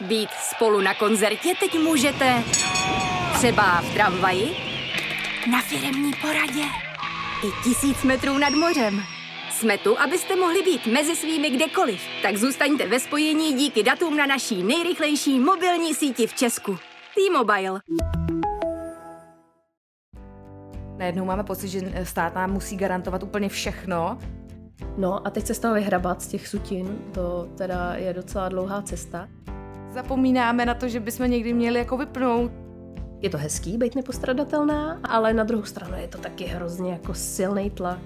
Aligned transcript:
Být 0.00 0.30
spolu 0.30 0.80
na 0.80 0.94
koncertě 0.94 1.54
teď 1.60 1.78
můžete 1.78 2.42
třeba 3.34 3.80
v 3.80 3.94
tramvaji, 3.94 4.56
na 5.50 5.62
firemní 5.62 6.12
poradě 6.20 6.62
i 7.44 7.64
tisíc 7.64 8.02
metrů 8.02 8.38
nad 8.38 8.50
mořem. 8.50 9.02
Jsme 9.50 9.78
tu, 9.78 10.00
abyste 10.00 10.36
mohli 10.36 10.62
být 10.62 10.86
mezi 10.86 11.16
svými 11.16 11.50
kdekoliv. 11.50 12.00
Tak 12.22 12.36
zůstaňte 12.36 12.88
ve 12.88 13.00
spojení 13.00 13.52
díky 13.52 13.82
datům 13.82 14.16
na 14.16 14.26
naší 14.26 14.62
nejrychlejší 14.62 15.40
mobilní 15.40 15.94
síti 15.94 16.26
v 16.26 16.34
Česku. 16.34 16.78
T-Mobile. 17.14 17.80
Najednou 20.96 21.24
máme 21.24 21.44
pocit, 21.44 21.68
že 21.68 21.80
stát 22.02 22.34
nám 22.34 22.52
musí 22.52 22.76
garantovat 22.76 23.22
úplně 23.22 23.48
všechno. 23.48 24.18
No 24.96 25.26
a 25.26 25.30
teď 25.30 25.46
se 25.46 25.54
z 25.54 25.58
toho 25.58 25.74
vyhrabat 25.74 26.22
z 26.22 26.26
těch 26.26 26.48
sutin, 26.48 26.98
to 27.14 27.48
teda 27.56 27.94
je 27.94 28.12
docela 28.12 28.48
dlouhá 28.48 28.82
cesta. 28.82 29.28
Zapomínáme 29.96 30.66
na 30.66 30.74
to, 30.74 30.88
že 30.88 31.00
bychom 31.00 31.30
někdy 31.30 31.52
měli 31.52 31.78
jako 31.78 31.96
vypnout. 31.96 32.52
Je 33.20 33.30
to 33.30 33.38
hezký 33.38 33.78
být 33.78 33.94
nepostradatelná, 33.94 35.00
ale 35.04 35.34
na 35.34 35.44
druhou 35.44 35.64
stranu 35.64 35.94
je 36.00 36.08
to 36.08 36.18
taky 36.18 36.44
hrozně 36.44 36.92
jako 36.92 37.14
silný 37.14 37.70
tlak. 37.70 37.98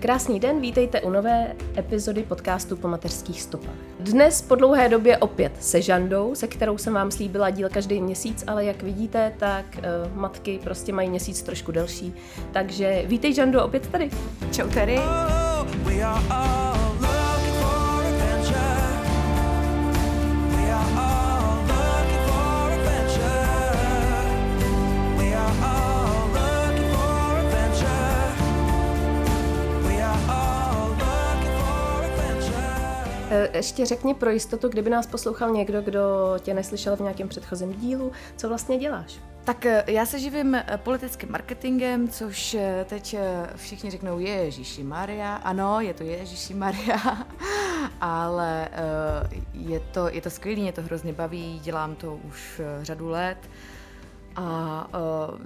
Krásný 0.00 0.40
den, 0.40 0.60
vítejte 0.60 1.00
u 1.00 1.10
nové 1.10 1.56
epizody 1.76 2.22
podcastu 2.22 2.76
po 2.76 2.88
mateřských 2.88 3.42
stopách. 3.42 3.74
Dnes 4.00 4.42
po 4.42 4.54
dlouhé 4.54 4.88
době 4.88 5.18
opět 5.18 5.52
se 5.60 5.82
Žandou, 5.82 6.34
se 6.34 6.46
kterou 6.46 6.78
jsem 6.78 6.94
vám 6.94 7.10
slíbila 7.10 7.50
díl 7.50 7.68
každý 7.68 8.00
měsíc, 8.00 8.44
ale 8.46 8.64
jak 8.64 8.82
vidíte, 8.82 9.32
tak 9.38 9.64
uh, 9.78 10.16
matky 10.16 10.60
prostě 10.64 10.92
mají 10.92 11.10
měsíc 11.10 11.42
trošku 11.42 11.72
delší. 11.72 12.14
Takže 12.52 13.02
vítej 13.06 13.34
Žando 13.34 13.64
opět 13.64 13.88
tady. 13.88 14.10
Čau 14.52 14.68
tady. 14.68 14.98
Oh, 14.98 17.05
ještě 33.52 33.86
řekni 33.86 34.14
pro 34.14 34.30
jistotu, 34.30 34.68
kdyby 34.68 34.90
nás 34.90 35.06
poslouchal 35.06 35.50
někdo, 35.50 35.82
kdo 35.82 36.34
tě 36.38 36.54
neslyšel 36.54 36.96
v 36.96 37.00
nějakém 37.00 37.28
předchozím 37.28 37.72
dílu, 37.72 38.12
co 38.36 38.48
vlastně 38.48 38.78
děláš? 38.78 39.20
Tak 39.44 39.66
eh, 39.66 39.84
já 39.86 40.06
se 40.06 40.18
živím 40.18 40.54
eh, 40.54 40.64
politickým 40.76 41.32
marketingem, 41.32 42.08
což 42.08 42.56
teď 42.84 43.16
všichni 43.56 43.90
řeknou 43.90 44.18
Ježíši 44.18 44.82
Maria. 44.82 45.34
Ano, 45.36 45.80
je 45.80 45.94
to 45.94 46.02
Ježíši 46.02 46.54
Maria, 46.54 47.26
ale 48.00 48.68
je 49.52 49.80
to, 49.80 50.08
je 50.08 50.20
to 50.20 50.30
skvělý, 50.30 50.62
mě 50.62 50.72
to 50.72 50.82
hrozně 50.82 51.12
baví, 51.12 51.60
dělám 51.62 51.94
to 51.94 52.14
už 52.14 52.60
řadu 52.82 53.08
let 53.08 53.38
a 54.36 54.88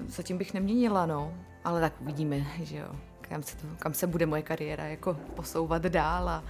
zatím 0.09 0.39
bych 0.39 0.55
neměnila, 0.55 1.07
no. 1.07 1.33
Ale 1.65 1.81
tak 1.81 1.93
uvidíme, 2.01 2.37
že 2.63 2.77
jo, 2.77 2.89
kam 3.21 3.43
se, 3.43 3.57
to, 3.57 3.67
kam 3.79 3.95
se 3.95 4.07
bude 4.07 4.27
moje 4.27 4.43
kariéra 4.43 4.85
jako 4.85 5.17
posouvat 5.35 5.83
dál 5.83 6.29
a 6.29 6.45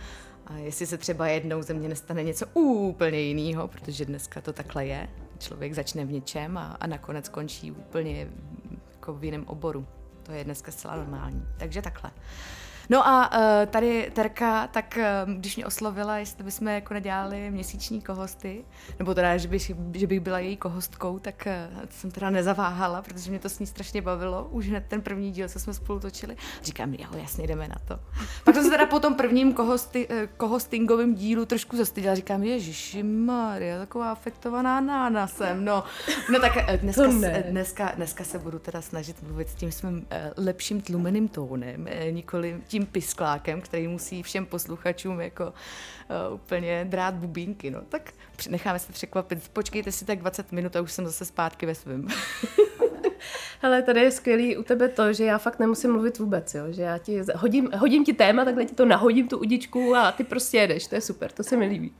a 0.50 0.56
jestli 0.56 0.86
se 0.86 0.98
třeba 0.98 1.26
jednou 1.26 1.62
ze 1.62 1.74
mě 1.74 1.88
nestane 1.88 2.22
něco 2.22 2.46
úplně 2.54 3.20
jiného, 3.20 3.68
protože 3.68 4.04
dneska 4.04 4.40
to 4.40 4.52
takhle 4.52 4.86
je, 4.86 5.08
člověk 5.38 5.74
začne 5.74 6.04
v 6.04 6.12
něčem 6.12 6.58
a, 6.58 6.76
a 6.80 6.86
nakonec 6.86 7.28
končí 7.28 7.72
úplně 7.72 8.28
jako 8.92 9.12
v 9.14 9.24
jiném 9.24 9.44
oboru. 9.46 9.86
To 10.22 10.32
je 10.32 10.44
dneska 10.44 10.72
zcela 10.72 10.96
normální. 10.96 11.46
Takže 11.58 11.82
takhle. 11.82 12.10
No 12.90 13.08
a 13.08 13.30
uh, 13.32 13.66
tady 13.66 14.10
Terka, 14.14 14.66
tak 14.66 14.98
uh, 14.98 15.34
když 15.34 15.56
mě 15.56 15.66
oslovila, 15.66 16.18
jestli 16.18 16.44
bychom 16.44 16.68
jako 16.68 16.94
nedělali 16.94 17.50
měsíční 17.50 18.02
kohosty, 18.02 18.64
nebo 18.98 19.14
teda, 19.14 19.36
že 19.36 19.48
bych, 19.48 19.72
že 19.92 20.06
bych 20.06 20.20
byla 20.20 20.38
její 20.38 20.56
kohostkou, 20.56 21.18
tak 21.18 21.46
uh, 21.46 21.80
jsem 21.90 22.10
teda 22.10 22.30
nezaváhala, 22.30 23.02
protože 23.02 23.30
mě 23.30 23.38
to 23.38 23.48
s 23.48 23.58
ní 23.58 23.66
strašně 23.66 24.02
bavilo. 24.02 24.48
Už 24.50 24.68
hned 24.68 24.84
ten 24.88 25.02
první 25.02 25.30
díl, 25.32 25.48
co 25.48 25.60
jsme 25.60 25.74
spolu 25.74 26.00
točili. 26.00 26.36
Říkám, 26.62 26.94
jo, 26.94 27.08
jasně, 27.16 27.46
jdeme 27.46 27.68
na 27.68 27.76
to. 27.88 28.00
Pak 28.44 28.54
jsem 28.54 28.64
se 28.64 28.70
teda 28.70 28.86
po 28.86 29.00
tom 29.00 29.14
prvním 29.14 29.52
kohosty, 29.52 30.08
kohostingovém 30.36 31.14
dílu 31.14 31.46
trošku 31.46 31.76
zastydila. 31.76 32.14
Říkám, 32.14 32.42
ježiši 32.42 33.02
Maria, 33.02 33.78
taková 33.78 34.12
afektovaná 34.12 34.80
nána 34.80 35.26
jsem. 35.26 35.64
No, 35.64 35.84
no 36.32 36.40
tak 36.40 36.80
dneska, 36.80 37.08
dneska, 37.50 37.92
dneska 37.96 38.24
se 38.24 38.38
budu 38.38 38.58
teda 38.58 38.82
snažit 38.82 39.22
mluvit 39.22 39.48
s 39.48 39.54
tím 39.54 39.72
svým 39.72 40.06
lepším 40.36 40.80
tlumeným 40.80 41.28
tónem, 41.28 41.86
nikoli 42.10 42.62
tím 42.66 42.79
tím 42.80 42.86
pisklákem, 42.86 43.60
který 43.60 43.88
musí 43.88 44.22
všem 44.22 44.46
posluchačům 44.46 45.20
jako 45.20 45.44
uh, 45.44 46.34
úplně 46.34 46.84
drát 46.84 47.14
bubínky. 47.14 47.70
No. 47.70 47.80
Tak 47.88 48.12
necháme 48.48 48.78
se 48.78 48.92
překvapit. 48.92 49.48
Počkejte 49.48 49.92
si 49.92 50.04
tak 50.04 50.18
20 50.18 50.52
minut 50.52 50.76
a 50.76 50.80
už 50.80 50.92
jsem 50.92 51.06
zase 51.06 51.24
zpátky 51.24 51.66
ve 51.66 51.74
svém. 51.74 52.08
Ale 53.62 53.82
tady 53.82 54.00
je 54.00 54.10
skvělý 54.10 54.56
u 54.56 54.62
tebe 54.62 54.88
to, 54.88 55.12
že 55.12 55.24
já 55.24 55.38
fakt 55.38 55.58
nemusím 55.58 55.92
mluvit 55.92 56.18
vůbec, 56.18 56.54
jo? 56.54 56.64
že 56.70 56.82
já 56.82 56.98
ti 56.98 57.22
hodím, 57.34 57.70
hodím 57.78 58.04
ti 58.04 58.12
téma, 58.12 58.44
takhle 58.44 58.64
ti 58.64 58.74
to 58.74 58.84
nahodím 58.84 59.28
tu 59.28 59.38
udičku 59.38 59.96
a 59.96 60.12
ty 60.12 60.24
prostě 60.24 60.56
jedeš, 60.56 60.86
to 60.86 60.94
je 60.94 61.00
super, 61.00 61.32
to 61.32 61.42
se 61.42 61.56
mi 61.56 61.66
líbí. 61.66 61.94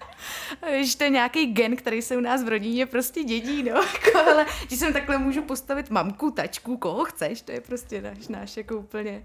Víš, 0.72 0.94
to 0.94 1.04
je 1.04 1.10
nějaký 1.10 1.46
gen, 1.46 1.76
který 1.76 2.02
se 2.02 2.16
u 2.16 2.20
nás 2.20 2.44
v 2.44 2.48
rodině 2.48 2.86
prostě 2.86 3.22
dědí, 3.22 3.62
no, 3.62 3.70
jako, 4.06 4.18
ale 4.30 4.46
že 4.70 4.76
jsem 4.76 4.92
takhle 4.92 5.18
můžu 5.18 5.42
postavit 5.42 5.90
mamku, 5.90 6.30
tačku, 6.30 6.76
koho 6.76 7.04
chceš, 7.04 7.42
to 7.42 7.52
je 7.52 7.60
prostě 7.60 8.02
náš, 8.02 8.28
náš 8.28 8.56
jako 8.56 8.76
úplně, 8.76 9.24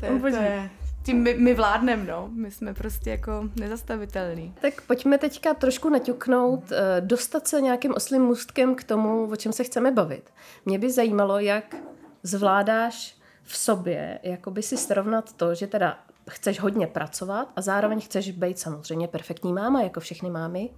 to 0.00 0.06
je, 0.06 0.20
to 0.20 0.26
je, 0.26 0.70
tím 1.02 1.22
my, 1.22 1.34
my 1.34 1.54
vládneme, 1.54 2.04
no. 2.04 2.30
My 2.32 2.50
jsme 2.50 2.74
prostě 2.74 3.10
jako 3.10 3.48
nezastavitelní. 3.56 4.54
Tak 4.60 4.80
pojďme 4.80 5.18
teďka 5.18 5.54
trošku 5.54 5.88
naťuknout, 5.88 6.72
eh, 6.72 7.00
dostat 7.00 7.48
se 7.48 7.60
nějakým 7.60 7.94
oslým 7.94 8.22
můstkem 8.22 8.74
k 8.74 8.84
tomu, 8.84 9.30
o 9.32 9.36
čem 9.36 9.52
se 9.52 9.64
chceme 9.64 9.90
bavit. 9.90 10.30
Mě 10.64 10.78
by 10.78 10.90
zajímalo, 10.90 11.38
jak 11.38 11.76
zvládáš 12.22 13.16
v 13.42 13.56
sobě, 13.56 14.18
jakoby 14.22 14.62
si 14.62 14.76
srovnat 14.76 15.32
to, 15.32 15.54
že 15.54 15.66
teda 15.66 15.98
chceš 16.30 16.60
hodně 16.60 16.86
pracovat 16.86 17.52
a 17.56 17.60
zároveň 17.60 18.00
chceš 18.00 18.30
být 18.30 18.58
samozřejmě 18.58 19.08
perfektní 19.08 19.52
máma, 19.52 19.82
jako 19.82 20.00
všechny 20.00 20.30
mámy, 20.30 20.70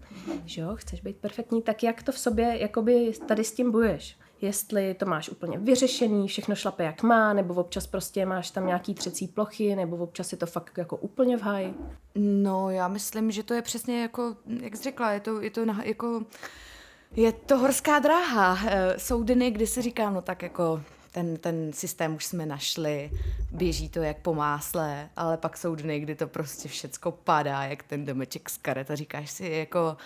že 0.45 0.61
jo, 0.61 0.77
chceš 0.77 1.01
být 1.01 1.17
perfektní, 1.17 1.63
tak 1.63 1.83
jak 1.83 2.03
to 2.03 2.13
v 2.13 2.19
sobě 2.19 2.59
jakoby 2.61 3.13
tady 3.27 3.45
s 3.45 3.53
tím 3.53 3.71
bojuješ? 3.73 4.19
Jestli 4.45 4.95
to 4.95 5.07
máš 5.07 5.29
úplně 5.29 5.59
vyřešený, 5.59 6.29
všechno 6.29 6.55
šlape 6.55 6.85
jak 6.85 7.03
má, 7.03 7.33
nebo 7.33 7.55
občas 7.55 7.87
prostě 7.87 8.27
máš 8.27 8.51
tam 8.51 8.67
nějaký 8.67 8.95
třecí 8.95 9.29
plochy, 9.29 9.77
nebo 9.77 9.97
občas 9.97 10.33
je 10.33 10.39
to 10.39 10.47
fakt 10.47 10.79
jako 10.79 10.97
úplně 10.97 11.37
v 11.37 11.43
háji? 11.43 11.75
No, 12.15 12.71
já 12.71 12.89
myslím, 12.89 13.31
že 13.31 13.43
to 13.43 13.55
je 13.55 13.63
přesně 13.63 14.03
jako, 14.03 14.37
jak 14.63 14.77
jsi 14.77 14.83
řekla, 14.83 15.13
je 15.13 15.21
to, 15.21 15.41
je 15.41 15.51
to 15.51 15.65
na, 15.65 15.85
jako, 15.85 16.23
je 17.17 17.33
to 17.33 17.59
horská 17.59 17.99
dráha. 17.99 18.59
Eh, 18.67 18.95
jsou 18.99 19.23
dny, 19.23 19.51
kdy 19.51 19.67
si 19.67 19.83
říkám, 19.83 20.15
no 20.15 20.23
tak 20.23 20.43
jako 20.43 20.81
ten, 21.13 21.37
ten 21.37 21.73
systém 21.73 22.15
už 22.15 22.25
jsme 22.25 22.47
našli, 22.47 23.11
běží 23.51 23.89
to 23.89 24.03
jak 24.03 24.19
po 24.19 24.35
másle, 24.35 25.09
ale 25.17 25.37
pak 25.37 25.57
jsou 25.57 25.75
dny, 25.75 26.01
kdy 26.01 26.15
to 26.15 26.27
prostě 26.27 26.69
všecko 26.69 27.13
padá, 27.13 27.63
jak 27.63 27.83
ten 27.83 28.05
domeček 28.05 28.51
z 28.51 28.57
karet 28.57 28.91
a 28.91 28.95
říkáš 28.95 29.31
si 29.31 29.47
jako, 29.47 29.97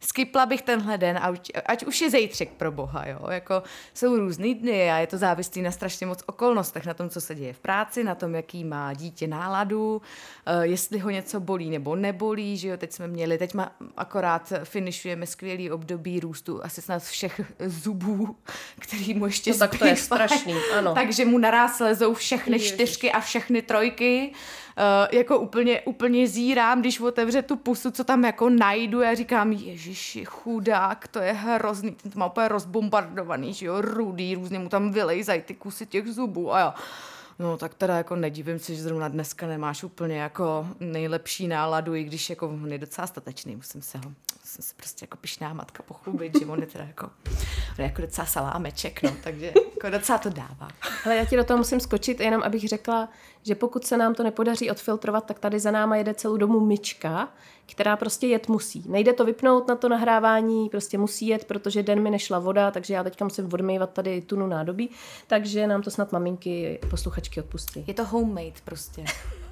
skipla 0.00 0.46
bych 0.46 0.62
tenhle 0.62 0.98
den, 0.98 1.18
ať, 1.22 1.50
ať 1.66 1.84
už 1.84 2.00
je 2.00 2.10
zejtřek 2.10 2.50
pro 2.50 2.72
boha, 2.72 3.08
jo, 3.08 3.30
jako 3.30 3.62
jsou 3.94 4.16
různý 4.16 4.54
dny 4.54 4.90
a 4.90 4.98
je 4.98 5.06
to 5.06 5.18
závislý 5.18 5.62
na 5.62 5.70
strašně 5.70 6.06
moc 6.06 6.22
okolnostech, 6.26 6.86
na 6.86 6.94
tom, 6.94 7.08
co 7.08 7.20
se 7.20 7.34
děje 7.34 7.52
v 7.52 7.58
práci, 7.58 8.04
na 8.04 8.14
tom, 8.14 8.34
jaký 8.34 8.64
má 8.64 8.94
dítě 8.94 9.26
náladu, 9.26 9.96
uh, 9.96 10.62
jestli 10.62 10.98
ho 10.98 11.10
něco 11.10 11.40
bolí 11.40 11.70
nebo 11.70 11.96
nebolí, 11.96 12.56
že 12.56 12.68
jo, 12.68 12.76
teď 12.76 12.92
jsme 12.92 13.08
měli, 13.08 13.38
teď 13.38 13.54
má, 13.54 13.72
akorát 13.96 14.52
finišujeme 14.64 15.26
skvělý 15.26 15.70
období 15.70 16.20
růstu 16.20 16.64
asi 16.64 16.82
snad 16.82 17.02
všech 17.02 17.40
zubů, 17.66 18.36
který 18.78 19.14
mu 19.14 19.26
ještě 19.26 19.50
no, 19.50 19.58
tak 19.58 19.78
to 19.78 19.86
je 19.86 19.96
strašný, 19.96 20.54
ano. 20.78 20.94
Takže 20.94 21.24
mu 21.24 21.38
naraz 21.38 21.80
lezou 21.80 22.14
všechny 22.14 22.54
Ježiš. 22.54 22.72
čtyřky 22.72 23.12
a 23.12 23.20
všechny 23.20 23.62
trojky, 23.62 24.32
uh, 24.76 25.18
jako 25.18 25.38
úplně, 25.38 25.80
úplně 25.80 26.28
zírám, 26.28 26.80
když 26.80 27.00
otevře 27.00 27.42
tu 27.42 27.56
pusu, 27.56 27.90
co 27.90 28.04
tam 28.04 28.24
jako 28.24 28.50
najdu, 28.50 29.00
já 29.00 29.14
říkám, 29.14 29.52
ježiši, 29.52 30.24
chudák, 30.24 31.08
to 31.08 31.18
je 31.18 31.32
hrozný, 31.32 31.90
ten 31.90 32.12
to 32.12 32.18
má 32.18 32.26
úplně 32.26 32.48
rozbombardovaný, 32.48 33.54
že 33.54 33.66
jo, 33.66 33.80
rudý, 33.80 34.34
různě 34.34 34.58
mu 34.58 34.68
tam 34.68 34.92
vylejzají 34.92 35.42
ty 35.42 35.54
kusy 35.54 35.86
těch 35.86 36.08
zubů 36.08 36.54
a 36.54 36.60
jo. 36.60 36.72
No 37.38 37.56
tak 37.56 37.74
teda 37.74 37.96
jako 37.96 38.16
nedivím 38.16 38.58
se, 38.58 38.74
že 38.74 38.82
zrovna 38.82 39.08
dneska 39.08 39.46
nemáš 39.46 39.84
úplně 39.84 40.18
jako 40.18 40.68
nejlepší 40.80 41.48
náladu, 41.48 41.94
i 41.94 42.04
když 42.04 42.30
jako 42.30 42.48
on 42.48 42.72
je 42.72 42.78
docela 42.78 43.06
statečný, 43.06 43.56
musím 43.56 43.82
se 43.82 43.98
ho, 43.98 44.04
musím 44.44 44.64
se 44.64 44.74
prostě 44.76 45.04
jako 45.04 45.16
pišná 45.16 45.52
matka 45.52 45.82
pochlubit, 45.82 46.38
že 46.38 46.46
on 46.46 46.60
je 46.60 46.66
teda 46.66 46.84
jako, 46.84 47.06
on 47.06 47.78
je 47.78 47.84
jako 47.84 48.02
docela 48.02 48.26
salámeček, 48.26 49.02
no, 49.02 49.16
takže 49.24 49.52
jako 49.74 49.90
docela 49.90 50.18
to 50.18 50.30
dává. 50.30 50.68
Ale 51.04 51.16
já 51.16 51.24
ti 51.24 51.36
do 51.36 51.44
toho 51.44 51.58
musím 51.58 51.80
skočit, 51.80 52.20
jenom 52.20 52.42
abych 52.42 52.68
řekla, 52.68 53.08
že 53.46 53.54
pokud 53.54 53.84
se 53.84 53.96
nám 53.96 54.14
to 54.14 54.22
nepodaří 54.22 54.70
odfiltrovat, 54.70 55.24
tak 55.24 55.38
tady 55.38 55.60
za 55.60 55.70
náma 55.70 55.96
jede 55.96 56.14
celou 56.14 56.36
domu 56.36 56.60
myčka, 56.60 57.28
která 57.66 57.96
prostě 57.96 58.26
jet 58.26 58.48
musí. 58.48 58.84
Nejde 58.86 59.12
to 59.12 59.24
vypnout 59.24 59.68
na 59.68 59.76
to 59.76 59.88
nahrávání, 59.88 60.68
prostě 60.68 60.98
musí 60.98 61.26
jet, 61.26 61.44
protože 61.44 61.82
den 61.82 62.02
mi 62.02 62.10
nešla 62.10 62.38
voda, 62.38 62.70
takže 62.70 62.94
já 62.94 63.04
teďka 63.04 63.24
musím 63.24 63.48
odmývat 63.52 63.90
tady 63.90 64.20
tunu 64.20 64.46
nádobí, 64.46 64.90
takže 65.26 65.66
nám 65.66 65.82
to 65.82 65.90
snad 65.90 66.12
maminky, 66.12 66.78
posluchačky 66.90 67.40
odpustí. 67.40 67.84
Je 67.86 67.94
to 67.94 68.04
homemade 68.04 68.60
prostě. 68.64 69.04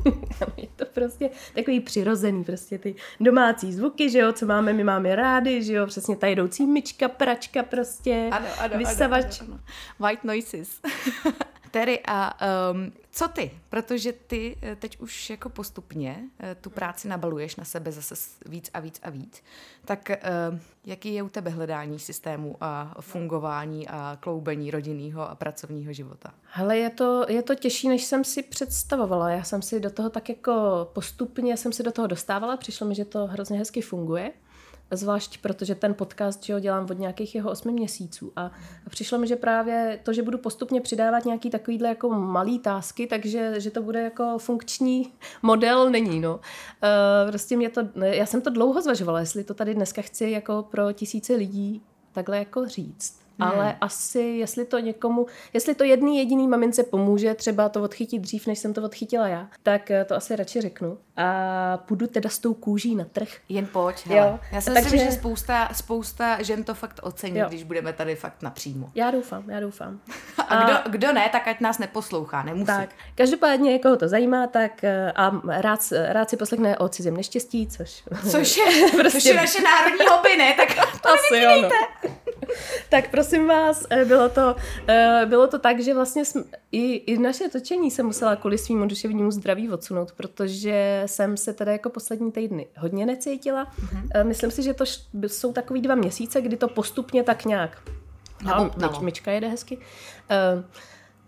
je 0.57 0.69
to 0.77 0.85
prostě 0.85 1.31
takový 1.55 1.81
přirozený, 1.81 2.45
prostě 2.45 2.79
ty 2.79 2.95
domácí 3.21 3.73
zvuky, 3.73 4.11
že 4.11 4.19
jo, 4.19 4.33
co 4.33 4.47
máme, 4.47 4.73
my 4.73 4.85
máme 4.85 5.17
rádi, 5.17 5.63
že 5.63 5.73
jo, 5.73 5.87
přesně 5.87 6.17
ta 6.17 6.27
jedoucí 6.27 6.67
myčka, 6.67 7.09
pračka 7.09 7.63
prostě, 7.63 8.29
ano, 8.33 8.47
ano, 8.59 8.79
vysavač. 8.79 9.41
Ano, 9.41 9.51
ano, 9.53 9.61
ano. 9.99 10.09
White 10.09 10.25
noises. 10.25 10.81
Terry, 11.75 12.01
a 12.07 12.35
um, 12.73 12.93
co 13.11 13.29
ty? 13.29 13.51
Protože 13.69 14.13
ty 14.13 14.57
eh, 14.63 14.77
teď 14.77 15.01
už 15.01 15.31
jako 15.31 15.49
postupně 15.49 16.19
eh, 16.41 16.55
tu 16.55 16.71
práci 16.71 17.09
nabaluješ 17.09 17.57
na 17.57 17.65
sebe 17.65 17.93
zase 17.93 18.15
víc 18.47 18.71
a 18.75 18.81
víc 18.81 19.01
a 19.03 19.11
víc. 19.11 19.43
Tak 19.85 20.11
uh, 20.11 20.59
jaký 20.85 21.15
je 21.15 21.23
u 21.23 21.29
tebe 21.29 21.51
hledání 21.51 21.99
systému 21.99 22.57
a 22.61 22.95
fungování 23.01 23.89
a 23.89 24.17
kloubení 24.21 24.71
rodinného 24.71 25.31
a 25.31 25.35
pracovního 25.35 25.93
života? 25.93 26.35
Hele, 26.43 26.79
je 26.79 26.91
to, 26.91 27.27
je 27.29 27.43
to 27.43 27.55
těžší, 27.55 27.89
než 27.89 28.05
jsem 28.05 28.25
si 28.25 28.43
představovala. 28.43 29.31
Já 29.31 29.43
jsem 29.43 29.63
si 29.63 29.81
do 29.81 29.91
toho 29.91 30.11
tak 30.11 30.29
jako 30.29 30.89
postupně 30.93 31.57
jsem 31.57 31.73
si 31.73 31.83
do 31.83 31.93
toho 31.93 32.07
dostávala, 32.07 32.57
přišlo 32.57 32.87
mi, 32.87 32.95
že 32.95 33.05
to 33.05 33.27
hrozně 33.27 33.59
hezky 33.59 33.81
funguje. 33.81 34.33
Zvlášť 34.97 35.39
protože 35.39 35.75
ten 35.75 35.95
podcast, 35.95 36.45
že 36.45 36.55
ho 36.55 36.61
dělám 36.61 36.87
od 36.91 36.99
nějakých 36.99 37.35
jeho 37.35 37.51
osmi 37.51 37.73
měsíců 37.73 38.33
a, 38.37 38.45
a 38.87 38.91
přišlo 38.91 39.19
mi, 39.19 39.27
že 39.27 39.37
právě 39.37 40.01
to, 40.03 40.13
že 40.13 40.23
budu 40.23 40.39
postupně 40.39 40.81
přidávat 40.81 41.25
nějaký 41.25 41.51
takovýhle 41.51 41.89
jako 41.89 42.09
malý 42.09 42.59
tásky, 42.59 43.07
takže 43.07 43.61
že 43.61 43.71
to 43.71 43.83
bude 43.83 44.03
jako 44.03 44.39
funkční 44.39 45.13
model, 45.43 45.91
není, 45.91 46.21
no. 46.21 46.35
Uh, 46.35 47.31
prostě 47.31 47.57
mě 47.57 47.71
to, 47.71 47.81
já 48.05 48.27
jsem 48.27 48.41
to 48.41 48.51
dlouho 48.51 48.83
zvažovala, 48.83 49.21
jestli 49.21 49.45
to 49.45 49.55
tady 49.55 49.75
dneska 49.75 50.03
chci 50.03 50.31
jako 50.31 50.67
pro 50.71 50.93
tisíce 50.93 51.35
lidí 51.35 51.83
takhle 52.13 52.39
jako 52.39 52.67
říct. 52.67 53.25
Hmm. 53.39 53.51
Ale 53.51 53.77
asi, 53.81 54.21
jestli 54.21 54.65
to 54.65 54.79
někomu, 54.79 55.27
jestli 55.53 55.75
to 55.75 55.85
jedný 55.85 56.19
jediný 56.19 56.49
mamince 56.49 56.83
pomůže 56.83 57.35
třeba 57.35 57.69
to 57.69 57.83
odchytit 57.83 58.23
dřív, 58.23 58.47
než 58.47 58.59
jsem 58.59 58.75
to 58.75 58.83
odchytila 58.83 59.29
já, 59.29 59.49
tak 59.63 59.91
to 60.07 60.15
asi 60.15 60.37
radši 60.37 60.61
řeknu. 60.61 60.99
A 61.17 61.77
půjdu 61.77 62.07
teda 62.07 62.31
s 62.31 62.39
tou 62.39 62.55
kůží 62.55 62.95
na 62.95 63.05
trh. 63.05 63.29
Jen 63.49 63.67
pojď, 63.67 64.07
hele. 64.07 64.21
Jo. 64.21 64.39
Já 64.53 64.61
si 64.61 64.75
Takže... 64.75 64.83
myslím, 64.83 65.01
že 65.01 65.13
spousta, 65.13 65.69
spousta 65.73 66.43
žen 66.43 66.65
to 66.65 66.75
fakt 66.75 67.01
ocení, 67.03 67.39
jo. 67.39 67.47
když 67.49 67.63
budeme 67.63 67.93
tady 67.93 68.17
fakt 68.17 68.43
napřímo. 68.43 68.91
Já 68.95 69.11
doufám, 69.11 69.51
já 69.51 69.61
doufám. 69.61 70.01
A, 70.39 70.43
a 70.43 70.65
kdo, 70.65 70.91
kdo 70.91 71.13
ne, 71.13 71.29
tak 71.33 71.49
ať 71.49 71.61
nás 71.61 71.79
neposlouchá, 71.79 72.43
nemusí. 72.43 72.67
Tak, 72.67 72.91
každopádně, 73.15 73.79
koho 73.79 73.97
to 73.97 74.09
zajímá, 74.09 74.47
tak 74.47 74.85
eh, 74.85 75.13
a 75.13 75.41
rád, 75.47 75.81
rád 76.09 76.31
si 76.31 76.37
poslechne 76.37 76.79
o 76.79 76.89
cizím 76.89 77.17
neštěstí, 77.17 77.67
což... 77.67 78.05
Což 78.31 78.57
je, 78.57 78.65
prostě... 79.01 79.11
což 79.11 79.25
je 79.25 79.35
naše 79.35 79.63
národní 79.63 80.07
hobby, 80.11 80.37
ne? 80.37 80.55
Tak 80.57 80.75
to 81.03 81.09
Asi 81.15 81.69
tak 82.89 83.11
prosím 83.11 83.47
vás, 83.47 83.87
eh, 83.91 84.05
bylo 84.05 84.29
to, 84.29 84.57
eh, 84.89 85.23
bylo 85.27 85.47
to 85.47 85.59
tak, 85.59 85.81
že 85.81 85.95
vlastně 85.95 86.25
jsme, 86.25 86.43
i, 86.73 86.93
i 86.95 87.19
naše 87.19 87.49
točení 87.49 87.91
se 87.91 88.03
musela 88.03 88.37
kvůli 88.37 88.59
svým 88.59 88.89
duševnímu 88.89 89.31
zdraví 89.31 89.71
odsunout, 89.71 90.13
protože 90.13 91.03
jsem 91.09 91.37
se 91.37 91.53
teda 91.53 91.73
jako 91.73 91.91
poslední 91.91 92.33
týdny 92.33 92.67
hodně 92.77 93.07
necítila. 93.07 93.65
Mm-hmm. 93.65 94.27
Myslím 94.27 94.51
si, 94.51 94.63
že 94.63 94.75
to 94.75 94.85
jsou 95.27 95.53
takový 95.53 95.81
dva 95.81 95.95
měsíce, 95.95 96.41
kdy 96.41 96.57
to 96.57 96.69
postupně 96.69 97.23
tak 97.23 97.45
nějak 97.45 97.83
no, 98.45 99.01
myčka 99.01 99.31
jede 99.31 99.49
hezky. 99.49 99.77
Uh, 99.77 100.65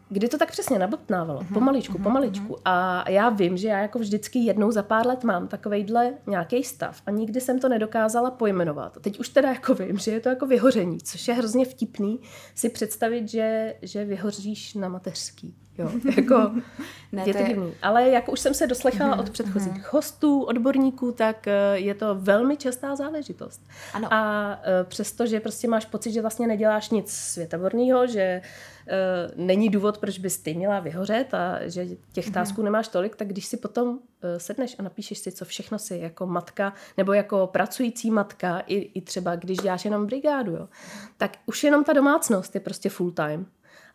kdy 0.09 0.29
to 0.29 0.39
tak 0.39 0.51
přesně 0.51 0.79
nabotnávalo, 0.79 1.41
mm-hmm. 1.41 1.55
pomaličku, 1.55 1.99
pomaličku. 1.99 2.53
Mm-hmm. 2.53 2.63
A 2.65 3.11
já 3.11 3.29
vím, 3.29 3.57
že 3.57 3.69
já 3.69 3.79
jako 3.79 3.99
vždycky 3.99 4.39
jednou 4.39 4.71
za 4.71 4.83
pár 4.83 5.07
let 5.07 5.25
mám 5.25 5.49
takovejhle 5.49 6.13
nějaký 6.27 6.65
stav 6.65 7.03
a 7.07 7.11
nikdy 7.11 7.41
jsem 7.41 7.59
to 7.59 7.69
nedokázala 7.69 8.31
pojmenovat. 8.31 8.99
Teď 9.01 9.19
už 9.19 9.29
teda 9.29 9.49
jako 9.49 9.75
vím, 9.75 9.99
že 9.99 10.11
je 10.11 10.21
to 10.21 10.29
jako 10.29 10.47
vyhoření, 10.47 10.99
což 11.01 11.29
je 11.29 11.35
hrozně 11.35 11.65
vtipný 11.65 12.21
si 12.55 12.69
představit, 12.69 13.29
že, 13.29 13.75
že 13.83 14.05
vyhoříš 14.05 14.75
na 14.75 14.89
mateřský. 14.89 15.55
Jo, 15.79 15.91
jako, 16.17 16.53
ne, 17.13 17.23
je 17.27 17.35
to, 17.35 17.39
je... 17.39 17.49
divný. 17.49 17.73
Ale 17.83 18.09
jak 18.09 18.29
už 18.29 18.41
jsem 18.41 18.55
se 18.55 18.67
doslechala 18.67 19.17
mm-hmm, 19.17 19.21
od 19.21 19.31
předchozích 19.31 19.73
mm-hmm. 19.73 19.91
hostů, 19.91 20.43
odborníků, 20.43 21.13
tak 21.13 21.47
eh, 21.47 21.53
je 21.75 21.95
to 21.95 22.15
velmi 22.15 22.57
častá 22.57 22.97
záležitost. 22.97 23.61
Ano. 23.95 24.09
A 24.15 24.51
eh, 24.63 24.85
přesto, 24.85 25.27
že 25.27 25.41
prostě 25.41 25.69
máš 25.69 25.85
pocit, 25.85 26.13
že 26.13 26.21
vlastně 26.21 26.47
neděláš 26.47 26.91
nic 26.91 27.11
světaborného, 27.13 28.07
že 28.07 28.43
uh, 28.43 29.47
není 29.47 29.69
důvod, 29.69 29.99
proč 29.99 30.19
bys 30.19 30.39
ty 30.39 30.55
měla 30.55 30.81
vyhořet 30.81 31.35
a 31.35 31.69
že 31.69 31.87
těch 32.13 32.29
mm-hmm. 32.29 32.33
tásků 32.33 32.63
nemáš 32.63 32.89
tolik, 32.89 33.17
tak 33.17 33.29
když 33.29 33.47
si 33.47 33.57
potom 33.57 33.99
sedneš 34.39 34.77
a 34.79 34.83
napíšeš 34.83 35.19
si, 35.19 35.33
co 35.33 35.45
všechno 35.45 35.79
si 35.79 35.99
jako 35.99 36.27
matka 36.27 36.73
nebo 36.97 37.13
jako 37.13 37.47
pracující 37.47 38.11
matka, 38.11 38.59
i, 38.67 38.75
i 38.75 39.01
třeba 39.01 39.37
když 39.37 39.59
děláš 39.59 39.85
jenom 39.85 40.07
brigádu, 40.07 40.53
jo, 40.53 40.69
tak 41.17 41.37
už 41.47 41.65
jenom 41.65 41.85
ta 41.85 41.93
domácnost 41.93 42.55
je 42.55 42.61
prostě 42.61 42.89
full 42.89 43.11
time 43.11 43.47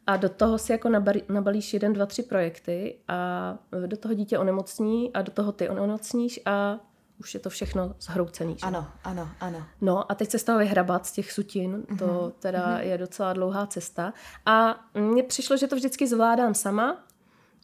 a 0.08 0.18
do 0.18 0.30
toho 0.30 0.58
si 0.58 0.72
jako 0.72 0.90
nabalíš 1.30 1.74
jeden, 1.74 1.94
dva, 1.94 2.06
tři 2.06 2.24
projekty 2.24 2.98
a 3.08 3.58
do 3.88 3.98
toho 3.98 4.14
dítě 4.14 4.38
onemocní 4.38 5.14
a 5.14 5.22
do 5.22 5.32
toho 5.32 5.52
ty 5.52 5.70
onemocníš 5.70 6.40
a 6.46 6.80
už 7.20 7.34
je 7.34 7.40
to 7.40 7.50
všechno 7.50 7.96
zhroucený. 8.00 8.56
Že? 8.60 8.66
Ano, 8.66 8.88
ano, 9.04 9.30
ano. 9.40 9.64
No 9.82 10.12
a 10.12 10.16
teď 10.16 10.30
se 10.30 10.40
z 10.40 10.44
toho 10.44 10.60
vyhrabat, 10.60 11.06
z 11.06 11.12
těch 11.12 11.32
sutin, 11.32 11.84
to 12.00 12.06
mm-hmm. 12.06 12.32
teda 12.40 12.68
mm-hmm. 12.68 12.80
je 12.80 12.98
docela 12.98 13.34
dlouhá 13.34 13.68
cesta. 13.68 14.14
A 14.46 14.80
mně 14.94 15.24
přišlo, 15.24 15.58
že 15.58 15.68
to 15.68 15.76
vždycky 15.76 16.08
zvládám 16.08 16.54
sama, 16.54 17.04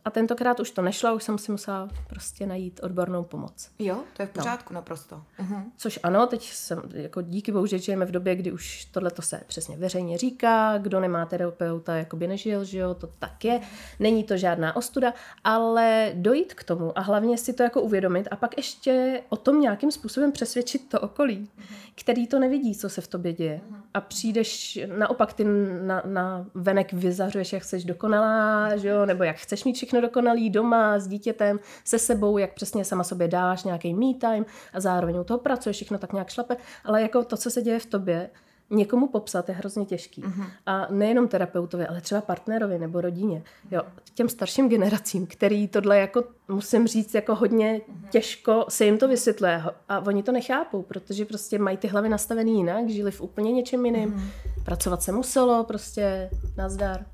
a 0.07 0.09
tentokrát 0.09 0.59
už 0.59 0.71
to 0.71 0.81
nešlo, 0.81 1.15
už 1.15 1.23
jsem 1.23 1.37
si 1.37 1.51
musela 1.51 1.89
prostě 2.07 2.45
najít 2.45 2.79
odbornou 2.83 3.23
pomoc. 3.23 3.69
Jo, 3.79 3.99
to 4.13 4.21
je 4.21 4.27
v 4.27 4.35
no. 4.35 4.41
pořádku 4.41 4.73
no. 4.73 4.77
naprosto. 4.77 5.21
Uh-huh. 5.39 5.63
Což 5.77 5.99
ano, 6.03 6.27
teď 6.27 6.43
jsem, 6.43 6.81
jako 6.93 7.21
díky 7.21 7.51
bohu, 7.51 7.65
že 7.65 7.79
žijeme 7.79 8.05
v 8.05 8.11
době, 8.11 8.35
kdy 8.35 8.51
už 8.51 8.85
tohle 8.85 9.11
to 9.11 9.21
se 9.21 9.41
přesně 9.47 9.77
veřejně 9.77 10.17
říká, 10.17 10.77
kdo 10.77 10.99
nemá 10.99 11.25
terapeuta, 11.25 11.95
jako 11.95 12.17
by 12.17 12.27
nežil, 12.27 12.63
že 12.63 12.77
jo, 12.77 12.93
to 12.93 13.07
tak 13.19 13.45
je. 13.45 13.61
Není 13.99 14.23
to 14.23 14.37
žádná 14.37 14.75
ostuda, 14.75 15.13
ale 15.43 16.11
dojít 16.13 16.53
k 16.53 16.63
tomu 16.63 16.97
a 16.97 17.01
hlavně 17.01 17.37
si 17.37 17.53
to 17.53 17.63
jako 17.63 17.81
uvědomit 17.81 18.27
a 18.31 18.35
pak 18.35 18.57
ještě 18.57 19.21
o 19.29 19.37
tom 19.37 19.61
nějakým 19.61 19.91
způsobem 19.91 20.31
přesvědčit 20.31 20.89
to 20.89 20.99
okolí, 20.99 21.49
který 21.95 22.27
to 22.27 22.39
nevidí, 22.39 22.75
co 22.75 22.89
se 22.89 23.01
v 23.01 23.07
tobě 23.07 23.33
děje. 23.33 23.61
Uh-huh. 23.69 23.81
A 23.93 24.01
přijdeš, 24.01 24.79
naopak 24.97 25.33
ty 25.33 25.43
na, 25.81 26.01
na 26.05 26.45
venek 26.53 26.93
vyzařuješ, 26.93 27.53
jak 27.53 27.63
chceš 27.63 27.85
dokonalá, 27.85 28.77
že 28.77 28.87
jo, 28.87 29.05
nebo 29.05 29.23
jak 29.23 29.35
chceš 29.35 29.63
mít 29.63 29.75
všechno 29.75 29.96
všechno 29.97 30.07
dokonalý 30.07 30.49
doma 30.49 30.99
s 30.99 31.07
dítětem, 31.07 31.59
se 31.85 31.99
sebou, 31.99 32.37
jak 32.37 32.53
přesně 32.53 32.85
sama 32.85 33.03
sobě 33.03 33.27
dáš 33.27 33.63
nějaký 33.63 33.93
me 33.93 34.13
time 34.13 34.45
a 34.73 34.79
zároveň 34.79 35.19
u 35.19 35.23
toho 35.23 35.39
pracuješ, 35.39 35.75
všechno 35.75 35.97
tak 35.97 36.13
nějak 36.13 36.29
šlape, 36.29 36.57
ale 36.85 37.01
jako 37.01 37.23
to, 37.23 37.37
co 37.37 37.49
se 37.49 37.61
děje 37.61 37.79
v 37.79 37.85
tobě, 37.85 38.29
někomu 38.69 39.07
popsat 39.07 39.49
je 39.49 39.55
hrozně 39.55 39.85
těžký. 39.85 40.23
Uh-huh. 40.23 40.45
A 40.65 40.87
nejenom 40.89 41.27
terapeutovi, 41.27 41.87
ale 41.87 42.01
třeba 42.01 42.21
partnerovi 42.21 42.79
nebo 42.79 43.01
rodině. 43.01 43.43
Jo, 43.71 43.81
těm 44.13 44.29
starším 44.29 44.69
generacím, 44.69 45.27
který 45.27 45.67
tohle 45.67 45.99
jako, 45.99 46.23
musím 46.47 46.87
říct, 46.87 47.13
jako 47.13 47.35
hodně 47.35 47.79
uh-huh. 47.79 48.09
těžko 48.09 48.65
se 48.69 48.85
jim 48.85 48.97
to 48.97 49.07
vysvětluje 49.07 49.63
a 49.89 49.99
oni 49.99 50.23
to 50.23 50.31
nechápou, 50.31 50.81
protože 50.81 51.25
prostě 51.25 51.59
mají 51.59 51.77
ty 51.77 51.87
hlavy 51.87 52.09
nastavený 52.09 52.57
jinak, 52.57 52.89
žili 52.89 53.11
v 53.11 53.21
úplně 53.21 53.51
něčem 53.51 53.85
jiným, 53.85 54.13
uh-huh. 54.13 54.63
pracovat 54.65 55.03
se 55.03 55.11
muselo, 55.11 55.63
prostě 55.63 56.29
nazdar. 56.57 57.05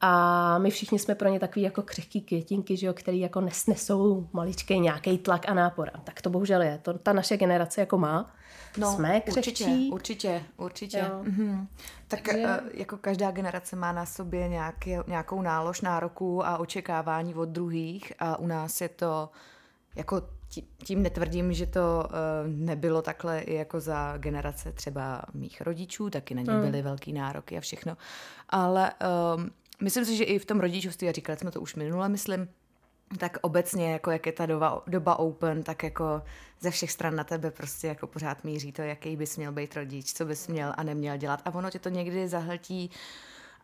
A 0.00 0.58
my 0.58 0.70
všichni 0.70 0.98
jsme 0.98 1.14
pro 1.14 1.28
ně 1.28 1.40
takový 1.40 1.62
jako 1.62 1.82
křehký 1.82 2.20
květinky, 2.20 2.76
že 2.76 2.86
jo, 2.86 2.94
který 2.94 3.20
jako 3.20 3.40
nesnesou 3.40 4.28
maličký 4.32 4.80
nějaký 4.80 5.18
tlak 5.18 5.48
a 5.48 5.54
nápor. 5.54 5.90
A 5.94 5.98
tak 5.98 6.22
to 6.22 6.30
bohužel 6.30 6.62
je. 6.62 6.78
To 6.82 6.98
ta 6.98 7.12
naše 7.12 7.36
generace 7.36 7.80
jako 7.80 7.98
má. 7.98 8.32
No, 8.78 8.94
jsme 8.94 9.20
křehčí. 9.20 9.90
Určitě, 9.92 9.92
určitě, 9.92 10.42
určitě. 10.56 11.04
Mhm. 11.22 11.68
Tak 12.08 12.20
Takže... 12.22 12.44
Eh, 12.46 12.60
jako 12.74 12.96
každá 12.96 13.30
generace 13.30 13.76
má 13.76 13.92
na 13.92 14.06
sobě 14.06 14.48
nějaký, 14.48 14.96
nějakou 15.06 15.42
nálož 15.42 15.80
nároků 15.80 16.46
a 16.46 16.58
očekávání 16.58 17.34
od 17.34 17.48
druhých 17.48 18.12
a 18.18 18.36
u 18.36 18.46
nás 18.46 18.80
je 18.80 18.88
to 18.88 19.30
jako 19.96 20.22
tím 20.84 21.02
netvrdím, 21.02 21.52
že 21.52 21.66
to 21.66 22.04
uh, 22.04 22.12
nebylo 22.46 23.02
takhle 23.02 23.40
i 23.40 23.54
jako 23.54 23.80
za 23.80 24.16
generace 24.18 24.72
třeba 24.72 25.22
mých 25.34 25.60
rodičů, 25.60 26.10
taky 26.10 26.34
na 26.34 26.42
ně 26.42 26.52
hmm. 26.52 26.60
byly 26.60 26.82
velký 26.82 27.12
nároky 27.12 27.58
a 27.58 27.60
všechno. 27.60 27.96
Ale 28.48 28.92
um, 29.36 29.50
myslím 29.82 30.04
si, 30.04 30.16
že 30.16 30.24
i 30.24 30.38
v 30.38 30.44
tom 30.44 30.60
rodičovství, 30.60 31.08
a 31.08 31.12
říkali 31.12 31.38
jsme 31.38 31.50
to 31.50 31.60
už 31.60 31.74
minule, 31.74 32.08
myslím, 32.08 32.48
tak 33.18 33.38
obecně, 33.40 33.92
jako 33.92 34.10
jak 34.10 34.26
je 34.26 34.32
ta 34.32 34.46
doba, 34.46 34.82
doba 34.86 35.18
open, 35.18 35.62
tak 35.62 35.82
jako 35.82 36.22
ze 36.60 36.70
všech 36.70 36.92
stran 36.92 37.16
na 37.16 37.24
tebe 37.24 37.50
prostě 37.50 37.86
jako 37.86 38.06
pořád 38.06 38.44
míří 38.44 38.72
to, 38.72 38.82
jaký 38.82 39.16
bys 39.16 39.36
měl 39.36 39.52
být 39.52 39.76
rodič, 39.76 40.12
co 40.12 40.24
bys 40.24 40.48
měl 40.48 40.74
a 40.76 40.82
neměl 40.82 41.16
dělat. 41.16 41.42
A 41.44 41.54
ono 41.54 41.70
tě 41.70 41.78
to 41.78 41.88
někdy 41.88 42.28
zahltí 42.28 42.90
uh, 42.90 42.96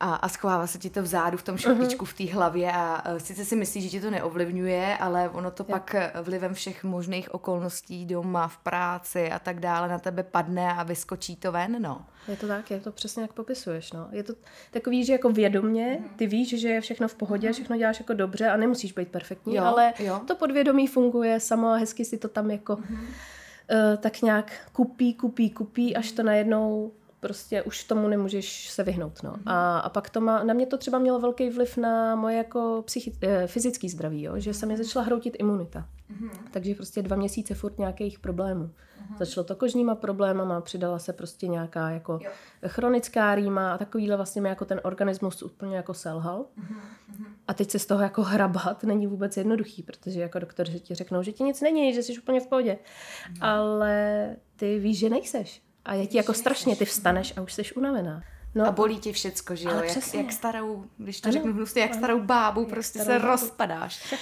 a, 0.00 0.14
a 0.14 0.28
schovává 0.28 0.66
se 0.66 0.78
ti 0.78 0.90
to 0.90 1.02
vzadu 1.02 1.38
v 1.38 1.42
tom 1.42 1.56
šuplíčku 1.56 2.04
uh-huh. 2.04 2.08
v 2.08 2.14
té 2.14 2.32
hlavě 2.34 2.72
a 2.72 3.12
uh, 3.12 3.18
sice 3.18 3.44
si 3.44 3.56
myslíš, 3.56 3.84
že 3.84 3.90
ti 3.90 4.00
to 4.00 4.10
neovlivňuje, 4.10 4.96
ale 4.96 5.28
ono 5.28 5.50
to 5.50 5.62
jo. 5.62 5.66
pak 5.70 5.94
e, 5.94 6.12
vlivem 6.22 6.54
všech 6.54 6.84
možných 6.84 7.34
okolností 7.34 8.06
doma, 8.06 8.48
v 8.48 8.58
práci 8.58 9.30
a 9.30 9.38
tak 9.38 9.60
dále 9.60 9.88
na 9.88 9.98
tebe 9.98 10.22
padne 10.22 10.72
a 10.72 10.82
vyskočí 10.82 11.36
to 11.36 11.52
ven, 11.52 11.82
no. 11.82 12.06
Je 12.28 12.36
to 12.36 12.46
tak, 12.46 12.70
je 12.70 12.80
to 12.80 12.92
přesně 12.92 13.22
jak 13.22 13.32
popisuješ, 13.32 13.92
no. 13.92 14.08
Je 14.12 14.22
to 14.22 14.34
takový, 14.70 15.04
že 15.04 15.12
jako 15.12 15.30
vědomně 15.30 15.98
mhm. 16.00 16.08
ty 16.16 16.26
víš, 16.26 16.60
že 16.60 16.68
je 16.68 16.80
všechno 16.80 17.08
v 17.08 17.14
pohodě, 17.14 17.48
uh-huh. 17.48 17.52
všechno 17.52 17.76
děláš 17.76 17.98
jako 17.98 18.12
dobře 18.12 18.48
a 18.48 18.56
nemusíš 18.56 18.92
být 18.92 19.08
perfektní, 19.08 19.54
jo, 19.54 19.64
ale 19.64 19.92
jo. 19.98 20.20
to 20.26 20.34
podvědomí 20.34 20.86
funguje 20.86 21.40
samo 21.40 21.68
a 21.68 21.76
hezky 21.76 22.04
si 22.04 22.18
to 22.18 22.28
tam 22.28 22.50
jako 22.50 22.72
uh-huh. 22.72 22.98
uh, 23.00 23.96
tak 24.00 24.22
nějak 24.22 24.52
kupí, 24.72 25.14
kupí, 25.14 25.50
kupí, 25.50 25.96
až 25.96 26.12
to 26.12 26.22
najednou 26.22 26.92
prostě 27.26 27.62
už 27.62 27.84
tomu 27.84 28.08
nemůžeš 28.08 28.70
se 28.70 28.82
vyhnout. 28.82 29.22
No. 29.22 29.36
A, 29.46 29.78
a 29.78 29.88
pak 29.88 30.10
to 30.10 30.20
má, 30.20 30.42
na 30.42 30.54
mě 30.54 30.66
to 30.66 30.78
třeba 30.78 30.98
mělo 30.98 31.20
velký 31.20 31.50
vliv 31.50 31.76
na 31.76 32.14
moje 32.16 32.36
jako 32.36 32.82
psychi, 32.86 33.12
eh, 33.22 33.46
fyzický 33.46 33.88
zdraví, 33.88 34.22
jo? 34.22 34.32
že 34.36 34.54
se 34.54 34.66
mi 34.66 34.76
začala 34.76 35.04
hroutit 35.04 35.36
imunita. 35.38 35.88
Mm-hmm. 36.10 36.30
Takže 36.50 36.74
prostě 36.74 37.02
dva 37.02 37.16
měsíce 37.16 37.54
furt 37.54 37.78
nějakých 37.78 38.18
problémů. 38.18 38.64
Mm-hmm. 38.64 39.16
Začalo 39.18 39.44
to 39.44 39.56
kožníma 39.56 39.94
problémama, 39.94 40.60
přidala 40.60 40.98
se 40.98 41.12
prostě 41.12 41.48
nějaká 41.48 41.90
jako 41.90 42.18
jo. 42.22 42.30
chronická 42.66 43.34
rýma 43.34 43.74
a 43.74 43.78
takovýhle 43.78 44.16
vlastně 44.16 44.42
mi 44.42 44.48
jako 44.48 44.64
ten 44.64 44.80
organismus 44.84 45.42
úplně 45.42 45.76
jako 45.76 45.94
selhal. 45.94 46.40
Mm-hmm. 46.40 47.24
A 47.48 47.54
teď 47.54 47.70
se 47.70 47.78
z 47.78 47.86
toho 47.86 48.02
jako 48.02 48.22
hrabat 48.22 48.84
není 48.84 49.06
vůbec 49.06 49.36
jednoduchý, 49.36 49.82
protože 49.82 50.20
jako 50.20 50.38
doktoři 50.38 50.80
ti 50.80 50.94
řeknou, 50.94 51.22
že 51.22 51.32
ti 51.32 51.44
nic 51.44 51.60
není, 51.60 51.94
že 51.94 52.02
jsi 52.02 52.18
úplně 52.18 52.40
v 52.40 52.46
pohodě. 52.46 52.78
Mm-hmm. 52.78 53.38
Ale 53.40 54.36
ty 54.56 54.78
víš, 54.78 54.98
že 54.98 55.08
nejseš. 55.10 55.65
A 55.86 55.94
je 55.94 56.06
ti 56.06 56.16
jako 56.16 56.34
strašně, 56.34 56.76
ty 56.76 56.84
vstaneš 56.84 57.34
a 57.36 57.40
už 57.40 57.52
jsi 57.52 57.74
unavená. 57.74 58.22
No, 58.54 58.66
a 58.66 58.72
bolí 58.72 58.98
ti 58.98 59.12
všecko, 59.12 59.54
že 59.56 59.68
jo? 59.68 59.74
Jak, 59.74 60.14
jak 60.14 60.32
starou, 60.32 60.84
když 60.98 61.20
to 61.20 61.28
ano, 61.28 61.32
řeknu 61.32 61.52
hnusně, 61.52 61.82
jak 61.82 61.94
starou 61.94 62.20
bábu, 62.20 62.60
jak 62.60 62.70
prostě 62.70 62.98
starou 62.98 63.18
se 63.20 63.26
bábu. 63.26 63.30
rozpadáš. 63.30 64.14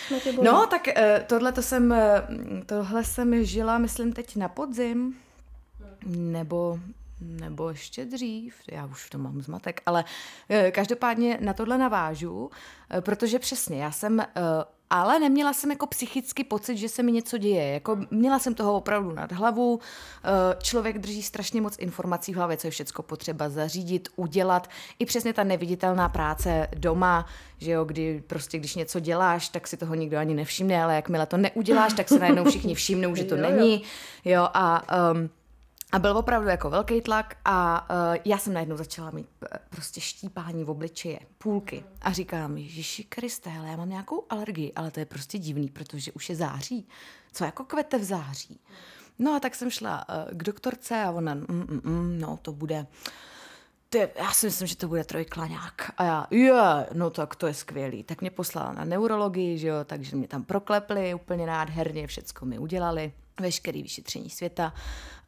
No, 0.43 0.67
tak 0.67 0.89
eh, 0.89 1.25
tohle 1.27 1.53
to 1.53 1.63
jsem, 1.63 1.93
eh, 1.93 2.23
tohle 2.67 3.05
jsem 3.05 3.45
žila, 3.45 3.79
myslím, 3.79 4.13
teď 4.13 4.37
na 4.37 4.49
podzim, 4.49 5.15
nebo 6.07 6.79
nebo 7.21 7.69
ještě 7.69 8.05
dřív, 8.05 8.55
já 8.71 8.87
už 8.87 9.11
to 9.11 9.19
mám 9.19 9.43
zmatek, 9.43 9.83
ale 9.87 10.05
eh, 10.49 10.71
každopádně 10.71 11.39
na 11.41 11.53
tohle 11.53 11.79
navážu, 11.79 12.51
protože 13.01 13.39
přesně, 13.39 13.83
já 13.83 13.91
jsem 13.91 14.23
ale 14.95 15.19
neměla 15.19 15.53
jsem 15.53 15.71
jako 15.71 15.87
psychicky 15.87 16.45
pocit, 16.45 16.77
že 16.77 16.89
se 16.89 17.03
mi 17.03 17.13
něco 17.13 17.39
děje. 17.39 17.73
Jako 17.73 17.99
měla 18.11 18.39
jsem 18.39 18.55
toho 18.55 18.75
opravdu 18.75 19.13
nad 19.13 19.33
hlavu. 19.33 19.81
Eh, 20.25 20.57
člověk 20.63 20.99
drží 20.99 21.23
strašně 21.23 21.61
moc 21.61 21.77
informací 21.79 22.33
v 22.33 22.37
hlavě, 22.37 22.57
co 22.57 22.67
je 22.67 22.71
všechno 22.71 23.03
potřeba 23.03 23.49
zařídit, 23.49 24.09
udělat. 24.17 24.71
I 24.99 25.07
přesně 25.07 25.33
ta 25.33 25.45
neviditelná 25.45 26.09
práce 26.09 26.69
doma, 26.77 27.27
že 27.59 27.71
jo, 27.71 27.85
kdy 27.85 28.23
prostě 28.27 28.59
když 28.59 28.75
něco 28.75 29.01
děláš, 29.01 29.49
tak 29.49 29.67
si 29.67 29.77
toho 29.77 29.95
nikdo 29.95 30.19
ani 30.19 30.35
nevšimne, 30.35 30.83
ale 30.83 30.95
jakmile 30.95 31.27
to 31.27 31.37
neuděláš, 31.37 31.93
tak 31.93 32.09
se 32.09 32.19
najednou 32.19 32.45
všichni 32.45 32.75
všimnou, 32.85 33.15
že 33.15 33.25
to 33.25 33.37
není. 33.37 33.83
Jo, 34.25 34.49
a 34.55 34.83
um, 35.13 35.31
a 35.93 35.99
byl 35.99 36.19
opravdu 36.19 36.49
jako 36.49 36.71
velký 36.71 37.01
tlak 37.01 37.37
a 37.45 37.87
uh, 37.91 38.17
já 38.25 38.39
jsem 38.39 38.53
najednou 38.53 38.77
začala 38.77 39.11
mít 39.11 39.27
uh, 39.43 39.49
prostě 39.71 40.01
štípání 40.01 40.65
v 40.65 40.71
obličeje, 40.71 41.21
půlky. 41.39 41.85
A 42.01 42.13
říkám, 42.13 42.57
Ježíši 42.57 43.05
Kriste, 43.05 43.51
ale 43.59 43.69
já 43.69 43.77
mám 43.77 43.89
nějakou 43.89 44.25
alergii, 44.31 44.73
ale 44.77 44.91
to 44.91 45.01
je 45.01 45.07
prostě 45.07 45.39
divný, 45.39 45.69
protože 45.69 46.13
už 46.13 46.29
je 46.31 46.37
září. 46.37 46.89
Co 47.33 47.45
jako 47.45 47.65
kvete 47.65 47.99
v 47.99 48.05
září? 48.05 48.61
No 49.19 49.35
a 49.35 49.41
tak 49.41 49.55
jsem 49.55 49.71
šla 49.71 50.09
uh, 50.09 50.39
k 50.39 50.43
doktorce 50.43 51.03
a 51.03 51.11
ona, 51.11 51.35
mm, 51.35 51.45
mm, 51.49 51.81
mm, 51.85 52.21
no 52.21 52.39
to 52.43 52.53
bude, 52.53 52.87
ty, 53.89 54.09
já 54.17 54.33
si 54.33 54.47
myslím, 54.47 54.69
že 54.69 54.77
to 54.77 54.89
bude 54.89 55.05
trojklaňák. 55.05 55.93
A 55.97 56.05
já, 56.05 56.27
je, 56.31 56.39
yeah, 56.39 56.87
no 56.93 57.11
tak 57.11 57.37
to 57.37 57.47
je 57.47 57.55
skvělý. 57.55 58.03
Tak 58.03 58.21
mě 58.21 58.31
poslala 58.31 58.73
na 58.73 58.85
neurologii, 58.85 59.59
že 59.59 59.69
jo, 59.69 59.77
takže 59.85 60.17
mě 60.17 60.29
tam 60.29 60.45
proklepli 60.45 61.15
úplně 61.15 61.47
nádherně, 61.47 62.07
všecko 62.07 62.47
mi 62.47 62.59
udělali 62.59 63.13
veškerý 63.41 63.83
vyšetření 63.83 64.31
světa. 64.31 64.73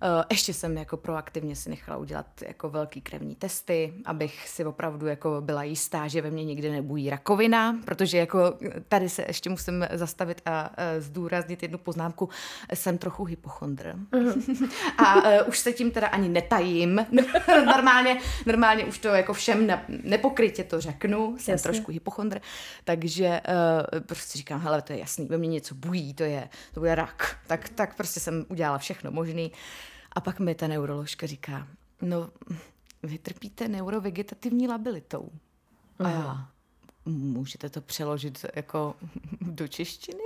Eh, 0.03 0.25
ještě 0.31 0.55
jsem 0.55 0.79
jako 0.79 0.97
proaktivně 0.97 1.57
si 1.57 1.71
nechala 1.71 1.99
udělat 1.99 2.27
jako 2.43 2.71
velký 2.71 3.01
krevní 3.01 3.35
testy, 3.35 3.93
abych 4.05 4.49
si 4.49 4.65
opravdu 4.65 5.07
jako 5.07 5.41
byla 5.41 5.63
jistá, 5.63 6.09
že 6.09 6.23
ve 6.23 6.31
mně 6.31 6.45
nikdy 6.45 6.71
nebují 6.71 7.11
rakovina, 7.11 7.79
protože 7.85 8.19
jako 8.19 8.59
tady 8.89 9.09
se 9.09 9.25
ještě 9.29 9.51
musím 9.51 9.87
zastavit 9.93 10.43
a 10.47 10.71
eh, 10.77 11.01
zdůraznit 11.01 11.63
jednu 11.63 11.79
poznámku. 11.79 12.29
Jsem 12.75 12.99
trochu 12.99 13.25
hypochondr. 13.25 13.95
Uh-huh. 14.13 14.71
a 14.99 15.15
uh, 15.17 15.49
už 15.49 15.59
se 15.59 15.73
tím 15.73 15.91
teda 15.91 16.07
ani 16.07 16.29
netajím. 16.29 17.07
normálně, 17.67 18.21
normálně 18.47 18.85
už 18.85 18.99
to 18.99 19.09
jako 19.09 19.33
všem 19.33 19.67
ne, 19.67 19.85
nepokrytě 19.89 20.65
to 20.65 20.81
řeknu. 20.81 21.37
Jsem 21.39 21.53
Jasně. 21.53 21.63
trošku 21.63 21.93
hypochondr. 21.93 22.41
Takže 22.85 23.41
uh, 23.49 24.01
prostě 24.01 24.39
říkám, 24.39 24.61
hele, 24.61 24.83
to 24.83 24.93
je 24.93 24.99
jasný, 24.99 25.27
ve 25.27 25.39
mně 25.39 25.49
něco 25.49 25.75
bují, 25.75 26.15
to 26.15 26.23
je, 26.23 26.49
to 26.75 26.81
bude 26.81 26.95
rak. 26.95 27.37
Tak, 27.47 27.69
tak 27.69 27.96
prostě 27.97 28.21
jsem 28.21 28.47
udělala 28.49 28.79
všechno 28.79 29.11
možné. 29.11 29.49
A 30.13 30.21
pak 30.21 30.41
mi 30.41 30.55
ta 30.55 30.67
neuroložka 30.69 31.27
říká, 31.27 31.69
no, 32.03 32.31
vy 33.03 33.19
trpíte 33.19 33.69
neurovegetativní 33.69 34.69
labilitou. 34.69 35.31
A 35.99 36.09
já, 36.09 36.49
můžete 37.07 37.71
to 37.71 37.81
přeložit 37.81 38.47
jako 38.55 38.95
do 39.41 39.69
češtiny? 39.69 40.25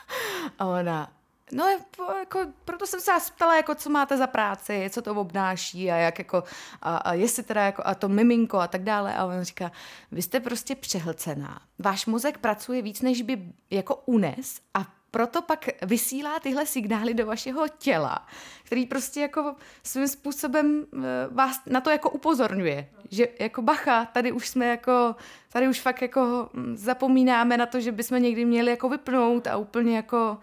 A 0.58 0.66
ona, 0.66 1.12
no 1.52 1.78
jako, 2.18 2.52
proto 2.64 2.86
jsem 2.86 3.00
se 3.00 3.12
vás 3.12 3.30
ptala, 3.30 3.56
jako 3.56 3.74
co 3.74 3.90
máte 3.90 4.16
za 4.16 4.26
práci, 4.26 4.90
co 4.92 5.02
to 5.02 5.14
obnáší 5.14 5.90
a 5.90 5.96
jak 5.96 6.18
jako, 6.18 6.44
a, 6.82 6.96
a 6.96 7.12
jestli 7.12 7.42
teda 7.42 7.62
jako, 7.62 7.82
a 7.86 7.94
to 7.94 8.08
miminko 8.08 8.58
a 8.58 8.66
tak 8.66 8.84
dále. 8.84 9.14
A 9.14 9.24
on 9.24 9.42
říká, 9.42 9.72
vy 10.12 10.22
jste 10.22 10.40
prostě 10.40 10.74
přehlcená. 10.74 11.60
Váš 11.78 12.06
mozek 12.06 12.38
pracuje 12.38 12.82
víc, 12.82 13.02
než 13.02 13.22
by 13.22 13.52
jako 13.70 13.96
unes 14.06 14.60
a 14.74 14.86
proto 15.12 15.42
pak 15.42 15.68
vysílá 15.82 16.40
tyhle 16.40 16.66
signály 16.66 17.14
do 17.14 17.26
vašeho 17.26 17.68
těla, 17.78 18.26
který 18.64 18.86
prostě 18.86 19.20
jako 19.20 19.54
svým 19.82 20.08
způsobem 20.08 20.86
eh, 20.94 20.98
vás 21.30 21.60
na 21.66 21.80
to 21.80 21.90
jako 21.90 22.10
upozorňuje, 22.10 22.88
že 23.10 23.28
jako 23.40 23.62
bacha, 23.62 24.04
tady 24.04 24.32
už 24.32 24.48
jsme 24.48 24.66
jako, 24.68 25.16
tady 25.52 25.68
už 25.68 25.80
fakt 25.80 26.02
jako 26.02 26.48
hm, 26.54 26.76
zapomínáme 26.76 27.56
na 27.56 27.66
to, 27.66 27.80
že 27.80 27.92
bychom 27.92 28.22
někdy 28.22 28.44
měli 28.44 28.70
jako 28.70 28.88
vypnout 28.88 29.46
a 29.46 29.56
úplně 29.56 29.96
jako 29.96 30.38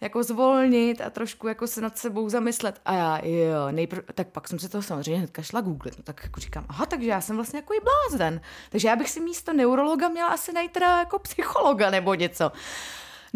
jako 0.00 0.22
zvolnit 0.22 1.00
a 1.00 1.10
trošku 1.10 1.48
jako 1.48 1.66
se 1.66 1.80
nad 1.80 1.98
sebou 1.98 2.28
zamyslet. 2.28 2.80
A 2.84 2.94
já, 2.94 3.20
jo, 3.24 3.70
nejprv, 3.70 4.04
tak 4.14 4.28
pak 4.28 4.48
jsem 4.48 4.58
se 4.58 4.68
toho 4.68 4.82
samozřejmě 4.82 5.18
hnedka 5.18 5.42
šla 5.42 5.60
googlit. 5.60 5.98
No, 5.98 6.04
tak 6.04 6.20
jako 6.22 6.40
říkám, 6.40 6.66
aha, 6.68 6.86
takže 6.86 7.10
já 7.10 7.20
jsem 7.20 7.36
vlastně 7.36 7.58
jako 7.58 7.74
i 7.74 7.78
blázen. 7.80 8.40
Takže 8.70 8.88
já 8.88 8.96
bych 8.96 9.10
si 9.10 9.20
místo 9.20 9.52
neurologa 9.52 10.08
měla 10.08 10.28
asi 10.28 10.52
najít 10.52 10.72
teda 10.72 10.98
jako 10.98 11.18
psychologa 11.18 11.90
nebo 11.90 12.14
něco. 12.14 12.52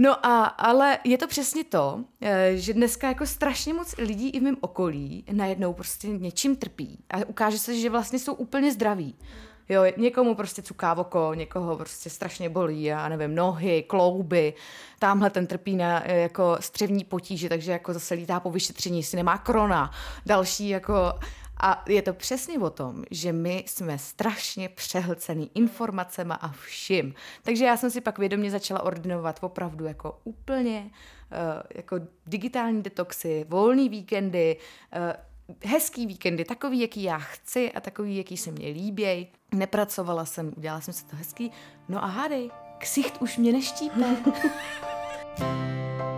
No 0.01 0.27
a, 0.27 0.45
ale 0.45 0.99
je 1.05 1.19
to 1.19 1.27
přesně 1.27 1.65
to, 1.65 2.05
eh, 2.21 2.53
že 2.57 2.75
dneska 2.75 3.09
jako 3.09 3.27
strašně 3.27 3.75
moc 3.75 3.95
lidí 3.99 4.31
i 4.31 4.41
v 4.41 4.43
mém 4.43 4.57
okolí 4.61 5.25
najednou 5.33 5.73
prostě 5.73 6.09
něčím 6.09 6.57
trpí 6.57 6.99
a 7.11 7.17
ukáže 7.27 7.59
se, 7.59 7.79
že 7.79 7.91
vlastně 7.91 8.19
jsou 8.19 8.35
úplně 8.35 8.73
zdraví. 8.73 9.15
Jo, 9.69 9.83
někomu 9.97 10.35
prostě 10.35 10.63
cuká 10.63 10.95
oko, 10.95 11.35
někoho 11.35 11.77
prostě 11.77 12.11
strašně 12.11 12.49
bolí, 12.49 12.83
já 12.83 13.09
nevím, 13.09 13.35
nohy, 13.35 13.83
klouby, 13.83 14.55
tamhle 14.99 15.31
ten 15.31 15.47
trpí 15.47 15.77
na 15.77 16.03
eh, 16.05 16.21
jako 16.21 16.57
střevní 16.61 17.05
potíže, 17.05 17.49
takže 17.49 17.73
jako 17.73 17.93
zase 17.93 18.15
lítá 18.15 18.41
po 18.41 18.51
vyšetření, 18.51 19.03
si 19.03 19.17
nemá 19.17 19.39
krona, 19.39 19.91
další 20.27 20.69
jako 20.69 21.13
a 21.63 21.85
je 21.89 22.03
to 22.03 22.13
přesně 22.13 22.59
o 22.59 22.71
tom, 22.71 23.05
že 23.11 23.33
my 23.33 23.65
jsme 23.67 23.99
strašně 23.99 24.69
přehlcený 24.69 25.51
informacema 25.55 26.35
a 26.35 26.49
vším. 26.49 27.15
Takže 27.43 27.65
já 27.65 27.77
jsem 27.77 27.91
si 27.91 28.01
pak 28.01 28.19
vědomě 28.19 28.51
začala 28.51 28.83
ordinovat 28.83 29.39
opravdu 29.43 29.85
jako 29.85 30.21
úplně 30.25 30.91
uh, 30.91 31.39
jako 31.75 31.97
digitální 32.27 32.83
detoxy, 32.83 33.47
volný 33.49 33.89
víkendy, 33.89 34.57
uh, 34.97 35.71
hezký 35.71 36.07
víkendy, 36.07 36.45
takový, 36.45 36.81
jaký 36.81 37.03
já 37.03 37.19
chci 37.19 37.73
a 37.73 37.81
takový, 37.81 38.17
jaký 38.17 38.37
se 38.37 38.51
mně 38.51 38.69
líběj. 38.69 39.27
Nepracovala 39.55 40.25
jsem, 40.25 40.53
udělala 40.57 40.81
jsem 40.81 40.95
si 40.95 41.07
to 41.07 41.17
hezký. 41.17 41.51
No 41.89 42.05
a 42.05 42.07
hádej, 42.07 42.51
ksicht 42.79 43.23
už 43.23 43.37
mě 43.37 43.53
neštípe. 43.53 44.17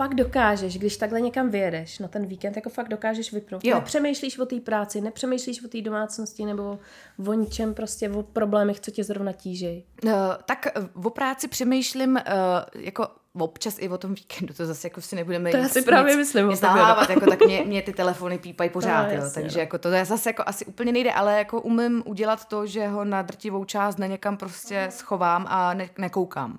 fakt 0.00 0.14
dokážeš, 0.14 0.78
když 0.78 0.96
takhle 0.96 1.20
někam 1.20 1.50
vyjedeš 1.50 1.98
na 1.98 2.08
ten 2.08 2.26
víkend, 2.26 2.56
jako 2.56 2.70
fakt 2.70 2.88
dokážeš 2.88 3.32
vypnout. 3.32 3.64
Jo. 3.64 3.74
Nepřemýšlíš 3.74 4.38
o 4.38 4.46
té 4.46 4.60
práci, 4.60 5.00
nepřemýšlíš 5.00 5.64
o 5.64 5.68
té 5.68 5.80
domácnosti 5.80 6.44
nebo 6.44 6.78
o 7.26 7.32
ničem, 7.32 7.74
prostě 7.74 8.10
o 8.10 8.22
problémech, 8.22 8.80
co 8.80 8.90
tě 8.90 9.04
zrovna 9.04 9.32
tížej. 9.32 9.84
Uh, 10.04 10.12
tak 10.46 10.66
eh, 10.66 10.72
o 11.04 11.10
práci 11.10 11.48
přemýšlím 11.48 12.10
uh, 12.10 12.82
jako 12.82 13.08
občas 13.38 13.76
i 13.78 13.88
o 13.88 13.98
tom 13.98 14.14
víkendu, 14.14 14.54
to 14.54 14.66
zase 14.66 14.86
jako 14.86 15.00
si 15.00 15.16
nebudeme 15.16 15.50
to 15.50 15.56
já 15.56 15.68
si 15.68 15.82
právě 15.82 16.16
myslím. 16.16 16.46
Mě 16.46 16.56
zahávat, 16.56 17.10
jako 17.10 17.26
tak 17.26 17.46
mě, 17.46 17.62
mě 17.66 17.82
ty 17.82 17.92
telefony 17.92 18.38
pípají 18.38 18.70
pořád, 18.70 19.02
no, 19.02 19.08
jo, 19.08 19.14
jasně, 19.14 19.42
takže 19.42 19.58
no. 19.58 19.60
jako 19.60 19.78
to 19.78 19.88
je 19.88 20.04
zase 20.04 20.28
jako 20.28 20.42
asi 20.46 20.66
úplně 20.66 20.92
nejde, 20.92 21.12
ale 21.12 21.38
jako 21.38 21.60
umím 21.60 22.02
udělat 22.06 22.44
to, 22.44 22.66
že 22.66 22.88
ho 22.88 23.04
na 23.04 23.22
drtivou 23.22 23.64
část 23.64 23.98
na 23.98 24.06
někam 24.06 24.36
prostě 24.36 24.86
schovám 24.90 25.46
a 25.48 25.74
ne, 25.74 25.88
nekoukám. 25.98 26.58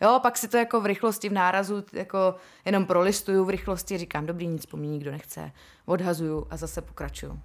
Jo, 0.00 0.20
pak 0.22 0.38
si 0.38 0.48
to 0.48 0.56
jako 0.56 0.80
v 0.80 0.86
rychlosti, 0.86 1.28
v 1.28 1.32
nárazu, 1.32 1.84
jako 1.92 2.34
jenom 2.64 2.86
prolistuju 2.86 3.44
v 3.44 3.50
rychlosti, 3.50 3.98
říkám, 3.98 4.26
dobrý, 4.26 4.46
nic 4.46 4.66
po 4.66 4.76
mně 4.76 4.88
nikdo 4.88 5.10
nechce, 5.10 5.52
odhazuju 5.86 6.46
a 6.50 6.56
zase 6.56 6.82
pokračuju. 6.82 7.40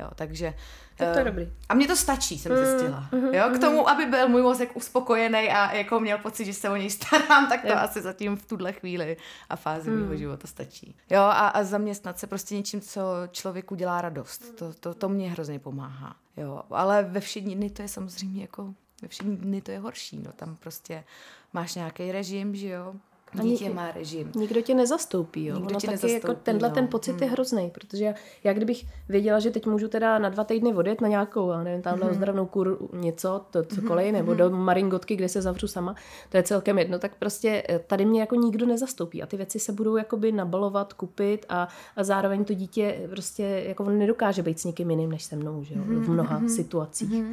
Jo, 0.00 0.08
takže... 0.14 0.54
Tak 0.96 1.12
to 1.12 1.18
je 1.18 1.24
uh, 1.24 1.30
dobrý. 1.30 1.52
A 1.68 1.74
mně 1.74 1.86
to 1.86 1.96
stačí, 1.96 2.38
jsem 2.38 2.52
mm, 2.52 2.58
zjistila. 2.58 3.08
Mm, 3.12 3.34
jo, 3.34 3.50
k 3.54 3.58
tomu, 3.58 3.88
aby 3.88 4.06
byl 4.06 4.28
můj 4.28 4.42
mozek 4.42 4.76
uspokojený 4.76 5.38
a 5.38 5.72
jako 5.72 6.00
měl 6.00 6.18
pocit, 6.18 6.44
že 6.44 6.54
se 6.54 6.70
o 6.70 6.76
něj 6.76 6.90
starám, 6.90 7.48
tak 7.48 7.62
to 7.62 7.68
jo. 7.68 7.76
asi 7.76 8.02
zatím 8.02 8.36
v 8.36 8.46
tuhle 8.46 8.72
chvíli 8.72 9.16
a 9.50 9.56
fázi 9.56 9.90
mm. 9.90 10.00
mého 10.00 10.16
života 10.16 10.48
stačí. 10.48 10.96
Jo, 11.10 11.20
a, 11.20 11.48
a 11.48 11.62
zaměstnat 11.62 12.18
se 12.18 12.26
prostě 12.26 12.54
něčím, 12.54 12.80
co 12.80 13.02
člověku 13.30 13.74
dělá 13.74 14.00
radost. 14.00 14.54
To, 14.58 14.74
to, 14.74 14.94
to 14.94 15.08
mě 15.08 15.30
hrozně 15.30 15.58
pomáhá. 15.58 16.16
Jo, 16.36 16.62
ale 16.70 17.02
ve 17.02 17.20
všední 17.20 17.54
dny 17.54 17.70
to 17.70 17.82
je 17.82 17.88
samozřejmě 17.88 18.42
jako 18.42 18.74
ve 19.02 19.08
všední 19.08 19.36
dny 19.36 19.60
to 19.60 19.70
je 19.70 19.78
horší, 19.78 20.22
no 20.26 20.32
tam 20.36 20.56
prostě 20.56 21.04
máš 21.52 21.74
nějaký 21.74 22.12
režim, 22.12 22.54
že 22.54 22.68
jo, 22.68 22.94
Dítě 23.42 23.70
má 23.70 23.92
režim. 23.92 24.32
Nikdo 24.36 24.60
tě 24.60 24.74
nezastoupí, 24.74 25.46
jo. 25.46 25.54
Nikdo 25.54 25.70
ono 25.70 25.80
tě 25.80 25.86
taky 25.86 25.94
nezastoupí, 25.94 26.28
jako 26.28 26.40
tenhle 26.42 26.68
no. 26.68 26.74
ten 26.74 26.88
pocit 26.88 27.10
Hmm. 27.12 27.22
je 27.22 27.30
hrozný, 27.30 27.70
protože 27.70 28.04
já, 28.04 28.14
já 28.44 28.52
kdybych 28.52 28.84
věděla, 29.08 29.38
že 29.38 29.50
teď 29.50 29.66
můžu 29.66 29.88
teda 29.88 30.18
na 30.18 30.28
dva 30.28 30.44
týdny 30.44 30.74
odjet 30.74 31.00
na 31.00 31.08
nějakou, 31.08 31.50
já 31.50 31.62
nevím, 31.62 31.82
tamhle 31.82 32.04
Hmm. 32.04 32.12
ozdravnou 32.12 32.46
kur, 32.46 32.78
něco, 32.92 33.44
to 33.50 33.62
cokoliv, 33.62 34.12
nebo 34.12 34.34
do 34.34 34.50
Maringotky, 34.50 35.16
kde 35.16 35.28
se 35.28 35.42
zavřu 35.42 35.68
sama, 35.68 35.94
to 36.28 36.36
je 36.36 36.42
celkem 36.42 36.78
jedno, 36.78 36.98
tak 36.98 37.16
prostě 37.18 37.62
eh, 37.68 37.78
tady 37.78 38.04
mě 38.04 38.20
jako 38.20 38.34
nikdo 38.34 38.66
nezastoupí 38.66 39.22
a 39.22 39.26
ty 39.26 39.36
věci 39.36 39.58
se 39.58 39.72
budou 39.72 39.96
jakoby 39.96 40.32
nabalovat, 40.32 40.92
kupit 40.92 41.46
a, 41.48 41.68
a 41.96 42.04
zároveň 42.04 42.44
to 42.44 42.54
dítě 42.54 43.06
prostě 43.10 43.64
jako 43.68 43.84
nedokáže 43.84 44.42
být 44.42 44.60
s 44.60 44.64
někým 44.64 44.90
jiným 44.90 45.10
než 45.10 45.22
se 45.22 45.36
mnou, 45.36 45.64
že 45.64 45.74
jo, 45.74 45.80
v 45.84 46.10
mnoha 46.10 46.48
situacích. 46.48 47.24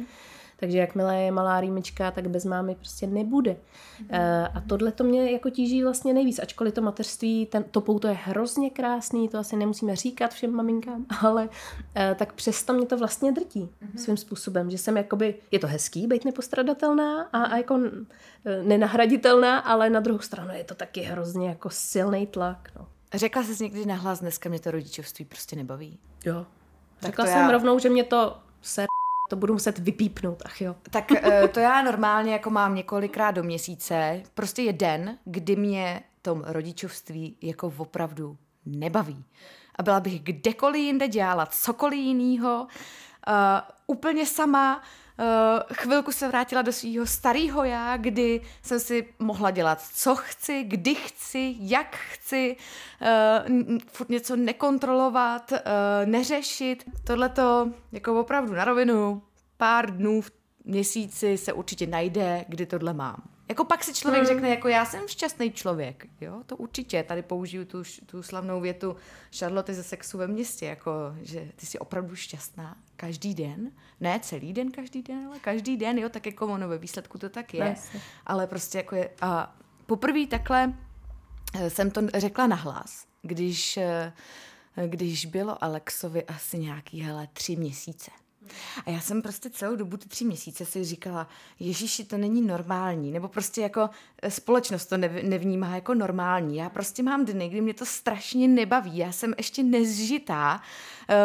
Takže 0.60 0.78
jakmile 0.78 1.20
je 1.22 1.30
malá 1.32 1.60
rýmička, 1.60 2.10
tak 2.10 2.28
bez 2.28 2.44
mámy 2.44 2.74
prostě 2.74 3.06
nebude. 3.06 3.56
Eh, 4.10 4.48
A 4.54 4.60
tohle 4.60 4.92
to 4.92 5.04
mě 5.04 5.30
jako 5.30 5.50
tíží 5.50 5.82
vlastně 5.82 6.14
nejvíc, 6.14 6.38
ačkoliv 6.38 6.74
to 6.74 6.82
mateřství, 6.82 7.46
ten, 7.46 7.64
to 7.70 7.80
pouto 7.80 8.08
je 8.08 8.14
hrozně 8.14 8.70
krásný, 8.70 9.28
to 9.28 9.38
asi 9.38 9.56
nemusíme 9.56 9.96
říkat 9.96 10.34
všem 10.34 10.52
maminkám, 10.54 11.06
ale 11.22 11.48
eh, 11.94 12.14
tak 12.18 12.32
přesto 12.32 12.72
mě 12.72 12.86
to 12.86 12.96
vlastně 12.98 13.32
drtí 13.32 13.68
svým 13.96 14.16
způsobem, 14.16 14.70
že 14.70 14.78
jsem 14.78 14.96
jakoby, 14.96 15.34
je 15.50 15.58
to 15.58 15.66
hezký 15.66 16.06
být 16.06 16.24
nepostradatelná 16.24 17.22
a, 17.32 17.42
a 17.42 17.56
jako 17.56 17.80
eh, 18.44 18.62
nenahraditelná, 18.62 19.58
ale 19.58 19.90
na 19.90 20.00
druhou 20.00 20.18
stranu 20.20 20.54
je 20.54 20.64
to 20.64 20.74
taky 20.74 21.00
hrozně 21.00 21.48
jako 21.48 21.70
silný 21.70 22.26
tlak. 22.26 22.68
No. 22.78 22.86
Řekla 23.14 23.42
jsi 23.42 23.64
někdy 23.64 23.86
nahlas, 23.86 24.20
dneska 24.20 24.48
mě 24.48 24.60
to 24.60 24.70
rodičovství 24.70 25.24
prostě 25.24 25.56
nebaví. 25.56 25.98
Jo. 26.24 26.46
Tak 27.00 27.10
Řekla 27.10 27.26
jsem 27.26 27.38
já- 27.38 27.50
rovnou, 27.50 27.78
že 27.78 27.90
mě 27.90 28.04
to 28.04 28.36
se 28.62 28.86
to 29.30 29.36
budu 29.36 29.52
muset 29.52 29.78
vypípnout, 29.78 30.42
ach 30.44 30.60
jo. 30.60 30.76
Tak 30.90 31.12
eh, 31.12 31.48
to 31.48 31.60
já 31.60 31.82
normálně 31.82 32.32
jako 32.32 32.50
mám 32.50 32.74
několikrát 32.74 33.30
do 33.30 33.42
měsíce. 33.42 34.22
Prostě 34.34 34.62
je 34.62 34.72
den, 34.72 35.18
kdy 35.24 35.56
mě 35.56 36.02
tom 36.22 36.44
rodičovství 36.46 37.36
jako 37.42 37.72
opravdu 37.76 38.36
nebaví. 38.66 39.24
A 39.78 39.82
byla 39.82 40.00
bych 40.00 40.20
kdekoliv 40.20 40.82
jinde 40.82 41.08
dělala 41.08 41.46
cokoliv 41.46 41.98
jinýho, 41.98 42.66
uh, 43.28 43.34
úplně 43.86 44.26
sama, 44.26 44.82
chvilku 45.72 46.12
se 46.12 46.28
vrátila 46.28 46.62
do 46.62 46.72
svého 46.72 47.06
starého 47.06 47.64
já, 47.64 47.96
kdy 47.96 48.40
jsem 48.62 48.80
si 48.80 49.08
mohla 49.18 49.50
dělat, 49.50 49.82
co 49.94 50.16
chci, 50.16 50.64
kdy 50.64 50.94
chci, 50.94 51.54
jak 51.58 51.96
chci, 51.96 52.56
uh, 53.00 53.78
furt 53.92 54.08
něco 54.08 54.36
nekontrolovat, 54.36 55.52
uh, 55.52 55.58
neřešit. 56.04 56.84
Tohle 57.04 57.28
to 57.28 57.70
jako 57.92 58.20
opravdu 58.20 58.54
na 58.54 58.64
rovinu 58.64 59.22
pár 59.56 59.96
dnů 59.96 60.20
v 60.20 60.30
měsíci 60.64 61.38
se 61.38 61.52
určitě 61.52 61.86
najde, 61.86 62.44
kdy 62.48 62.66
tohle 62.66 62.92
mám. 62.92 63.22
Jako 63.50 63.64
pak 63.64 63.84
si 63.84 63.94
člověk 63.94 64.26
řekne, 64.26 64.48
jako 64.48 64.68
já 64.68 64.84
jsem 64.84 65.08
šťastný 65.08 65.52
člověk, 65.52 66.06
jo, 66.20 66.42
to 66.46 66.56
určitě. 66.56 67.02
Tady 67.02 67.22
použiju 67.22 67.64
tu, 67.64 67.82
tu 68.06 68.22
slavnou 68.22 68.60
větu 68.60 68.96
Charlotte 69.38 69.74
ze 69.74 69.82
sexu 69.82 70.18
ve 70.18 70.26
městě, 70.26 70.66
jako, 70.66 70.90
že 71.22 71.48
ty 71.56 71.66
jsi 71.66 71.78
opravdu 71.78 72.16
šťastná 72.16 72.76
každý 72.96 73.34
den. 73.34 73.70
Ne 74.00 74.20
celý 74.22 74.52
den, 74.52 74.70
každý 74.70 75.02
den, 75.02 75.26
ale 75.26 75.38
každý 75.38 75.76
den, 75.76 75.98
jo, 75.98 76.08
tak 76.08 76.26
jako 76.26 76.46
ono 76.46 76.68
ve 76.68 76.78
výsledku 76.78 77.18
to 77.18 77.28
tak 77.28 77.54
je. 77.54 77.60
Jasně. 77.60 78.00
Ale 78.26 78.46
prostě 78.46 78.78
jako 78.78 78.96
je, 78.96 79.10
a 79.20 79.56
poprvé 79.86 80.26
takhle 80.26 80.74
eh, 81.54 81.70
jsem 81.70 81.90
to 81.90 82.00
řekla 82.14 82.46
nahlas, 82.46 83.06
když, 83.22 83.76
eh, 83.76 84.12
když 84.86 85.26
bylo 85.26 85.64
Alexovi 85.64 86.24
asi 86.24 86.58
nějaký, 86.58 87.00
hele, 87.00 87.28
tři 87.32 87.56
měsíce. 87.56 88.10
A 88.86 88.90
já 88.90 89.00
jsem 89.00 89.22
prostě 89.22 89.50
celou 89.50 89.76
dobu 89.76 89.96
ty 89.96 90.08
tři 90.08 90.24
měsíce 90.24 90.66
si 90.66 90.84
říkala, 90.84 91.28
Ježíši, 91.58 92.04
to 92.04 92.18
není 92.18 92.42
normální, 92.42 93.10
nebo 93.10 93.28
prostě 93.28 93.60
jako 93.60 93.90
eh, 94.22 94.30
společnost 94.30 94.86
to 94.86 94.96
nev, 94.96 95.12
nevnímá 95.22 95.74
jako 95.74 95.94
normální. 95.94 96.56
Já 96.56 96.70
prostě 96.70 97.02
mám 97.02 97.24
dny, 97.24 97.48
kdy 97.48 97.60
mě 97.60 97.74
to 97.74 97.86
strašně 97.86 98.48
nebaví, 98.48 98.96
já 98.96 99.12
jsem 99.12 99.34
ještě 99.36 99.62
nezžitá, 99.62 100.62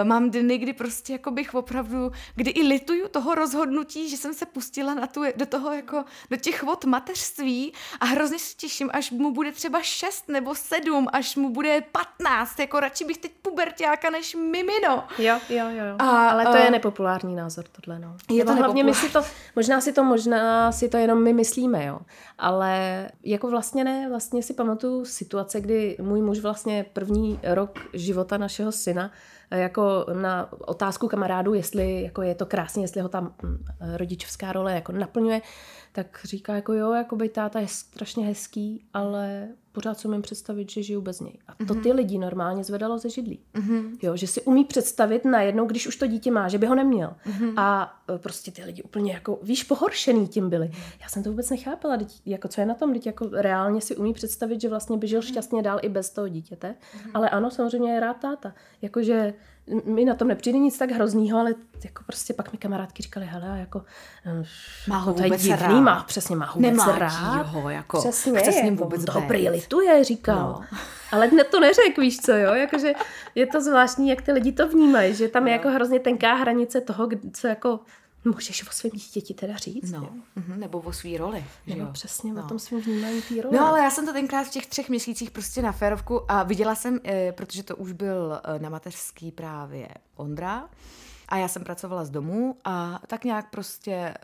mám 0.03 0.29
dny, 0.31 0.57
kdy 0.57 0.73
prostě 0.73 1.13
jako 1.13 1.31
bych 1.31 1.53
opravdu, 1.53 2.11
kdy 2.35 2.51
i 2.51 2.63
lituju 2.67 3.07
toho 3.07 3.35
rozhodnutí, 3.35 4.09
že 4.09 4.17
jsem 4.17 4.33
se 4.33 4.45
pustila 4.45 4.93
na 4.93 5.07
tu, 5.07 5.21
do 5.35 5.45
toho 5.45 5.73
jako, 5.73 6.03
do 6.31 6.37
těch 6.37 6.63
vod 6.63 6.85
mateřství 6.85 7.73
a 7.99 8.05
hrozně 8.05 8.39
se 8.39 8.55
těším, 8.57 8.89
až 8.93 9.11
mu 9.11 9.31
bude 9.33 9.51
třeba 9.51 9.81
šest 9.81 10.29
nebo 10.29 10.55
sedm, 10.55 11.07
až 11.13 11.35
mu 11.35 11.49
bude 11.49 11.81
patnáct, 11.91 12.59
jako 12.59 12.79
radši 12.79 13.05
bych 13.05 13.17
teď 13.17 13.31
puberťáka 13.41 14.09
než 14.09 14.35
mimino. 14.35 15.03
Jo, 15.19 15.39
jo, 15.49 15.69
jo. 15.69 15.85
jo. 15.85 15.95
A, 15.99 16.29
Ale 16.29 16.43
to 16.43 16.49
a- 16.51 16.57
je 16.57 16.71
nepopulární 16.71 17.35
názor, 17.35 17.65
tohle, 17.71 17.99
no. 17.99 18.15
Je 18.29 18.37
Nebo 18.37 18.51
to 18.51 18.57
hlavně 18.57 18.83
my 18.83 18.93
si 18.93 19.09
to, 19.09 19.21
možná 19.55 19.81
si 19.81 19.93
to, 19.93 20.03
možná 20.03 20.71
si 20.71 20.89
to 20.89 20.97
jenom 20.97 21.23
my 21.23 21.33
myslíme, 21.33 21.85
jo. 21.85 21.99
Ale 22.37 23.09
jako 23.23 23.47
vlastně 23.47 23.83
ne, 23.83 24.09
vlastně 24.09 24.43
si 24.43 24.53
pamatuju 24.53 25.05
situace, 25.05 25.61
kdy 25.61 25.97
můj 26.01 26.21
muž 26.21 26.39
vlastně 26.39 26.85
první 26.93 27.39
rok 27.43 27.79
života 27.93 28.37
našeho 28.37 28.71
syna 28.71 29.11
eh, 29.13 29.34
jako 29.51 30.05
na 30.13 30.49
otázku 30.59 31.07
kamarádů, 31.07 31.53
jestli 31.53 32.01
jako 32.01 32.21
je 32.21 32.35
to 32.35 32.45
krásně, 32.45 32.83
jestli 32.83 33.01
ho 33.01 33.09
tam 33.09 33.33
hm, 33.43 33.65
rodičovská 33.95 34.51
role 34.51 34.73
jako 34.73 34.91
naplňuje, 34.91 35.41
tak 35.91 36.19
říká 36.23 36.55
jako 36.55 36.73
jo, 36.73 36.93
jako 36.93 37.15
by 37.15 37.29
táta 37.29 37.59
je 37.59 37.67
strašně 37.67 38.25
hezký, 38.25 38.85
ale 38.93 39.47
pořád 39.75 39.99
si 39.99 40.07
umím 40.07 40.21
představit, 40.21 40.71
že 40.71 40.83
žiju 40.83 41.01
bez 41.01 41.19
něj. 41.19 41.37
A 41.47 41.65
to 41.65 41.75
ty 41.75 41.91
lidi 41.91 42.17
normálně 42.17 42.63
zvedalo 42.63 42.97
ze 42.97 43.09
židlí. 43.09 43.39
Mhm. 43.53 43.97
Jo, 44.01 44.15
že 44.15 44.27
si 44.27 44.41
umí 44.41 44.65
představit 44.65 45.25
najednou, 45.25 45.65
když 45.65 45.87
už 45.87 45.95
to 45.95 46.07
dítě 46.07 46.31
má, 46.31 46.47
že 46.47 46.57
by 46.57 46.67
ho 46.67 46.75
neměl. 46.75 47.15
A 47.57 47.95
e, 48.15 48.17
prostě 48.17 48.51
ty 48.51 48.63
lidi 48.63 48.83
úplně 48.83 49.13
jako, 49.13 49.39
víš, 49.43 49.63
pohoršený 49.63 50.27
tím 50.27 50.49
byli. 50.49 50.71
Já 51.01 51.07
jsem 51.07 51.23
to 51.23 51.29
vůbec 51.29 51.49
nechápala, 51.49 51.97
teď, 51.97 52.21
jako 52.25 52.47
co 52.47 52.61
je 52.61 52.67
na 52.67 52.73
tom, 52.73 52.93
teď 52.93 53.05
jako 53.05 53.29
reálně 53.31 53.81
si 53.81 53.95
umí 53.95 54.13
představit, 54.13 54.61
že 54.61 54.69
vlastně 54.69 54.97
by 54.97 55.07
žil 55.07 55.21
šťastně 55.21 55.63
dál 55.63 55.79
i 55.81 55.89
bez 55.89 56.09
toho 56.09 56.27
dítěte. 56.27 56.75
Ale 57.13 57.29
ano, 57.29 57.51
samozřejmě 57.51 57.91
je 57.93 57.99
rád 57.99 58.17
táta. 58.17 58.53
Jakože 58.81 59.33
mi 59.85 60.05
na 60.05 60.15
tom 60.15 60.27
nepřijde 60.27 60.59
nic 60.59 60.77
tak 60.77 60.91
hroznýho, 60.91 61.39
ale 61.39 61.53
jako 61.83 62.03
prostě 62.03 62.33
pak 62.33 62.51
mi 62.51 62.57
kamarádky 62.57 63.03
říkali, 63.03 63.25
hele, 63.25 63.49
a 63.49 63.55
jako 63.55 63.81
eh, 64.25 64.43
Má 64.87 64.97
ho 64.97 65.15
je 65.17 65.23
vůbec 65.23 65.41
divný, 65.41 65.59
rád. 65.61 65.79
má, 65.79 66.03
přesně, 66.03 66.35
má 66.35 66.45
ho 66.45 66.53
vůbec 66.55 66.69
Nemlátí 66.69 66.99
rád. 66.99 67.41
ho, 67.47 67.69
jako, 67.69 67.99
přesně, 67.99 68.39
chce 68.39 68.51
s 68.51 68.55
ním 68.55 68.73
jako, 68.73 68.83
vůbec 68.83 69.05
toho 69.05 69.21
být. 69.21 69.27
prý 69.27 69.49
lituje, 69.49 70.03
říkal. 70.03 70.63
No. 70.71 70.77
Ale 71.11 71.27
ne, 71.31 71.43
to 71.43 71.59
neřek, 71.59 71.97
víš 71.97 72.17
co, 72.17 72.31
jo, 72.31 72.53
jakože 72.53 72.93
je 73.35 73.47
to 73.47 73.61
zvláštní, 73.61 74.09
jak 74.09 74.21
ty 74.21 74.31
lidi 74.31 74.51
to 74.51 74.67
vnímají, 74.67 75.15
že 75.15 75.27
tam 75.27 75.47
je 75.47 75.53
jako 75.53 75.69
hrozně 75.69 75.99
tenká 75.99 76.33
hranice 76.33 76.81
toho, 76.81 77.09
co 77.33 77.47
jako 77.47 77.79
můžeš 78.25 78.67
o 78.67 78.71
svém 78.71 78.91
dítěti 78.91 79.33
teda 79.33 79.57
říct. 79.57 79.91
No, 79.91 79.99
jo. 80.01 80.09
mhm, 80.35 80.59
nebo 80.59 80.79
o 80.79 80.93
svý 80.93 81.17
roli. 81.17 81.45
že 81.67 81.73
Nebo 81.75 81.85
jo? 81.85 81.91
přesně 81.93 82.33
No. 82.33 82.45
o 82.45 82.47
tom 82.47 82.59
svým 82.59 82.81
vnímání 82.81 83.21
té 83.21 83.41
role. 83.41 83.57
No 83.57 83.67
ale 83.67 83.79
já 83.79 83.91
jsem 83.91 84.05
to 84.05 84.13
tenkrát 84.13 84.43
v 84.43 84.49
těch 84.49 84.65
třech 84.67 84.89
měsících 84.89 85.31
prostě 85.31 85.61
na 85.61 85.71
férovku 85.71 86.31
a 86.31 86.43
viděla 86.43 86.75
jsem, 86.75 86.99
eh, 87.03 87.31
protože 87.31 87.63
to 87.63 87.75
už 87.75 87.91
byl 87.91 88.41
eh, 88.43 88.59
na 88.59 88.69
mateřský 88.69 89.31
právě 89.31 89.87
Ondra 90.15 90.69
a 91.29 91.37
já 91.37 91.47
jsem 91.47 91.63
pracovala 91.63 92.05
z 92.05 92.09
domu 92.09 92.57
a 92.63 92.99
tak 93.07 93.23
nějak 93.23 93.49
prostě 93.49 93.91
eh, 93.91 94.15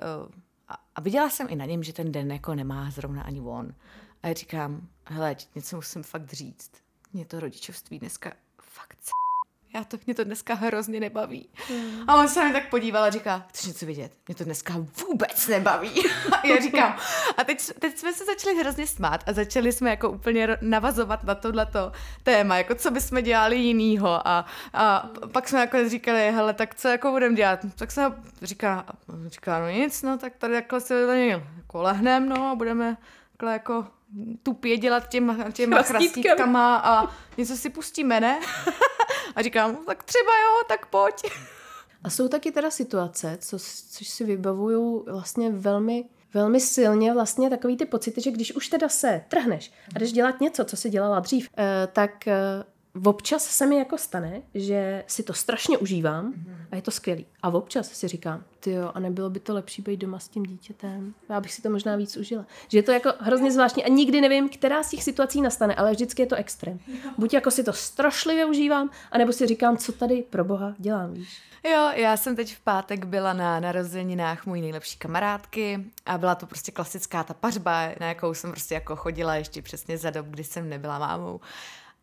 a, 0.67 0.73
a 0.95 1.01
viděla 1.01 1.29
jsem 1.29 1.47
i 1.49 1.55
na 1.55 1.65
něm, 1.65 1.83
že 1.83 1.93
ten 1.93 2.11
den 2.11 2.31
jako 2.31 2.55
nemá 2.55 2.89
zrovna 2.91 3.21
ani 3.23 3.41
on. 3.41 3.73
A 4.23 4.27
já 4.27 4.33
říkám, 4.33 4.87
hele, 5.05 5.35
něco 5.55 5.75
musím 5.75 6.03
fakt 6.03 6.33
říct. 6.33 6.71
Mě 7.13 7.25
to 7.25 7.39
rodičovství 7.39 7.99
dneska 7.99 8.33
fakt 8.61 8.97
c... 9.01 9.11
Já 9.73 9.83
to, 9.83 9.97
mě 10.05 10.15
to 10.15 10.23
dneska 10.23 10.53
hrozně 10.53 10.99
nebaví. 10.99 11.49
Hmm. 11.67 12.09
A 12.09 12.15
on 12.15 12.27
se 12.27 12.39
na 12.39 12.45
mě 12.45 12.53
tak 12.53 12.69
podíval 12.69 13.03
a 13.03 13.09
říká, 13.09 13.45
chceš 13.49 13.65
něco 13.65 13.85
vidět? 13.85 14.11
Mě 14.27 14.35
to 14.35 14.43
dneska 14.43 14.73
vůbec 15.07 15.47
nebaví. 15.47 15.91
A 16.31 16.47
já 16.47 16.61
říkám, 16.61 16.97
a 17.37 17.43
teď, 17.43 17.61
teď 17.79 17.97
jsme 17.97 18.13
se 18.13 18.25
začali 18.25 18.55
hrozně 18.55 18.87
smát 18.87 19.23
a 19.27 19.33
začali 19.33 19.71
jsme 19.71 19.89
jako 19.89 20.09
úplně 20.09 20.57
navazovat 20.61 21.23
na 21.23 21.35
tohleto 21.35 21.91
téma, 22.23 22.57
jako 22.57 22.75
co 22.75 22.91
bychom 22.91 23.23
dělali 23.23 23.57
jinýho 23.57 24.27
a, 24.27 24.45
a 24.73 25.09
pak 25.31 25.49
jsme 25.49 25.59
jako 25.59 25.89
říkali, 25.89 26.31
hele, 26.31 26.53
tak 26.53 26.75
co 26.75 26.87
jako 26.87 27.11
budeme 27.11 27.35
dělat? 27.35 27.59
Tak 27.75 27.91
se 27.91 28.13
říká, 28.41 28.85
říká, 29.25 29.59
no 29.59 29.69
nic, 29.69 30.01
no 30.01 30.17
tak 30.17 30.33
tady 30.37 30.53
takhle 30.53 30.81
se 30.81 31.17
jako 31.17 31.81
lehnem, 31.81 32.29
no 32.29 32.51
a 32.51 32.55
budeme 32.55 32.97
takhle 33.31 33.53
jako 33.53 33.85
tupě 34.43 34.77
dělat 34.77 35.09
těma, 35.09 35.51
těma 35.51 35.81
chrastítkama 35.81 36.77
a 36.77 37.15
něco 37.37 37.57
si 37.57 37.69
pustíme, 37.69 38.19
ne? 38.19 38.39
A 39.35 39.41
říkám, 39.41 39.73
no, 39.73 39.83
tak 39.85 40.03
třeba 40.03 40.31
jo, 40.43 40.63
tak 40.67 40.85
pojď. 40.85 41.31
A 42.03 42.09
jsou 42.09 42.27
taky 42.27 42.51
teda 42.51 42.71
situace, 42.71 43.37
co, 43.41 43.59
což 43.89 44.07
si 44.07 44.23
vybavuju 44.23 45.05
vlastně 45.11 45.49
velmi, 45.49 46.05
velmi 46.33 46.59
silně 46.59 47.13
vlastně 47.13 47.49
takový 47.49 47.77
ty 47.77 47.85
pocity, 47.85 48.21
že 48.21 48.31
když 48.31 48.55
už 48.55 48.67
teda 48.67 48.89
se 48.89 49.25
trhneš 49.27 49.71
a 49.95 49.99
jdeš 49.99 50.11
dělat 50.11 50.41
něco, 50.41 50.65
co 50.65 50.77
si 50.77 50.89
dělala 50.89 51.19
dřív, 51.19 51.49
eh, 51.57 51.87
tak 51.93 52.27
eh, 52.27 52.63
občas 53.05 53.43
se 53.43 53.65
mi 53.65 53.77
jako 53.77 53.97
stane, 53.97 54.41
že 54.53 55.03
si 55.07 55.23
to 55.23 55.33
strašně 55.33 55.77
užívám 55.77 56.33
a 56.71 56.75
je 56.75 56.81
to 56.81 56.91
skvělý. 56.91 57.25
A 57.43 57.49
občas 57.49 57.87
si 57.87 58.07
říkám, 58.07 58.43
ty 58.59 58.71
jo, 58.71 58.91
a 58.93 58.99
nebylo 58.99 59.29
by 59.29 59.39
to 59.39 59.53
lepší 59.53 59.81
být 59.81 59.97
doma 59.97 60.19
s 60.19 60.27
tím 60.27 60.43
dítětem? 60.43 61.13
Já 61.29 61.41
bych 61.41 61.53
si 61.53 61.61
to 61.61 61.69
možná 61.69 61.95
víc 61.95 62.17
užila. 62.17 62.45
Že 62.67 62.77
je 62.77 62.83
to 62.83 62.91
jako 62.91 63.13
hrozně 63.19 63.51
zvláštní 63.51 63.85
a 63.85 63.89
nikdy 63.89 64.21
nevím, 64.21 64.49
která 64.49 64.83
z 64.83 64.89
těch 64.89 65.03
situací 65.03 65.41
nastane, 65.41 65.75
ale 65.75 65.91
vždycky 65.91 66.21
je 66.21 66.25
to 66.25 66.35
extrém. 66.35 66.79
Buď 67.17 67.33
jako 67.33 67.51
si 67.51 67.63
to 67.63 67.73
strašlivě 67.73 68.45
užívám, 68.45 68.89
anebo 69.11 69.33
si 69.33 69.47
říkám, 69.47 69.77
co 69.77 69.91
tady 69.91 70.23
pro 70.29 70.43
boha 70.43 70.75
dělám, 70.77 71.13
víš? 71.13 71.41
Jo, 71.63 71.91
já 71.95 72.17
jsem 72.17 72.35
teď 72.35 72.55
v 72.55 72.59
pátek 72.59 73.05
byla 73.05 73.33
na 73.33 73.59
narozeninách 73.59 74.45
mojí 74.45 74.61
nejlepší 74.61 74.97
kamarádky 74.97 75.85
a 76.05 76.17
byla 76.17 76.35
to 76.35 76.45
prostě 76.45 76.71
klasická 76.71 77.23
ta 77.23 77.33
pařba, 77.33 77.89
na 77.99 78.07
jakou 78.07 78.33
jsem 78.33 78.51
prostě 78.51 78.73
jako 78.73 78.95
chodila 78.95 79.35
ještě 79.35 79.61
přesně 79.61 79.97
za 79.97 80.09
dob, 80.09 80.25
kdy 80.25 80.43
jsem 80.43 80.69
nebyla 80.69 80.99
mámou. 80.99 81.39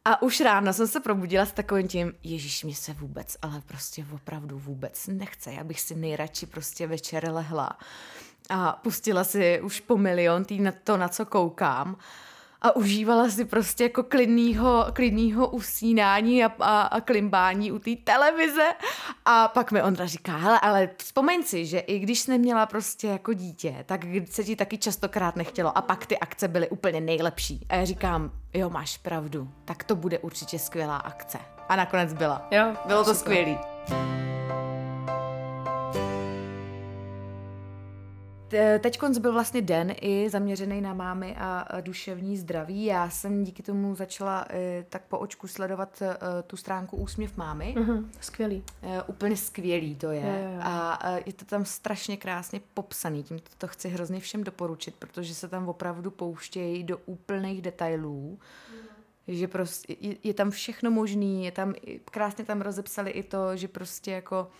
A 0.08 0.22
už 0.22 0.40
ráno 0.40 0.72
jsem 0.72 0.86
se 0.86 1.00
probudila 1.00 1.46
s 1.46 1.52
takovým 1.52 1.88
tím, 1.88 2.12
ježíš, 2.22 2.64
mě 2.64 2.74
se 2.74 2.92
vůbec, 2.92 3.36
ale 3.42 3.62
prostě 3.66 4.04
opravdu 4.14 4.58
vůbec 4.58 5.06
nechce. 5.06 5.52
Já 5.52 5.64
bych 5.64 5.80
si 5.80 5.94
nejradši 5.94 6.46
prostě 6.46 6.86
večer 6.86 7.30
lehla 7.32 7.78
a 8.50 8.72
pustila 8.72 9.24
si 9.24 9.60
už 9.60 9.80
po 9.80 9.96
milion 9.96 10.44
tý 10.44 10.60
na 10.60 10.72
to, 10.84 10.96
na 10.96 11.08
co 11.08 11.26
koukám 11.26 11.96
a 12.62 12.76
užívala 12.76 13.30
si 13.30 13.44
prostě 13.44 13.84
jako 13.84 14.02
klidnýho, 14.02 14.86
klidnýho 14.92 15.48
usínání 15.48 16.44
a, 16.44 16.52
a, 16.60 16.80
a 16.80 17.00
klimbání 17.00 17.72
u 17.72 17.78
té 17.78 17.90
televize. 18.04 18.66
A 19.24 19.48
pak 19.48 19.72
mi 19.72 19.82
Ondra 19.82 20.06
říká, 20.06 20.36
hele, 20.36 20.60
ale 20.60 20.90
vzpomeň 20.96 21.42
si, 21.42 21.66
že 21.66 21.78
i 21.78 21.98
když 21.98 22.20
jsi 22.20 22.30
neměla 22.30 22.66
prostě 22.66 23.06
jako 23.06 23.32
dítě, 23.32 23.84
tak 23.86 24.00
se 24.30 24.44
ti 24.44 24.56
taky 24.56 24.78
častokrát 24.78 25.36
nechtělo 25.36 25.78
a 25.78 25.82
pak 25.82 26.06
ty 26.06 26.18
akce 26.18 26.48
byly 26.48 26.68
úplně 26.68 27.00
nejlepší. 27.00 27.66
A 27.68 27.76
já 27.76 27.84
říkám, 27.84 28.30
jo, 28.54 28.70
máš 28.70 28.98
pravdu, 28.98 29.50
tak 29.64 29.84
to 29.84 29.96
bude 29.96 30.18
určitě 30.18 30.58
skvělá 30.58 30.96
akce. 30.96 31.38
A 31.68 31.76
nakonec 31.76 32.12
byla. 32.12 32.48
Jo, 32.50 32.74
Bylo 32.86 33.04
to 33.04 33.14
skvělé. 33.14 33.58
Teď 38.80 39.00
byl 39.18 39.32
vlastně 39.32 39.62
den 39.62 39.94
i 40.00 40.30
zaměřený 40.30 40.80
na 40.80 40.94
mámy 40.94 41.36
a 41.38 41.80
duševní 41.80 42.36
zdraví. 42.36 42.84
Já 42.84 43.10
jsem 43.10 43.44
díky 43.44 43.62
tomu 43.62 43.94
začala 43.94 44.46
e, 44.50 44.84
tak 44.88 45.02
po 45.02 45.18
očku 45.18 45.48
sledovat 45.48 46.02
e, 46.02 46.16
tu 46.42 46.56
stránku 46.56 46.96
Úsměv 46.96 47.36
mámy. 47.36 47.74
Mm-hmm, 47.78 48.08
skvělý. 48.20 48.64
E, 48.82 49.02
úplně 49.02 49.36
skvělý 49.36 49.94
to 49.94 50.10
je. 50.10 50.20
Je, 50.20 50.26
je. 50.26 50.58
A 50.62 50.98
je 51.26 51.32
to 51.32 51.44
tam 51.44 51.64
strašně 51.64 52.16
krásně 52.16 52.60
popsaný. 52.74 53.22
Tím 53.22 53.38
to 53.58 53.68
chci 53.68 53.88
hrozně 53.88 54.20
všem 54.20 54.44
doporučit, 54.44 54.94
protože 54.98 55.34
se 55.34 55.48
tam 55.48 55.68
opravdu 55.68 56.10
pouštějí 56.10 56.84
do 56.84 56.98
úplných 57.06 57.62
detailů. 57.62 58.38
Mm 58.72 58.88
že 59.28 59.48
prostě 59.48 59.96
je, 60.00 60.16
je 60.24 60.34
tam 60.34 60.50
všechno 60.50 60.90
možný, 60.90 61.44
je 61.44 61.52
tam, 61.52 61.74
krásně 62.04 62.44
tam 62.44 62.60
rozepsali 62.60 63.10
i 63.10 63.22
to, 63.22 63.56
že 63.56 63.68
prostě 63.68 64.10
jako 64.10 64.38
Uh, 64.40 64.54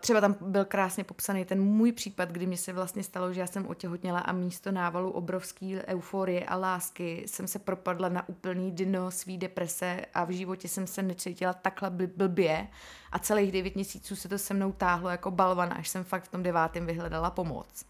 třeba 0.00 0.20
tam 0.20 0.36
byl 0.40 0.64
krásně 0.64 1.04
popsaný 1.04 1.44
ten 1.44 1.62
můj 1.62 1.92
případ, 1.92 2.28
kdy 2.28 2.46
mi 2.46 2.56
se 2.56 2.72
vlastně 2.72 3.02
stalo, 3.02 3.32
že 3.32 3.40
já 3.40 3.46
jsem 3.46 3.66
otěhotněla 3.66 4.18
a 4.18 4.32
místo 4.32 4.72
návalu 4.72 5.10
obrovský 5.10 5.76
euforie 5.86 6.44
a 6.44 6.56
lásky 6.56 7.24
jsem 7.26 7.48
se 7.48 7.58
propadla 7.58 8.08
na 8.08 8.28
úplný 8.28 8.72
dno 8.72 9.10
svý 9.10 9.38
deprese 9.38 10.00
a 10.14 10.24
v 10.24 10.30
životě 10.30 10.68
jsem 10.68 10.86
se 10.86 11.02
necítila 11.02 11.52
takhle 11.52 11.90
blbě 11.90 12.68
a 13.12 13.18
celých 13.18 13.52
devět 13.52 13.74
měsíců 13.74 14.16
se 14.16 14.28
to 14.28 14.38
se 14.38 14.54
mnou 14.54 14.72
táhlo 14.72 15.10
jako 15.10 15.30
balvan, 15.30 15.74
až 15.76 15.88
jsem 15.88 16.04
fakt 16.04 16.24
v 16.24 16.30
tom 16.30 16.42
devátém 16.42 16.86
vyhledala 16.86 17.30
pomoc. 17.30 17.84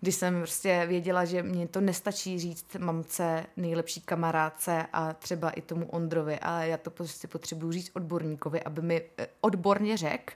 Když 0.00 0.14
jsem 0.14 0.38
prostě 0.38 0.84
věděla, 0.86 1.24
že 1.24 1.42
mě 1.42 1.68
to 1.68 1.80
nestačí 1.80 2.38
říct 2.38 2.76
mamce, 2.78 3.46
nejlepší 3.56 4.00
kamarádce 4.00 4.86
a 4.92 5.12
třeba 5.12 5.50
i 5.50 5.60
tomu 5.60 5.86
Ondrovi, 5.86 6.38
ale 6.38 6.68
já 6.68 6.76
to 6.76 6.90
prostě 6.90 7.28
potřebuji 7.28 7.72
říct 7.72 7.90
odborníkovi, 7.94 8.62
aby 8.62 8.82
mi 8.82 9.02
eh, 9.18 9.26
odborně 9.40 9.96
řekl, 9.96 10.34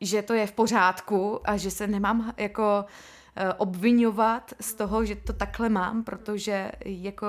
že 0.00 0.22
to 0.22 0.34
je 0.34 0.46
v 0.46 0.52
pořádku 0.52 1.40
a 1.44 1.56
že 1.56 1.70
se 1.70 1.86
nemám 1.86 2.34
jako 2.36 2.84
eh, 3.36 3.54
obvinovat 3.54 4.54
z 4.60 4.74
toho, 4.74 5.04
že 5.04 5.16
to 5.16 5.32
takhle 5.32 5.68
mám, 5.68 6.04
protože 6.04 6.72
jako 6.84 7.26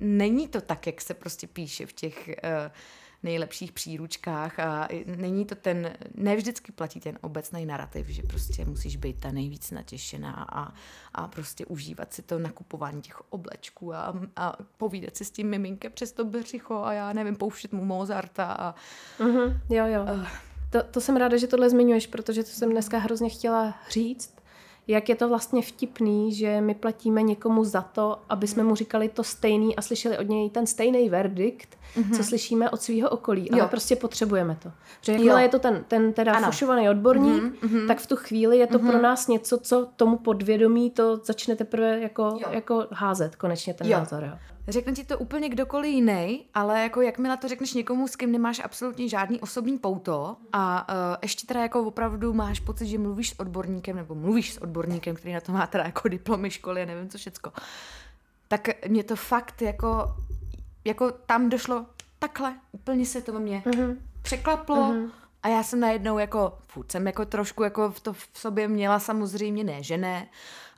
není 0.00 0.48
to 0.48 0.60
tak, 0.60 0.86
jak 0.86 1.00
se 1.00 1.14
prostě 1.14 1.46
píše 1.46 1.86
v 1.86 1.92
těch 1.92 2.28
uh, 2.28 2.72
nejlepších 3.22 3.72
příručkách 3.72 4.58
a 4.58 4.88
není 5.16 5.44
to 5.44 5.54
ten, 5.54 5.96
ne 6.14 6.36
vždycky 6.36 6.72
platí 6.72 7.00
ten 7.00 7.18
obecný 7.20 7.66
narrativ, 7.66 8.08
že 8.08 8.22
prostě 8.22 8.64
musíš 8.64 8.96
být 8.96 9.20
ta 9.20 9.30
nejvíc 9.30 9.70
natěšená 9.70 10.46
a, 10.52 10.72
a 11.14 11.28
prostě 11.28 11.66
užívat 11.66 12.14
si 12.14 12.22
to 12.22 12.38
nakupování 12.38 13.02
těch 13.02 13.32
oblečků 13.32 13.94
a, 13.94 14.14
a 14.36 14.56
povídat 14.76 15.16
si 15.16 15.24
s 15.24 15.30
tím 15.30 15.50
miminkem 15.50 15.92
přes 15.92 16.12
to 16.12 16.24
břicho 16.24 16.82
a 16.84 16.92
já 16.92 17.12
nevím, 17.12 17.36
pouštět 17.36 17.72
mu 17.72 17.84
Mozarta 17.84 18.52
a... 18.52 18.74
Uh-huh, 19.18 19.60
jo, 19.70 19.86
jo. 19.86 20.02
Uh, 20.02 20.26
to, 20.70 20.82
to 20.90 21.00
jsem 21.00 21.16
ráda, 21.16 21.36
že 21.36 21.46
tohle 21.46 21.70
zmiňuješ, 21.70 22.06
protože 22.06 22.42
to 22.42 22.50
jsem 22.50 22.70
dneska 22.70 22.98
hrozně 22.98 23.28
chtěla 23.28 23.74
říct, 23.90 24.36
jak 24.88 25.08
je 25.08 25.14
to 25.14 25.28
vlastně 25.28 25.62
vtipný, 25.62 26.34
že 26.34 26.60
my 26.60 26.74
platíme 26.74 27.22
někomu 27.22 27.64
za 27.64 27.82
to, 27.82 28.18
aby 28.28 28.46
jsme 28.46 28.62
mu 28.62 28.74
říkali 28.74 29.08
to 29.08 29.24
stejný 29.24 29.76
a 29.76 29.82
slyšeli 29.82 30.18
od 30.18 30.28
něj 30.28 30.50
ten 30.50 30.66
stejný 30.66 31.08
verdikt, 31.08 31.78
mm-hmm. 31.96 32.16
co 32.16 32.24
slyšíme 32.24 32.70
od 32.70 32.82
svého 32.82 33.08
okolí. 33.08 33.50
Ale 33.50 33.60
jo. 33.60 33.68
prostě 33.70 33.96
potřebujeme 33.96 34.56
to. 34.62 34.72
Protože 35.00 35.12
jakmile 35.12 35.42
je 35.42 35.48
to 35.48 35.58
ten, 35.58 35.84
ten 35.88 36.12
teda 36.12 36.32
ano. 36.32 36.46
fušovaný 36.46 36.90
odborník, 36.90 37.42
mm-hmm. 37.42 37.86
tak 37.86 37.98
v 37.98 38.06
tu 38.06 38.16
chvíli 38.16 38.58
je 38.58 38.66
to 38.66 38.78
mm-hmm. 38.78 38.90
pro 38.90 39.02
nás 39.02 39.28
něco, 39.28 39.58
co 39.58 39.88
tomu 39.96 40.18
podvědomí 40.18 40.90
to 40.90 41.16
začne 41.16 41.56
teprve 41.56 42.00
jako, 42.00 42.38
jako 42.50 42.86
házet 42.90 43.36
konečně 43.36 43.74
ten 43.74 43.86
jo. 43.86 43.98
názor. 43.98 44.24
Jo. 44.24 44.55
Řekne 44.68 44.92
ti 44.92 45.04
to 45.04 45.18
úplně 45.18 45.48
kdokoliv 45.48 45.94
jiný, 45.94 46.44
ale 46.54 46.82
jako 46.82 47.00
jakmile 47.00 47.36
to 47.36 47.48
řekneš 47.48 47.74
někomu, 47.74 48.08
s 48.08 48.16
kým 48.16 48.32
nemáš 48.32 48.60
absolutně 48.64 49.08
žádný 49.08 49.40
osobní 49.40 49.78
pouto 49.78 50.36
a 50.52 50.88
uh, 50.88 51.16
ještě 51.22 51.46
teda 51.46 51.62
jako 51.62 51.82
opravdu 51.82 52.32
máš 52.32 52.60
pocit, 52.60 52.86
že 52.86 52.98
mluvíš 52.98 53.30
s 53.30 53.40
odborníkem 53.40 53.96
nebo 53.96 54.14
mluvíš 54.14 54.52
s 54.52 54.58
odborníkem, 54.58 55.16
který 55.16 55.34
na 55.34 55.40
to 55.40 55.52
má 55.52 55.66
teda 55.66 55.84
jako 55.84 56.08
diplomy 56.08 56.50
školy 56.50 56.82
a 56.82 56.86
nevím 56.86 57.08
co 57.08 57.18
všecko, 57.18 57.52
tak 58.48 58.88
mě 58.88 59.04
to 59.04 59.16
fakt 59.16 59.62
jako, 59.62 60.14
jako 60.84 61.10
tam 61.10 61.48
došlo 61.48 61.86
takhle, 62.18 62.54
úplně 62.72 63.06
se 63.06 63.22
to 63.22 63.32
ve 63.32 63.38
mně 63.38 63.62
mm-hmm. 63.66 63.96
překlaplo 64.22 64.76
mm-hmm. 64.76 65.10
a 65.42 65.48
já 65.48 65.62
jsem 65.62 65.80
najednou 65.80 66.18
jako, 66.18 66.58
furt 66.68 66.92
jsem 66.92 67.06
jako 67.06 67.24
trošku 67.24 67.62
jako 67.62 67.90
v 67.90 68.00
to 68.00 68.12
v 68.12 68.28
sobě 68.34 68.68
měla 68.68 68.98
samozřejmě, 68.98 69.64
ne, 69.64 69.82
že 69.82 69.98
ne, 69.98 70.28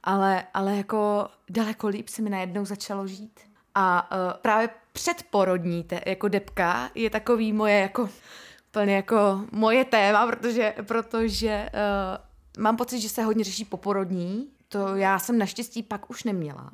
ale, 0.04 0.44
ale 0.54 0.76
jako 0.76 1.28
daleko 1.50 1.88
líp 1.88 2.08
se 2.08 2.22
mi 2.22 2.30
najednou 2.30 2.64
začalo 2.64 3.06
žít. 3.06 3.47
A 3.80 4.10
uh, 4.12 4.32
právě 4.42 4.68
předporodní 4.92 5.84
te, 5.84 6.00
jako 6.06 6.28
depka 6.28 6.90
je 6.94 7.10
takový 7.10 7.52
moje 7.52 7.78
jako 7.78 8.08
plně 8.70 8.96
jako 8.96 9.44
moje 9.52 9.84
téma, 9.84 10.26
protože, 10.26 10.74
protože 10.86 11.70
uh, 11.72 12.62
mám 12.62 12.76
pocit, 12.76 13.00
že 13.00 13.08
se 13.08 13.22
hodně 13.22 13.44
řeší 13.44 13.64
poporodní. 13.64 14.48
To 14.68 14.96
já 14.96 15.18
jsem 15.18 15.38
naštěstí 15.38 15.82
pak 15.82 16.10
už 16.10 16.24
neměla. 16.24 16.70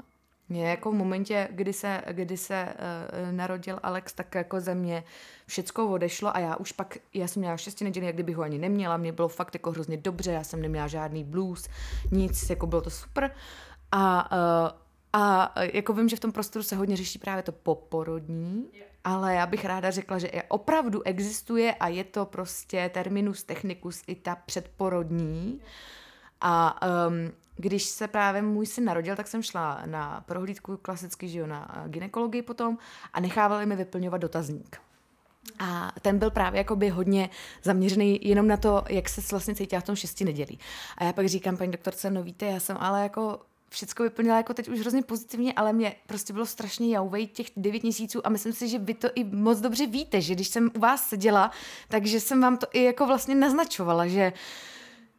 Mě 0.49 0.69
jako 0.71 0.91
v 0.91 0.95
momentě, 0.95 1.49
kdy 1.51 1.73
se, 1.73 2.03
kdy 2.11 2.37
se 2.37 2.69
uh, 2.69 3.33
narodil 3.33 3.81
Alex, 3.83 4.13
tak 4.13 4.35
jako 4.35 4.61
ze 4.61 4.75
mě 4.75 5.05
všecko 5.47 5.89
odešlo 5.89 6.37
a 6.37 6.39
já 6.39 6.57
už 6.57 6.73
pak, 6.73 6.99
já 7.15 7.29
jsem 7.29 7.41
měla 7.41 7.57
šesti 7.57 7.85
nedělí, 7.85 8.07
jak 8.07 8.17
kdybych 8.17 8.37
ho 8.37 8.43
ani 8.43 8.59
neměla, 8.59 8.97
mě 8.97 9.13
bylo 9.13 9.29
fakt 9.29 9.55
jako 9.55 9.71
hrozně 9.71 9.97
dobře, 9.97 10.33
já 10.33 10.45
jsem 10.45 10.63
neměla 10.63 10.87
žádný 10.87 11.25
blues, 11.25 11.69
nic, 12.11 12.51
jako 12.51 12.67
bylo 12.67 12.83
to 12.83 12.91
super. 12.91 13.31
A 13.93 14.33
uh, 14.33 14.84
a 15.17 15.53
e, 15.57 15.77
jako 15.77 15.93
vím, 15.93 16.09
že 16.09 16.17
v 16.17 16.21
tom 16.21 16.33
prostoru 16.33 16.63
se 16.63 16.77
hodně 16.77 16.97
řeší 16.97 17.19
právě 17.19 17.43
to 17.43 17.53
poporodní, 17.53 18.69
ale 19.05 19.35
já 19.35 19.47
bych 19.47 19.65
ráda 19.65 19.91
řekla, 19.91 20.19
že 20.19 20.31
opravdu 20.49 21.03
existuje 21.03 21.75
a 21.75 21.89
je 21.89 22.05
to 22.05 22.27
prostě 22.27 22.91
terminus 22.95 23.45
technicus 23.45 24.03
i 24.07 24.15
ta 24.15 24.37
předporodní. 24.37 25.61
A 26.41 26.81
um, 27.07 27.33
když 27.57 27.85
se 27.85 28.09
právě 28.09 28.43
můj 28.43 28.67
syn 28.67 28.85
narodil, 28.85 29.17
tak 29.17 29.27
jsem 29.27 29.43
šla 29.43 29.83
na 29.87 30.25
prohlídku 30.27 30.77
klasicky, 30.77 31.29
že 31.29 31.39
jo, 31.39 31.47
na 31.47 31.85
ginekologii 31.87 32.43
potom 32.43 32.79
a 33.13 33.21
nechávali 33.21 33.67
mi 33.67 33.77
vyplňovat 33.77 34.21
dotazník. 34.21 34.81
A 35.59 35.93
ten 36.03 36.19
byl 36.19 36.31
právě 36.31 36.59
jakoby 36.59 36.89
hodně 36.89 37.31
zaměřený 37.63 38.21
jenom 38.23 38.49
na 38.49 38.57
to, 38.57 38.85
jak 38.89 39.09
se 39.09 39.21
vlastně 39.31 39.55
cítila 39.55 39.81
v 39.81 39.85
tom 39.85 39.97
šesti 39.97 40.25
nedělí. 40.25 40.59
A 40.99 41.05
já 41.05 41.13
pak 41.13 41.29
říkám, 41.29 41.57
paní 41.57 41.73
doktorce, 41.73 42.11
no 42.11 42.23
víte, 42.23 42.47
já 42.47 42.61
jsem 42.61 42.77
ale 42.81 43.03
jako 43.03 43.41
všechno 43.75 44.03
vyplnila 44.05 44.37
jako 44.37 44.55
teď 44.55 44.69
už 44.69 44.81
hrozně 44.81 45.03
pozitivně, 45.03 45.53
ale 45.53 45.73
mě 45.73 45.97
prostě 46.07 46.33
bylo 46.33 46.47
strašně 46.47 46.95
jauvej 46.95 47.27
těch 47.27 47.47
devět 47.57 47.83
měsíců 47.83 48.27
a 48.27 48.31
myslím 48.31 48.53
si, 48.53 48.69
že 48.69 48.79
vy 48.79 48.95
to 48.95 49.09
i 49.15 49.25
moc 49.25 49.61
dobře 49.61 49.87
víte, 49.87 50.21
že 50.21 50.35
když 50.35 50.49
jsem 50.49 50.71
u 50.75 50.79
vás 50.79 51.09
seděla, 51.09 51.51
takže 51.89 52.21
jsem 52.21 52.41
vám 52.41 52.57
to 52.57 52.67
i 52.73 52.83
jako 52.83 53.07
vlastně 53.07 53.35
naznačovala, 53.35 54.07
že 54.07 54.33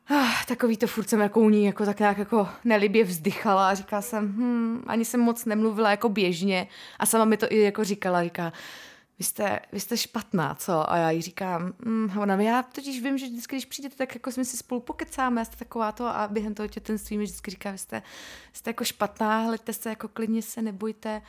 ah, 0.09 0.45
takový 0.47 0.77
to 0.77 0.87
furt 0.87 1.09
jsem 1.09 1.19
jako 1.19 1.39
u 1.39 1.49
ní 1.49 1.65
jako 1.65 1.85
tak 1.85 1.99
nějak 1.99 2.17
jako 2.17 2.49
nelibě 2.63 3.03
vzdychala 3.03 3.69
a 3.69 3.73
říkala 3.73 4.01
jsem, 4.01 4.27
hm, 4.27 4.83
ani 4.87 5.05
jsem 5.05 5.19
moc 5.19 5.45
nemluvila 5.45 5.91
jako 5.91 6.09
běžně. 6.09 6.67
A 6.99 7.05
sama 7.05 7.25
mi 7.25 7.37
to 7.37 7.51
i 7.51 7.59
jako 7.61 7.83
říkala, 7.83 8.23
říká, 8.23 8.53
vy 9.19 9.25
jste, 9.25 9.60
vy 9.71 9.80
jste 9.80 9.97
špatná, 9.97 10.56
co? 10.56 10.91
A 10.91 10.97
já 10.97 11.12
jí 11.12 11.21
říkám, 11.21 11.73
mm, 11.86 12.17
ona, 12.17 12.36
já 12.36 12.63
totiž 12.63 13.04
vím, 13.04 13.17
že 13.17 13.25
vždycky, 13.25 13.56
když 13.56 13.65
přijdete, 13.65 13.95
tak 13.95 14.15
jako 14.15 14.32
jsme 14.32 14.45
si 14.45 14.58
spolu 14.58 14.82
pokecáme, 14.82 15.45
jste 15.45 15.58
taková 15.58 15.91
to 15.91 16.06
a 16.08 16.28
během 16.28 16.54
toho 16.54 16.67
tětenství 16.67 17.17
mi 17.17 17.23
vždycky 17.23 17.51
říká, 17.51 17.71
vy 17.71 17.78
jste, 17.78 18.01
jste 18.54 18.69
jako 18.69 18.84
špatná, 18.84 19.41
hleďte 19.41 19.73
se, 19.73 19.89
jako 19.89 20.08
klidně 20.08 20.41
se, 20.41 20.62
nebojte, 20.62 21.21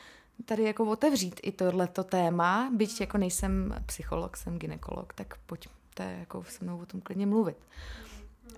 tady 0.45 0.63
jako 0.63 0.85
otevřít 0.85 1.41
i 1.43 1.53
tohleto 1.53 2.05
téma, 2.05 2.71
byť 2.75 3.01
jako 3.01 3.19
nejsem 3.19 3.75
psycholog, 3.87 4.37
jsem 4.37 4.59
ginekolog, 4.59 5.13
tak 5.13 5.35
pojďte 5.47 6.17
jako 6.19 6.45
se 6.49 6.65
mnou 6.65 6.79
o 6.79 6.87
tom 6.87 7.01
klidně 7.01 7.27
mluvit. 7.27 7.57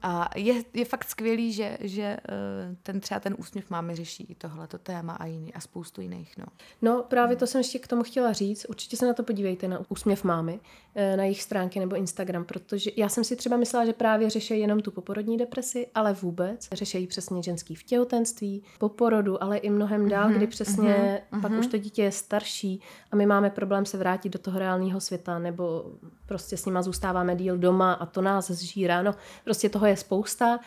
A 0.03 0.31
je, 0.37 0.63
je 0.75 0.85
fakt 0.85 1.05
skvělý, 1.05 1.53
že, 1.53 1.79
že 1.81 2.03
eh, 2.03 2.77
ten 2.83 3.01
třeba 3.01 3.21
ten 3.21 3.35
úsměv 3.39 3.71
máme 3.71 3.97
řeší 3.97 4.27
i 4.29 4.35
tohleto 4.35 4.79
téma 4.79 5.13
a, 5.13 5.27
jiný, 5.27 5.55
a 5.55 5.61
spoustu 5.61 6.01
jiných. 6.01 6.37
No. 6.39 6.45
no 6.83 7.05
právě 7.09 7.37
to 7.37 7.47
jsem 7.47 7.59
ještě 7.59 7.79
k 7.79 7.89
tomu 7.89 8.03
chtěla 8.03 8.33
říct. 8.33 8.67
Určitě 8.69 8.97
se 8.97 9.07
na 9.07 9.15
to 9.15 9.23
podívejte, 9.23 9.69
na 9.69 9.81
úsměv 9.89 10.25
mámy, 10.25 10.61
eh, 10.95 11.17
na 11.17 11.23
jejich 11.23 11.43
stránky 11.43 11.81
nebo 11.81 11.97
Instagram, 11.97 12.45
protože 12.45 12.91
já 12.97 13.09
jsem 13.09 13.25
si 13.25 13.37
třeba 13.37 13.57
myslela, 13.57 13.87
že 13.87 13.93
právě 13.93 14.31
řeší 14.31 14.61
jenom 14.61 14.81
tu 14.81 14.91
poporodní 14.91 15.37
depresi, 15.37 15.87
ale 15.95 16.13
vůbec. 16.13 16.69
Řeší 16.73 17.07
přesně 17.07 17.43
ženský 17.43 17.75
v 17.75 17.83
těhotenství, 17.83 18.63
po 18.79 18.89
porodu, 18.89 19.43
ale 19.43 19.57
i 19.57 19.71
mnohem 19.71 20.09
dál, 20.09 20.29
mm-hmm, 20.29 20.37
kdy 20.37 20.47
přesně 20.47 21.23
mm-hmm, 21.33 21.41
pak 21.41 21.53
mm-hmm. 21.53 21.59
už 21.59 21.67
to 21.67 21.79
dítě 21.79 22.03
je 22.03 22.13
starší 22.13 22.81
a 23.11 23.17
my 23.17 23.27
máme 23.27 23.51
problém 23.51 23.87
se 23.87 23.99
vrátit 23.99 24.29
do 24.29 24.39
toho 24.39 24.59
reálného 24.59 25.01
světa 25.01 25.39
nebo 25.39 25.85
prostě 26.27 26.57
s 26.57 26.67
nima 26.67 26.83
zůstáváme 26.83 27.37
díl 27.37 27.59
doma 27.59 27.93
a 27.93 28.07
to 28.07 28.23
nás 28.23 28.51
zžírá. 28.51 29.03
No, 29.03 29.15
prostě 29.45 29.69
toho 29.69 29.87
je 29.89 29.97
spousta, 29.97 30.59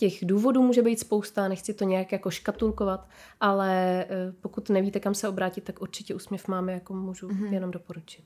těch 0.00 0.24
důvodů 0.24 0.62
může 0.62 0.82
být 0.82 1.00
spousta, 1.00 1.48
nechci 1.48 1.74
to 1.74 1.84
nějak 1.84 2.12
jako 2.12 2.30
škatulkovat, 2.30 3.08
ale 3.40 4.04
eh, 4.04 4.32
pokud 4.40 4.70
nevíte, 4.70 5.00
kam 5.00 5.14
se 5.14 5.28
obrátit, 5.28 5.64
tak 5.64 5.82
určitě 5.82 6.14
úsměv 6.14 6.48
máme, 6.48 6.72
jako 6.72 6.94
můžu 6.94 7.28
mm-hmm. 7.28 7.52
jenom 7.52 7.70
doporučit. 7.70 8.24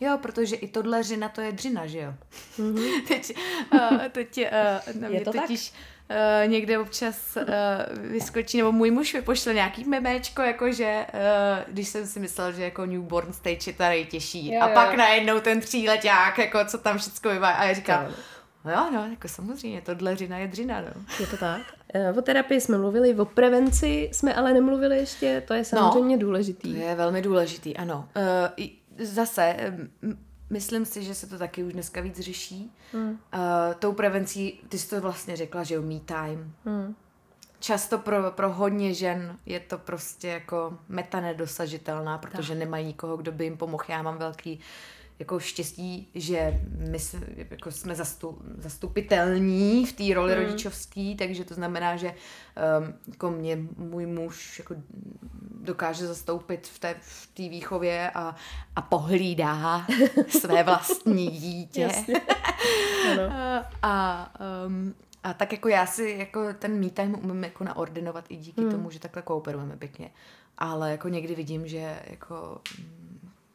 Jo, 0.00 0.18
protože 0.22 0.56
i 0.56 0.68
tohle 0.68 1.02
řina 1.02 1.28
to 1.28 1.40
je 1.40 1.52
dřina, 1.52 1.86
že 1.86 1.98
jo? 1.98 2.14
Mm-hmm. 2.58 3.04
teď, 3.08 3.36
uh, 3.74 3.98
teď 4.08 4.38
uh, 4.38 5.00
na 5.00 5.08
mě 5.08 5.18
je 5.18 5.24
to 5.24 5.32
totiž 5.32 5.70
tak? 5.70 5.80
Uh, 6.10 6.50
někde 6.50 6.78
občas 6.78 7.36
uh, 7.36 7.42
vyskočí, 8.10 8.58
nebo 8.58 8.72
můj 8.72 8.90
muž 8.90 9.14
vypošle 9.14 9.54
nějaký 9.54 9.84
memečko, 9.84 10.42
jakože 10.42 11.06
uh, 11.14 11.72
když 11.72 11.88
jsem 11.88 12.06
si 12.06 12.20
myslel, 12.20 12.52
že 12.52 12.64
jako 12.64 12.86
newborn 12.86 13.32
stage 13.32 13.70
je 13.70 13.72
tady 13.74 14.04
těžší. 14.04 14.52
Jo, 14.52 14.60
a 14.62 14.68
jo. 14.68 14.74
pak 14.74 14.94
najednou 14.94 15.40
ten 15.40 15.60
tříleták, 15.60 16.38
jako 16.38 16.64
co 16.64 16.78
tam 16.78 16.98
všechno 16.98 17.30
vyvá. 17.30 17.50
A 17.50 17.64
já 17.64 17.74
říkám, 17.74 18.06
No 18.64 18.72
jo, 18.72 18.90
no, 18.92 19.06
jako 19.10 19.28
samozřejmě, 19.28 19.80
to 19.80 19.94
dleřina 19.94 20.38
je 20.38 20.48
dřina, 20.48 20.80
no. 20.80 21.02
Je 21.20 21.26
to 21.26 21.36
tak? 21.36 21.62
Eh, 21.94 22.12
o 22.12 22.22
terapii 22.22 22.60
jsme 22.60 22.78
mluvili, 22.78 23.14
o 23.14 23.24
prevenci 23.24 24.10
jsme 24.12 24.34
ale 24.34 24.54
nemluvili 24.54 24.96
ještě, 24.96 25.42
to 25.46 25.54
je 25.54 25.64
samozřejmě 25.64 26.16
no, 26.16 26.20
důležitý. 26.20 26.74
To 26.74 26.80
je 26.80 26.94
velmi 26.94 27.22
důležitý, 27.22 27.76
ano. 27.76 28.08
Uh, 28.16 28.66
zase, 29.06 29.56
myslím 30.50 30.84
si, 30.84 31.02
že 31.02 31.14
se 31.14 31.26
to 31.26 31.38
taky 31.38 31.64
už 31.64 31.72
dneska 31.72 32.00
víc 32.00 32.20
řeší. 32.20 32.72
Hmm. 32.92 33.10
Uh, 33.10 33.18
tou 33.78 33.92
prevencí, 33.92 34.60
ty 34.68 34.78
jsi 34.78 34.90
to 34.90 35.00
vlastně 35.00 35.36
řekla, 35.36 35.62
že 35.62 35.74
jo, 35.74 35.82
me 35.82 36.00
time. 36.00 36.52
Hmm. 36.64 36.94
Často 37.60 37.98
pro, 37.98 38.30
pro 38.30 38.52
hodně 38.52 38.94
žen 38.94 39.38
je 39.46 39.60
to 39.60 39.78
prostě 39.78 40.28
jako 40.28 40.78
meta 40.88 41.20
nedosažitelná, 41.20 42.18
protože 42.18 42.48
tak. 42.48 42.58
nemají 42.58 42.86
nikoho, 42.86 43.16
kdo 43.16 43.32
by 43.32 43.44
jim 43.44 43.56
pomohl. 43.56 43.84
Já 43.88 44.02
mám 44.02 44.18
velký 44.18 44.60
jako 45.18 45.40
štěstí, 45.40 46.08
že 46.14 46.60
my 46.78 46.98
jako 47.50 47.70
jsme 47.70 47.94
zastup, 47.94 48.42
zastupitelní 48.58 49.86
v 49.86 49.92
té 49.92 50.14
roli 50.14 50.36
mm. 50.36 50.42
rodičovské, 50.42 51.14
takže 51.18 51.44
to 51.44 51.54
znamená, 51.54 51.96
že 51.96 52.08
um, 52.08 52.94
jako 53.08 53.30
mě 53.30 53.58
můj 53.76 54.06
muž 54.06 54.58
jako 54.58 54.74
dokáže 55.60 56.06
zastoupit 56.06 56.66
v 56.66 56.78
té, 56.78 56.94
v 57.00 57.26
té 57.34 57.42
výchově 57.42 58.10
a, 58.10 58.34
a 58.76 58.82
pohlídá 58.82 59.86
své 60.28 60.62
vlastní 60.62 61.26
dítě. 61.30 61.88
a, 63.30 63.70
a, 63.82 64.30
um, 64.66 64.94
a 65.22 65.34
tak 65.34 65.52
jako 65.52 65.68
já 65.68 65.86
si 65.86 66.16
jako 66.18 66.52
ten 66.52 66.80
me 66.80 66.90
time 66.90 67.14
umím 67.14 67.44
jako 67.44 67.64
naordinovat 67.64 68.24
i 68.28 68.36
díky 68.36 68.60
mm. 68.60 68.70
tomu, 68.70 68.90
že 68.90 68.98
takhle 68.98 69.22
kooperujeme 69.22 69.76
pěkně. 69.76 70.10
Ale 70.58 70.90
jako 70.90 71.08
někdy 71.08 71.34
vidím, 71.34 71.66
že 71.68 72.00
jako 72.06 72.60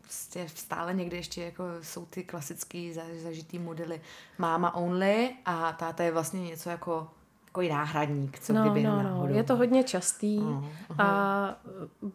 prostě 0.10 0.48
stále 0.56 0.94
někde 0.94 1.18
ještě 1.18 1.44
jako 1.44 1.64
jsou 1.82 2.06
ty 2.06 2.24
klasický 2.24 2.94
zažitý 3.24 3.60
modely 3.60 4.02
máma 4.38 4.76
only 4.76 5.30
a 5.46 5.72
táta 5.72 6.04
je 6.04 6.12
vlastně 6.12 6.42
něco 6.42 6.70
jako 6.70 7.08
jako 7.46 7.74
náhradník, 7.74 8.40
co 8.40 8.54
no, 8.54 8.62
kdyby 8.62 8.84
no, 8.84 9.04
no. 9.04 9.28
Je 9.28 9.44
to 9.44 9.56
hodně 9.56 9.84
častý 9.84 10.38
uh, 10.38 10.48
uh. 10.48 10.66
a 10.98 11.62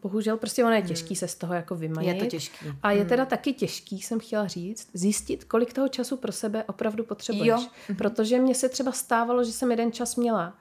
bohužel 0.03 0.37
prostě 0.37 0.65
ono 0.65 0.73
je 0.73 0.79
hmm. 0.79 0.89
těžký 0.89 1.09
hmm. 1.09 1.17
se 1.17 1.29
z 1.29 1.35
toho 1.35 1.55
jako 1.55 1.75
vymanit. 1.75 2.15
Je 2.15 2.15
to 2.15 2.27
těžký. 2.27 2.67
A 2.83 2.91
je 2.91 3.01
hmm. 3.01 3.09
teda 3.09 3.25
taky 3.25 3.53
těžký, 3.53 4.03
jsem 4.03 4.21
chtěla 4.21 4.47
říct, 4.47 4.89
zjistit, 4.95 5.45
kolik 5.45 5.73
toho 5.73 5.89
času 5.89 6.17
pro 6.17 6.33
sebe 6.33 6.65
opravdu 6.65 7.05
potřebuješ. 7.05 7.61
Jo. 7.89 7.95
Protože 7.99 8.39
mně 8.39 8.55
se 8.55 8.69
třeba 8.69 8.93
stávalo, 8.93 9.45
že 9.45 9.53
jsem 9.53 9.71
jeden 9.71 9.93
čas 9.93 10.17
měla 10.17 10.55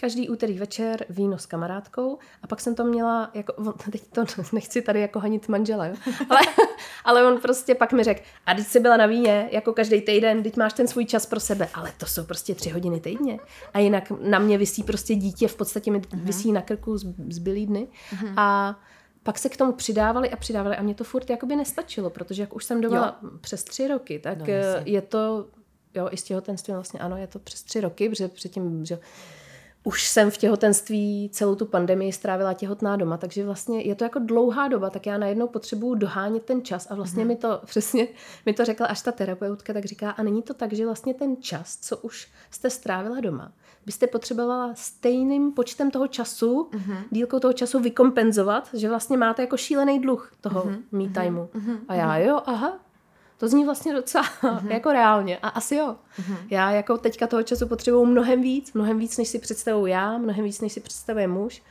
každý 0.00 0.28
úterý 0.28 0.58
večer 0.58 1.04
víno 1.08 1.38
s 1.38 1.46
kamarádkou 1.46 2.18
a 2.42 2.46
pak 2.46 2.60
jsem 2.60 2.74
to 2.74 2.84
měla, 2.84 3.30
jako, 3.34 3.72
teď 3.92 4.02
to 4.08 4.24
nechci 4.52 4.82
tady 4.82 5.00
jako 5.00 5.20
hanit 5.20 5.48
manžela, 5.48 5.86
jo? 5.86 5.94
Ale, 6.30 6.40
ale 7.04 7.26
on 7.26 7.40
prostě 7.40 7.74
pak 7.74 7.92
mi 7.92 8.04
řekl, 8.04 8.20
a 8.46 8.54
teď 8.54 8.66
jsi 8.66 8.80
byla 8.80 8.96
na 8.96 9.06
víně, 9.06 9.48
jako 9.52 9.72
každý 9.72 10.00
týden, 10.00 10.42
teď 10.42 10.56
máš 10.56 10.72
ten 10.72 10.88
svůj 10.88 11.04
čas 11.04 11.26
pro 11.26 11.40
sebe, 11.40 11.68
ale 11.74 11.92
to 11.98 12.06
jsou 12.06 12.24
prostě 12.24 12.54
tři 12.54 12.70
hodiny 12.70 13.00
týdně. 13.00 13.38
A 13.74 13.78
jinak 13.78 14.12
na 14.20 14.38
mě 14.38 14.58
vysí 14.58 14.82
prostě 14.82 15.14
dítě, 15.14 15.48
v 15.48 15.56
podstatě 15.56 15.90
mi 15.90 15.98
uh-huh. 15.98 16.22
vysí 16.22 16.52
na 16.52 16.62
krku 16.62 16.98
z, 16.98 17.14
zbylý 17.28 17.66
dny 17.66 17.88
uh-huh. 18.14 18.34
a 18.36 18.78
pak 19.22 19.38
se 19.38 19.48
k 19.48 19.56
tomu 19.56 19.72
přidávali 19.72 20.30
a 20.30 20.36
přidávali 20.36 20.76
a 20.76 20.82
mě 20.82 20.94
to 20.94 21.04
furt 21.04 21.30
jakoby 21.30 21.56
nestačilo, 21.56 22.10
protože 22.10 22.42
jak 22.42 22.56
už 22.56 22.64
jsem 22.64 22.80
doma 22.80 23.20
přes 23.40 23.64
tři 23.64 23.88
roky, 23.88 24.18
tak 24.18 24.38
no, 24.38 24.46
je 24.84 25.02
to, 25.02 25.46
jo, 25.94 26.08
i 26.10 26.16
z 26.16 26.22
těhotenství 26.22 26.74
vlastně 26.74 27.00
ano, 27.00 27.16
je 27.16 27.26
to 27.26 27.38
přes 27.38 27.62
tři 27.62 27.80
roky, 27.80 28.08
protože 28.08 28.28
předtím, 28.28 28.84
že 28.84 28.98
už 29.88 30.08
jsem 30.08 30.30
v 30.30 30.36
těhotenství 30.36 31.30
celou 31.32 31.54
tu 31.54 31.66
pandemii 31.66 32.12
strávila 32.12 32.54
těhotná 32.54 32.96
doma, 32.96 33.16
takže 33.16 33.44
vlastně 33.44 33.80
je 33.80 33.94
to 33.94 34.04
jako 34.04 34.18
dlouhá 34.18 34.68
doba, 34.68 34.90
tak 34.90 35.06
já 35.06 35.18
najednou 35.18 35.48
potřebuju 35.48 35.94
dohánět 35.94 36.44
ten 36.44 36.62
čas 36.62 36.86
a 36.90 36.94
vlastně 36.94 37.24
mm. 37.24 37.28
mi 37.28 37.36
to 37.36 37.60
přesně, 37.66 38.08
mi 38.46 38.52
to 38.52 38.64
řekla 38.64 38.86
až 38.86 39.02
ta 39.02 39.12
terapeutka, 39.12 39.72
tak 39.72 39.84
říká, 39.84 40.10
a 40.10 40.22
není 40.22 40.42
to 40.42 40.54
tak, 40.54 40.72
že 40.72 40.84
vlastně 40.84 41.14
ten 41.14 41.36
čas, 41.40 41.78
co 41.80 41.96
už 41.96 42.28
jste 42.50 42.70
strávila 42.70 43.20
doma, 43.20 43.52
byste 43.86 44.06
potřebovala 44.06 44.74
stejným 44.74 45.52
počtem 45.52 45.90
toho 45.90 46.08
času, 46.08 46.68
mm-hmm. 46.72 46.98
dílkou 47.10 47.38
toho 47.38 47.52
času 47.52 47.80
vykompenzovat, 47.80 48.68
že 48.72 48.88
vlastně 48.88 49.16
máte 49.16 49.42
jako 49.42 49.56
šílený 49.56 49.98
dluh 49.98 50.32
toho 50.40 50.62
mm-hmm. 50.62 50.82
me 50.92 51.22
timeu. 51.22 51.44
Mm-hmm. 51.44 51.78
A 51.88 51.94
já, 51.94 52.18
jo, 52.18 52.40
aha, 52.46 52.78
to 53.38 53.48
zní 53.48 53.64
vlastně 53.64 53.94
docela 53.94 54.24
mm-hmm. 54.24 54.72
jako 54.72 54.92
reálně. 54.92 55.38
A 55.38 55.48
asi 55.48 55.74
jo. 55.74 55.96
Mm-hmm. 56.18 56.36
Já 56.50 56.70
jako 56.70 56.98
teďka 56.98 57.26
toho 57.26 57.42
času 57.42 57.66
potřebuju 57.66 58.06
mnohem 58.06 58.42
víc, 58.42 58.72
mnohem 58.72 58.98
víc, 58.98 59.18
než 59.18 59.28
si 59.28 59.38
představuju 59.38 59.86
já, 59.86 60.18
mnohem 60.18 60.44
víc, 60.44 60.60
než 60.60 60.72
si 60.72 60.80
představuje 60.80 61.28
muž. 61.28 61.62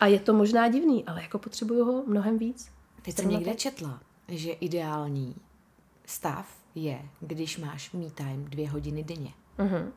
A 0.00 0.06
je 0.06 0.20
to 0.20 0.34
možná 0.34 0.68
divný, 0.68 1.04
ale 1.04 1.22
jako 1.22 1.38
potřebuju 1.38 1.84
ho 1.84 2.04
mnohem 2.06 2.38
víc. 2.38 2.70
Teď 3.02 3.16
jsem 3.16 3.28
někde 3.28 3.54
četla, 3.54 4.00
že 4.28 4.52
ideální 4.52 5.36
stav 6.06 6.46
je, 6.74 7.02
když 7.20 7.58
máš 7.58 7.92
me 7.92 8.10
time 8.10 8.44
dvě 8.44 8.70
hodiny 8.70 9.02
denně. 9.02 9.32
Mm-hmm. 9.58 9.88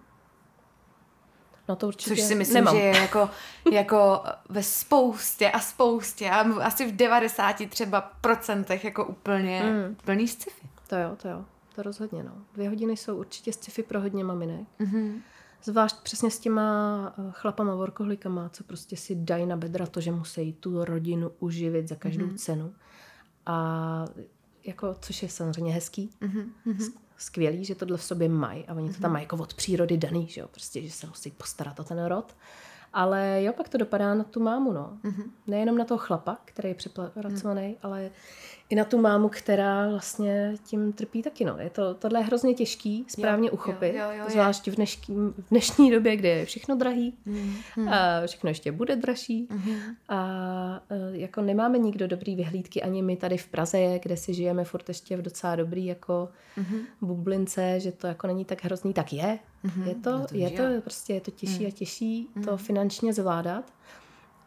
No 1.70 1.76
to 1.76 1.88
určitě 1.88 2.16
Což 2.16 2.22
si 2.22 2.36
myslím, 2.36 2.56
nemám. 2.56 2.76
že 2.76 2.82
je 2.82 2.98
jako, 2.98 3.30
jako 3.72 4.24
ve 4.50 4.64
spoustě 4.64 5.52
a 5.52 5.60
spoustě 5.60 6.30
a 6.30 6.40
asi 6.42 6.92
v 6.92 6.96
90 6.96 7.70
třeba 7.70 8.02
procentech 8.02 8.84
jako 8.84 9.06
úplně 9.06 9.64
mm. 9.64 9.96
plný 10.06 10.28
sci-fi. 10.28 10.68
To 10.90 10.96
jo, 10.96 11.16
to 11.22 11.28
jo, 11.28 11.46
to 11.76 11.82
rozhodně, 11.82 12.24
no. 12.24 12.32
Dvě 12.54 12.70
hodiny 12.70 12.98
jsou 12.98 13.18
určitě 13.18 13.54
sci-fi 13.54 13.84
pro 13.84 14.02
hodně 14.02 14.24
maminek. 14.24 14.68
Mm-hmm. 14.80 15.22
Zvlášť 15.64 15.96
přesně 16.04 16.32
s 16.32 16.40
těma 16.40 17.14
eh, 17.18 17.32
chlapama, 17.32 17.76
workoholikama, 17.76 18.50
co 18.50 18.64
prostě 18.64 18.98
si 18.98 19.16
dají 19.16 19.46
na 19.46 19.58
bedra 19.58 19.86
to, 19.86 20.02
že 20.02 20.12
musí 20.12 20.54
tu 20.54 20.86
rodinu 20.86 21.32
uživit 21.40 21.88
za 21.88 21.96
každou 21.96 22.26
mm-hmm. 22.26 22.38
cenu. 22.38 22.74
A 23.46 24.06
jako, 24.64 24.96
což 25.02 25.24
je 25.24 25.30
samozřejmě 25.30 25.74
hezký, 25.74 26.10
mm-hmm. 26.22 26.94
skvělý, 27.18 27.66
že 27.66 27.76
tohle 27.76 27.98
v 27.98 28.04
sobě 28.04 28.30
mají 28.30 28.66
a 28.66 28.74
oni 28.74 28.88
to 28.88 28.94
tam 28.94 29.02
mhm. 29.02 29.14
mají 29.14 29.24
jako 29.24 29.36
od 29.36 29.54
přírody 29.54 29.98
daný, 29.98 30.28
že 30.28 30.42
jo, 30.42 30.48
prostě, 30.52 30.82
že 30.82 30.92
se 30.92 31.08
musí 31.08 31.32
postarat 31.32 31.80
o 31.80 31.84
ten 31.84 32.06
rod. 32.06 32.36
Ale 32.94 33.44
jo, 33.44 33.54
pak 33.54 33.70
to 33.70 33.78
dopadá 33.78 34.16
na 34.16 34.24
tu 34.24 34.40
mámu, 34.40 34.74
no. 34.74 34.98
Mm-hmm. 35.04 35.32
Nejenom 35.48 35.78
na 35.78 35.86
toho 35.86 35.98
chlapa, 35.98 36.38
který 36.46 36.70
je 36.70 36.76
přepracovaný, 36.76 37.68
mm. 37.68 37.76
ale 37.84 38.12
i 38.70 38.76
na 38.76 38.86
tu 38.86 38.98
mámu, 38.98 39.30
která 39.30 39.90
vlastně 39.90 40.56
tím 40.64 40.94
trpí 40.94 41.24
taky. 41.24 41.46
No. 41.46 41.58
Je 41.60 41.70
to, 41.70 41.94
tohle 41.94 42.20
je 42.20 42.24
hrozně 42.24 42.54
těžký 42.54 43.06
správně 43.08 43.48
jo, 43.48 43.54
uchopit, 43.54 43.96
jo, 43.96 44.04
jo, 44.04 44.20
jo, 44.20 44.26
zvlášť 44.30 44.68
v 44.68 44.76
dnešní, 44.76 45.16
v 45.16 45.50
dnešní 45.50 45.92
době, 45.92 46.16
kdy 46.16 46.28
je 46.28 46.46
všechno 46.46 46.76
drahý, 46.76 47.14
mm, 47.26 47.56
a 47.90 48.28
všechno 48.28 48.50
ještě 48.50 48.72
bude 48.72 48.96
dražší 48.96 49.48
mm. 49.52 49.76
a 50.10 50.82
e, 50.90 51.18
jako 51.18 51.42
nemáme 51.42 51.78
nikdo 51.78 52.08
dobrý 52.08 52.36
vyhlídky, 52.36 52.82
ani 52.82 53.02
my 53.02 53.16
tady 53.16 53.38
v 53.38 53.48
Praze, 53.48 54.00
kde 54.04 54.18
si 54.18 54.34
žijeme 54.34 54.64
furt 54.64 54.88
ještě 54.88 55.18
v 55.18 55.22
docela 55.22 55.56
dobrý 55.56 55.86
jako 55.86 56.30
mm. 56.58 56.80
bublince, 57.02 57.80
že 57.80 57.92
to 57.92 58.08
jako 58.08 58.28
není 58.28 58.46
tak 58.46 58.64
hrozný, 58.64 58.94
tak 58.94 59.14
je. 59.14 59.40
Mm. 59.64 59.84
Je 59.88 59.96
to, 59.96 60.26
to 60.30 60.36
je 60.36 60.50
to, 60.50 60.64
prostě 60.82 61.14
je 61.14 61.22
to 61.22 61.32
těžší 61.32 61.60
mm. 61.60 61.68
a 61.68 61.72
těžší 61.72 62.28
mm. 62.36 62.44
to 62.44 62.58
finančně 62.58 63.14
zvládat. 63.14 63.74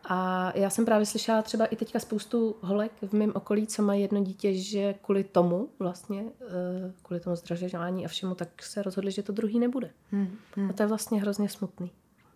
A 0.04 0.52
já 0.54 0.70
jsem 0.70 0.84
právě 0.84 1.06
slyšela 1.06 1.42
třeba 1.42 1.66
i 1.66 1.76
teďka 1.76 1.98
spoustu 1.98 2.56
holek 2.60 2.92
v 3.02 3.12
mém 3.12 3.32
okolí, 3.34 3.66
co 3.66 3.82
mají 3.82 4.02
jedno 4.02 4.20
dítě, 4.24 4.54
že 4.54 4.94
kvůli 5.02 5.24
tomu 5.24 5.68
vlastně, 5.78 6.24
eh, 6.40 6.92
kvůli 7.02 7.20
tomu 7.20 7.36
zdražování 7.36 8.04
a 8.04 8.08
všemu, 8.08 8.34
tak 8.34 8.62
se 8.62 8.82
rozhodli, 8.82 9.12
že 9.12 9.22
to 9.22 9.32
druhý 9.32 9.58
nebude. 9.58 9.90
Hmm, 10.10 10.36
hmm. 10.56 10.70
A 10.70 10.72
to 10.72 10.82
je 10.82 10.86
vlastně 10.86 11.20
hrozně 11.20 11.48
smutný. 11.48 11.90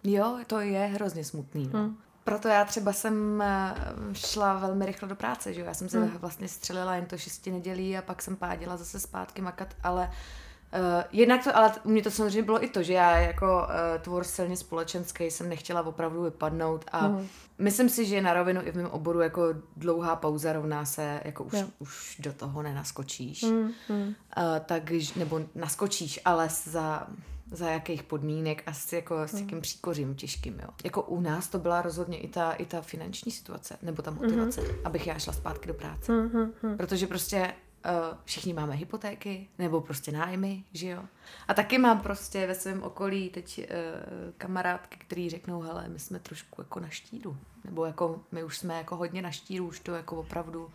Jo, 0.04 0.38
to 0.46 0.60
je 0.60 0.78
hrozně 0.86 1.24
smutný. 1.24 1.70
No. 1.72 1.80
Hmm. 1.80 1.96
proto 2.24 2.48
já 2.48 2.64
třeba 2.64 2.92
jsem 2.92 3.42
eh, 3.42 3.74
šla 4.12 4.58
velmi 4.58 4.86
rychle 4.86 5.08
do 5.08 5.16
práce, 5.16 5.54
že 5.54 5.60
jo? 5.60 5.66
Já 5.66 5.74
jsem 5.74 5.88
se 5.88 5.98
Hmm. 6.00 6.18
vlastně 6.18 6.48
střelila 6.48 6.94
jen 6.94 7.06
to 7.06 7.18
šesti 7.18 7.50
nedělí 7.50 7.98
a 7.98 8.02
pak 8.02 8.22
jsem 8.22 8.36
pádila 8.36 8.76
zase 8.76 9.00
zpátky 9.00 9.42
makat, 9.42 9.74
ale 9.82 10.04
Uh, 10.04 10.45
jednak 11.12 11.44
to, 11.44 11.56
ale 11.56 11.72
u 11.84 11.88
mě 11.90 12.02
to 12.02 12.10
samozřejmě 12.10 12.42
bylo 12.42 12.64
i 12.64 12.68
to, 12.68 12.82
že 12.82 12.92
já 12.92 13.18
jako 13.18 13.46
uh, 13.46 14.02
tvor 14.02 14.24
silně 14.24 14.56
společenský 14.56 15.24
jsem 15.24 15.48
nechtěla 15.48 15.82
opravdu 15.82 16.22
vypadnout 16.22 16.84
a 16.92 16.98
Hmm. 17.06 17.26
myslím 17.58 17.88
si, 17.88 18.06
že 18.06 18.20
na 18.22 18.34
rovinu 18.34 18.60
i 18.64 18.70
v 18.70 18.74
mém 18.76 18.86
oboru 18.86 19.20
jako 19.20 19.42
dlouhá 19.76 20.16
pauza 20.16 20.52
rovná 20.52 20.84
se, 20.84 21.20
jako 21.24 21.44
už, 21.44 21.52
Jo. 21.52 21.66
už 21.78 22.16
do 22.18 22.32
toho 22.32 22.62
nenaskočíš. 22.62 23.42
Mm, 23.42 23.70
mm. 23.88 24.02
Uh, 24.06 24.14
takže, 24.66 25.12
nebo 25.16 25.40
naskočíš, 25.54 26.20
ale 26.24 26.48
za, 26.64 27.06
za 27.52 27.68
jakých 27.68 28.02
podmínek 28.02 28.62
a 28.66 28.72
s, 28.72 28.92
jako, 28.92 29.22
s 29.22 29.32
jakým 29.40 29.60
příkořím 29.60 30.14
těžkým, 30.14 30.60
jo. 30.62 30.68
Jako 30.84 31.02
u 31.02 31.20
nás 31.20 31.48
to 31.48 31.58
byla 31.58 31.82
rozhodně 31.82 32.18
i 32.18 32.28
ta, 32.28 32.52
i 32.52 32.66
ta 32.66 32.80
finanční 32.80 33.32
situace, 33.32 33.76
nebo 33.82 34.02
ta 34.02 34.10
motivace, 34.10 34.60
abych 34.84 35.06
já 35.06 35.18
šla 35.18 35.32
zpátky 35.32 35.68
do 35.68 35.74
práce. 35.74 36.12
Mm, 36.12 36.30
mm, 36.32 36.52
mm. 36.62 36.76
Protože 36.76 37.06
prostě 37.06 37.40
uh, 37.40 37.65
všichni 38.24 38.52
máme 38.52 38.74
hypotéky, 38.74 39.48
nebo 39.58 39.80
prostě 39.80 40.12
nájmy, 40.12 40.64
že 40.72 40.88
jo. 40.88 41.04
A 41.48 41.54
taky 41.54 41.78
mám 41.78 42.00
prostě 42.00 42.46
ve 42.46 42.54
svém 42.54 42.82
okolí 42.82 43.30
teď 43.30 43.58
uh, 43.58 43.66
kamarádky, 44.38 44.96
který 44.98 45.30
řeknou, 45.30 45.60
hele, 45.60 45.88
my 45.88 45.98
jsme 45.98 46.18
trošku 46.18 46.60
jako 46.60 46.80
na 46.80 46.88
štíru. 46.88 47.36
Nebo 47.64 47.84
jako 47.84 48.20
my 48.32 48.44
už 48.44 48.58
jsme 48.58 48.74
jako 48.74 48.96
hodně 48.96 49.22
na 49.22 49.30
štíru, 49.30 49.66
už 49.66 49.80
to 49.80 49.94
jako 49.94 50.16
opravdu 50.16 50.70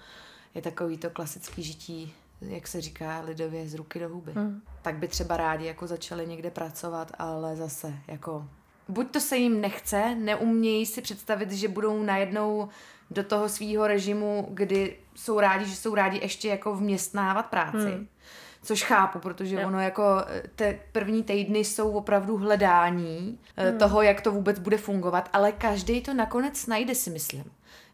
je 0.55 0.61
takový 0.61 0.97
to 0.97 1.09
klasický 1.09 1.63
žití, 1.63 2.13
jak 2.41 2.67
se 2.67 2.81
říká 2.81 3.21
lidově, 3.21 3.69
z 3.69 3.73
ruky 3.73 3.99
do 3.99 4.09
huby. 4.09 4.31
Mm. 4.35 4.61
Tak 4.81 4.95
by 4.95 5.07
třeba 5.07 5.37
rádi 5.37 5.65
jako 5.65 5.87
začali 5.87 6.27
někde 6.27 6.51
pracovat, 6.51 7.11
ale 7.19 7.55
zase 7.55 7.93
jako 8.07 8.47
buď 8.87 9.11
to 9.11 9.19
se 9.19 9.37
jim 9.37 9.61
nechce, 9.61 10.15
neumějí 10.15 10.85
si 10.85 11.01
představit, 11.01 11.51
že 11.51 11.67
budou 11.67 12.03
najednou 12.03 12.69
do 13.11 13.23
toho 13.23 13.49
svýho 13.49 13.87
režimu, 13.87 14.47
kdy 14.49 14.97
jsou 15.15 15.39
rádi, 15.39 15.65
že 15.65 15.75
jsou 15.75 15.95
rádi 15.95 16.19
ještě 16.21 16.47
jako 16.47 16.75
vměstnávat 16.75 17.45
práci. 17.45 17.77
Hmm. 17.77 18.07
Což 18.63 18.83
chápu, 18.83 19.19
protože 19.19 19.55
Jo. 19.55 19.67
ono 19.67 19.79
jako 19.79 20.03
eh, 20.27 20.43
te 20.55 20.79
první 20.91 21.23
týdny 21.23 21.59
jsou 21.59 21.91
opravdu 21.91 22.37
hledání 22.37 23.39
Hmm. 23.57 23.71
mm. 23.71 23.77
toho, 23.77 24.01
jak 24.01 24.21
to 24.21 24.31
vůbec 24.31 24.59
bude 24.59 24.77
fungovat, 24.77 25.29
ale 25.33 25.51
každý 25.51 26.01
to 26.01 26.13
nakonec 26.13 26.67
najde, 26.67 26.95
si 26.95 27.09
myslím. 27.09 27.43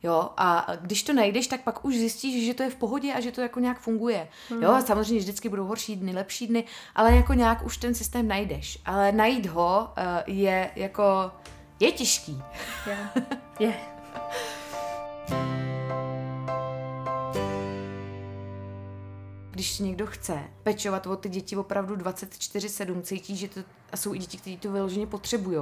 Jo, 0.03 0.29
a 0.37 0.67
když 0.81 1.03
to 1.03 1.13
najdeš, 1.13 1.47
tak 1.47 1.61
pak 1.61 1.85
už 1.85 1.95
zjistíš, 1.97 2.45
že 2.45 2.53
to 2.53 2.63
je 2.63 2.69
v 2.69 2.75
pohodě 2.75 3.13
a 3.13 3.19
že 3.19 3.31
to 3.31 3.41
jako 3.41 3.59
nějak 3.59 3.79
funguje. 3.79 4.27
Hmm. 4.49 4.63
Jo, 4.63 4.81
samozřejmě 4.85 5.19
vždycky 5.19 5.49
budou 5.49 5.65
horší 5.65 5.95
dny, 5.95 6.11
lepší 6.13 6.47
dny, 6.47 6.63
ale 6.95 7.15
jako 7.15 7.33
nějak 7.33 7.65
už 7.65 7.77
ten 7.77 7.93
systém 7.95 8.27
najdeš. 8.27 8.79
Ale 8.85 9.11
najít 9.11 9.45
ho 9.45 9.89
eh, 9.97 10.23
je 10.27 10.69
jako, 10.75 11.31
je 11.79 11.91
těžký. 11.91 12.43
Je. 12.87 12.97
Je. 13.59 13.73
když 19.57 19.79
někdo 19.79 20.05
chce 20.07 20.39
pečovat 20.63 21.07
o 21.07 21.15
ty 21.15 21.29
děti 21.29 21.55
opravdu 21.55 21.95
24-7, 21.95 23.01
cítí, 23.01 23.37
že 23.37 23.47
to 23.47 23.59
a 23.91 23.97
jsou 23.97 24.13
i 24.13 24.17
děti, 24.17 24.37
kteří 24.37 24.57
to 24.57 24.71
vyloženě 24.71 25.07
potřebují, 25.07 25.57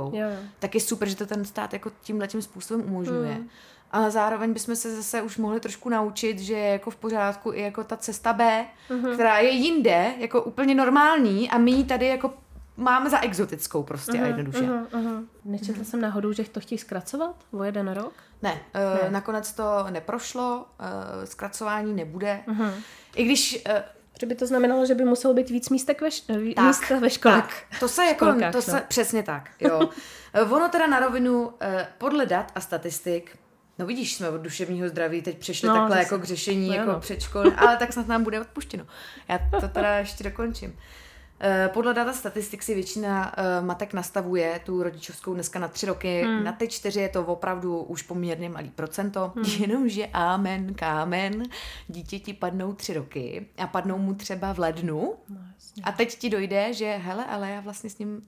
tak 0.59 0.75
je 0.75 0.81
super, 0.81 1.09
že 1.09 1.15
to 1.15 1.25
ten 1.25 1.45
stát 1.45 1.73
jako 1.73 1.91
tímhle 2.01 2.27
tím 2.27 2.41
způsobem 2.41 2.85
umožňuje. 2.87 3.33
Hmm. 3.33 3.49
Ale 3.91 4.11
zároveň 4.11 4.53
bychom 4.53 4.75
se 4.75 4.95
zase 4.95 5.21
už 5.21 5.37
mohli 5.37 5.59
trošku 5.59 5.89
naučit, 5.89 6.39
že 6.39 6.53
je 6.53 6.71
jako 6.71 6.89
v 6.91 6.95
pořádku 6.95 7.53
i 7.53 7.61
jako 7.61 7.83
ta 7.83 7.97
cesta 7.97 8.33
B, 8.33 8.65
Mhm. 8.89 9.13
která 9.13 9.39
je 9.39 9.49
jinde, 9.49 10.13
jako 10.17 10.41
úplně 10.41 10.75
normální 10.75 11.49
a 11.49 11.57
my 11.57 11.71
ji 11.71 11.83
tady 11.83 12.07
jako 12.07 12.33
máme 12.77 13.09
za 13.09 13.19
exotickou 13.23 13.83
prostě 13.83 14.19
a 14.21 14.25
jednoduše. 14.25 14.61
Mhm, 14.61 14.87
mhm. 14.93 15.27
Nečetla 15.45 15.83
jsem 15.83 16.01
náhodou, 16.01 16.31
že 16.33 16.43
to 16.43 16.59
chtějí 16.59 16.79
zkracovat 16.79 17.35
o 17.51 17.63
jeden 17.63 17.91
rok? 17.91 18.13
Ne, 18.41 18.59
Ne. 18.73 18.99
ne, 19.03 19.09
nakonec 19.11 19.53
to 19.53 19.85
neprošlo, 19.89 20.65
eh, 20.79 21.25
zkracování 21.25 21.93
nebude. 21.93 22.39
Mhm. 22.47 22.71
I 23.15 23.23
když 23.25 23.61
eh, 23.65 23.83
Že 24.19 24.25
by 24.25 24.35
to 24.35 24.47
znamenalo, 24.47 24.85
že 24.85 24.95
by 24.95 25.05
muselo 25.05 25.33
být 25.33 25.49
víc 25.49 25.69
místek 25.69 26.01
ve, 26.01 26.07
š- 26.07 26.53
Tak, 26.55 26.65
místa 26.65 26.99
ve 26.99 27.09
škole. 27.09 27.35
Tak, 27.41 27.63
to 27.79 27.87
se 27.87 28.05
jako, 28.05 28.25
školkách, 28.25 28.51
to 28.51 28.61
se, 28.61 28.71
no. 28.73 28.81
přesně 28.87 29.23
tak, 29.23 29.49
jo. 29.59 29.89
Ono 30.51 30.69
teda 30.69 30.87
na 30.87 30.99
rovinu, 30.99 31.51
eh, 31.61 31.87
podle 31.97 32.25
dat 32.25 32.51
a 32.55 32.59
statistik, 32.61 33.37
no 33.79 33.85
vidíš, 33.85 34.15
jsme 34.15 34.29
od 34.29 34.37
duševního 34.41 34.89
zdraví 34.89 35.21
teď 35.21 35.37
přešli 35.37 35.67
No, 35.67 35.73
no, 35.75 35.79
takhle 35.81 35.97
zase. 35.97 36.05
jako 36.15 36.19
k 36.23 36.27
řešení, 36.27 36.67
No, 36.69 36.73
jako 36.75 36.89
ano. 36.89 36.99
předškolní, 36.99 37.51
ale 37.55 37.77
tak 37.77 37.93
snad 37.93 38.07
nám 38.07 38.23
bude 38.23 38.41
odpuštěno. 38.41 38.85
Já 39.27 39.39
to 39.61 39.67
teda 39.67 39.95
ještě 39.97 40.23
dokončím. 40.23 40.79
Eh, 41.39 41.69
Podle 41.73 41.93
data 41.93 42.13
statistik 42.13 42.63
si 42.63 42.73
většina 42.75 43.33
eh, 43.37 43.61
matek 43.61 43.93
nastavuje 43.93 44.61
tu 44.65 44.83
rodičovskou 44.83 45.33
dneska 45.33 45.59
na 45.59 45.67
tři 45.67 45.85
roky. 45.85 46.21
Hmm. 46.23 46.43
Na 46.43 46.51
ty 46.51 46.67
čtyři 46.67 46.99
je 46.99 47.09
to 47.09 47.25
opravdu 47.25 47.79
už 47.83 48.01
poměrně 48.01 48.49
malý 48.49 48.69
procento. 48.69 49.33
Jenomže 49.59 50.07
amen, 50.13 50.73
kámen, 50.73 51.43
dítěti 51.87 52.33
padnou 52.33 52.73
tři 52.73 52.93
roky 52.93 53.47
a 53.57 53.67
padnou 53.67 53.97
mu 53.97 54.13
třeba 54.13 54.53
v 54.53 54.59
lednu. 54.59 55.13
No, 55.29 55.37
jasně. 55.55 55.83
A 55.83 55.91
teď 55.91 56.19
ti 56.19 56.29
dojde, 56.29 56.73
že 56.73 56.85
hele, 57.03 57.25
ale 57.25 57.49
já 57.49 57.59
vlastně 57.61 57.89
s 57.89 57.97
ním 57.97 58.21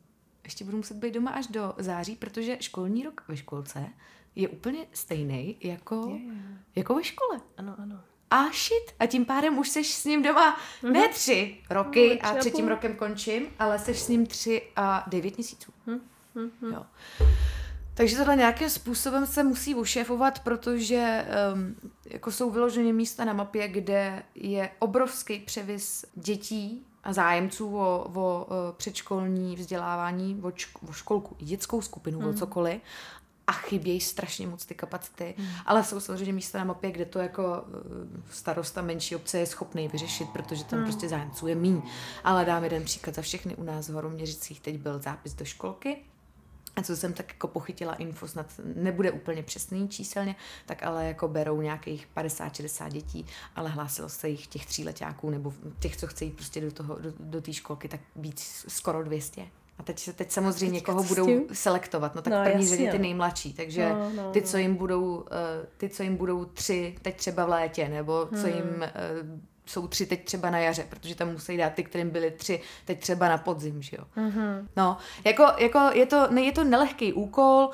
ještě 0.43 0.65
budu 0.65 0.78
muset 0.78 0.98
být 0.98 1.13
doma 1.13 1.32
až 1.32 1.48
do 1.48 1.74
září, 1.78 2.15
protože 2.15 2.58
školní 2.62 3.04
rok 3.04 3.22
ve 3.28 3.38
školce 3.38 3.86
je 4.36 4.48
úplně 4.50 4.86
stejný 4.93 5.58
jako, 5.63 6.08
Je, 6.10 6.15
je. 6.34 6.41
jako 6.76 6.96
ve 6.96 7.04
škole. 7.04 7.39
Ano, 7.58 7.76
ano. 7.80 8.00
A 8.32 8.44
shit. 8.44 8.94
A 9.00 9.06
tím 9.06 9.26
pádem 9.26 9.58
už 9.58 9.70
seš 9.70 9.94
s 9.94 10.06
ním 10.06 10.24
doma 10.24 10.58
ne 10.92 11.08
tři 11.08 11.58
roky 11.70 12.20
No, 12.24 12.30
a 12.30 12.34
třetím 12.34 12.66
půl. 12.66 12.70
rokem 12.70 12.96
končím, 12.96 13.48
ale 13.60 13.80
seš 13.80 14.00
s 14.00 14.08
ním 14.08 14.26
tři 14.26 14.62
a 14.76 15.04
devět 15.08 15.38
měsíců. 15.38 15.72
Hm, 15.88 16.00
hm, 16.36 16.50
hm. 16.62 16.72
Jo. 16.74 16.86
Takže 17.94 18.18
tohle 18.18 18.36
nějakým 18.36 18.70
způsobem 18.70 19.28
se 19.28 19.44
musí 19.44 19.76
ušéfovat, 19.76 20.40
protože 20.40 21.26
um, 21.54 21.76
jako 22.06 22.32
jsou 22.32 22.50
vyloženě 22.52 22.94
místa 22.94 23.26
na 23.26 23.34
mapě, 23.34 23.68
kde 23.68 24.24
je 24.36 24.70
obrovský 24.80 25.40
převis 25.40 26.06
dětí 26.16 26.86
a 27.04 27.13
zájemců 27.13 27.78
o, 27.78 28.12
o, 28.13 28.20
o 28.20 28.46
předškolní 28.78 29.56
vzdělávání, 29.56 30.40
o, 30.44 30.48
šk- 30.48 30.90
o 30.90 30.94
školku, 30.94 31.36
i 31.40 31.46
dětskou 31.46 31.82
skupinu, 31.82 32.20
mm. 32.22 32.28
o 32.28 32.34
cokoliv. 32.34 32.82
A 33.48 33.52
chybějí 33.52 34.02
strašně 34.02 34.48
moc 34.48 34.66
ty 34.66 34.76
kapacity. 34.76 35.36
Mm. 35.38 35.48
Ale 35.66 35.84
jsou 35.84 36.00
samozřejmě 36.00 36.34
místa 36.34 36.58
na 36.58 36.64
mapě, 36.64 36.92
kde 36.92 37.06
to 37.06 37.20
jako 37.20 37.64
eh, 37.68 38.22
starosta 38.32 38.82
menší 38.82 39.16
obce 39.16 39.40
je 39.40 39.46
schopný 39.46 39.88
vyřešit, 39.88 40.30
protože 40.30 40.64
tam 40.64 40.80
mm. 40.80 40.86
prostě 40.86 41.10
zájemců 41.10 41.48
je 41.48 41.56
míň. 41.56 41.82
Ale 42.24 42.46
dám 42.46 42.64
jeden 42.64 42.84
příklad 42.84 43.16
za 43.16 43.22
všechny. 43.22 43.56
U 43.56 43.64
nás 43.64 43.90
v 43.90 43.94
Horoměřicích 43.94 44.60
teď 44.60 44.78
byl 44.78 45.00
zápis 45.00 45.34
do 45.34 45.46
školky 45.46 45.98
a 46.78 46.84
co 46.84 46.98
jsem 46.98 47.14
tak 47.14 47.30
jako 47.30 47.48
pochytila 47.48 47.94
info, 47.94 48.28
snad 48.28 48.46
nebude 48.76 49.12
úplně 49.12 49.44
přesný 49.44 49.90
číselně, 49.90 50.36
tak 50.66 50.84
ale 50.84 51.06
jako 51.06 51.28
berou 51.28 51.62
nějakých 51.62 52.08
50-60 52.16 52.90
dětí, 52.90 53.26
ale 53.56 53.70
hlásilo 53.70 54.10
se 54.10 54.30
jich 54.30 54.48
těch 54.48 54.66
tříletáků 54.66 55.30
nebo 55.30 55.54
těch, 55.80 55.98
co 55.98 56.08
chce 56.08 56.26
jít 56.26 56.36
prostě 56.36 56.62
do 56.62 56.72
toho, 56.72 56.96
do, 57.00 57.14
do 57.20 57.42
té 57.42 57.54
školky, 57.54 57.88
tak 57.88 58.00
víc 58.16 58.66
skoro 58.68 59.04
200. 59.04 59.48
A 59.80 59.84
teď, 59.84 60.00
se- 60.00 60.13
teď 60.13 60.32
samozřejmě 60.32 60.82
co 60.82 61.00
s 61.00 61.08
budou 61.08 61.28
selektovat, 61.54 62.16
no 62.16 62.22
tak 62.22 62.34
No, 62.34 62.42
v 62.42 62.44
první 62.44 62.68
řadě 62.68 62.92
ty 62.92 62.98
no. 62.98 63.02
nejmladší, 63.02 63.54
takže 63.54 63.90
No, 63.90 64.10
no, 64.16 64.32
ty, 64.32 64.42
no. 64.42 64.48
co 64.48 64.58
jim 64.58 64.76
budou, 64.76 65.26
eh, 65.32 65.66
ty, 65.78 65.90
co 65.90 66.04
jim 66.04 66.18
budou 66.18 66.46
tři 66.46 66.96
teď 67.02 67.18
třeba 67.18 67.46
v 67.46 67.50
létě, 67.50 67.90
nebo 67.90 68.26
co 68.36 68.42
Hmm. 68.48 68.56
jim 68.56 68.84
eh, 68.84 68.92
jsou 69.66 69.88
tři 69.88 70.06
teď 70.06 70.26
třeba 70.26 70.50
na 70.50 70.60
jaře, 70.60 70.86
protože 70.90 71.16
tam 71.16 71.32
musí 71.32 71.58
dát 71.58 71.74
ty, 71.74 71.84
kterým 71.84 72.10
byly 72.10 72.32
tři 72.32 72.62
teď 72.86 73.00
třeba 73.00 73.30
na 73.30 73.38
podzim, 73.38 73.82
že 73.82 73.98
jo. 74.00 74.04
Mhm. 74.16 74.68
No, 74.78 74.98
jako, 75.26 75.44
jako 75.58 75.80
je, 75.94 76.06
to, 76.06 76.28
ne, 76.30 76.42
je 76.42 76.52
to 76.52 76.63
nelehký 76.63 77.13
úkol, 77.13 77.70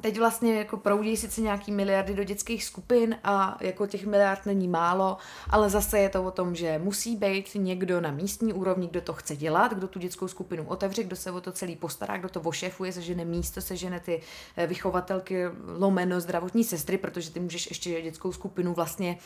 teď 0.00 0.18
vlastně 0.18 0.54
jako 0.54 0.76
proudí 0.76 1.16
sice 1.16 1.40
nějaký 1.40 1.72
miliardy 1.72 2.14
do 2.14 2.24
dětských 2.24 2.64
skupin 2.64 3.16
a 3.24 3.58
jako 3.60 3.86
těch 3.86 4.06
miliard 4.06 4.46
není 4.46 4.68
málo, 4.68 5.16
ale 5.50 5.70
zase 5.70 5.98
je 5.98 6.08
to 6.08 6.24
o 6.24 6.30
tom, 6.30 6.54
že 6.54 6.78
musí 6.78 7.16
být 7.16 7.50
někdo 7.54 8.00
na 8.00 8.10
místní 8.10 8.52
úrovni, 8.52 8.88
kdo 8.88 9.00
to 9.00 9.12
chce 9.12 9.36
dělat, 9.36 9.74
kdo 9.74 9.88
tu 9.88 9.98
dětskou 9.98 10.28
skupinu 10.28 10.64
otevře, 10.66 11.02
kdo 11.02 11.16
se 11.16 11.30
o 11.30 11.40
to 11.40 11.52
celý 11.52 11.76
postará, 11.76 12.16
kdo 12.16 12.28
to 12.28 12.40
ošefuje, 12.40 12.92
sežene 12.92 13.24
místo, 13.24 13.60
sežene 13.60 14.00
ty 14.00 14.20
eh, 14.56 14.66
vychovatelky 14.66 15.44
lomeno 15.78 16.20
zdravotní 16.20 16.64
sestry, 16.64 16.98
protože 16.98 17.30
ty 17.30 17.40
můžeš 17.40 17.66
ještě 17.66 18.02
dětskou 18.02 18.32
skupinu 18.32 18.74
vlastně 18.74 19.18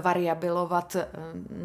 variabilovat 0.00 0.96
eh, 0.96 1.08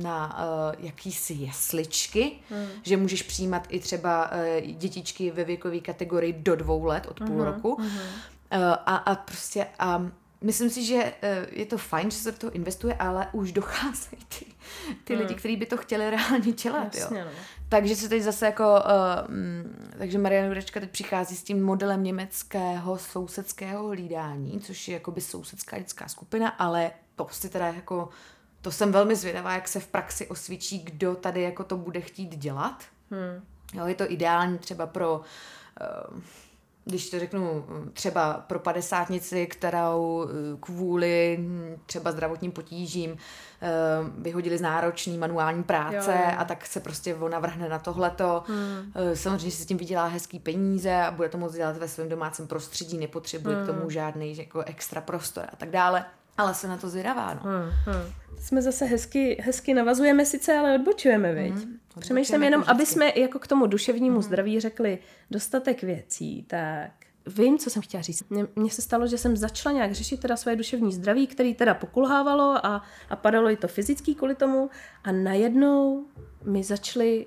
na 0.02 0.40
eh, 0.40 0.76
jakýsi 0.80 1.34
jesličky, 1.34 2.32
Hmm. 2.50 2.68
že 2.84 2.98
můžeš 2.98 3.24
přijímat 3.24 3.68
i 3.70 3.80
třeba 3.80 4.30
dětičky 4.72 5.32
ve 5.32 5.44
věkové 5.44 5.80
kategorii 5.80 6.34
do 6.34 6.56
dvou 6.56 6.86
let, 6.86 7.08
od 7.10 7.20
půl 7.20 7.44
roku. 7.44 7.78
Eh, 7.82 8.41
A, 8.86 8.96
a 8.96 9.16
prostě 9.16 9.68
a 9.80 10.12
myslím 10.42 10.70
si, 10.70 10.86
že 10.86 11.14
eh, 11.22 11.48
je 11.52 11.66
to 11.66 11.78
fajn, 11.78 12.12
že 12.12 12.18
se 12.18 12.32
do 12.32 12.38
toho 12.38 12.52
investuje, 12.52 12.94
ale 12.94 13.28
už 13.32 13.52
docházejí 13.62 14.22
ty, 14.40 14.46
ty 15.04 15.16
lidi, 15.16 15.36
kteří 15.36 15.58
by 15.58 15.66
to 15.66 15.78
chtěli 15.78 16.10
reálně 16.10 16.52
dělat. 16.52 16.96
Jo. 16.96 17.02
Jasně, 17.02 17.26
no. 17.26 17.32
Takže 17.70 17.96
se 17.96 18.10
teď 18.10 18.24
zase 18.24 18.46
jako, 18.46 18.64
uh, 18.64 19.98
takže 19.98 20.18
Mariana 20.18 20.48
Jurečka 20.48 20.80
teď 20.80 20.92
přichází 20.92 21.36
s 21.36 21.44
tím 21.44 21.64
modelem 21.64 22.04
německého 22.04 22.98
sousedského 22.98 23.88
hlídání, 23.88 24.60
což 24.60 24.88
je 24.88 24.94
jakoby 24.94 25.22
sousedská 25.22 25.80
dětská 25.80 26.08
skupina, 26.08 26.50
ale 26.50 26.92
to 27.16 27.28
si 27.32 27.50
teda 27.50 27.68
jako, 27.68 28.10
to 28.62 28.72
jsem 28.72 28.92
velmi 28.92 29.16
zvědavá, 29.16 29.54
jak 29.54 29.68
se 29.68 29.80
v 29.80 29.88
praxi 29.88 30.28
osvědčí, 30.28 30.80
kdo 30.80 31.16
tady 31.16 31.42
jako 31.42 31.64
to 31.64 31.78
bude 31.78 32.02
chtít 32.02 32.36
dělat. 32.36 32.84
Hm. 33.12 33.46
Jo, 33.74 33.88
je 33.88 33.96
to 33.96 34.12
ideální 34.12 34.58
třeba 34.58 34.88
pro 34.88 35.18
uh, 35.18 36.22
když 36.86 37.10
to 37.10 37.20
řeknu, 37.20 37.66
třeba 37.94 38.34
pro 38.34 38.60
padesátnici, 38.60 39.48
kterou 39.48 40.28
eh, 40.30 40.58
kvůli 40.60 41.38
hm, 41.40 41.76
třeba 41.86 42.12
zdravotním 42.12 42.52
potížím 42.52 43.18
eh, 43.62 43.70
vyhodili 44.18 44.58
z 44.58 44.62
náročný 44.62 45.18
manuální 45.18 45.64
práce 45.64 46.12
jo, 46.12 46.32
jo. 46.32 46.36
a 46.38 46.46
tak 46.46 46.66
se 46.66 46.80
prostě 46.80 47.16
ona 47.16 47.40
vrhne 47.40 47.70
na 47.70 47.80
tohleto. 47.80 48.44
Hmm. 48.48 48.92
Samozřejmě 49.14 49.52
si 49.52 49.64
s 49.64 49.66
tím 49.66 49.78
vydělá 49.78 50.08
hezký 50.08 50.40
peníze 50.40 50.96
a 50.96 51.12
bude 51.12 51.30
to 51.30 51.38
moct 51.38 51.56
dělat 51.56 51.78
ve 51.78 51.88
svém 51.88 52.10
domácím 52.10 52.48
prostředí, 52.48 52.98
nepotřebuje 52.98 53.56
hmm. 53.56 53.64
k 53.64 53.68
tomu 53.68 53.90
žádný 53.90 54.38
jako 54.38 54.62
extra 54.62 55.02
prostor 55.02 55.46
a 55.54 55.56
tak 55.56 55.70
dále. 55.70 56.06
Ale 56.42 56.54
se 56.54 56.68
na 56.68 56.78
to 56.78 56.90
zvědavá, 56.90 57.34
no. 57.34 57.42
Hmm, 57.44 57.70
hmm. 57.86 58.14
Jsme 58.40 58.62
zase 58.62 58.86
hezky, 58.86 59.38
hezky 59.42 59.74
navazujeme 59.74 60.26
sice, 60.26 60.58
ale 60.58 60.76
odbočujeme, 60.76 61.34
viď? 61.34 61.54
Hmm, 61.54 61.80
Přemýšlím 62.00 62.44
jenom, 62.44 62.62
jako 62.62 62.72
aby 62.72 62.86
jsme 62.86 63.12
jako 63.16 63.40
k 63.40 63.48
tomu 63.48 63.68
duševnímu 63.68 64.16
hmm. 64.16 64.22
zdraví 64.24 64.60
řekli 64.60 65.00
dostatek 65.32 65.84
věcí, 65.84 66.44
tak 66.48 66.92
vím, 67.28 67.58
co 67.58 67.70
jsem 67.70 67.82
chtěla 67.82 68.04
říct. 68.04 68.24
Mně 68.56 68.72
se 68.72 68.82
stalo, 68.82 69.08
že 69.08 69.18
jsem 69.18 69.38
začala 69.38 69.76
nějak 69.76 69.92
řešit 69.92 70.20
teda 70.20 70.38
své 70.38 70.56
duševní 70.56 70.94
zdraví, 70.94 71.28
který 71.28 71.54
teda 71.54 71.74
pokulhávalo 71.74 72.66
a, 72.66 72.82
a 73.10 73.16
padalo 73.16 73.50
i 73.50 73.58
to 73.58 73.68
fyzický 73.68 74.16
kvůli 74.16 74.36
tomu 74.36 74.70
a 75.04 75.12
najednou 75.12 76.06
mi 76.44 76.64
začaly 76.64 77.26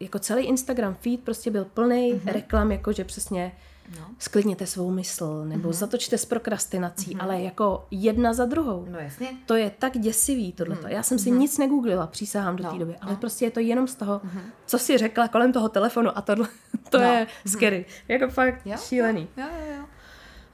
jako 0.00 0.18
celý 0.18 0.44
Instagram 0.44 0.94
feed 0.94 1.20
prostě 1.20 1.50
byl 1.50 1.64
plný 1.64 2.14
mm-hmm. 2.14 2.32
reklam, 2.32 2.72
jakože 2.72 3.04
přesně 3.04 3.52
No. 4.00 4.06
Sklidněte 4.18 4.66
svou 4.66 4.90
mysl, 4.90 5.44
nebo 5.44 5.68
mm-hmm. 5.68 5.72
zatočte 5.72 6.18
s 6.18 6.24
prokrastinací, 6.24 7.10
mm-hmm. 7.10 7.22
ale 7.22 7.40
jako 7.40 7.86
jedna 7.90 8.32
za 8.32 8.44
druhou. 8.44 8.86
No 8.88 8.98
jasně. 8.98 9.28
To 9.46 9.54
je 9.54 9.70
tak 9.78 9.98
děsivý 9.98 10.52
tohleto. 10.52 10.86
Mm-hmm. 10.86 10.90
Já 10.90 11.02
jsem 11.02 11.18
si 11.18 11.30
mm-hmm. 11.30 11.38
nic 11.38 11.58
negooglila, 11.58 12.06
přísahám 12.06 12.56
do 12.56 12.64
no. 12.64 12.72
té 12.72 12.78
doby, 12.78 12.96
ale 13.00 13.12
no. 13.12 13.18
prostě 13.18 13.44
je 13.44 13.50
to 13.50 13.60
jenom 13.60 13.88
z 13.88 13.94
toho, 13.94 14.18
mm-hmm. 14.18 14.42
co 14.66 14.78
si 14.78 14.98
řekla 14.98 15.28
kolem 15.28 15.52
toho 15.52 15.68
telefonu 15.68 16.18
a 16.18 16.22
tohle, 16.22 16.48
to 16.90 16.98
no. 16.98 17.04
je 17.04 17.26
mm-hmm. 17.26 17.50
scary. 17.50 17.84
Jako 18.08 18.28
fakt 18.28 18.66
jo? 18.66 18.76
šílený. 18.88 19.28
Jo, 19.36 19.44
jo, 19.44 19.76
jo. 19.76 19.84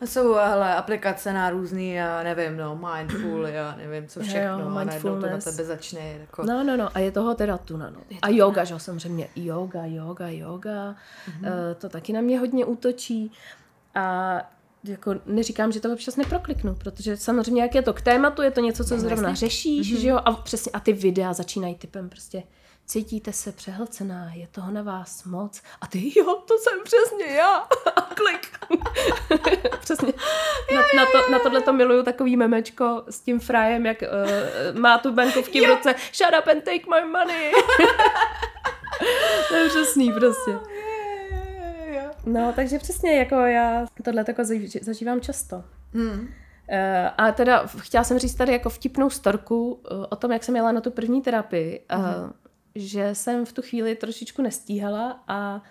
Jsou 0.05 0.35
hele, 0.35 0.75
aplikace 0.75 1.33
na 1.33 1.51
různý, 1.51 1.93
já 1.93 2.23
nevím, 2.23 2.57
no, 2.57 2.81
mindful, 2.97 3.47
já 3.47 3.77
nevím, 3.77 4.09
co 4.09 4.21
všechno, 4.21 4.61
jo, 4.61 4.77
a 4.77 4.85
najednou 4.85 5.21
to 5.21 5.27
na 5.27 5.39
tebe 5.39 5.65
začne. 5.65 6.01
Jako... 6.21 6.43
No, 6.43 6.65
no, 6.65 6.77
no, 6.77 6.89
a 6.95 6.99
je 6.99 7.13
toho 7.13 7.35
teda 7.35 7.59
tu, 7.59 7.77
no. 7.77 7.93
A 8.23 8.29
yoga, 8.29 8.65
že 8.65 8.79
samozřejmě, 8.79 9.29
yoga, 9.37 9.85
yoga, 9.85 10.29
yoga, 10.29 10.95
mm-hmm. 10.95 11.43
uh, 11.43 11.75
to 11.79 11.89
taky 11.89 12.13
na 12.13 12.21
mě 12.21 12.39
hodně 12.39 12.65
útočí. 12.65 13.33
A 13.95 14.37
jako 14.85 15.15
neříkám, 15.27 15.73
že 15.73 15.81
to 15.81 15.93
občas 15.93 16.17
neprokliknu, 16.17 16.75
protože 16.75 17.17
samozřejmě 17.17 17.63
jak 17.63 17.75
je 17.75 17.83
to 17.83 17.93
k 17.93 18.01
tématu, 18.01 18.43
je 18.43 18.51
to 18.51 18.61
něco, 18.61 18.85
co 18.85 18.95
no, 18.95 19.01
zrovna 19.01 19.35
řešíš, 19.35 19.95
mm-hmm. 19.95 20.01
že 20.01 20.09
jo, 20.09 20.21
a 20.25 20.33
přesně, 20.33 20.73
a 20.73 20.81
ty 20.81 20.93
videa 20.93 21.33
začínají 21.33 21.75
typem 21.75 22.09
prostě 22.09 22.43
cítíte 22.87 23.33
se 23.33 23.53
přehlcená, 23.53 24.31
je 24.35 24.47
toho 24.47 24.73
na 24.73 24.83
vás 24.83 25.25
moc. 25.25 25.63
A 25.81 25.87
ty, 25.87 26.19
jo, 26.19 26.35
to 26.35 26.55
jsem 26.59 26.79
přesně 26.85 27.27
já. 27.27 27.69
Klik. 28.15 28.59
přesně. 29.81 30.13
Na, 30.75 30.81
na, 30.97 31.07
to, 31.13 31.31
na 31.31 31.39
tohle 31.39 31.61
to 31.61 31.73
miluju 31.73 32.03
takový 32.03 32.37
memečko 32.37 33.05
s 33.11 33.21
tím 33.21 33.41
frajem, 33.41 33.87
jak 33.87 34.03
uh, 34.03 34.79
má 34.81 34.99
tu 34.99 35.13
bankovky 35.13 35.61
v 35.61 35.69
ruce. 35.69 35.95
Shut 36.13 36.35
up 36.41 36.49
and 36.49 36.65
take 36.65 36.83
my 36.91 37.09
money. 37.11 37.53
to 39.49 39.55
je 39.55 39.69
přesný 39.69 40.13
prostě. 40.13 40.59
No, 42.27 42.53
takže 42.57 42.79
přesně, 42.79 43.19
jako 43.19 43.35
já 43.35 43.87
tohle 44.05 44.25
tako 44.25 44.43
zažívám 44.81 45.21
často. 45.21 45.65
Hmm. 45.95 46.21
Uh, 46.21 47.09
a 47.19 47.33
teda 47.33 47.67
chtěla 47.79 48.05
jsem 48.05 48.19
říct 48.19 48.35
tady 48.35 48.53
jako 48.53 48.71
vtipnou 48.71 49.11
storku 49.11 49.73
uh, 49.73 50.05
o 50.11 50.17
tom, 50.17 50.33
jak 50.33 50.45
jsem 50.45 50.57
jela 50.57 50.73
na 50.73 50.81
tu 50.81 50.91
první 50.91 51.23
terapii. 51.23 51.85
Uh, 51.95 51.99
mm 51.99 52.33
že 52.75 53.15
jsem 53.15 53.47
v 53.47 53.53
tu 53.53 53.63
chvíli 53.63 53.95
trošičku 53.95 54.43
nestíhala 54.43 55.23
a 55.29 55.63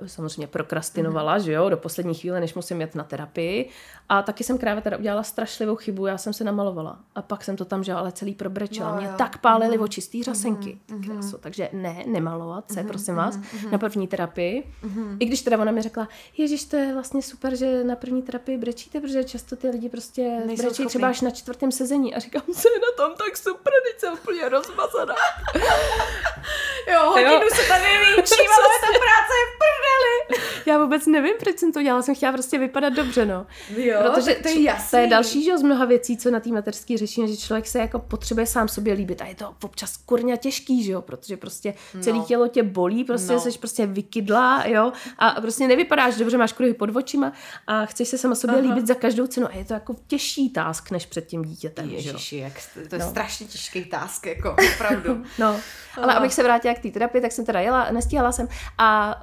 uh, 0.00 0.06
samozřejmě 0.06 0.46
prokrastinovala, 0.46 1.34
mm. 1.34 1.40
že 1.40 1.52
jo, 1.52 1.68
do 1.68 1.76
poslední 1.76 2.14
chvíle, 2.14 2.40
než 2.40 2.54
musím 2.54 2.80
jet 2.80 2.94
na 2.94 3.04
terapii. 3.04 3.70
A 4.12 4.22
taky 4.22 4.44
jsem 4.44 4.58
krávě 4.58 4.82
teda 4.82 4.96
udělala 4.96 5.22
strašlivou 5.22 5.76
chybu, 5.76 6.06
já 6.06 6.18
jsem 6.18 6.32
se 6.32 6.44
namalovala. 6.44 6.98
A 7.14 7.22
pak 7.22 7.44
jsem 7.44 7.56
to 7.56 7.64
tam, 7.64 7.84
že 7.84 7.92
ale 7.92 8.12
celý 8.12 8.34
probrečela. 8.34 8.90
No, 8.90 8.96
Mě 8.96 9.06
jo. 9.06 9.12
tak 9.18 9.38
pálily 9.38 9.76
mm. 9.76 9.82
oči 9.82 10.00
z 10.00 10.08
té 10.08 10.22
řasenky. 10.22 10.78
Mm. 10.90 10.96
Mm. 10.96 11.32
Takže 11.40 11.68
ne, 11.72 12.04
nemalovat 12.06 12.72
se, 12.72 12.82
mm. 12.82 12.88
prosím 12.88 13.14
vás, 13.14 13.36
mm. 13.36 13.70
na 13.70 13.78
první 13.78 14.08
terapii. 14.08 14.72
Mm. 14.82 15.16
I 15.20 15.24
když 15.24 15.42
teda 15.42 15.58
ona 15.58 15.72
mi 15.72 15.82
řekla, 15.82 16.08
ježiš, 16.36 16.64
to 16.64 16.76
je 16.76 16.94
vlastně 16.94 17.22
super, 17.22 17.56
že 17.56 17.84
na 17.84 17.96
první 17.96 18.22
terapii 18.22 18.58
brečíte, 18.58 19.00
protože 19.00 19.24
často 19.24 19.56
ty 19.56 19.68
lidi 19.68 19.88
prostě 19.88 20.22
Nejsou 20.22 20.62
brečí 20.62 20.74
schopný. 20.74 20.88
třeba 20.88 21.08
až 21.08 21.20
na 21.20 21.30
čtvrtém 21.30 21.72
sezení. 21.72 22.14
A 22.14 22.18
říkám, 22.18 22.42
co 22.42 22.68
je 22.68 22.78
na 22.78 23.04
tom 23.04 23.16
tak 23.16 23.36
super, 23.36 23.72
teď 23.92 24.00
jsem 24.00 24.12
úplně 24.12 24.48
rozmazaná. 24.48 25.14
jo, 26.92 27.10
hodinu 27.10 27.48
se 27.54 27.68
tady 27.68 27.98
líčím, 27.98 28.50
ale 28.58 28.74
ta 28.80 28.86
práce 28.86 29.32
je 29.40 29.46
v 29.48 29.54
prdeli. 29.62 30.42
Já 30.66 30.78
vůbec 30.78 31.06
nevím, 31.06 31.34
proč 31.40 31.58
jsem 31.58 31.72
to 31.72 31.82
dělala, 31.82 32.02
jsem 32.02 32.14
chtěla 32.14 32.32
prostě 32.32 32.58
vypadat 32.58 32.92
dobře, 32.92 33.26
no. 33.26 33.46
Jo, 33.76 34.01
Protože 34.10 34.34
to 34.34 34.48
je 34.48 34.62
jasný. 34.62 34.90
To 34.90 34.96
je 34.96 35.06
další, 35.06 35.44
že 35.44 35.58
z 35.58 35.62
mnoha 35.62 35.84
věcí, 35.84 36.16
co 36.16 36.30
na 36.30 36.40
té 36.40 36.50
mateřské 36.50 36.98
řešíme, 36.98 37.28
že 37.28 37.36
člověk 37.36 37.66
se 37.66 37.78
jako 37.78 37.98
potřebuje 37.98 38.46
sám 38.46 38.68
sobě 38.68 38.94
líbit 38.94 39.22
a 39.22 39.26
je 39.26 39.34
to 39.34 39.54
občas 39.62 39.96
kurňa 39.96 40.36
těžký, 40.36 40.84
že 40.84 40.92
jo, 40.92 41.02
protože 41.02 41.36
prostě 41.36 41.74
no. 41.94 42.02
celé 42.02 42.18
tělo 42.20 42.48
tě 42.48 42.62
bolí, 42.62 43.04
prostě 43.04 43.32
no. 43.32 43.40
jsi 43.40 43.58
prostě 43.58 43.86
vykydlá, 43.86 44.66
jo, 44.66 44.92
a 45.18 45.40
prostě 45.40 45.66
nevypadáš 45.66 46.16
dobře, 46.16 46.38
máš 46.38 46.52
kruhy 46.52 46.74
pod 46.74 46.96
očima 46.96 47.32
a 47.66 47.86
chceš 47.86 48.08
se 48.08 48.18
sama 48.18 48.34
sobě 48.34 48.56
Aha. 48.56 48.68
líbit 48.68 48.86
za 48.86 48.94
každou 48.94 49.26
cenu 49.26 49.46
a 49.46 49.56
je 49.56 49.64
to 49.64 49.74
jako 49.74 49.96
těžší 50.06 50.50
task, 50.50 50.90
než 50.90 51.06
před 51.06 51.26
tím 51.26 51.42
dítětem, 51.44 51.90
Ježiši, 51.90 52.36
jak, 52.36 52.52
to 52.88 52.94
je 52.94 52.98
no. 52.98 53.10
strašně 53.10 53.46
těžký 53.46 53.84
task, 53.84 54.26
jako 54.26 54.56
opravdu. 54.74 55.24
no, 55.38 55.60
ale 55.96 56.14
abych 56.14 56.34
se 56.34 56.42
vrátila 56.42 56.74
k 56.74 56.78
té 56.78 56.90
terapii, 56.90 57.22
tak 57.22 57.32
jsem 57.32 57.44
teda 57.44 57.60
jela, 57.60 57.90
nestíhala 57.90 58.32
jsem 58.32 58.48
a 58.78 59.20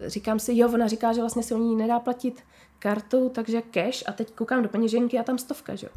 uh, 0.00 0.06
říkám 0.08 0.38
si, 0.38 0.56
jo, 0.56 0.68
ona 0.74 0.86
říká, 0.86 1.12
že 1.12 1.20
vlastně 1.20 1.42
se 1.42 1.54
u 1.54 1.58
ní 1.58 1.76
nedá 1.76 1.98
platit 1.98 2.42
kartou, 2.82 3.28
takže 3.28 3.62
cash 3.62 4.02
a 4.06 4.12
teď 4.12 4.32
koukám 4.32 4.62
do 4.62 4.68
peněženky 4.68 5.18
a 5.18 5.22
tam 5.22 5.38
stovka, 5.38 5.74
že 5.74 5.86
jo. 5.86 5.92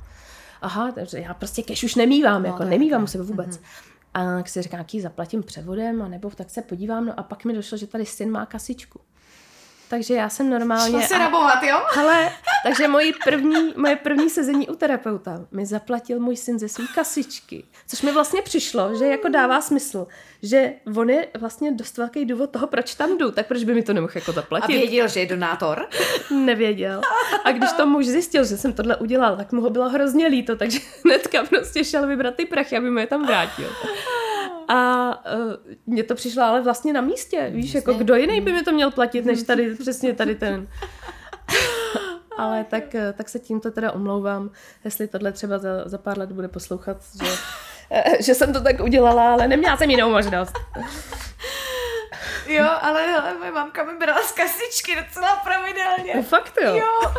Aha, 0.62 0.92
takže 0.92 1.20
já 1.20 1.34
prostě 1.34 1.64
cash 1.64 1.84
už 1.84 1.96
nemývám, 1.96 2.44
no, 2.44 2.48
jako 2.48 2.64
nemývám 2.64 3.04
u 3.04 3.08
sebe 3.08 3.24
vůbec. 3.24 3.58
Mm-hmm. 3.58 3.94
A 4.14 4.24
tak 4.24 4.50
si 4.50 4.62
říkám, 4.62 4.78
jaký 4.78 5.02
zaplatím 5.02 5.44
převodem, 5.44 6.02
a 6.02 6.08
nebo 6.08 6.30
tak 6.30 6.50
se 6.50 6.62
podívám, 6.62 7.06
no 7.06 7.20
a 7.20 7.24
pak 7.24 7.46
mi 7.46 7.54
došlo, 7.54 7.78
že 7.78 7.88
tady 7.88 8.06
syn 8.06 8.32
má 8.32 8.46
kasičku. 8.46 9.00
Takže 9.96 10.14
já 10.14 10.30
jsem 10.30 10.50
normálně... 10.50 10.90
Šla 10.90 11.02
se 11.02 11.20
nabovat, 11.20 11.64
jo? 11.64 11.78
Ale, 12.00 12.32
takže 12.66 12.88
moje 12.88 13.12
první, 13.24 13.74
moje 13.76 13.96
první 13.96 14.30
sezení 14.30 14.68
u 14.68 14.76
terapeuta 14.76 15.46
mi 15.52 15.66
zaplatil 15.66 16.20
můj 16.20 16.36
syn 16.36 16.60
ze 16.60 16.70
své 16.70 16.86
kasičky. 16.96 17.64
Což 17.88 18.02
mi 18.02 18.12
vlastně 18.12 18.42
přišlo, 18.42 18.96
že 18.96 19.08
jako 19.08 19.30
dává 19.30 19.62
smysl, 19.62 20.08
že 20.44 20.74
on 20.98 21.10
je 21.10 21.28
vlastně 21.40 21.72
dost 21.72 21.98
velký 21.98 22.26
důvod 22.26 22.50
toho, 22.50 22.68
proč 22.68 22.96
tam 22.96 23.18
jdu, 23.18 23.32
tak 23.32 23.48
proč 23.48 23.64
by 23.64 23.74
mi 23.74 23.84
to 23.84 23.94
nemohl 23.94 24.14
jako 24.16 24.32
zaplatit. 24.32 24.76
A 24.76 24.78
věděl, 24.78 25.08
že 25.08 25.20
je 25.20 25.26
donátor? 25.26 25.88
Nevěděl. 26.32 27.02
A 27.44 27.52
když 27.52 27.72
to 27.72 27.86
muž 27.86 28.06
zjistil, 28.06 28.46
že 28.46 28.58
jsem 28.58 28.74
tohle 28.74 28.96
udělal, 28.96 29.38
tak 29.38 29.52
mu 29.52 29.62
ho 29.62 29.70
bylo 29.70 29.90
hrozně 29.90 30.28
líto, 30.28 30.56
takže 30.56 30.80
hnedka 31.06 31.44
prostě 31.44 31.84
šel 31.84 32.08
vybrat 32.08 32.36
ty 32.36 32.46
prachy, 32.46 32.78
aby 32.78 32.92
mu 32.92 33.00
je 33.00 33.08
tam 33.08 33.26
vrátil. 33.26 33.70
A 34.68 35.10
uh, 35.36 35.54
mně 35.86 36.04
to 36.04 36.16
přišlo 36.16 36.44
ale 36.44 36.62
vlastně 36.62 36.94
na 36.94 37.02
místě, 37.02 37.50
víš, 37.54 37.74
jako 37.74 37.94
kdo 37.94 38.16
jiný 38.16 38.42
by 38.42 38.54
mi 38.54 38.64
to 38.64 38.72
měl 38.72 38.92
platit, 38.92 39.26
než 39.26 39.44
tady, 39.44 39.76
přesně 39.80 40.14
tady 40.14 40.36
ten. 40.36 40.68
ale 42.38 42.64
tak, 42.64 42.96
eh, 42.96 43.14
tak 43.14 43.30
se 43.30 43.40
tímto 43.40 43.72
teda 43.72 43.92
omlouvám, 43.92 44.50
jestli 44.86 45.08
tohle 45.08 45.32
třeba 45.32 45.58
za, 45.58 45.70
za 45.86 45.98
pár 45.98 46.18
let 46.18 46.32
bude 46.32 46.48
poslouchat, 46.48 46.98
že, 47.24 47.32
eh, 47.92 48.24
že 48.24 48.36
jsem 48.36 48.54
to 48.54 48.62
tak 48.62 48.80
udělala, 48.80 49.34
ale 49.34 49.48
neměla 49.48 49.78
jsem 49.78 49.90
jinou 49.90 50.12
možnost. 50.12 50.54
Jo, 52.48 52.70
ale 52.82 53.08
hele, 53.08 53.34
moje 53.38 53.52
mamka 53.52 53.84
mi 53.84 53.94
brala 53.98 54.22
z 54.22 54.32
kasičky 54.32 54.96
docela 54.96 55.36
pravidelně. 55.36 56.14
No, 56.16 56.24
fakt 56.24 56.58
jo. 56.64 56.76
Jo. 56.76 57.12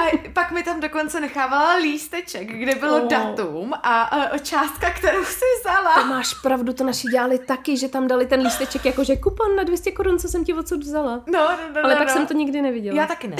A 0.00 0.30
pak 0.32 0.50
mi 0.50 0.62
tam 0.62 0.80
dokonce 0.80 1.20
nechávala 1.20 1.74
lísteček, 1.76 2.48
kde 2.48 2.74
bylo 2.74 2.96
oh. 2.96 3.08
datum 3.08 3.74
a, 3.82 4.02
a 4.02 4.38
částka, 4.38 4.90
kterou 4.90 5.24
si 5.24 5.44
vzala. 5.60 5.94
To 5.94 6.04
máš 6.04 6.34
pravdu, 6.34 6.72
to 6.72 6.84
naši 6.84 7.08
dělali 7.08 7.38
taky, 7.38 7.76
že 7.76 7.88
tam 7.88 8.08
dali 8.08 8.26
ten 8.26 8.40
lísteček 8.40 8.84
jakože 8.84 9.16
kupon 9.16 9.56
na 9.56 9.62
200 9.62 9.92
korun, 9.92 10.18
co 10.18 10.28
jsem 10.28 10.44
ti 10.44 10.54
odsud 10.54 10.80
vzala. 10.80 11.22
No, 11.26 11.40
no, 11.40 11.58
no, 11.74 11.80
Ale 11.84 11.94
no, 11.94 11.98
pak 11.98 12.08
no. 12.08 12.14
jsem 12.14 12.26
to 12.26 12.34
nikdy 12.34 12.62
neviděla. 12.62 12.96
Já 12.96 13.06
taky 13.06 13.28
ne. 13.28 13.36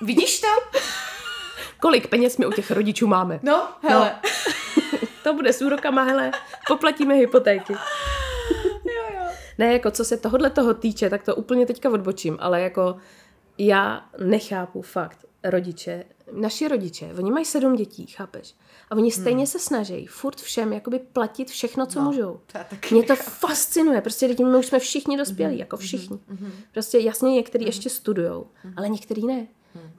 Vidíš 0.00 0.40
to? 0.40 0.78
Kolik 1.80 2.06
peněz 2.06 2.38
my 2.38 2.46
u 2.46 2.52
těch 2.52 2.70
rodičů 2.70 3.06
máme? 3.06 3.40
No, 3.42 3.68
hele. 3.82 4.14
No. 4.24 4.30
to 5.22 5.34
bude 5.34 5.52
s 5.52 5.62
úrokama, 5.62 6.02
hele, 6.02 6.30
poplatíme 6.68 7.14
hypotéky. 7.14 7.76
Ne, 9.58 9.72
jako 9.72 9.90
co 9.90 10.04
se 10.04 10.16
tohohle 10.16 10.50
toho 10.50 10.74
týče, 10.74 11.10
tak 11.10 11.22
to 11.22 11.36
úplně 11.36 11.66
teďka 11.66 11.90
odbočím, 11.90 12.36
ale 12.40 12.60
jako 12.60 12.96
já 13.58 14.10
nechápu 14.18 14.82
fakt 14.82 15.26
rodiče, 15.44 16.04
naši 16.32 16.68
rodiče, 16.68 17.14
oni 17.18 17.30
mají 17.30 17.44
sedm 17.44 17.76
dětí, 17.76 18.06
chápeš? 18.06 18.54
A 18.90 18.96
oni 18.96 19.12
stejně 19.12 19.38
hmm. 19.38 19.46
se 19.46 19.58
snaží 19.58 20.06
furt 20.06 20.40
všem 20.40 20.72
jakoby 20.72 20.98
platit 20.98 21.50
všechno, 21.50 21.86
co 21.86 21.98
no, 22.00 22.04
můžou. 22.04 22.40
To 22.52 22.94
Mě 22.94 23.02
to 23.02 23.16
fascinuje, 23.16 24.00
prostě 24.00 24.28
teď 24.28 24.38
my 24.38 24.58
už 24.58 24.66
jsme 24.66 24.78
všichni 24.78 25.16
dospělí, 25.16 25.54
mm-hmm. 25.54 25.58
jako 25.58 25.76
všichni. 25.76 26.16
Mm-hmm. 26.16 26.50
Prostě 26.72 26.98
jasně 26.98 27.30
některý 27.30 27.64
mm-hmm. 27.64 27.68
ještě 27.68 27.90
studujou, 27.90 28.46
mm-hmm. 28.64 28.74
ale 28.76 28.88
některý 28.88 29.26
ne. 29.26 29.46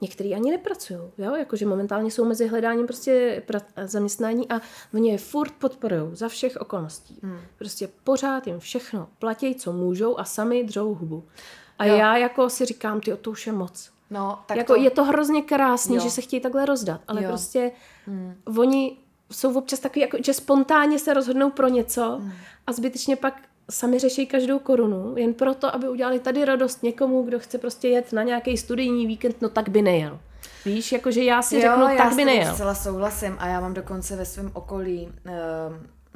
Některý 0.00 0.34
ani 0.34 0.50
nepracují, 0.50 0.98
jo, 1.18 1.34
jakože 1.34 1.66
momentálně 1.66 2.10
jsou 2.10 2.24
mezi 2.24 2.46
hledáním 2.46 2.86
prostě 2.86 3.42
pra- 3.46 3.86
zaměstnání 3.86 4.48
a 4.50 4.60
oni 4.94 5.10
je 5.10 5.18
furt 5.18 5.52
podporují 5.52 6.02
za 6.12 6.28
všech 6.28 6.56
okolností. 6.60 7.18
Hmm. 7.22 7.38
Prostě 7.58 7.88
pořád 8.04 8.46
jim 8.46 8.58
všechno 8.58 9.08
platí, 9.18 9.54
co 9.54 9.72
můžou 9.72 10.18
a 10.18 10.24
sami 10.24 10.64
dřou 10.64 10.94
hubu. 10.94 11.24
A 11.78 11.84
jo. 11.84 11.96
já 11.96 12.16
jako 12.16 12.50
si 12.50 12.64
říkám, 12.64 13.00
ty 13.00 13.16
to 13.16 13.30
už 13.30 13.46
je 13.46 13.52
moc. 13.52 13.90
No, 14.10 14.38
tak 14.46 14.56
jako 14.56 14.74
to... 14.74 14.80
je 14.82 14.90
to 14.90 15.04
hrozně 15.04 15.42
krásný, 15.42 15.96
Jo. 15.96 16.02
že 16.02 16.10
se 16.10 16.20
chtějí 16.20 16.40
takhle 16.40 16.66
rozdat, 16.66 17.00
ale 17.08 17.22
Jo. 17.22 17.28
prostě 17.28 17.72
Hmm. 18.06 18.34
oni 18.58 18.96
jsou 19.32 19.58
občas 19.58 19.80
takový, 19.80 20.00
jako, 20.00 20.16
že 20.24 20.34
spontánně 20.34 20.98
se 20.98 21.14
rozhodnou 21.14 21.50
pro 21.50 21.68
něco 21.68 22.02
Hmm. 22.20 22.32
a 22.66 22.72
zbytečně 22.72 23.16
pak 23.16 23.42
sami 23.70 23.98
řeší 23.98 24.26
každou 24.26 24.58
korunu, 24.58 25.16
jen 25.16 25.34
proto, 25.34 25.74
aby 25.74 25.88
udělali 25.88 26.20
tady 26.20 26.44
radost 26.44 26.82
někomu, 26.82 27.22
kdo 27.22 27.38
chce 27.38 27.58
prostě 27.58 27.88
jet 27.88 28.12
na 28.12 28.22
nějaký 28.22 28.56
studijní 28.56 29.06
víkend, 29.06 29.42
no 29.42 29.48
tak 29.48 29.68
by 29.68 29.82
nejel. 29.82 30.20
Víš, 30.64 30.92
jakože 30.92 31.24
já 31.24 31.42
si 31.42 31.60
řeknu, 31.60 31.88
já 31.88 31.96
tak 31.96 32.14
by 32.14 32.24
nejel. 32.24 32.54
zcela 32.54 32.74
souhlasím 32.74 33.36
a 33.38 33.48
já 33.48 33.60
mám 33.60 33.74
dokonce 33.74 34.16
ve 34.16 34.24
svém 34.24 34.50
okolí 34.54 35.08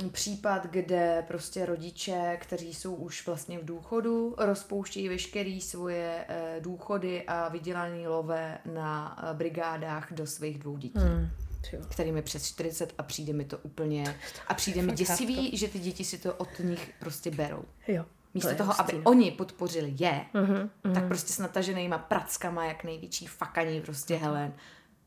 um, 0.02 0.10
případ, 0.10 0.66
kde 0.66 1.24
prostě 1.28 1.66
rodiče, 1.66 2.38
kteří 2.40 2.74
jsou 2.74 2.94
už 2.94 3.26
vlastně 3.26 3.58
v 3.58 3.64
důchodu, 3.64 4.34
rozpouštějí 4.38 5.08
veškerý 5.08 5.60
svoje 5.60 6.24
uh, 6.28 6.62
důchody 6.62 7.22
a 7.26 7.48
vydělaný 7.48 8.08
lové 8.08 8.58
na 8.72 9.18
uh, 9.22 9.36
brigádách 9.36 10.12
do 10.12 10.26
svých 10.26 10.58
dvou 10.58 10.76
dětí. 10.76 10.98
Hmm. 10.98 11.28
Jo. 11.72 11.80
kterým 11.88 12.16
je 12.16 12.22
přes 12.22 12.46
40 12.46 12.94
a 12.98 13.02
přijde 13.02 13.32
mi 13.32 13.44
to 13.44 13.58
úplně 13.58 14.16
a 14.48 14.54
přijde 14.54 14.82
mi 14.82 14.92
děsivý, 14.92 15.56
že 15.56 15.68
ty 15.68 15.78
děti 15.78 16.04
si 16.04 16.18
to 16.18 16.34
od 16.34 16.48
nich 16.58 16.90
prostě 17.00 17.30
berou. 17.30 17.64
Jo. 17.88 18.04
Místo 18.34 18.48
je 18.50 18.54
toho, 18.56 18.80
aby 18.80 18.92
hustý, 18.92 19.04
no. 19.04 19.10
oni 19.10 19.30
podpořili 19.30 19.94
je, 19.98 20.24
Mhm, 20.34 20.70
mhm. 20.84 20.94
tak 20.94 21.04
prostě 21.08 21.32
s 21.32 21.38
nataženýma 21.38 21.98
prackama, 21.98 22.64
jak 22.64 22.84
největší 22.84 23.26
fakaní 23.26 23.80
prostě 23.80 24.16
Helen, 24.16 24.52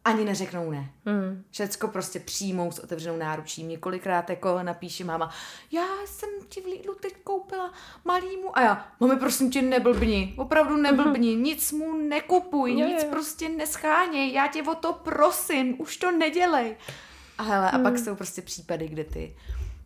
ani 0.06 0.26
neřeknou 0.26 0.72
ne. 0.72 0.90
Mhm. 1.06 1.44
Všecko 1.50 1.88
prostě 1.88 2.20
přijmou 2.20 2.72
s 2.72 2.80
otevřenou 2.80 3.18
náručí. 3.18 3.64
Několikrát 3.64 4.30
jako 4.30 4.60
napíše 4.64 5.04
máma, 5.04 5.30
já 5.72 5.86
jsem 6.06 6.30
ti 6.50 6.62
v 6.62 6.66
Lidlu 6.66 6.96
teď 6.96 7.14
koupila 7.24 7.74
malýmu 8.06 8.58
a 8.58 8.62
já, 8.62 8.88
mami 9.00 9.16
prosím 9.16 9.52
tě 9.52 9.62
neblbni, 9.62 10.34
opravdu 10.38 10.78
neblbni, 10.78 11.36
nic 11.36 11.72
mu 11.72 11.94
nekupuj, 11.98 12.80
Jo, 12.80 12.88
nic 12.88 13.04
jo. 13.04 13.10
prostě 13.10 13.50
nescháněj, 13.50 14.34
já 14.34 14.48
tě 14.48 14.64
o 14.64 14.76
to 14.76 14.94
prosím, 14.94 15.82
už 15.82 15.98
to 15.98 16.12
nedělej. 16.12 16.76
A 17.38 17.44
hele, 17.44 17.72
a 17.72 17.80
pak 17.80 18.00
jsou 18.00 18.16
prostě 18.16 18.42
případy, 18.42 18.88
kde 18.88 19.04
ty 19.04 19.36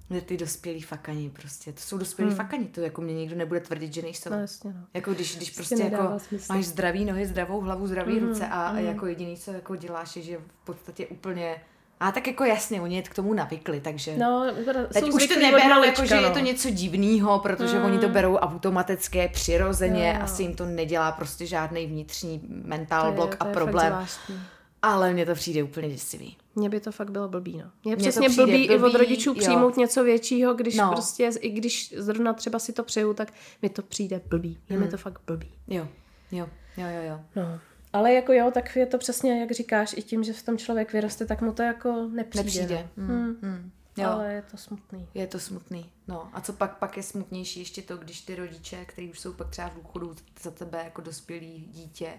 kde 0.10 0.22
ty 0.22 0.38
dospělí 0.38 0.82
fakani 0.82 1.30
prostě, 1.30 1.72
to 1.74 1.80
jsou 1.82 1.98
dospělí 1.98 2.32
fakani, 2.36 2.66
to 2.66 2.82
jako 2.82 3.02
mě 3.02 3.14
nikdo 3.14 3.36
nebude 3.36 3.60
tvrdit, 3.60 3.94
že 3.94 4.02
nejsou. 4.02 4.30
No 4.30 4.40
jasně, 4.40 4.74
no. 4.74 4.82
Jako 4.94 5.14
když, 5.14 5.36
když 5.38 5.50
Prostě 5.52 5.76
jako 5.84 6.20
smysl. 6.20 6.54
máš 6.54 6.66
zdravý 6.66 7.06
nohy, 7.06 7.26
zdravou 7.26 7.60
hlavu, 7.62 7.88
zdravý 7.88 8.16
Mhm, 8.20 8.28
ruce 8.28 8.48
a 8.48 8.72
mhm. 8.72 8.86
jako 8.86 9.06
jediný, 9.06 9.38
co 9.38 9.52
jako 9.52 9.76
děláš, 9.76 10.16
je, 10.16 10.22
že 10.22 10.38
v 10.38 10.66
podstatě 10.66 11.08
úplně 11.08 11.56
a 12.02 12.12
tak 12.12 12.28
jako 12.28 12.44
jasně, 12.44 12.82
oni 12.82 13.04
k 13.04 13.16
tomu 13.16 13.34
navykli, 13.34 13.80
takže 13.82 14.18
No, 14.18 14.46
teď 14.94 15.04
jsou 15.06 15.12
už 15.16 15.28
to 15.28 15.40
neberou, 15.40 15.84
jako, 15.84 16.06
že 16.06 16.16
je 16.16 16.22
no. 16.22 16.34
to 16.34 16.40
něco 16.40 16.70
divného, 16.70 17.40
protože 17.40 17.80
Mm. 17.80 17.86
oni 17.86 18.00
to 18.00 18.10
berou 18.10 18.36
automaticky, 18.36 19.30
přirozeně, 19.34 20.08
Jo, 20.08 20.14
jo. 20.18 20.24
asi 20.24 20.44
jim 20.44 20.56
to 20.56 20.66
nedělá 20.66 21.12
prostě 21.12 21.46
žádný 21.46 21.88
vnitřní 21.88 22.42
mental 22.50 23.02
To 23.02 23.08
je- 23.08 23.16
block 23.16 23.36
to 23.36 23.44
a 23.44 23.48
je 23.48 23.54
problém, 23.54 23.92
Fakt 23.92 23.96
zvláštní. 24.10 24.40
Ale 24.82 25.14
mně 25.14 25.26
to 25.26 25.34
přijde 25.34 25.64
úplně 25.64 25.90
děsivý. 25.90 26.38
Mně 26.56 26.70
by 26.70 26.80
to 26.80 26.92
fakt 26.92 27.12
bylo 27.12 27.28
blbý, 27.28 27.58
no. 27.58 27.72
Mně 27.84 27.94
je 27.94 27.98
to 27.98 28.02
přesně 28.02 28.30
přijde 28.30 28.46
blbý, 28.46 28.66
i 28.66 28.76
od 28.76 28.80
blbý, 28.80 28.98
rodičů 28.98 29.30
jo. 29.30 29.36
přijmout 29.36 29.78
něco 29.78 30.04
většího, 30.04 30.54
když 30.54 30.76
No. 30.78 30.92
prostě, 30.92 31.32
i 31.40 31.50
když 31.50 31.94
zrovna 31.98 32.34
třeba 32.34 32.60
si 32.60 32.74
to 32.74 32.84
přeju, 32.84 33.14
tak 33.14 33.34
mi 33.62 33.70
to 33.70 33.82
přijde 33.82 34.22
blbý. 34.30 34.60
Je 34.70 34.78
mi 34.78 34.82
Hmm. 34.82 34.92
to 34.92 34.98
fakt 34.98 35.22
blbý. 35.28 35.52
Jo, 35.68 35.88
jo, 36.32 36.50
jo, 36.78 36.88
jo, 36.88 37.02
jo. 37.10 37.20
No. 37.36 37.60
Ale 37.94 38.14
jako 38.14 38.34
jo, 38.34 38.52
tak 38.54 38.76
je 38.76 38.86
to 38.86 38.98
přesně, 38.98 39.40
jak 39.42 39.52
říkáš, 39.52 39.94
i 39.98 40.02
tím, 40.04 40.24
že 40.24 40.34
v 40.34 40.44
tom 40.44 40.58
člověk 40.58 40.94
vyroste, 40.94 41.26
tak 41.26 41.42
mu 41.42 41.54
to 41.54 41.62
jako 41.64 42.10
nepřijde. 42.12 42.44
Nepřijde. 42.44 42.90
No. 42.98 43.06
Hmm. 43.06 43.26
Hmm. 43.26 43.38
Hmm. 43.42 43.72
Jo. 43.98 44.10
Ale 44.10 44.34
je 44.34 44.42
to 44.52 44.58
smutný. 44.58 45.08
Je 45.14 45.28
to 45.28 45.40
smutný. 45.40 45.90
No 46.08 46.30
a 46.34 46.42
co 46.42 46.54
pak, 46.54 46.78
pak 46.78 46.98
je 46.98 47.04
smutnější 47.04 47.60
ještě 47.60 47.82
to, 47.82 47.98
když 47.98 48.22
ty 48.22 48.36
rodiče, 48.36 48.86
kteří 48.86 49.10
už 49.10 49.20
jsou 49.20 49.34
pak 49.34 49.50
třeba 49.50 49.70
v 49.70 49.76
důchodu 49.76 50.16
za 50.42 50.52
tebe 50.52 50.82
jako 50.84 51.02
dospělý 51.02 51.68
dítě, 51.72 52.14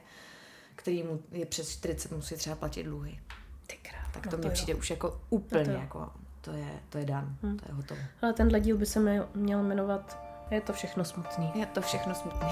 který 0.80 1.02
mu 1.02 1.22
je 1.32 1.46
přes 1.46 1.70
40, 1.70 2.12
musí 2.12 2.34
třeba 2.36 2.56
platit 2.56 2.82
dluhy. 2.82 3.18
Ty 3.66 3.76
krát. 3.82 4.12
Tak 4.14 4.24
no 4.26 4.30
to 4.30 4.36
mně 4.38 4.46
jo. 4.46 4.52
přijde 4.52 4.74
už 4.74 4.90
jako 4.90 5.20
úplně, 5.30 5.60
No 5.60 5.64
to 5.66 5.72
jo. 5.72 5.80
jako, 5.80 6.10
to 6.40 6.50
je, 6.52 6.68
to 6.88 6.98
je 6.98 7.04
dan, 7.04 7.36
Hmm. 7.42 7.56
to 7.58 7.64
je 7.68 7.74
hotovo. 7.74 8.00
Ale 8.22 8.32
tenhle 8.32 8.60
díl 8.60 8.76
by 8.76 8.86
se 8.86 9.00
mě- 9.00 9.22
měl 9.34 9.62
jmenovat 9.62 10.18
Je 10.50 10.60
to 10.60 10.72
všechno 10.72 11.04
smutný. 11.04 11.50
Je 11.54 11.66
to 11.66 11.80
všechno 11.82 12.14
smutný. 12.14 12.48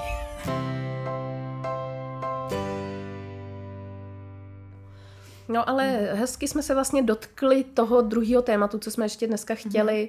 No 5.48 5.68
ale 5.68 5.84
hezky 6.14 6.48
jsme 6.48 6.62
se 6.62 6.74
vlastně 6.74 7.02
dotkli 7.02 7.64
toho 7.64 8.02
druhého 8.02 8.42
tématu, 8.42 8.78
co 8.78 8.90
jsme 8.90 9.04
ještě 9.04 9.26
dneska 9.26 9.54
chtěli 9.54 10.08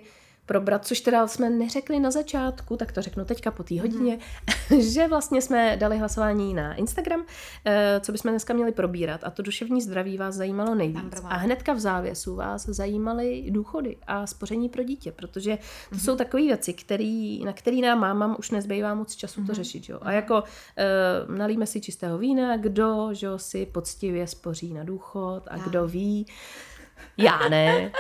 probrat, 0.50 0.86
což 0.86 1.02
teda 1.02 1.28
jsme 1.28 1.50
neřekli 1.50 2.00
na 2.00 2.12
začátku, 2.12 2.78
tak 2.78 2.92
to 2.92 3.02
řeknu 3.02 3.26
teďka 3.26 3.52
po 3.52 3.64
té 3.64 3.82
hodině, 3.82 4.20
že 4.80 5.08
vlastně 5.08 5.42
jsme 5.42 5.78
dali 5.78 5.98
hlasování 5.98 6.54
na 6.54 6.74
Instagram, 6.74 7.26
eh, 7.66 8.00
co 8.04 8.12
bychom 8.12 8.32
dneska 8.32 8.54
měli 8.54 8.72
probírat 8.72 9.22
a 9.24 9.30
to 9.30 9.42
duševní 9.42 9.82
zdraví 9.82 10.18
vás 10.18 10.36
zajímalo 10.36 10.76
nejvíc. 10.76 11.22
A 11.24 11.36
hnedka 11.36 11.74
v 11.74 11.80
závěsu 11.80 12.36
vás 12.36 12.66
zajímaly 12.66 13.46
důchody 13.50 13.98
a 14.08 14.28
spoření 14.28 14.70
pro 14.70 14.84
dítě, 14.84 15.12
protože 15.12 15.58
to 15.90 16.00
jsou 16.00 16.16
takové 16.16 16.44
věci, 16.44 16.74
který, 16.74 17.46
na 17.46 17.54
který 17.54 17.82
nám 17.82 18.00
mámám 18.00 18.36
už 18.40 18.52
nezbývá 18.52 18.96
moc 18.96 19.16
času 19.16 19.46
to 19.46 19.54
řešit. 19.54 19.90
Jo? 19.90 20.00
A 20.02 20.12
jako 20.12 20.44
eh, 20.78 20.86
nalíme 21.38 21.66
si 21.66 21.82
čistého 21.82 22.18
vína, 22.18 22.58
kdo 22.58 23.10
že 23.12 23.28
si 23.38 23.66
poctivě 23.66 24.28
spoří 24.28 24.74
na 24.74 24.84
důchod 24.84 25.44
a 25.48 25.58
Já. 25.58 25.64
kdo 25.64 25.88
ví, 25.88 26.26
já 27.18 27.50
ne. 27.50 27.92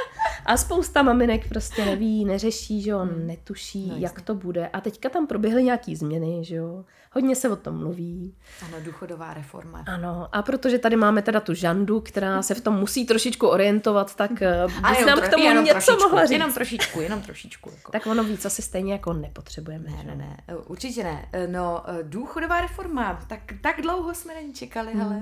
A 0.45 0.57
spousta 0.57 1.01
maminek 1.01 1.49
prostě 1.49 1.85
neví, 1.85 2.25
neřeší, 2.25 2.81
že 2.81 2.89
jo, 2.89 3.05
netuší, 3.25 3.87
No, 3.89 3.95
jak 3.97 4.21
to 4.21 4.35
bude. 4.35 4.67
A 4.67 4.81
teďka 4.81 5.09
tam 5.09 5.27
proběhly 5.27 5.63
nějaký 5.63 5.95
změny, 5.95 6.39
že 6.45 6.55
jo. 6.55 6.85
Hodně 7.11 7.35
se 7.35 7.49
o 7.49 7.55
tom 7.55 7.77
mluví. 7.77 8.35
Ano, 8.65 8.77
důchodová 8.83 9.33
reforma. 9.33 9.83
Ano, 9.87 10.29
a 10.31 10.41
protože 10.41 10.77
tady 10.79 10.95
máme 10.95 11.21
teda 11.21 11.39
tu 11.39 11.53
Žandu, 11.53 11.99
která 12.01 12.41
se 12.41 12.55
v 12.55 12.61
tom 12.61 12.75
musí 12.75 13.05
trošičku 13.05 13.47
orientovat, 13.47 14.15
tak 14.15 14.41
eh, 14.41 14.63
bys 14.89 15.05
nám 15.05 15.21
k 15.21 15.29
tomu 15.29 15.43
jenom 15.43 15.65
něco 15.65 15.73
trošičku, 15.85 16.03
mohla 16.09 16.21
říct. 16.25 16.31
Jenom 16.31 16.53
trošičku, 16.53 17.01
jenom 17.01 17.21
trošičku. 17.21 17.69
Jako. 17.75 17.91
Tak 17.91 18.07
ono 18.07 18.23
víc 18.23 18.45
asi 18.45 18.61
stejně 18.61 18.93
jako 18.93 19.13
nepotřebujeme. 19.13 19.89
Ne, 19.89 20.03
ne, 20.03 20.15
ne, 20.15 20.55
určitě 20.65 21.03
ne. 21.03 21.25
Eh, 21.33 21.47
No, 21.47 21.83
eh, 21.89 22.03
důchodová 22.03 22.61
reforma, 22.61 23.25
tak, 23.27 23.39
tak 23.61 23.81
dlouho 23.81 24.13
jsme 24.15 24.33
na 24.33 24.41
ní 24.41 24.53
čekali, 24.53 24.91
Hmm. 24.93 25.01
hele. 25.01 25.21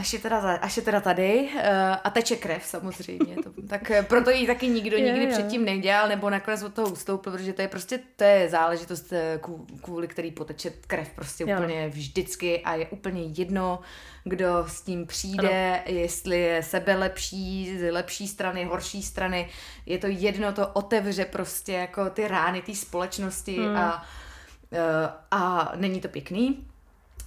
Až 0.00 0.12
je, 0.12 0.18
teda, 0.18 0.40
za- 0.40 0.52
až 0.54 0.76
je 0.76 0.82
teda 0.82 1.00
tady 1.00 1.48
eh, 1.58 1.70
a 2.04 2.10
teče 2.10 2.36
krev 2.36 2.64
samozřejmě, 2.66 3.36
to, 3.36 3.50
tak 3.68 3.90
eh, 3.90 4.02
proto 4.02 4.30
ji 4.30 4.46
taky 4.46 4.68
nikdo 4.68 4.96
Jo, 4.96 5.04
nikdy 5.04 5.24
jo. 5.24 5.30
předtím 5.30 5.64
nedělal, 5.64 6.08
nebo 6.08 6.30
nakonec 6.30 6.62
od 6.62 6.74
toho 6.74 6.88
ustoupil, 6.88 7.32
protože 7.32 7.52
to 7.52 7.62
je 7.62 7.68
prostě, 7.68 8.00
to 8.16 8.24
je 8.24 8.48
záležitost, 8.48 9.12
eh, 9.12 9.38
kvů- 9.42 9.66
kvůli 9.82 10.08
který 10.08 10.30
poteče 10.30 10.70
krev 10.86 11.10
prostě 11.14 11.44
Jo. 11.48 11.56
úplně 11.56 11.88
vždycky 11.88 12.60
a 12.62 12.74
je 12.74 12.86
úplně 12.86 13.22
jedno, 13.22 13.80
kdo 14.24 14.64
s 14.68 14.82
tím 14.82 15.06
přijde, 15.06 15.82
jestli 15.86 16.40
je 16.40 16.62
sebe 16.62 16.94
lepší, 16.96 17.78
z 17.78 17.92
lepší 17.92 18.28
strany, 18.28 18.64
horší 18.64 19.02
strany, 19.02 19.48
je 19.86 19.98
to 19.98 20.06
jedno, 20.06 20.52
to 20.52 20.66
otevře 20.68 21.24
prostě 21.24 21.72
jako 21.72 22.10
ty 22.10 22.28
rány 22.28 22.62
té 22.62 22.74
společnosti 22.74 23.56
Hmm. 23.56 23.76
a, 23.76 24.04
eh, 24.72 24.78
a 25.30 25.72
není 25.76 26.00
to 26.00 26.08
pěkný. 26.08 26.66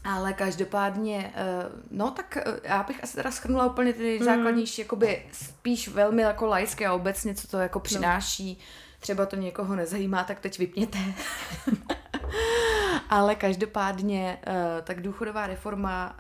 Ale 0.03 0.33
každopádně, 0.33 1.31
eh, 1.35 1.43
no 1.91 2.11
tak 2.11 2.37
eh, 2.37 2.43
já 2.63 2.83
bych 2.83 3.03
asi 3.03 3.15
teda 3.15 3.31
schrnula 3.31 3.65
úplně 3.65 3.93
ty 3.93 4.15
Hmm. 4.17 4.25
základnější, 4.25 4.81
jakoby 4.81 5.25
spíš 5.31 5.87
velmi 5.87 6.21
jako 6.21 6.45
laické 6.45 6.87
a 6.87 6.93
obecně, 6.93 7.35
co 7.35 7.47
to 7.47 7.57
jako 7.57 7.79
přináší. 7.79 8.59
Třeba 8.99 9.25
to 9.25 9.35
někoho 9.35 9.75
nezajímá, 9.75 10.23
tak 10.23 10.39
teď 10.39 10.59
vypněte. 10.59 10.97
Ale 13.09 13.35
každopádně, 13.35 14.37
eh, 14.47 14.81
tak 14.81 15.01
důchodová 15.01 15.47
reforma, 15.47 16.15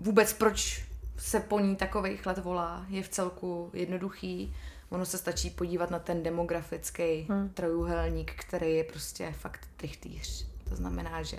vůbec 0.00 0.32
proč 0.32 0.84
se 1.16 1.40
po 1.40 1.60
ní 1.60 1.76
takových 1.76 2.26
let 2.26 2.38
volá, 2.38 2.84
je 2.88 3.02
v 3.02 3.08
celku 3.08 3.70
jednoduchý. 3.74 4.54
Ono 4.90 5.06
se 5.06 5.18
stačí 5.18 5.50
podívat 5.50 5.90
na 5.90 5.98
ten 5.98 6.22
demografický 6.22 7.26
Hmm. 7.30 7.48
trojuhelník, 7.54 8.32
který 8.34 8.74
je 8.74 8.84
prostě 8.84 9.34
fakt 9.38 9.60
trichtýř. 9.76 10.46
To 10.68 10.76
znamená, 10.76 11.22
že 11.22 11.38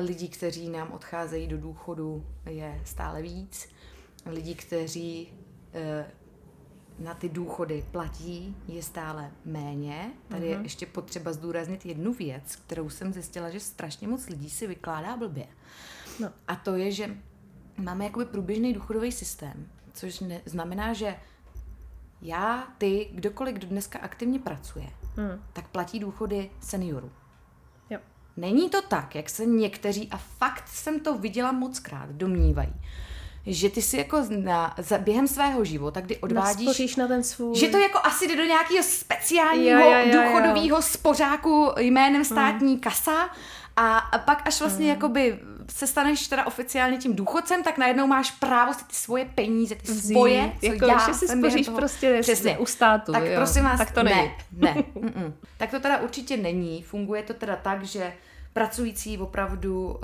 lidí, 0.00 0.28
kteří 0.28 0.68
nám 0.68 0.92
odcházejí 0.92 1.46
do 1.46 1.58
důchodu, 1.58 2.26
je 2.50 2.80
stále 2.84 3.22
víc. 3.22 3.68
Lidí, 4.26 4.54
kteří 4.54 5.32
eh, 5.74 6.06
na 6.98 7.14
ty 7.14 7.28
důchody 7.28 7.84
platí, 7.90 8.56
je 8.68 8.82
stále 8.82 9.30
méně. 9.44 10.10
Tady 10.28 10.46
je 10.46 10.54
Mhm. 10.54 10.64
ještě 10.64 10.86
potřeba 10.86 11.32
zdůraznit 11.32 11.86
jednu 11.86 12.12
věc, 12.14 12.56
kterou 12.56 12.90
jsem 12.90 13.12
zjistila, 13.12 13.50
že 13.50 13.60
strašně 13.60 14.08
moc 14.08 14.28
lidí 14.28 14.50
si 14.50 14.66
vykládá 14.66 15.16
blbě. 15.16 15.46
No. 16.20 16.30
A 16.48 16.56
to 16.56 16.74
je, 16.74 16.92
že 16.92 17.16
máme 17.76 18.04
jakoby 18.04 18.24
průběžný 18.24 18.72
důchodový 18.72 19.12
systém, 19.12 19.68
což 19.92 20.20
ne, 20.20 20.40
znamená, 20.44 20.92
že 20.92 21.16
já, 22.22 22.68
ty, 22.78 23.08
kdokoliv, 23.12 23.54
kdo 23.54 23.66
dneska 23.66 23.98
aktivně 23.98 24.38
pracuje, 24.38 24.86
Hmm. 25.16 25.42
tak 25.52 25.68
platí 25.68 25.98
důchody 25.98 26.50
seniorů. 26.60 27.10
Není 28.36 28.70
to 28.70 28.82
tak, 28.82 29.14
jak 29.14 29.30
se 29.30 29.46
někteří, 29.46 30.08
a 30.10 30.16
fakt 30.38 30.68
jsem 30.68 31.00
to 31.00 31.14
viděla 31.14 31.52
moc 31.52 31.78
krát, 31.78 32.08
domnívají, 32.10 32.72
že 33.46 33.70
ty 33.70 33.82
si 33.82 33.96
jako 33.96 34.22
na, 34.30 34.74
za, 34.78 34.98
během 34.98 35.28
svého 35.28 35.64
života, 35.64 36.00
kdy 36.00 36.16
odvádíš 36.16 36.66
Naspoříš 36.66 36.96
na 36.96 37.08
ten 37.08 37.22
svůj... 37.22 37.56
že 37.58 37.68
to 37.68 37.78
jako 37.78 37.98
asi 38.02 38.28
jde 38.28 38.36
do 38.36 38.44
nějakého 38.44 38.82
speciálního 38.82 39.80
Jo, 39.80 39.90
jo, 39.90 39.98
jo, 40.06 40.22
důchodového 40.22 40.82
spořáku 40.82 41.70
jménem 41.78 42.24
státní 42.24 42.78
kasa 42.78 43.30
a, 43.76 43.98
a 43.98 44.18
pak 44.18 44.46
až 44.46 44.60
vlastně 44.60 44.84
Mm. 44.84 44.90
jakoby 44.90 45.38
se 45.70 45.86
staneš 45.86 46.28
teda 46.28 46.46
oficiálně 46.46 46.96
tím 46.96 47.16
důchodcem, 47.16 47.62
tak 47.62 47.78
najednou 47.78 48.06
máš 48.06 48.30
právo 48.30 48.74
si 48.74 48.84
ty 48.84 48.94
svoje 48.94 49.24
peníze, 49.24 49.74
ty 49.74 49.86
svoje, 49.86 50.52
Vzít, 50.58 50.72
jako, 50.72 50.86
já 50.86 50.98
že 51.06 51.14
si 51.14 51.28
spoříš 51.28 51.66
toho, 51.66 51.78
prostě 51.78 52.18
přesně, 52.22 52.58
u 52.58 52.66
státu. 52.66 53.12
Tak 53.12 53.24
jo. 53.24 53.32
prosím 53.36 53.64
vás, 53.64 53.78
tak 53.78 53.90
to 53.90 54.02
není. 54.02 54.30
Ne, 54.52 54.74
ne. 55.00 55.32
tak 55.56 55.70
to 55.70 55.80
teda 55.80 56.00
určitě 56.00 56.36
není. 56.36 56.82
Funguje 56.82 57.22
to 57.22 57.34
teda 57.34 57.56
tak, 57.56 57.84
že 57.84 58.12
pracující 58.54 59.18
opravdu 59.18 59.84
uh, 59.86 59.98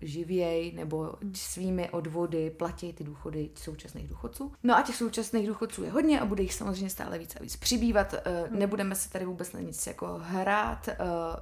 živěj 0.00 0.72
nebo 0.72 1.14
svými 1.34 1.90
odvody 1.90 2.50
platí 2.50 2.92
ty 2.92 3.04
důchody 3.04 3.50
současných 3.54 4.08
důchodců. 4.08 4.52
No 4.62 4.76
a 4.76 4.82
těch 4.82 4.96
současných 4.96 5.46
důchodců 5.48 5.84
je 5.84 5.90
hodně 5.90 6.20
a 6.20 6.24
bude 6.24 6.42
jich 6.42 6.54
samozřejmě 6.54 6.90
stále 6.90 7.18
víc 7.18 7.36
a 7.36 7.42
víc 7.42 7.56
přibývat. 7.56 8.12
Uh, 8.12 8.58
nebudeme 8.58 8.94
se 8.94 9.10
tady 9.10 9.24
vůbec 9.24 9.52
na 9.52 9.60
nic 9.60 9.86
jako 9.86 10.20
hrát. 10.22 10.88
Uh, 10.88 10.94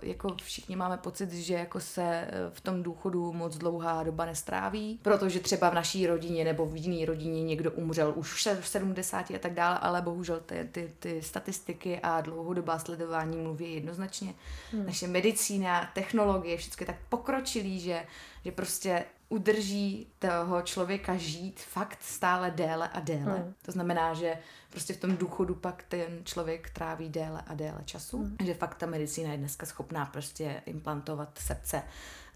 jako 0.02 0.36
všichni 0.42 0.76
máme 0.76 0.96
pocit, 0.96 1.32
že 1.32 1.54
jako 1.54 1.80
se 1.80 2.28
v 2.50 2.60
tom 2.60 2.82
důchodu 2.82 3.32
moc 3.32 3.56
dlouhá 3.56 4.02
doba 4.02 4.24
nestráví, 4.24 5.00
protože 5.02 5.40
třeba 5.40 5.70
v 5.70 5.74
naší 5.74 6.06
rodině 6.06 6.44
nebo 6.44 6.66
v 6.66 6.76
jiné 6.76 7.06
rodině 7.06 7.44
někdo 7.44 7.70
umřel 7.70 8.12
už 8.16 8.48
v 8.60 8.68
70 8.68 9.30
a 9.30 9.38
tak 9.38 9.54
dále, 9.54 9.78
ale 9.78 10.02
bohužel 10.02 10.40
ty, 10.46 10.68
ty, 10.72 10.92
ty 10.98 11.22
statistiky 11.22 12.00
a 12.02 12.20
dlouhodobá 12.20 12.78
sledování 12.78 13.36
mluví 13.36 13.74
jednoznačně. 13.74 14.34
Hmm. 14.72 14.86
Naše 14.86 15.06
medicína, 15.06 15.90
technologie 15.94 16.35
technologie, 16.36 16.56
všechno 16.56 16.82
je 16.82 16.86
tak 16.86 16.96
pokročilý, 17.08 17.80
že, 17.80 18.04
že 18.44 18.52
prostě 18.52 19.04
udrží 19.28 20.06
toho 20.18 20.62
člověka 20.62 21.16
žít 21.16 21.60
fakt 21.60 21.98
stále 22.02 22.50
déle 22.50 22.88
a 22.88 23.00
déle. 23.00 23.38
Hmm. 23.38 23.54
To 23.62 23.72
znamená, 23.72 24.14
že 24.14 24.38
prostě 24.70 24.94
v 24.94 24.96
tom 24.96 25.16
důchodu 25.16 25.54
pak 25.54 25.82
ten 25.88 26.24
člověk 26.24 26.70
tráví 26.70 27.08
déle 27.08 27.42
a 27.46 27.54
déle 27.54 27.80
času. 27.84 28.18
Hmm. 28.18 28.36
Že 28.44 28.54
fakt 28.54 28.74
ta 28.74 28.86
medicína 28.86 29.32
je 29.32 29.38
dneska 29.38 29.66
schopná 29.66 30.06
prostě 30.06 30.62
implantovat 30.66 31.38
srdce 31.38 31.76
uh, 31.76 31.82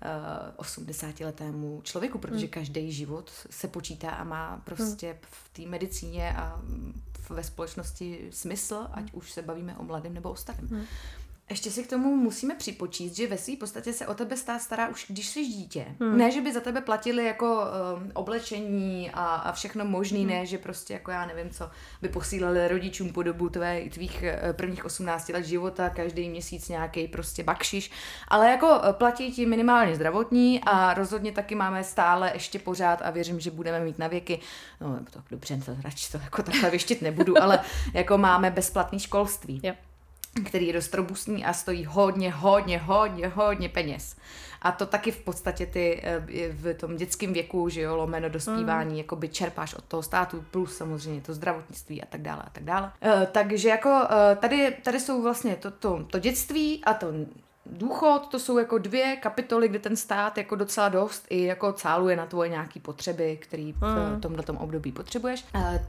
eh, 0.03 0.83
80-letému 0.83 1.83
člověku, 1.83 2.19
protože 2.19 2.47
hmm. 2.47 2.53
každý 2.53 2.93
život 2.93 3.31
se 3.51 3.69
počítá 3.69 4.11
a 4.11 4.25
má 4.25 4.63
prostě 4.65 5.07
hmm. 5.07 5.19
v 5.23 5.49
té 5.53 5.63
medicíně 5.63 6.35
a 6.37 6.63
ve 7.31 7.45
společnosti 7.45 8.29
smysl, 8.31 8.87
ať 8.93 9.13
už 9.13 9.33
se 9.33 9.43
bavíme 9.43 9.77
o 9.77 9.83
mladém 9.83 10.15
nebo 10.15 10.31
o 10.31 10.37
starém. 10.37 10.69
Hmm. 10.69 10.85
Ještě 11.51 11.71
si 11.71 11.83
k 11.83 11.87
tomu 11.87 12.17
musíme 12.17 12.55
připočíst, 12.55 13.17
že 13.17 13.27
ve 13.27 13.39
své 13.39 13.57
podstatě 13.57 13.93
se 13.93 14.07
o 14.07 14.15
tebe 14.15 14.37
stá 14.37 14.59
stará 14.59 14.89
už 14.89 15.07
když 15.09 15.27
jsi 15.27 15.47
dítě. 15.47 15.87
Hmm. 16.01 16.19
Ne, 16.19 16.31
že 16.31 16.41
by 16.41 16.53
za 16.53 16.61
tebe 16.61 16.81
platili 16.81 17.25
jako 17.25 17.63
um, 17.97 18.11
oblečení 18.15 19.11
a, 19.11 19.35
a 19.35 19.53
všechno 19.53 19.85
možný, 19.85 20.21
hmm. 20.21 20.31
ne, 20.31 20.47
že 20.47 20.59
prostě 20.59 20.93
jako 20.93 21.11
já 21.11 21.27
nevím 21.27 21.51
co, 21.51 21.71
by 22.03 22.09
posílali 22.09 22.69
rodičům 22.69 23.13
po 23.13 23.23
dobu 23.23 23.49
tvé, 23.49 23.81
tvých 23.91 24.25
uh, 24.45 24.53
prvních 24.53 24.85
18 24.85 25.29
let 25.29 25.45
života, 25.45 25.91
každý 25.91 26.29
měsíc 26.29 26.69
nějaký 26.69 27.09
prostě 27.09 27.43
bakšiš, 27.43 27.91
ale 28.29 28.51
jako 28.51 28.67
uh, 28.67 28.93
platí 28.93 29.33
ti 29.33 29.47
minimálně 29.47 29.95
zdravotní 29.95 30.61
a 30.67 30.95
rozhodně 30.95 31.33
taky 31.33 31.55
máme 31.55 31.85
stále 31.85 32.31
ještě 32.35 32.59
pořád 32.59 33.03
a 33.03 33.11
věřím, 33.11 33.41
že 33.41 33.51
budeme 33.51 33.81
mít 33.81 33.99
na 33.99 34.09
věky, 34.09 34.41
no 34.81 34.99
to 35.13 35.23
dobře, 35.31 35.61
to 35.65 35.77
radši 35.85 36.13
to 36.13 36.19
jako 36.19 36.43
takhle 36.43 36.71
věštit 36.71 37.03
nebudu, 37.03 37.35
ale 37.43 37.61
jako 37.95 38.19
máme 38.19 38.51
bezplatný 38.51 38.99
školství. 38.99 39.61
Yep 39.63 39.90
který 40.45 40.67
je 40.67 40.73
dost 40.73 40.95
robustní 40.95 41.45
a 41.45 41.53
stojí 41.53 41.85
hodně, 41.85 42.31
hodně, 42.31 42.79
hodně, 42.79 43.29
hodně 43.29 43.69
peněz. 43.69 44.17
A 44.63 44.73
to 44.73 44.87
taky 44.87 45.11
v 45.11 45.19
podstatě 45.19 45.67
ty 45.67 46.01
eh, 46.05 46.23
v 46.53 46.75
tom 46.75 46.97
dětském 46.97 47.33
věku, 47.33 47.69
že 47.69 47.81
jo, 47.81 47.97
lomeno 47.97 48.29
dospívání, 48.29 48.91
mm. 48.91 48.99
jako 48.99 49.17
by 49.17 49.29
čerpáš 49.29 49.75
od 49.75 49.85
toho 49.85 50.03
státu, 50.03 50.45
plus 50.51 50.77
samozřejmě 50.77 51.21
to 51.21 51.35
zdravotnictví 51.35 52.03
a 52.03 52.07
tak 52.07 52.23
dále 52.23 52.43
a 52.47 52.51
tak 52.51 52.65
dále. 52.65 52.93
Uh, 53.05 53.25
takže 53.33 53.69
jako 53.69 53.89
uh, 53.89 54.07
tady, 54.41 54.77
tady 54.83 55.01
jsou 55.01 55.23
vlastně 55.23 55.57
to, 55.57 55.71
to, 55.71 56.05
to 56.11 56.19
dětství 56.19 56.85
a 56.85 56.95
to 56.95 57.07
důchod, 57.67 58.29
to 58.31 58.39
jsou 58.39 58.59
jako 58.59 58.79
dvě 58.79 59.17
kapitoly, 59.17 59.69
kde 59.69 59.79
ten 59.79 59.97
stát 59.97 60.39
jako 60.39 60.57
docela 60.57 60.89
dost 60.89 61.27
i 61.31 61.45
jako 61.45 61.73
cáluje 61.73 62.17
na 62.17 62.27
tvoje 62.27 62.49
nějaké 62.49 62.81
potřeby, 62.81 63.39
který 63.43 63.73
v 63.73 63.81
mm. 63.81 64.21
tomhle 64.21 64.45
období 64.59 64.93
potřebuješ. 64.93 65.45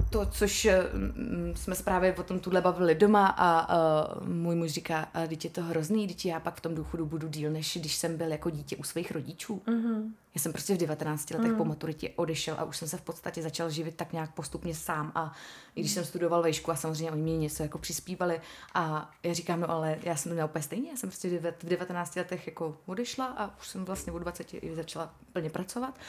To, 0.10 0.26
což 0.26 0.68
mm, 0.94 1.54
jsme 1.56 1.76
se 1.76 1.84
právě 1.84 2.16
o 2.16 2.24
tom 2.24 2.40
tuhle 2.40 2.62
bavili 2.62 2.96
doma 2.96 3.28
a, 3.28 3.60
a 3.60 4.08
můj 4.26 4.56
muž 4.56 4.72
říká, 4.72 5.08
je 5.44 5.50
to 5.50 5.64
hrozný, 5.64 6.08
dítě 6.08 6.30
já 6.30 6.40
pak 6.40 6.56
v 6.56 6.62
tom 6.62 6.76
důchodu 6.76 7.06
budu 7.06 7.28
díl, 7.28 7.52
než 7.52 7.78
když 7.80 7.96
jsem 7.96 8.18
byl 8.18 8.32
jako 8.32 8.50
dítě 8.50 8.76
u 8.76 8.84
svých 8.84 9.12
rodičů. 9.12 9.62
Mm. 9.68 10.14
Já 10.36 10.42
jsem 10.42 10.52
prostě 10.52 10.76
v 10.76 10.78
19 10.78 11.30
letech 11.30 11.52
mm. 11.52 11.58
po 11.58 11.66
maturitě 11.66 12.10
odešel 12.16 12.56
a 12.58 12.64
už 12.64 12.78
jsem 12.78 12.88
se 12.88 12.98
v 12.98 13.02
podstatě 13.02 13.42
začal 13.42 13.70
živit 13.70 13.96
tak 13.96 14.14
nějak 14.14 14.34
postupně 14.34 14.76
sám 14.76 15.12
a 15.16 15.34
i 15.76 15.82
když 15.82 15.92
jsem 15.92 16.06
studoval 16.06 16.42
vejšku 16.42 16.72
a 16.72 16.76
samozřejmě 16.76 17.12
oni 17.12 17.22
mě 17.22 17.38
něco 17.38 17.64
jako 17.64 17.78
přispívali 17.78 18.42
a 18.74 19.12
já 19.24 19.34
říkám, 19.34 19.60
no 19.60 19.70
ale 19.70 19.98
já 20.04 20.16
jsem 20.16 20.30
to 20.30 20.34
měla 20.34 20.50
úplně 20.50 20.64
stejně, 20.64 20.90
já 20.90 20.98
jsem 20.98 21.10
prostě 21.10 21.40
v 21.40 21.66
19 21.66 22.16
letech 22.16 22.48
jako 22.48 22.78
odešla 22.86 23.26
a 23.26 23.58
už 23.60 23.68
jsem 23.68 23.86
vlastně 23.86 24.14
od 24.14 24.20
20 24.20 24.56
začala 24.74 25.14
plně 25.34 25.50
pracovat 25.50 26.00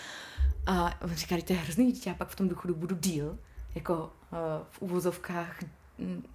a 0.66 1.02
on 1.02 1.14
říká, 1.14 1.36
to 1.46 1.52
je 1.52 1.58
hrozný 1.58 1.92
dítě, 1.92 2.10
já 2.10 2.14
pak 2.14 2.28
v 2.28 2.36
tom 2.36 2.48
důchodu 2.48 2.74
budu 2.74 2.96
díl, 2.96 3.38
jako 3.74 3.94
uh, 3.94 4.38
v 4.70 4.82
uvozovkách 4.82 5.58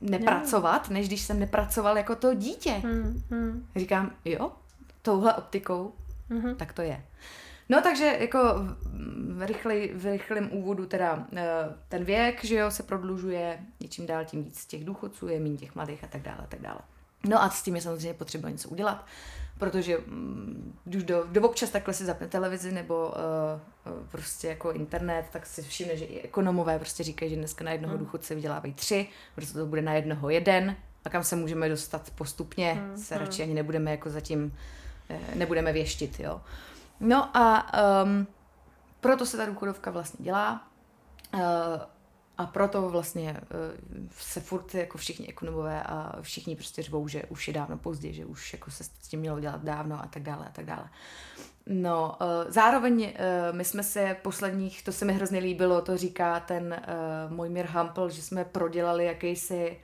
nepracovat, 0.02 0.90
než 0.90 1.08
když 1.08 1.22
jsem 1.22 1.40
nepracoval 1.40 1.98
jako 1.98 2.16
to 2.16 2.34
dítě. 2.34 2.72
Hmm, 2.72 3.24
hmm. 3.32 3.68
Říkám, 3.76 4.12
jo, 4.26 4.52
touhle 5.02 5.34
optikou, 5.34 5.94
hmm. 6.30 6.56
tak 6.56 6.74
to 6.74 6.82
je. 6.82 7.04
No 7.70 7.82
takže 7.82 8.18
jako 8.20 8.40
v, 9.30 9.46
rychlej, 9.46 9.92
v 9.96 10.06
rychlém 10.12 10.50
úvodu 10.52 10.86
teda 10.86 11.28
eh, 11.36 11.46
ten 11.90 12.04
věk, 12.04 12.44
že 12.44 12.56
jo, 12.56 12.72
se 12.72 12.84
prodlužuje, 12.84 13.60
čím 13.90 14.06
dál 14.06 14.26
tím 14.26 14.44
víc 14.44 14.66
těch 14.66 14.86
důchodců, 14.86 15.28
je 15.28 15.40
méně 15.40 15.58
těch 15.58 15.76
mladých 15.76 16.04
a 16.04 16.08
tak 16.08 16.22
dále 16.22 16.38
a 16.38 16.48
tak 16.48 16.62
dále. 16.62 16.80
No 17.24 17.44
a 17.44 17.50
s 17.50 17.64
tím 17.64 17.76
je 17.76 17.82
samozřejmě 17.82 18.14
potřeba 18.14 18.50
něco 18.50 18.70
udělat, 18.70 19.06
protože 19.58 19.98
mm, 19.98 20.74
když 20.86 21.04
do, 21.04 21.26
do 21.32 21.42
občas 21.42 21.70
takhle 21.70 21.94
si 21.94 22.06
zapne 22.06 22.28
televizi 22.28 22.72
nebo 22.72 23.08
uh, 23.08 23.94
prostě 24.12 24.48
jako 24.48 24.72
internet, 24.72 25.26
tak 25.32 25.46
si 25.46 25.62
všimne, 25.62 25.98
že 25.98 26.06
i 26.06 26.22
ekonomové 26.22 26.80
prostě 26.80 27.04
říkají, 27.04 27.32
že 27.32 27.38
dneska 27.38 27.64
na 27.64 27.72
jednoho 27.72 27.96
hmm. 27.96 28.06
důchodce 28.06 28.36
vydělávají 28.36 28.74
tři, 28.74 29.08
protože 29.36 29.54
to 29.54 29.66
bude 29.66 29.82
na 29.82 29.94
jednoho 29.94 30.30
jeden 30.30 30.76
a 31.06 31.10
kam 31.10 31.24
se 31.24 31.36
můžeme 31.36 31.70
dostat 31.70 32.12
postupně, 32.16 32.74
hmm. 32.74 32.98
se 32.98 33.18
radši 33.18 33.44
ani 33.44 33.54
nebudeme 33.54 33.92
jako 33.92 34.10
zatím, 34.10 34.54
nebudeme 35.36 35.74
věštit, 35.74 36.20
jo. 36.20 36.42
No 37.00 37.38
a 37.38 37.72
um, 38.04 38.28
proto 39.00 39.26
se 39.26 39.38
ta 39.38 39.46
důchodovka 39.46 39.92
vlastně 39.92 40.26
dělá 40.26 40.68
uh, 41.34 41.42
a 42.38 42.46
proto 42.46 42.90
vlastně 42.90 43.42
uh, 43.42 44.08
se 44.18 44.40
furt 44.40 44.76
jako 44.76 44.98
všichni 44.98 45.28
ekonomové 45.28 45.84
a 45.84 46.22
všichni 46.22 46.56
prostě 46.56 46.82
řvou, 46.82 47.08
že 47.08 47.24
už 47.24 47.48
je 47.48 47.54
dávno 47.54 47.78
pozdě, 47.78 48.14
že 48.14 48.26
už 48.26 48.54
jako 48.54 48.72
se 48.72 48.84
s 48.84 48.90
tím 48.90 49.20
mělo 49.20 49.40
dělat 49.40 49.64
dávno 49.64 50.04
a 50.04 50.08
tak 50.08 50.24
dále 50.24 50.46
a 50.46 50.52
tak 50.52 50.66
dále. 50.66 50.90
No, 51.66 52.18
uh, 52.22 52.52
zároveň 52.52 53.02
uh, 53.04 53.58
my 53.58 53.66
jsme 53.66 53.84
se 53.84 54.18
posledních, 54.22 54.84
to 54.84 54.92
se 54.92 55.06
mi 55.06 55.14
hrozně 55.14 55.40
líbilo, 55.40 55.82
to 55.82 55.98
říká 55.98 56.40
ten 56.40 56.76
uh, 57.28 57.34
Mojmír 57.34 57.66
Hampel, 57.66 58.10
že 58.10 58.22
jsme 58.22 58.46
prodělali 58.46 59.06
jakýsi 59.06 59.80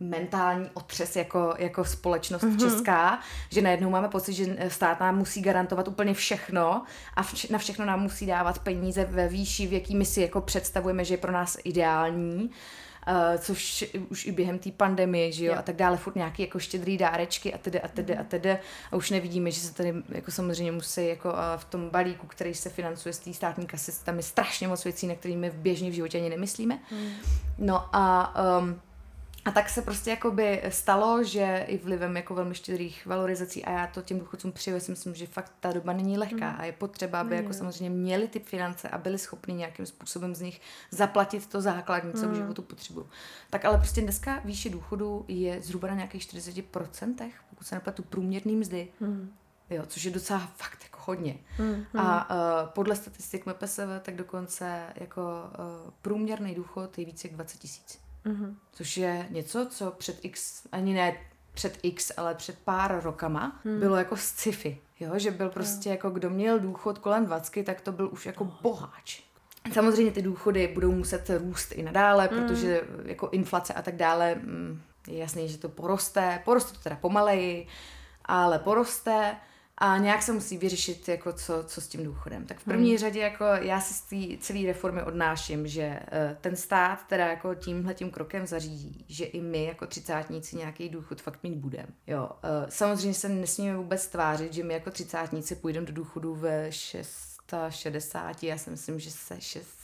mentální 0.00 0.70
otřes 0.74 1.16
jako, 1.16 1.54
jako 1.58 1.84
společnost 1.84 2.42
mm-hmm. 2.42 2.60
česká, 2.60 3.20
že 3.50 3.62
najednou 3.62 3.90
máme 3.90 4.08
pocit, 4.08 4.32
že 4.32 4.56
stát 4.68 5.00
nám 5.00 5.18
musí 5.18 5.42
garantovat 5.42 5.88
úplně 5.88 6.14
všechno 6.14 6.82
a 7.14 7.22
vš- 7.22 7.52
na 7.52 7.58
všechno 7.58 7.84
nám 7.84 8.02
musí 8.02 8.26
dávat 8.26 8.58
peníze 8.58 9.04
ve 9.04 9.28
výši, 9.28 9.66
v 9.66 9.72
jaký 9.72 9.96
my 9.96 10.04
si 10.04 10.20
jako 10.20 10.40
představujeme, 10.40 11.04
že 11.04 11.14
je 11.14 11.18
pro 11.18 11.32
nás 11.32 11.56
ideální. 11.64 12.50
Uh, 13.08 13.38
což 13.38 13.84
už 14.08 14.26
i 14.26 14.32
během 14.32 14.58
té 14.58 14.70
pandemie, 14.70 15.32
že 15.32 15.44
jo, 15.44 15.50
yeah. 15.50 15.58
a 15.58 15.62
tak 15.62 15.76
dále, 15.76 15.96
furt 15.96 16.16
nějaký 16.16 16.42
jako 16.42 16.58
štědrý 16.58 16.98
dárečky 16.98 17.54
a 17.54 17.58
tedy 17.58 17.80
a 17.80 17.88
tedy 17.88 18.16
a 18.16 18.24
tedy 18.24 18.58
a 18.92 18.96
už 18.96 19.10
nevidíme, 19.10 19.50
že 19.50 19.60
se 19.60 19.74
tady 19.74 19.94
jako 20.08 20.30
samozřejmě 20.30 20.72
musí 20.72 21.08
jako 21.08 21.32
uh, 21.32 21.38
v 21.56 21.64
tom 21.64 21.90
balíku, 21.90 22.26
který 22.26 22.54
se 22.54 22.70
financuje 22.70 23.12
z 23.12 23.18
té 23.18 23.32
státní 23.32 23.66
kasy, 23.66 23.92
tam 24.04 24.16
je 24.16 24.22
strašně 24.22 24.68
moc 24.68 24.84
věcí, 24.84 25.06
na 25.06 25.14
kterými 25.14 25.50
v 25.50 25.54
běžně 25.54 25.90
v 25.90 25.92
životě 25.92 26.18
ani 26.18 26.30
nemyslíme. 26.30 26.78
Mm. 26.90 27.08
No 27.58 27.88
a 27.92 28.34
um, 28.58 28.80
a 29.46 29.50
tak 29.50 29.68
se 29.68 29.82
prostě 29.82 30.10
jakoby 30.10 30.62
stalo, 30.68 31.24
že 31.24 31.64
i 31.68 31.78
vlivem 31.78 32.16
jako 32.16 32.34
velmi 32.34 32.54
štědrých 32.54 33.06
valorizací 33.06 33.64
a 33.64 33.70
já 33.70 33.86
to 33.86 34.02
těm 34.02 34.18
důchodcům 34.18 34.52
přeju, 34.52 34.80
si 34.80 34.90
myslím, 34.90 35.14
že 35.14 35.26
fakt 35.26 35.52
ta 35.60 35.72
doba 35.72 35.92
není 35.92 36.18
lehká 36.18 36.50
mm. 36.50 36.56
a 36.60 36.64
je 36.64 36.72
potřeba, 36.72 37.20
aby 37.20 37.36
mm. 37.36 37.42
jako 37.42 37.52
samozřejmě 37.52 37.90
měli 37.90 38.28
ty 38.28 38.38
finance 38.38 38.88
a 38.88 38.98
byli 38.98 39.18
schopni 39.18 39.54
nějakým 39.54 39.86
způsobem 39.86 40.34
z 40.34 40.40
nich 40.40 40.60
zaplatit 40.90 41.46
to 41.46 41.60
základní, 41.60 42.12
co 42.12 42.26
mm. 42.26 42.32
v 42.32 42.36
životu 42.36 42.62
potřebují. 42.62 43.06
Tak 43.50 43.64
ale 43.64 43.78
prostě 43.78 44.00
dneska 44.00 44.40
výše 44.44 44.70
důchodu 44.70 45.24
je 45.28 45.62
zhruba 45.62 45.88
na 45.88 45.94
nějakých 45.94 46.22
40%, 46.22 47.30
pokud 47.50 47.66
se 47.66 47.74
nepletu 47.74 48.02
průměrný 48.02 48.56
mzdy. 48.56 48.88
Mm. 49.00 49.32
Jo, 49.70 49.82
což 49.86 50.04
je 50.04 50.10
docela 50.10 50.38
fakt 50.56 50.78
jako 50.82 50.98
hodně. 51.04 51.36
Mm, 51.58 52.00
A 52.00 52.30
uh, 52.30 52.68
podle 52.68 52.96
statistik 52.96 53.46
MPSV 53.46 53.80
tak 54.02 54.16
dokonce 54.16 54.82
jako 54.94 55.20
uh, 55.20 55.90
průměrný 56.02 56.54
důchod 56.54 56.98
je 56.98 57.04
více 57.04 57.28
jak 57.28 57.34
20 57.34 57.58
tisíc. 57.58 58.05
Mm-hmm. 58.26 58.54
Což 58.72 58.96
je 58.96 59.26
něco, 59.30 59.66
co 59.70 59.90
před 59.90 60.18
x, 60.22 60.66
ani 60.72 60.94
ne 60.94 61.16
před 61.54 61.78
x, 61.82 62.12
ale 62.16 62.34
před 62.34 62.58
pár 62.58 63.00
rokama 63.02 63.60
mm. 63.64 63.80
bylo 63.80 63.96
jako 63.96 64.16
sci-fi. 64.16 64.78
Jo? 65.00 65.18
Že 65.18 65.30
byl 65.30 65.48
prostě 65.48 65.90
jako, 65.90 66.10
kdo 66.10 66.30
měl 66.30 66.58
důchod 66.58 66.98
kolem 66.98 67.26
20, 67.26 67.62
tak 67.64 67.80
to 67.80 67.92
byl 67.92 68.08
už 68.12 68.26
jako 68.26 68.44
boháč. 68.44 69.22
Samozřejmě 69.72 70.12
ty 70.12 70.22
důchody 70.22 70.68
budou 70.74 70.92
muset 70.92 71.30
růst 71.38 71.72
i 71.72 71.82
nadále, 71.82 72.28
mm. 72.32 72.38
protože 72.38 72.80
jako 73.04 73.28
inflace 73.28 73.74
a 73.74 73.82
tak 73.82 73.96
dále, 73.96 74.34
mm, 74.34 74.80
je 75.08 75.18
jasný, 75.18 75.48
že 75.48 75.58
to 75.58 75.68
poroste. 75.68 76.42
Poroste 76.44 76.72
to 76.72 76.78
teda 76.78 76.96
pomaleji, 76.96 77.66
ale 78.24 78.58
poroste. 78.58 79.36
A 79.78 79.98
nějak 79.98 80.22
se 80.22 80.32
musí 80.32 80.58
vyřešit, 80.58 81.08
jako 81.08 81.32
co, 81.32 81.64
co 81.64 81.80
s 81.80 81.88
tím 81.88 82.04
důchodem. 82.04 82.46
Tak 82.46 82.58
v 82.60 82.64
první 82.64 82.88
hmm. 82.88 82.98
řadě 82.98 83.20
jako 83.20 83.44
já 83.44 83.80
si 83.80 83.94
z 83.94 84.00
té 84.00 84.38
celé 84.40 84.66
reformy 84.66 85.02
odnáším, 85.02 85.66
že 85.66 86.00
uh, 86.00 86.36
ten 86.40 86.56
stát 86.56 86.98
teda 87.08 87.26
jako 87.26 87.54
tímhle 87.54 87.94
tím 87.94 88.10
krokem 88.10 88.46
zařídí, 88.46 89.04
že 89.08 89.24
i 89.24 89.40
my 89.40 89.64
jako 89.64 89.86
třicátníci 89.86 90.56
nějaký 90.56 90.88
důchod 90.88 91.22
fakt 91.22 91.42
mít 91.42 91.54
budeme. 91.54 91.88
Jo, 92.06 92.22
uh, 92.22 92.50
samozřejmě 92.68 93.14
se 93.14 93.28
nesmíme 93.28 93.76
vůbec 93.76 94.06
tvářit, 94.06 94.52
že 94.52 94.64
my 94.64 94.74
jako 94.74 94.90
třicátníci 94.90 95.54
půjdeme 95.54 95.86
do 95.86 95.92
důchodu 95.92 96.34
ve 96.34 96.72
660, 96.72 98.42
já 98.42 98.58
si 98.58 98.70
myslím, 98.70 99.00
že 99.00 99.10
se 99.10 99.40
6 99.40 99.75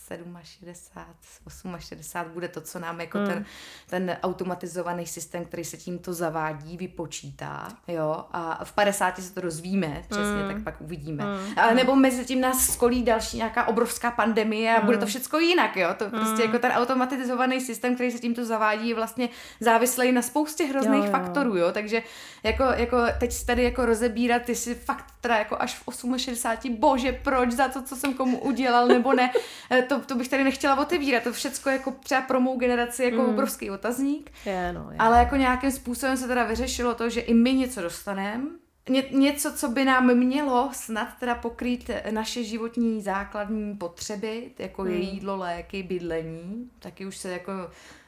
67, 0.43 1.77
68 1.79 2.33
bude 2.33 2.49
to, 2.49 2.61
co 2.61 2.79
nám 2.79 3.01
jako 3.01 3.19
hmm. 3.19 3.27
ten, 3.27 3.45
ten 3.87 4.17
automatizovaný 4.23 5.07
systém, 5.07 5.45
který 5.45 5.65
se 5.65 5.77
tímto 5.77 6.13
zavádí, 6.13 6.77
vypočítá, 6.77 7.69
jo, 7.89 8.25
a 8.33 8.65
v 8.65 8.73
50 8.73 9.19
se 9.19 9.35
to 9.35 9.41
dozvíme, 9.41 10.03
přesně, 10.09 10.43
hmm. 10.43 10.55
tak 10.55 10.63
pak 10.63 10.81
uvidíme. 10.81 11.25
Hmm. 11.25 11.59
A 11.59 11.75
nebo 11.75 11.97
mezi 11.97 12.25
tím 12.25 12.41
nás 12.41 12.67
skolí 12.67 13.03
další 13.03 13.37
nějaká 13.37 13.69
obrovská 13.69 14.11
pandemie 14.11 14.75
a 14.75 14.77
hmm. 14.77 14.87
bude 14.87 14.99
to 14.99 15.07
všechno 15.07 15.39
jinak, 15.39 15.77
jo, 15.77 15.89
to 15.99 16.09
hmm. 16.09 16.21
prostě 16.21 16.43
jako 16.43 16.59
ten 16.59 16.73
automatizovaný 16.73 17.61
systém, 17.61 17.95
který 17.95 18.11
se 18.11 18.19
tímto 18.19 18.45
zavádí, 18.45 18.89
je 18.89 18.95
vlastně 18.95 19.29
závislý 19.61 20.13
na 20.13 20.23
spoustě 20.23 20.65
hrozných 20.65 21.05
jo, 21.05 21.05
jo. 21.05 21.11
faktorů, 21.11 21.57
jo, 21.57 21.73
takže 21.73 22.03
jako, 22.43 22.65
jako 22.65 22.97
teď 23.21 23.45
tady 23.45 23.63
jako 23.63 23.87
rozebírat, 23.87 24.49
jestli 24.49 24.75
fakt 24.75 25.05
teda 25.21 25.37
jako 25.37 25.57
až 25.59 25.83
v 25.89 26.19
68, 26.19 26.77
bože, 26.77 27.13
proč, 27.13 27.51
za 27.51 27.69
to, 27.69 27.83
co 27.83 27.97
jsem 27.97 28.15
komu 28.15 28.39
udělal, 28.39 28.89
nebo 28.89 29.13
ne, 29.13 29.33
eh, 29.71 29.83
to 29.99 30.07
to 30.07 30.15
bych 30.15 30.29
tady 30.29 30.45
nechtěla 30.45 30.81
otevírat. 30.81 31.23
To 31.23 31.33
všechno 31.33 31.73
jako 31.73 31.95
třeba 32.03 32.21
pro 32.21 32.41
mou 32.41 32.59
generaci 32.59 33.05
jako 33.05 33.23
mm. 33.23 33.29
obrovský 33.29 33.71
otazník. 33.71 34.31
Je, 34.47 34.73
no, 34.73 34.89
je. 34.91 34.97
Ale 34.99 35.19
jako 35.19 35.37
nějakým 35.37 35.71
způsobem 35.71 36.17
se 36.17 36.27
teda 36.27 36.45
vyřešilo 36.45 36.95
to, 36.95 37.11
že 37.11 37.21
i 37.21 37.35
my 37.35 37.53
něco 37.53 37.83
dostaneme. 37.83 38.45
Ně, 38.89 39.05
něco, 39.11 39.53
co 39.53 39.69
by 39.69 39.85
nám 39.85 40.15
mělo 40.15 40.71
snad 40.73 41.09
teda 41.21 41.35
pokrýt 41.35 41.91
naše 42.11 42.45
životní 42.45 43.03
základní 43.03 43.77
potřeby, 43.77 44.51
jako 44.59 44.83
mm. 44.83 44.91
je 44.91 44.97
jídlo, 44.97 45.37
léky, 45.37 45.83
bydlení, 45.83 46.71
taky 46.79 47.07
už 47.07 47.17
se 47.17 47.31
jako 47.31 47.53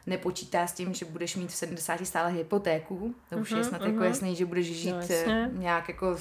nepočítá 0.07 0.67
s 0.67 0.73
tím, 0.73 0.95
že 0.95 1.05
budeš 1.05 1.37
mít 1.37 1.49
v 1.49 1.55
70 1.55 2.07
stále 2.07 2.31
hypotéku. 2.31 3.15
To 3.31 3.37
už 3.37 3.53
mm-hmm, 3.53 3.57
je 3.57 3.65
snad 3.65 3.81
mm-hmm. 3.81 3.87
jako 3.87 3.97
mhm. 3.97 4.05
jasný, 4.05 4.37
že 4.37 4.47
budeš 4.47 4.67
žít 4.67 4.95
no, 5.27 5.35
nějak 5.53 5.89
jako 5.89 6.17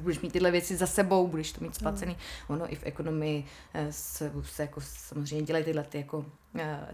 budeš 0.00 0.20
mít 0.20 0.32
tyhle 0.32 0.50
věci 0.50 0.76
za 0.76 0.86
sebou, 0.86 1.28
budeš 1.28 1.52
to 1.52 1.64
mít 1.64 1.74
splacený. 1.74 2.12
Mm. 2.12 2.54
Ono 2.54 2.72
i 2.72 2.76
v 2.76 2.82
ekonomii 2.86 3.44
eh, 3.74 3.92
se, 3.92 4.32
se 4.42 4.62
jako 4.62 4.80
samozřejmě 4.80 5.46
dělají 5.46 5.64
tyhle 5.64 5.82
ty 5.82 5.98
jako 5.98 6.24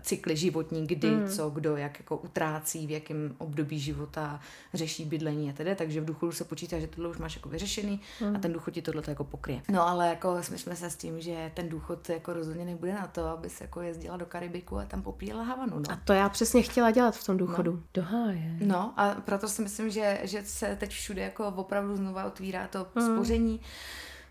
cykly 0.01 0.37
životní, 0.37 0.87
kdy, 0.87 1.11
mm. 1.11 1.29
co, 1.29 1.51
kdo, 1.51 1.77
jak 1.77 1.99
jako 1.99 2.17
utrácí, 2.17 2.87
v 2.87 2.91
jakém 2.91 3.35
období 3.39 3.79
života 3.79 4.41
řeší 4.75 5.05
bydlení 5.05 5.51
a 5.51 5.53
tedy, 5.53 5.75
takže 5.75 6.01
v 6.01 6.05
důchodu 6.05 6.33
se 6.33 6.45
počítá, 6.45 6.79
že 6.79 6.87
tohle 6.87 7.11
už 7.11 7.19
máš 7.19 7.37
jako 7.37 7.49
vyřešený 7.49 8.01
mm. 8.21 8.27
a 8.27 8.31
hmm. 8.31 8.41
ten 8.41 8.53
důchod 8.53 8.71
ti 8.71 8.83
tohle 8.83 9.03
jako 9.09 9.25
pokryje. 9.25 9.63
No 9.71 9.89
ale 9.89 10.09
jako 10.09 10.43
jsme 10.43 10.77
se 10.77 10.91
s 10.91 10.97
tím, 10.97 11.21
že 11.21 11.51
ten 11.55 11.69
důchod 11.69 12.09
jako 12.09 12.33
rozhodně 12.33 12.65
nebude 12.65 12.95
na 12.95 13.07
to, 13.07 13.27
aby 13.27 13.51
se 13.51 13.65
jako 13.65 13.81
jezdila 13.81 14.17
do 14.17 14.27
Karibiku 14.27 14.79
a 14.79 14.85
tam 14.85 15.03
popíjela 15.03 15.43
Havanu. 15.43 15.79
No. 15.79 15.91
A 15.91 16.01
to 16.05 16.13
já 16.13 16.29
přesně 16.29 16.63
chtěla 16.63 16.91
dělat 16.91 17.17
v 17.17 17.27
tom 17.27 17.37
důchodu. 17.37 17.73
No. 17.73 17.83
Do 17.95 18.03
háje. 18.03 18.57
No 18.61 18.95
a 18.97 19.15
proto 19.15 19.49
si 19.49 19.63
myslím, 19.63 19.91
že, 19.91 20.21
že 20.23 20.43
se 20.45 20.77
teď 20.77 20.91
všude 20.91 21.23
jako 21.23 21.47
opravdu 21.47 21.97
znova 21.97 22.25
otvírá 22.25 22.69
to 22.69 22.87
mm. 22.95 23.03
spoření. 23.03 23.61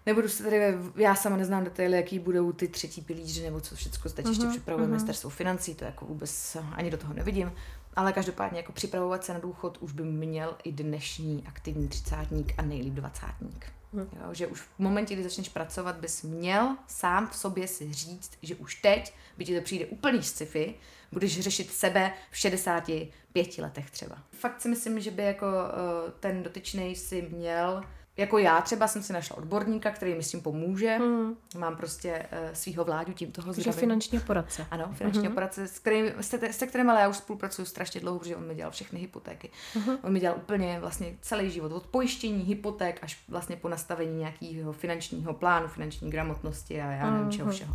Nebudu 0.06 0.30
se 0.30 0.44
tady, 0.44 0.60
já 0.96 1.16
sama 1.16 1.38
neznám 1.38 1.64
detaily, 1.64 1.98
jaký 1.98 2.20
budou 2.20 2.52
ty 2.52 2.68
třetí 2.68 3.02
pilíři, 3.02 3.44
nebo 3.44 3.62
co 3.62 3.76
všechno 3.76 4.12
teď 4.12 4.26
uh-huh, 4.26 4.30
ještě 4.30 4.44
mhm, 4.44 4.54
připravuje 4.54 4.88
uh-huh. 4.88 4.90
ministerstvo 4.90 5.30
financí, 5.30 5.76
to 5.76 5.86
jako 5.86 6.06
vůbec 6.06 6.58
ani 6.72 6.92
do 6.92 6.98
toho 6.98 7.14
nevidím. 7.14 7.52
Ale 7.96 8.14
každopádně 8.14 8.60
jako 8.60 8.72
připravovat 8.72 9.24
se 9.24 9.34
na 9.34 9.40
důchod 9.40 9.78
už 9.82 9.92
by 9.92 10.04
měl 10.04 10.58
i 10.64 10.72
dnešní 10.72 11.44
aktivní 11.48 11.88
třicátník 11.88 12.54
a 12.58 12.62
nejlíp 12.62 12.94
dvacátník. 12.94 13.66
Uh-huh. 13.94 14.08
Jo, 14.26 14.34
že 14.34 14.48
už 14.48 14.62
v 14.62 14.80
momentě, 14.80 15.14
kdy 15.14 15.24
začneš 15.24 15.50
pracovat, 15.50 15.96
bys 15.96 16.22
měl 16.22 16.78
sám 16.88 17.28
v 17.28 17.36
sobě 17.36 17.68
si 17.68 17.94
říct, 17.94 18.32
že 18.42 18.56
už 18.56 18.76
teď, 18.76 19.14
by 19.38 19.46
ti 19.46 19.56
to 19.56 19.62
přijde 19.62 19.86
úplný 19.86 20.24
sci-fi, 20.24 20.76
budeš 21.12 21.40
řešit 21.40 21.72
sebe 21.72 22.14
v 22.32 22.38
65 22.38 23.58
letech 23.58 23.92
třeba. 23.92 24.18
Fakt 24.32 24.62
si 24.62 24.70
myslím, 24.70 25.00
že 25.00 25.12
by 25.12 25.24
jako 25.24 25.46
uh, 25.46 26.12
ten 26.20 26.44
dotyčný 26.44 26.96
si 26.96 27.22
měl 27.32 27.84
jako 28.18 28.38
já 28.38 28.62
třeba 28.62 28.88
jsem 28.88 29.04
si 29.04 29.14
našla 29.14 29.38
odborníka, 29.38 29.92
který 29.92 30.16
mi 30.16 30.24
s 30.24 30.32
tím 30.32 30.42
pomůže. 30.42 30.98
Hmm. 30.98 31.36
Mám 31.58 31.76
prostě 31.78 32.26
uh, 32.32 32.54
svého 32.54 32.84
vládu 32.84 33.14
tím 33.14 33.32
toho 33.32 33.54
zdravím. 33.54 33.80
finanční 33.80 34.20
poradce. 34.20 34.66
Ano, 34.72 34.90
finanční 34.94 35.26
hmm. 35.26 35.34
poradce, 35.34 35.68
s 35.68 35.80
kterým, 35.80 36.12
se, 36.22 36.54
se 36.54 36.68
kterým 36.68 36.90
ale 36.90 37.02
já 37.02 37.08
už 37.08 37.18
spolupracuju 37.18 37.66
strašně 37.66 38.02
dlouho, 38.02 38.20
protože 38.20 38.36
on 38.36 38.48
mi 38.48 38.56
dělal 38.56 38.72
všechny 38.72 39.00
hypotéky. 39.00 39.50
Hmm. 39.74 39.98
On 40.04 40.14
mi 40.14 40.20
dělal 40.20 40.38
úplně 40.38 40.80
vlastně 40.80 41.16
celý 41.22 41.52
život, 41.52 41.72
od 41.72 41.86
pojištění 41.86 42.44
hypoték 42.44 43.00
až 43.02 43.24
vlastně 43.28 43.56
po 43.56 43.70
nastavení 43.70 44.18
nějakého 44.18 44.74
finančního 44.74 45.34
plánu, 45.34 45.68
finanční 45.68 46.10
gramotnosti 46.10 46.82
a 46.82 46.92
já 46.92 47.12
nevím 47.12 47.32
čeho 47.32 47.52
všeho. 47.52 47.74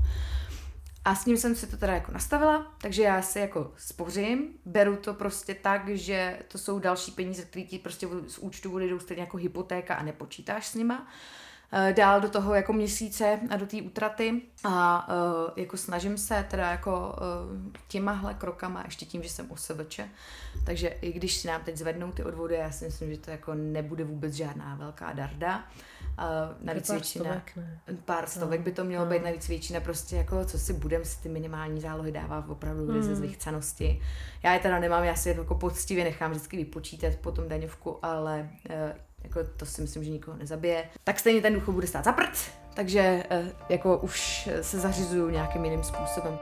A 1.08 1.14
s 1.14 1.26
ním 1.26 1.36
jsem 1.36 1.54
si 1.54 1.66
to 1.66 1.76
teda 1.76 1.94
jako 1.94 2.12
nastavila, 2.12 2.72
takže 2.80 3.02
já 3.02 3.22
si 3.22 3.38
jako 3.38 3.72
spořím, 3.76 4.48
beru 4.64 4.96
to 4.96 5.14
prostě 5.14 5.54
tak, 5.54 5.88
že 5.88 6.38
to 6.48 6.58
jsou 6.58 6.78
další 6.78 7.12
peníze, 7.12 7.42
které 7.44 7.64
ti 7.64 7.78
prostě 7.78 8.08
z 8.26 8.38
účtu 8.38 8.78
jdou 8.78 8.98
stejně 8.98 9.22
jako 9.22 9.36
hypotéka 9.36 9.94
a 9.94 10.02
nepočítáš 10.02 10.66
s 10.66 10.74
nima. 10.74 11.08
Eh, 11.08 11.47
dál 11.92 12.20
do 12.20 12.28
toho 12.28 12.54
jako 12.54 12.72
měsíce 12.72 13.40
a 13.50 13.56
do 13.56 13.66
té 13.66 13.76
útraty 13.82 14.42
a 14.64 15.08
uh, 15.08 15.50
jako 15.56 15.76
snažím 15.76 16.18
se 16.18 16.46
teda 16.50 16.70
jako 16.70 17.16
uh, 17.60 17.72
těmahle 17.88 18.34
krokama, 18.34 18.82
ještě 18.84 19.06
tím, 19.06 19.22
že 19.22 19.28
jsem 19.28 19.50
OSVČ, 19.50 20.00
takže 20.66 20.88
i 20.88 21.12
když 21.12 21.36
si 21.36 21.48
nám 21.48 21.62
teď 21.64 21.76
zvednou 21.76 22.12
ty 22.12 22.24
odvody, 22.24 22.54
já 22.54 22.70
si 22.70 22.84
myslím, 22.84 23.14
že 23.14 23.18
to 23.20 23.30
jako 23.30 23.54
nebude 23.54 24.04
vůbec 24.04 24.34
žádná 24.34 24.74
velká 24.74 25.12
darda, 25.12 25.64
Uh, 26.18 26.66
navíc 26.66 26.86
pár 26.86 26.96
většina, 26.96 27.24
stovek, 27.24 27.56
ne. 27.56 27.80
pár 28.04 28.26
stovek 28.26 28.60
no, 28.60 28.64
by 28.64 28.72
to 28.72 28.84
mělo 28.84 29.04
no. 29.04 29.10
být, 29.10 29.24
navíc 29.24 29.48
většina 29.48 29.80
prostě 29.80 30.16
jako, 30.16 30.44
co 30.44 30.58
si 30.58 30.72
budem, 30.72 31.04
si 31.04 31.22
ty 31.22 31.28
minimální 31.28 31.80
zálohy 31.80 32.12
dává 32.12 32.44
opravdu 32.48 32.92
mm. 32.92 33.02
ze 33.02 33.16
zvychcanosti. 33.16 34.02
Já 34.42 34.52
je 34.52 34.58
teda 34.58 34.78
nemám, 34.78 35.04
já 35.04 35.14
si 35.14 35.28
je 35.28 35.36
jako 35.36 35.54
poctivě 35.54 36.04
nechám 36.04 36.30
vždycky 36.30 36.56
vypočítat 36.56 37.16
potom 37.16 37.48
daňovku, 37.48 37.98
ale 38.02 38.50
uh, 38.70 38.74
jako 39.24 39.40
to 39.56 39.66
si 39.66 39.82
myslím, 39.82 40.04
že 40.04 40.10
nikoho 40.10 40.36
nezabije. 40.36 40.84
Tak 41.04 41.18
stejně 41.18 41.42
ten 41.42 41.54
důchod 41.54 41.72
bude 41.72 41.86
stát 41.86 42.04
za 42.04 42.12
prd, 42.12 42.50
takže 42.74 43.22
uh, 43.30 43.48
jako 43.68 43.98
už 43.98 44.48
se 44.62 44.80
zařizuju 44.80 45.30
nějakým 45.30 45.64
jiným 45.64 45.82
způsobem. 45.84 46.38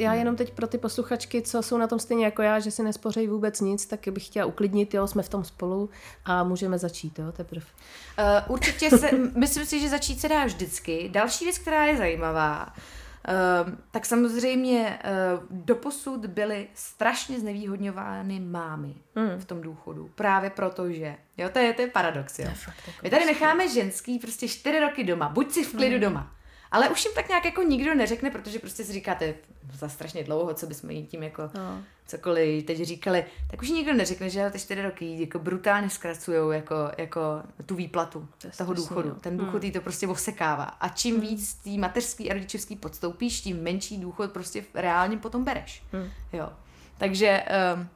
já 0.00 0.14
jenom 0.14 0.36
teď 0.36 0.52
pro 0.52 0.66
ty 0.66 0.78
posluchačky, 0.78 1.42
co 1.42 1.62
jsou 1.62 1.78
na 1.78 1.86
tom 1.86 1.98
stejně 1.98 2.24
jako 2.24 2.42
já, 2.42 2.60
že 2.60 2.70
si 2.70 2.82
nespořejí 2.82 3.28
vůbec 3.28 3.60
nic, 3.60 3.86
tak 3.86 4.08
bych 4.10 4.26
chtěla 4.26 4.46
uklidnit, 4.46 4.94
jo, 4.94 5.06
jsme 5.06 5.22
v 5.22 5.28
tom 5.28 5.44
spolu 5.44 5.90
a 6.24 6.44
můžeme 6.44 6.78
začít, 6.78 7.18
jo, 7.18 7.32
teprve. 7.32 7.66
Uh, 8.18 8.52
určitě 8.52 8.90
se, 8.90 9.10
myslím 9.36 9.66
si, 9.66 9.80
že 9.80 9.88
začít 9.88 10.20
se 10.20 10.28
dá 10.28 10.44
vždycky. 10.44 11.08
Další 11.12 11.44
věc, 11.44 11.58
která 11.58 11.84
je 11.84 11.96
zajímavá, 11.96 12.66
Uh, 12.66 12.82
tak 13.90 14.06
samozřejmě 14.06 14.98
uh, 15.04 15.46
doposud 15.50 16.26
byly 16.26 16.68
strašně 16.74 17.40
znevýhodňovány 17.40 18.40
mámy 18.40 18.94
mm. 19.14 19.38
v 19.38 19.44
tom 19.44 19.60
důchodu. 19.60 20.10
Právě 20.14 20.50
proto, 20.50 20.90
že, 20.90 21.16
jo, 21.38 21.48
to 21.48 21.58
je, 21.58 21.72
to 21.72 21.82
je 21.82 21.88
paradox, 21.88 22.38
jo. 22.38 22.48
fakt, 22.54 22.76
jako 22.86 22.98
My 23.02 23.10
tady 23.10 23.24
necháme 23.24 23.68
ženský 23.68 24.18
prostě 24.18 24.48
čtyři 24.48 24.80
roky 24.80 25.04
doma, 25.04 25.28
buď 25.28 25.50
si 25.50 25.64
v 25.64 25.76
klidu 25.76 25.94
mm. 25.94 26.00
doma, 26.00 26.34
ale 26.70 26.88
už 26.88 27.04
jim 27.04 27.14
tak 27.14 27.28
nějak 27.28 27.44
jako 27.44 27.62
nikdo 27.62 27.94
neřekne, 27.94 28.30
protože 28.30 28.58
prostě 28.58 28.84
si 28.84 28.92
říkáte 28.92 29.34
za 29.72 29.88
strašně 29.88 30.24
dlouho, 30.24 30.54
co 30.54 30.66
bychom 30.66 30.90
jim 30.90 31.06
tím 31.06 31.22
jako 31.22 31.42
no. 31.54 31.82
cokoliv 32.06 32.64
teď 32.64 32.82
říkali, 32.82 33.24
tak 33.50 33.62
už 33.62 33.70
nikdo 33.70 33.94
neřekne, 33.94 34.30
že 34.30 34.50
ty 34.50 34.58
čtyři 34.58 34.82
roky 34.82 35.20
jako 35.20 35.38
brutálně 35.38 35.90
zkracují 35.90 36.56
jako, 36.56 36.74
jako 36.98 37.20
tu 37.66 37.74
výplatu 37.74 38.28
to 38.38 38.48
toho 38.58 38.74
důchodu. 38.74 39.08
No. 39.08 39.14
Ten 39.14 39.36
důchod 39.36 39.52
hmm. 39.52 39.64
jí 39.64 39.72
to 39.72 39.80
prostě 39.80 40.08
osekává. 40.08 40.64
A 40.64 40.88
čím 40.88 41.14
hmm. 41.14 41.26
víc 41.26 41.54
tý 41.54 41.78
mateřský 41.78 42.30
a 42.30 42.34
rodičovský 42.34 42.76
podstoupíš, 42.76 43.40
tím 43.40 43.62
menší 43.62 43.98
důchod 43.98 44.32
prostě 44.32 44.64
reálně 44.74 45.16
potom 45.16 45.44
bereš. 45.44 45.82
Hmm. 45.92 46.10
Jo. 46.32 46.48
Takže 46.98 47.44
um, 47.76 47.88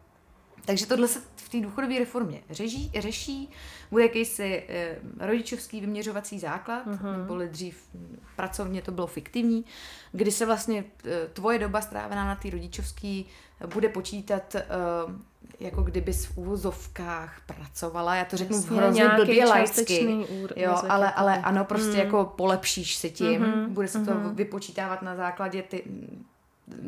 takže 0.65 0.87
tohle 0.87 1.09
se 1.09 1.21
v 1.37 1.49
té 1.49 1.61
důchodové 1.61 1.99
reformě 1.99 2.41
řeší, 2.51 2.91
řeší, 2.99 3.51
bude 3.91 4.03
jakýsi 4.03 4.63
eh, 4.69 4.97
rodičovský 5.19 5.81
vyměřovací 5.81 6.39
základ, 6.39 6.87
uh-huh. 6.87 7.19
nebo 7.19 7.39
dřív 7.39 7.89
pracovně 8.37 8.83
to 8.83 8.93
bylo 8.93 9.07
fiktivní, 9.07 9.65
kdy 10.13 10.31
se 10.31 10.47
vlastně 10.47 10.85
eh, 11.05 11.29
tvoje 11.33 11.59
doba 11.59 11.81
strávená 11.81 12.25
na 12.25 12.37
té 12.37 12.51
rodičovský 12.51 13.27
bude 13.67 13.89
počítat 13.89 14.55
eh, 14.55 14.65
jako 15.61 15.83
kdyby 15.83 16.13
v 16.13 16.39
úvozovkách 16.39 17.41
pracovala, 17.47 18.15
já 18.15 18.25
to 18.25 18.37
řeknu 18.37 18.61
v 18.61 18.71
hrozně 18.71 19.09
blbě 19.09 19.47
lajsky, 19.47 20.27
jo, 20.57 20.83
ale, 20.89 21.13
ale 21.13 21.39
ano, 21.39 21.65
prostě 21.65 21.93
mm. 21.93 21.99
jako 21.99 22.25
polepšíš 22.37 22.97
se 22.97 23.11
tím, 23.11 23.43
mm-hmm. 23.43 23.69
bude 23.69 23.89
se 23.89 24.05
to 24.05 24.11
mm-hmm. 24.11 24.35
vypočítávat 24.35 25.03
na 25.03 25.17
základě 25.17 25.63
ty, 25.63 25.85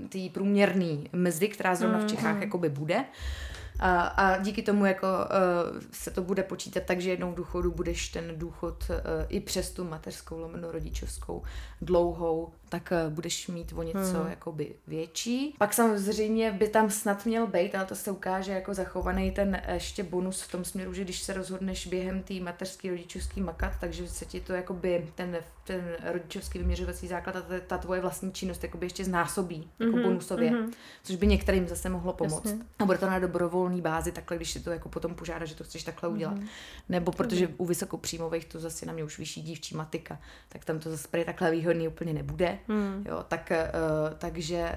ty 0.09 0.31
průměrný 0.35 1.09
mzdy, 1.13 1.49
která 1.49 1.75
zrovna 1.75 1.99
v 1.99 2.07
Čechách 2.07 2.37
mm-hmm. 2.37 2.43
jakoby 2.43 2.69
bude. 2.69 3.05
A, 3.79 4.01
a 4.01 4.39
díky 4.39 4.63
tomu 4.63 4.87
jako 4.87 5.07
uh, 5.07 5.81
se 5.93 6.11
to 6.11 6.23
bude 6.23 6.43
počítat 6.43 6.83
tak, 6.83 7.01
že 7.01 7.11
jednou 7.11 7.33
v 7.33 7.35
důchodu 7.35 7.73
budeš 7.73 8.09
ten 8.09 8.33
důchod 8.37 8.85
uh, 8.91 8.97
i 9.29 9.41
přes 9.41 9.71
tu 9.71 9.85
mateřskou 9.85 10.39
lomeno 10.39 10.73
rodičovskou 10.73 11.43
dlouhou, 11.81 12.53
tak 12.69 12.93
uh, 13.07 13.13
budeš 13.13 13.49
mít 13.49 13.73
o 13.77 13.83
něco 13.83 14.19
hmm. 14.19 14.31
jakoby 14.31 14.75
větší. 14.87 15.55
Pak 15.59 15.75
samozřejmě 15.75 16.53
by 16.53 16.69
tam 16.69 16.91
snad 16.91 17.27
měl 17.27 17.47
být, 17.47 17.75
ale 17.75 17.85
to 17.85 17.95
se 17.95 18.11
ukáže 18.11 18.53
jako 18.53 18.75
zachovaný 18.75 19.31
ten 19.31 19.63
ještě 19.73 20.03
bonus 20.03 20.43
v 20.43 20.53
tom 20.53 20.65
směru, 20.65 20.93
že 20.93 21.05
když 21.05 21.23
se 21.23 21.33
rozhodneš 21.33 21.87
během 21.87 22.23
té 22.23 22.35
mateřské 22.35 22.91
rodičovský 22.91 23.41
makat, 23.41 23.73
takže 23.81 24.09
se 24.09 24.25
ti 24.25 24.41
to 24.41 24.53
jakoby 24.53 25.09
ten, 25.15 25.37
ten 25.65 25.97
rodičovský 26.13 26.59
vyměřovací 26.59 27.09
základ 27.09 27.37
a 27.37 27.41
ta, 27.41 27.55
ta 27.67 27.79
tvoje 27.79 28.01
vlastní 28.01 28.33
činnost 28.33 28.63
jakoby 28.63 28.87
ještě 28.87 29.05
znásobí 29.05 29.71
jako 29.79 29.93
mm-hmm, 29.93 30.03
bonusově, 30.03 30.51
mm-hmm. 30.51 30.73
což 31.03 31.17
by 31.17 31.27
některým 31.27 31.69
zase 31.69 31.89
mohlo 31.89 32.13
pomoct. 32.13 32.45
Jasně. 32.45 32.65
A 32.79 32.85
bude 32.85 32.99
to 32.99 33.07
na 33.07 33.19
dobrovolné 33.67 33.83
bázi, 33.83 34.13
takhle, 34.13 34.37
když 34.37 34.51
si 34.51 34.61
to 34.61 34.71
jako 34.71 34.89
potom 34.89 35.15
požádá, 35.15 35.47
že 35.47 35.55
to 35.55 35.65
chceš 35.65 35.83
takhle 35.83 36.09
udělat. 36.09 36.35
Mm-hmm. 36.35 36.49
Nebo 36.89 37.13
protože 37.13 37.49
u 37.57 37.67
vysokopříjmových 37.67 38.45
to 38.45 38.61
zase 38.61 38.87
na 38.87 38.93
mě 38.93 39.05
už 39.05 39.19
vyšší 39.19 39.43
dívčí 39.43 39.77
matika, 39.77 40.19
tak 40.49 40.65
tam 40.65 40.79
to 40.79 40.91
zase 40.91 41.09
takhle 41.09 41.51
výhodný 41.51 41.89
úplně 41.89 42.13
nebude. 42.13 42.59
Mm. 42.69 43.05
Jo, 43.09 43.25
tak, 43.29 43.53
uh, 43.53 44.19
takže 44.19 44.73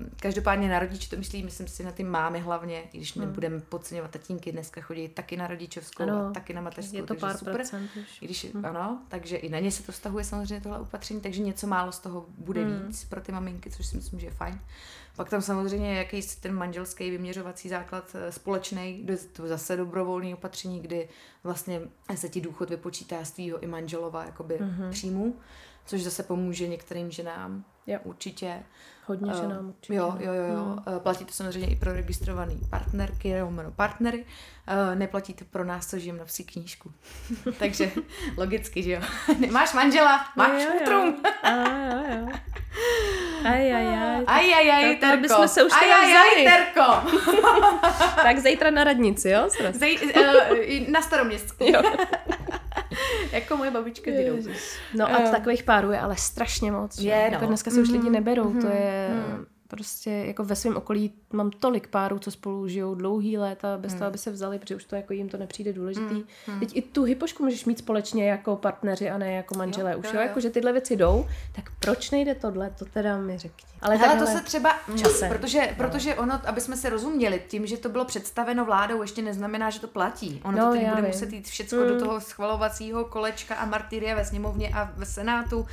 uh, 0.00 0.06
každopádně 0.20 0.68
na 0.68 0.78
rodič 0.78 1.08
to 1.08 1.16
myslí, 1.16 1.42
myslím 1.42 1.68
si 1.68 1.84
na 1.84 1.92
ty 1.92 2.04
mámy 2.04 2.40
hlavně, 2.40 2.82
když 2.92 3.14
mm. 3.14 3.24
nebudeme 3.24 3.60
podceňovat 3.60 4.10
tatínky, 4.10 4.52
dneska 4.52 4.80
chodí 4.80 5.08
taky 5.08 5.36
na 5.36 5.46
rodičovskou 5.46 6.02
ano, 6.02 6.26
a 6.26 6.30
taky 6.30 6.54
na 6.54 6.60
mateřskou. 6.60 6.96
Je 6.96 7.02
to 7.02 7.14
pár 7.14 7.36
super. 7.36 7.54
procent 7.54 7.90
už. 7.96 8.20
Když, 8.20 8.52
mm. 8.52 8.64
Ano, 8.64 9.02
takže 9.08 9.36
i 9.36 9.48
na 9.48 9.58
ně 9.58 9.70
se 9.70 9.82
to 9.82 9.92
stahuje 9.92 10.24
samozřejmě 10.24 10.60
tohle 10.60 10.78
opatření, 10.78 11.20
takže 11.20 11.42
něco 11.42 11.66
málo 11.66 11.92
z 11.92 11.98
toho 11.98 12.26
bude 12.38 12.64
mm. 12.64 12.86
víc 12.86 13.04
pro 13.04 13.20
ty 13.20 13.32
maminky, 13.32 13.70
což 13.70 13.86
si 13.86 13.96
myslím, 13.96 14.20
že 14.20 14.26
je 14.26 14.30
fajn. 14.30 14.60
Pak 15.16 15.30
tam 15.30 15.42
samozřejmě 15.42 15.94
jakýsi 15.94 16.40
ten 16.40 16.54
manželský 16.54 17.10
vyměřovací 17.10 17.68
základ 17.68 18.04
eh, 18.14 18.32
společný, 18.32 19.06
to 19.32 19.48
zase 19.48 19.76
dobrovolné 19.76 20.34
opatření, 20.34 20.80
kdy 20.80 21.08
vlastně 21.44 21.80
se 22.14 22.28
ti 22.28 22.40
důchod 22.40 22.70
vypočítá 22.70 23.24
z 23.24 23.30
tvýho 23.30 23.58
i 23.58 23.66
manželova 23.66 24.24
jakoby 24.24 24.58
mm-hmm. 24.60 24.90
příjmu, 24.90 25.36
což 25.86 26.02
zase 26.02 26.22
pomůže 26.22 26.68
některým 26.68 27.10
ženám 27.10 27.64
jo. 27.86 27.98
určitě. 28.04 28.62
Hodně 29.06 29.32
uh, 29.32 29.40
ženám 29.40 29.68
určitě. 29.68 29.94
Jo, 29.94 30.16
jo, 30.20 30.32
jo. 30.32 30.44
jo. 30.44 30.64
Mm. 30.64 31.00
Platí 31.00 31.24
to 31.24 31.32
samozřejmě 31.32 31.68
i 31.68 31.76
pro 31.76 31.92
registrované 31.92 32.54
partnerky 32.70 33.32
nebo 33.32 33.70
partnery. 33.76 34.26
Uh, 34.64 34.98
neplatí 34.98 35.34
to 35.34 35.44
pro 35.44 35.64
nás, 35.64 35.86
co 35.86 35.98
žijeme 35.98 36.18
na 36.18 36.24
psí 36.24 36.44
knížku. 36.44 36.92
Takže 37.58 37.90
logicky, 38.36 38.82
že 38.82 38.92
jo. 38.92 39.00
Nemáš 39.38 39.72
manžela, 39.72 40.24
máš 40.36 40.62
jo, 40.62 40.70
jo, 40.80 40.92
jo. 40.92 41.12
A, 41.42 41.50
jo, 41.50 42.02
jo. 42.08 42.28
Aj, 43.44 43.74
aj, 43.74 43.88
aj. 44.24 44.24
Aj, 44.26 45.48
se 45.48 45.64
už 45.64 45.72
aj, 45.72 45.90
aj, 45.92 46.16
aj, 46.16 46.44
Terko. 46.44 46.88
tak 48.22 48.38
zítra 48.38 48.70
na 48.70 48.84
radnici, 48.84 49.28
jo? 49.28 49.48
Zej, 49.72 49.98
uh, 49.98 50.88
na 50.88 51.02
staroměstský. 51.02 51.72
jo. 51.72 51.82
jako 53.32 53.56
moje 53.56 53.70
babička 53.70 54.10
dědou. 54.10 54.36
No 54.94 55.14
a 55.14 55.18
uh, 55.18 55.30
takových 55.30 55.62
párů 55.62 55.92
je 55.92 56.00
ale 56.00 56.16
strašně 56.16 56.72
moc. 56.72 56.98
Je, 56.98 57.26
no. 57.26 57.32
Jako 57.32 57.46
dneska 57.46 57.70
se 57.70 57.80
už 57.80 57.88
lidi 57.88 58.04
mhm, 58.04 58.12
neberou, 58.12 58.44
mm-hmm. 58.44 58.60
to 58.60 58.66
mhm, 58.66 58.76
je... 58.76 59.08
Mm 59.08 59.53
prostě 59.68 60.10
jako 60.10 60.44
ve 60.44 60.56
svém 60.56 60.76
okolí 60.76 61.12
mám 61.32 61.50
tolik 61.50 61.88
párů, 61.88 62.18
co 62.18 62.30
spolu 62.30 62.68
žijou 62.68 62.94
dlouhý 62.94 63.38
léta 63.38 63.78
bez 63.78 63.92
hmm. 63.92 63.98
toho, 63.98 64.08
aby 64.08 64.18
se 64.18 64.30
vzali, 64.30 64.58
protože 64.58 64.76
už 64.76 64.84
to 64.84 64.96
jako 64.96 65.12
jim 65.12 65.28
to 65.28 65.36
nepřijde 65.36 65.72
důležitý. 65.72 66.14
Hmm. 66.14 66.24
Hmm. 66.46 66.60
Teď 66.60 66.76
i 66.76 66.82
tu 66.82 67.02
hypošku 67.02 67.44
můžeš 67.44 67.64
mít 67.64 67.78
společně 67.78 68.28
jako 68.30 68.56
partneři 68.56 69.10
a 69.10 69.18
ne 69.18 69.32
jako 69.32 69.54
manželé. 69.54 69.92
Jo, 69.92 69.98
už 69.98 70.06
jo, 70.06 70.12
jo, 70.14 70.20
jako 70.20 70.40
že 70.40 70.50
tyhle 70.50 70.72
věci 70.72 70.96
jdou, 70.96 71.26
tak 71.52 71.70
proč 71.80 72.10
nejde 72.10 72.34
tohle, 72.34 72.70
to 72.78 72.84
teda 72.84 73.18
mi 73.18 73.38
řekni. 73.38 73.68
Ale, 73.82 73.98
Ale 73.98 74.18
to 74.18 74.26
se 74.26 74.40
třeba, 74.40 74.76
časem. 74.96 75.28
protože, 75.28 75.60
no. 75.60 75.76
protože 75.76 76.14
ono, 76.14 76.40
aby 76.46 76.60
jsme 76.60 76.76
se 76.76 76.90
rozuměli, 76.90 77.42
tím, 77.48 77.66
že 77.66 77.76
to 77.76 77.88
bylo 77.88 78.04
představeno 78.04 78.64
vládou, 78.64 79.02
ještě 79.02 79.22
neznamená, 79.22 79.70
že 79.70 79.80
to 79.80 79.88
platí. 79.88 80.40
Ono 80.44 80.58
no, 80.58 80.66
to 80.66 80.72
teď 80.72 80.88
bude 80.88 81.02
vím. 81.02 81.10
muset 81.10 81.32
jít 81.32 81.48
všechno 81.48 81.78
hmm. 81.78 81.88
do 81.88 81.98
toho 81.98 82.20
schvalovacího 82.20 83.04
kolečka 83.04 83.54
a 83.54 83.66
martyria 83.66 84.16
ve 84.16 84.24
sněmovně 84.24 84.70
a 84.74 84.92
ve 84.96 85.06
senátu 85.06 85.66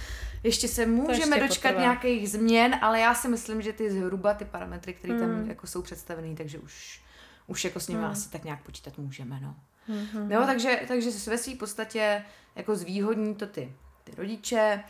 ještě 0.44 0.68
se 0.68 0.86
můžeme 0.86 1.36
ještě 1.36 1.40
dočkat 1.40 1.70
potrvá. 1.70 1.82
nějakých 1.82 2.30
změn, 2.30 2.76
ale 2.82 3.00
já 3.00 3.16
si 3.16 3.28
myslím, 3.28 3.62
že 3.62 3.74
ty 3.74 3.92
zhruba 3.92 4.34
ty 4.34 4.46
parametry, 4.46 4.94
které 4.94 5.20
tam 5.20 5.30
hmm. 5.30 5.50
jako 5.50 5.68
jsou 5.68 5.82
představené, 5.82 6.36
takže 6.36 6.60
už, 6.60 7.02
už 7.48 7.64
jako 7.64 7.80
s 7.80 7.88
nimi 7.88 8.02
hmm. 8.02 8.12
asi 8.12 8.30
tak 8.30 8.44
nějak 8.44 8.64
počítat 8.64 8.98
můžeme, 8.98 9.40
no. 9.42 9.56
Hmm. 9.88 10.32
Jo, 10.32 10.44
takže, 10.46 10.80
takže 10.88 11.12
ve 11.28 11.38
své 11.38 11.56
podstatě 11.56 12.24
jako 12.56 12.76
zvýhodní 12.76 13.36
to 13.36 13.48
ty, 13.48 13.74
ty 14.04 14.12
rodiče, 14.18 14.84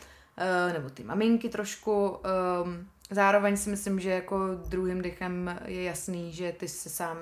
uh, 0.67 0.73
nebo 0.73 0.89
ty 0.89 1.03
maminky 1.03 1.49
trošku, 1.49 2.09
um, 2.09 2.87
Zároveň 3.13 3.57
si 3.57 3.69
myslím, 3.69 3.99
že 3.99 4.09
jako 4.09 4.37
druhým 4.67 5.01
dechem 5.01 5.59
je 5.65 5.83
jasný, 5.83 6.33
že 6.33 6.51
ty 6.51 6.67
se 6.67 6.89
sám 6.89 7.17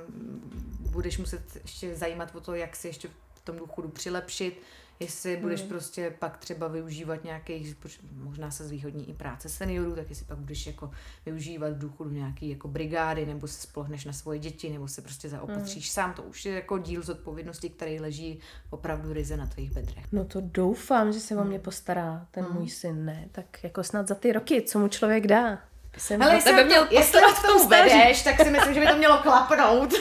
budeš 0.92 1.18
muset 1.18 1.42
ještě 1.62 1.96
zajímat 1.96 2.36
o 2.36 2.40
to, 2.40 2.56
jak 2.56 2.76
si 2.76 2.88
ještě 2.88 3.08
v 3.34 3.42
tom 3.42 3.58
důchodu 3.58 3.90
přilepšit, 3.90 4.62
jestli 5.00 5.38
budeš 5.38 5.60
hmm. 5.60 5.70
prostě 5.70 6.14
pak 6.20 6.38
třeba 6.38 6.68
využívat 6.68 7.24
nějakých, 7.24 7.76
možná 8.14 8.52
se 8.52 8.68
zvýhodní 8.68 9.10
i 9.10 9.14
práce 9.14 9.50
seniorů, 9.50 9.96
tak 9.96 10.10
jestli 10.10 10.26
pak 10.26 10.38
budeš 10.38 10.68
jako 10.68 10.92
využívat 11.26 11.74
v 11.74 11.78
důchodu 11.78 12.10
nějaký 12.10 12.50
jako 12.50 12.68
brigády, 12.68 13.26
nebo 13.26 13.48
se 13.48 13.62
spolehneš 13.62 14.06
na 14.06 14.14
svoje 14.14 14.40
děti, 14.40 14.70
nebo 14.70 14.88
se 14.88 15.02
prostě 15.02 15.30
zaopatříš 15.30 15.86
hmm. 15.86 15.92
sám, 15.92 16.14
to 16.14 16.24
už 16.24 16.46
je 16.46 16.54
jako 16.54 16.78
díl 16.78 17.02
z 17.04 17.10
odpovědnosti, 17.10 17.70
který 17.70 18.00
leží 18.00 18.40
opravdu 18.70 19.14
ryze 19.14 19.38
na 19.38 19.48
tvých 19.48 19.72
bedrech. 19.72 20.06
No 20.12 20.26
to 20.26 20.42
doufám, 20.42 21.14
že 21.14 21.20
se 21.20 21.36
o 21.36 21.44
mě 21.44 21.58
hmm. 21.58 21.64
postará 21.64 22.28
ten 22.32 22.44
hmm. 22.44 22.58
můj 22.58 22.70
syn, 22.70 23.06
ne? 23.06 23.28
Tak 23.32 23.64
jako 23.64 23.84
snad 23.84 24.08
za 24.08 24.16
ty 24.16 24.32
roky, 24.32 24.62
co 24.62 24.80
mu 24.80 24.88
člověk 24.88 25.28
dá. 25.28 25.60
Jsem 25.98 26.22
Ale 26.22 26.36
jestli, 26.36 26.66
měl 26.66 26.88
to, 26.88 26.94
jestli 26.94 27.22
v 27.22 27.42
tom 27.42 27.70
vedeš, 27.70 28.24
tak 28.24 28.42
si 28.42 28.52
myslím, 28.52 28.74
že 28.74 28.80
by 28.80 28.88
to 28.88 28.98
mělo 28.98 29.18
klapnout. 29.18 29.94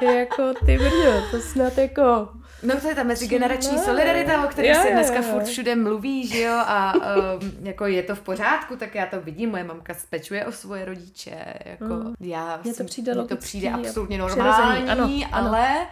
jako 0.16 0.54
ty 0.66 0.78
brďo, 0.78 1.30
to 1.30 1.40
snad 1.40 1.78
jako 1.78 2.28
No 2.62 2.80
to 2.80 2.88
je 2.88 2.94
ta 2.94 3.02
mezigenerační 3.02 3.78
solidarita, 3.78 4.44
o 4.44 4.48
které 4.48 4.74
se 4.74 4.90
dneska 4.90 5.22
furt 5.22 5.44
všude 5.44 5.76
mluví, 5.76 6.26
že 6.26 6.40
jo, 6.40 6.54
a 6.54 6.94
um, 6.94 7.66
jako 7.66 7.86
je 7.86 8.02
to 8.02 8.14
v 8.14 8.20
pořádku, 8.20 8.76
tak 8.76 8.94
já 8.94 9.06
to 9.06 9.20
vidím, 9.20 9.50
moje 9.50 9.64
mamka 9.64 9.94
spečuje 9.94 10.46
o 10.46 10.52
svoje 10.52 10.84
rodiče, 10.84 11.44
jako 11.64 11.84
mm. 11.84 12.14
já 12.20 12.60
mně 12.64 12.74
to 12.74 12.84
přijde, 12.84 13.14
to 13.14 13.36
přijde 13.36 13.70
absolutně 13.70 14.18
normální, 14.18 14.90
ano, 14.90 15.10
ale 15.32 15.68
ano. 15.68 15.86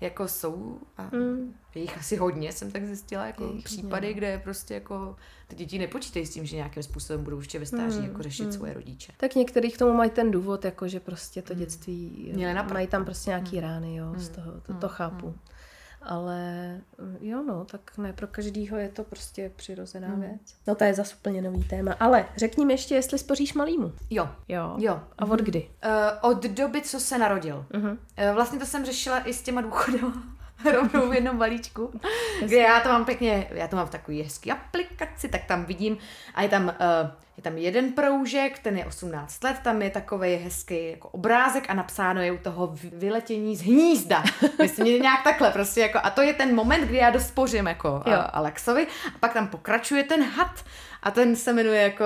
jako 0.00 0.28
jsou 0.28 0.78
a 0.96 1.02
mm. 1.12 1.54
je 1.74 1.82
jich 1.82 1.98
asi 1.98 2.16
hodně, 2.16 2.52
jsem 2.52 2.70
tak 2.70 2.84
zjistila, 2.84 3.26
jako 3.26 3.44
Jejich 3.44 3.64
případy, 3.64 4.06
hodně. 4.06 4.14
kde 4.14 4.40
prostě 4.44 4.74
jako 4.74 5.16
ty 5.48 5.56
děti 5.56 5.78
nepočítají 5.78 6.26
s 6.26 6.30
tím, 6.30 6.46
že 6.46 6.56
nějakým 6.56 6.82
způsobem 6.82 7.24
budou 7.24 7.38
ještě 7.38 7.58
ve 7.58 7.66
stáří 7.66 7.98
mm. 7.98 8.04
jako 8.04 8.22
řešit 8.22 8.44
mm. 8.44 8.52
svoje 8.52 8.74
rodiče. 8.74 9.12
Tak 9.16 9.34
některý 9.34 9.72
k 9.72 9.78
tomu 9.78 9.92
mají 9.92 10.10
ten 10.10 10.30
důvod, 10.30 10.64
jako 10.64 10.88
že 10.88 11.00
prostě 11.00 11.42
to 11.42 11.54
mm. 11.54 11.60
dětství, 11.60 12.32
mm. 12.36 12.72
mají 12.72 12.86
tam 12.86 13.04
prostě 13.04 13.30
nějaký 13.30 13.56
mm. 13.56 13.62
rány, 13.62 13.96
jo, 13.96 14.06
mm. 14.06 14.20
z 14.20 14.28
toho, 14.28 14.52
to, 14.66 14.74
to 14.74 14.88
chápu. 14.88 15.26
Mm. 15.26 15.38
Ale 16.02 16.80
jo, 17.20 17.42
no, 17.42 17.64
tak 17.64 17.98
ne 17.98 18.12
pro 18.12 18.26
každýho 18.26 18.76
je 18.76 18.88
to 18.88 19.04
prostě 19.04 19.52
přirozená 19.56 20.08
hmm. 20.08 20.20
věc. 20.20 20.40
No 20.66 20.74
to 20.74 20.84
je 20.84 20.94
zase 20.94 21.14
úplně 21.14 21.42
nový 21.42 21.64
téma. 21.64 21.92
Ale 22.00 22.26
řekni 22.36 22.64
mi 22.66 22.72
ještě, 22.72 22.94
jestli 22.94 23.18
spoříš 23.18 23.54
malýmu. 23.54 23.92
Jo. 24.10 24.28
Jo. 24.48 24.74
jo. 24.78 25.00
A 25.18 25.24
od 25.24 25.40
kdy? 25.40 25.70
Uh, 25.84 26.30
od 26.30 26.42
doby, 26.42 26.82
co 26.82 27.00
se 27.00 27.18
narodil. 27.18 27.66
Uh-huh. 27.70 27.90
Uh, 27.90 28.34
vlastně 28.34 28.58
to 28.58 28.66
jsem 28.66 28.84
řešila 28.84 29.28
i 29.28 29.34
s 29.34 29.42
těma 29.42 29.60
důchodama. 29.60 30.37
rovnou 30.72 31.10
v 31.10 31.14
jednom 31.14 31.38
balíčku, 31.38 32.00
kde 32.40 32.56
já 32.56 32.80
to 32.80 32.88
mám 32.88 33.04
pěkně, 33.04 33.46
já 33.50 33.68
to 33.68 33.76
mám 33.76 33.86
v 33.86 33.90
takový 33.90 34.22
hezký 34.22 34.52
aplikaci, 34.52 35.28
tak 35.28 35.44
tam 35.44 35.64
vidím 35.64 35.98
a 36.34 36.42
je 36.42 36.48
tam, 36.48 36.64
uh, 36.64 37.10
je 37.36 37.42
tam 37.42 37.58
jeden 37.58 37.92
proužek, 37.92 38.58
ten 38.58 38.78
je 38.78 38.86
18 38.86 39.44
let, 39.44 39.56
tam 39.64 39.82
je 39.82 39.90
takový 39.90 40.34
hezký 40.34 40.90
jako 40.90 41.08
obrázek 41.08 41.70
a 41.70 41.74
napsáno 41.74 42.20
je 42.20 42.32
u 42.32 42.38
toho 42.38 42.74
vyletění 42.92 43.56
z 43.56 43.62
hnízda. 43.62 44.22
Myslím, 44.58 45.02
nějak 45.02 45.24
takhle 45.24 45.50
prostě 45.50 45.80
jako, 45.80 45.98
a 46.02 46.10
to 46.10 46.22
je 46.22 46.34
ten 46.34 46.54
moment, 46.54 46.84
kdy 46.84 46.96
já 46.96 47.10
dospořím 47.10 47.66
jako 47.66 48.02
uh, 48.06 48.14
Alexovi 48.32 48.86
a 48.86 49.18
pak 49.20 49.32
tam 49.32 49.48
pokračuje 49.48 50.04
ten 50.04 50.22
had 50.22 50.64
a 51.02 51.10
ten 51.10 51.36
se 51.36 51.52
jmenuje 51.52 51.82
jako, 51.82 52.04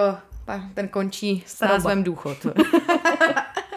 ten 0.74 0.88
končí 0.88 1.44
s 1.46 1.60
názvem 1.60 2.04
důchod. 2.04 2.46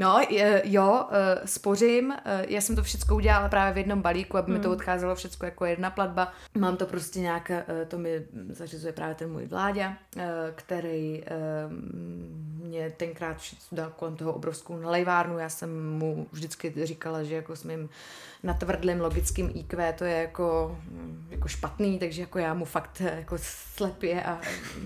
No, 0.00 0.20
jo, 0.64 1.04
eh, 1.10 1.46
spořím. 1.46 2.12
Eh, 2.12 2.46
já 2.48 2.60
jsem 2.60 2.76
to 2.76 2.82
všechno 2.82 3.16
udělala 3.16 3.48
právě 3.48 3.72
v 3.72 3.78
jednom 3.78 4.02
balíku, 4.02 4.36
aby 4.36 4.46
hmm. 4.46 4.58
mi 4.58 4.62
to 4.62 4.68
hmm. 4.68 4.76
odcházelo 4.76 5.14
všechno 5.14 5.46
jako 5.46 5.64
jedna 5.64 5.90
platba. 5.90 6.32
Mám 6.58 6.76
to 6.76 6.86
prostě 6.86 7.20
nějak, 7.20 7.50
eh, 7.50 7.64
to 7.88 7.98
mi 7.98 8.22
zařizuje 8.48 8.92
právě 8.92 9.14
ten 9.14 9.32
můj 9.32 9.46
vláďa, 9.46 9.96
který 10.54 11.24
mě 12.62 12.90
tenkrát 12.90 13.36
dal 13.72 13.92
kolem 13.96 14.16
toho 14.16 14.32
obrovskou 14.32 14.76
nalejvárnu. 14.76 15.38
Já 15.38 15.48
jsem 15.48 15.90
mu 15.98 16.26
vždycky 16.32 16.72
říkala, 16.86 17.22
že 17.22 17.34
jako 17.34 17.56
s 17.56 17.64
mým 17.64 17.88
natvrdlým 18.42 19.00
logickým 19.00 19.52
IQ 19.54 19.92
to 19.92 20.04
je 20.04 20.14
jako, 20.14 20.78
jako 21.30 21.48
špatný, 21.48 21.98
takže 21.98 22.20
jako 22.20 22.38
já 22.38 22.54
mu 22.54 22.64
fakt 22.64 23.02
jako 23.16 23.36
slepě 23.76 24.22
a 24.22 24.40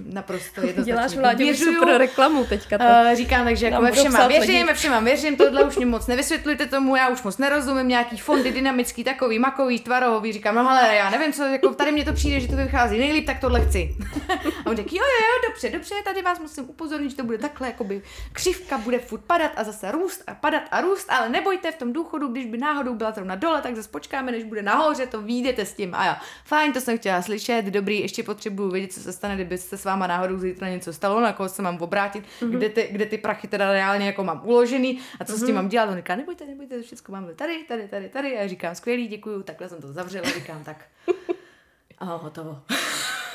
naprosto 0.05 0.61
jednoznačně 0.67 0.93
Děláš 0.93 1.17
vládě 1.17 1.55
super 1.55 1.99
reklamu 1.99 2.45
teďka. 2.45 2.79
To. 2.79 3.17
říkám, 3.17 3.45
takže 3.45 3.67
jako 3.67 3.83
ve 3.83 3.93
všem 3.93 4.13
mám 4.13 4.29
věřím, 4.29 4.67
ve 4.67 4.75
všem 4.75 4.91
mám 4.91 5.05
věřím, 5.05 5.37
tohle 5.37 5.65
už 5.65 5.77
mě 5.77 5.87
moc 5.87 6.07
nevysvětlujte 6.07 6.67
tomu, 6.67 6.97
já 6.97 7.09
už 7.09 7.23
moc 7.23 7.39
nerozumím, 7.39 7.89
nějaký 7.89 8.19
fondy 8.19 8.53
dynamický, 8.53 9.05
takový, 9.05 9.39
makový, 9.39 9.81
tvarohový, 9.81 10.33
říkám, 10.33 10.55
no 10.55 10.71
ale 10.71 10.95
já 10.97 11.11
nevím, 11.11 11.33
co, 11.33 11.43
jako 11.43 11.75
tady 11.75 11.93
mě 11.93 12.05
to 12.05 12.13
přijde, 12.13 12.41
že 12.41 12.49
to 12.49 12.57
vychází 12.57 12.99
nejlíp, 12.99 13.27
tak 13.27 13.41
tohle 13.41 13.67
chci. 13.67 13.97
A 14.65 14.67
on 14.67 14.77
řekl, 14.77 14.95
jo, 14.95 15.03
jo, 15.03 15.27
jo, 15.27 15.49
dobře, 15.49 15.71
dobře, 15.71 15.95
tady 16.05 16.23
vás 16.23 16.41
musím 16.41 16.71
upozornit, 16.71 17.11
že 17.11 17.17
to 17.17 17.25
bude 17.25 17.39
takhle, 17.39 17.67
jakoby 17.67 18.03
křivka 18.33 18.79
bude 18.79 18.99
furt 18.99 19.21
padat 19.21 19.53
a 19.57 19.65
zase 19.65 19.93
růst 19.93 20.23
a 20.27 20.35
padat 20.35 20.63
a 20.71 20.81
růst, 20.81 21.11
ale 21.11 21.29
nebojte 21.29 21.73
v 21.73 21.77
tom 21.77 21.93
důchodu, 21.93 22.29
když 22.29 22.47
by 22.47 22.59
náhodou 22.59 22.95
byla 22.95 23.11
zrovna 23.11 23.35
dole, 23.45 23.63
tak 23.63 23.77
zase 23.77 23.89
počkáme, 23.89 24.33
než 24.33 24.45
bude 24.45 24.63
nahoře, 24.63 25.07
to 25.07 25.23
vyjdete 25.23 25.65
s 25.65 25.73
tím. 25.75 25.95
A 25.95 26.05
já, 26.05 26.21
fajn, 26.45 26.73
to 26.73 26.81
jsem 26.81 26.99
chtěla 26.99 27.23
slyšet, 27.23 27.65
dobrý, 27.65 28.01
ještě 28.01 28.23
potřebuju 28.23 28.71
vědět, 28.71 28.93
co 28.93 29.01
se 29.01 29.13
stane, 29.13 29.35
kdyby 29.35 29.59
se 29.59 29.79
s 29.79 29.85
váma 29.85 30.07
náhodou 30.07 30.39
zítra 30.39 30.69
něco 30.69 30.93
stalo, 30.93 31.21
na 31.21 31.33
koho 31.33 31.49
se 31.49 31.63
mám 31.63 31.77
obrátit, 31.83 32.25
mm-hmm. 32.25 32.51
kde, 32.51 32.69
ty, 32.69 32.89
kde 32.93 33.07
ty 33.07 33.19
prachy 33.19 33.49
teda 33.49 33.73
reálně 33.73 34.07
jako 34.07 34.25
mám 34.25 34.41
uložený 34.45 35.01
a 35.21 35.25
co 35.25 35.33
mm-hmm. 35.33 35.37
s 35.37 35.41
tím 35.41 35.47
mhm. 35.47 35.55
mám 35.55 35.69
dělat. 35.69 35.89
On 35.89 35.97
říká, 35.97 36.17
nebojte, 36.17 36.47
nebojte, 36.47 36.83
všechno 36.83 37.13
máme 37.13 37.35
tady, 37.35 37.65
tady, 37.69 37.89
tady, 37.89 38.09
tady. 38.09 38.37
A 38.39 38.43
já 38.43 38.49
říkám, 38.49 38.75
skvělý, 38.75 39.09
děkuju, 39.09 39.43
takhle 39.43 39.69
jsem 39.69 39.81
to 39.81 39.93
zavřela, 39.93 40.31
říkám, 40.31 40.65
tak. 40.65 40.85
A 41.99 42.05
hotovo. 42.05 42.61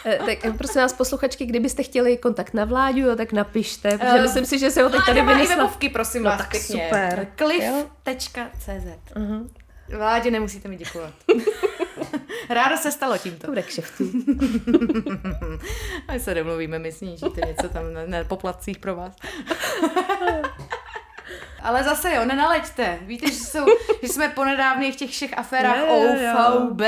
Eh, 0.06 0.20
tak 0.26 0.46
eh, 0.46 0.54
prosím 0.54 0.82
nás 0.82 0.94
posluchačky, 0.94 1.46
kdybyste 1.46 1.84
chtěli 1.84 2.18
kontakt 2.18 2.54
na 2.54 2.66
vládu, 2.66 3.16
tak 3.16 3.34
napište, 3.34 3.98
protože 3.98 4.16
uh, 4.16 4.22
myslím 4.22 4.46
si, 4.46 4.60
že 4.60 4.72
se 4.72 4.84
ho 4.84 4.90
teď 4.90 5.02
tady 5.06 5.22
vynesla. 5.22 5.56
webovky, 5.56 5.90
prosím 5.90 6.24
no, 6.24 6.30
vás, 6.30 6.38
tak 6.38 6.52
pěkně. 6.52 6.84
super. 6.84 7.28
cliff.cz 7.38 8.70
uh-huh. 9.16 9.50
Vládě 9.98 10.32
nemusíte 10.32 10.70
mi 10.70 10.76
děkovat. 10.76 11.14
Ráda 12.50 12.78
se 12.78 12.92
stalo 12.92 13.18
tímto. 13.18 13.48
Bude 13.48 13.62
kšeftu. 13.62 14.04
A 16.08 16.20
se 16.20 16.34
domluvíme, 16.34 16.80
my 16.80 16.92
snížíte 16.92 17.42
něco 17.48 17.70
tam 17.70 17.94
na, 17.94 18.02
na 18.06 18.24
poplatcích 18.24 18.80
pro 18.80 18.96
vás. 18.96 19.16
Ale 21.62 21.84
zase 21.84 22.16
jo, 22.16 22.26
nenaleďte. 22.26 23.00
Víte, 23.02 23.32
že, 23.32 23.36
jsou, 23.36 23.66
že 24.02 24.08
jsme 24.08 24.30
ponedávně 24.30 24.92
v 24.92 24.96
těch 24.96 25.10
všech 25.10 25.38
aférách 25.38 25.84
OVB, 25.90 26.82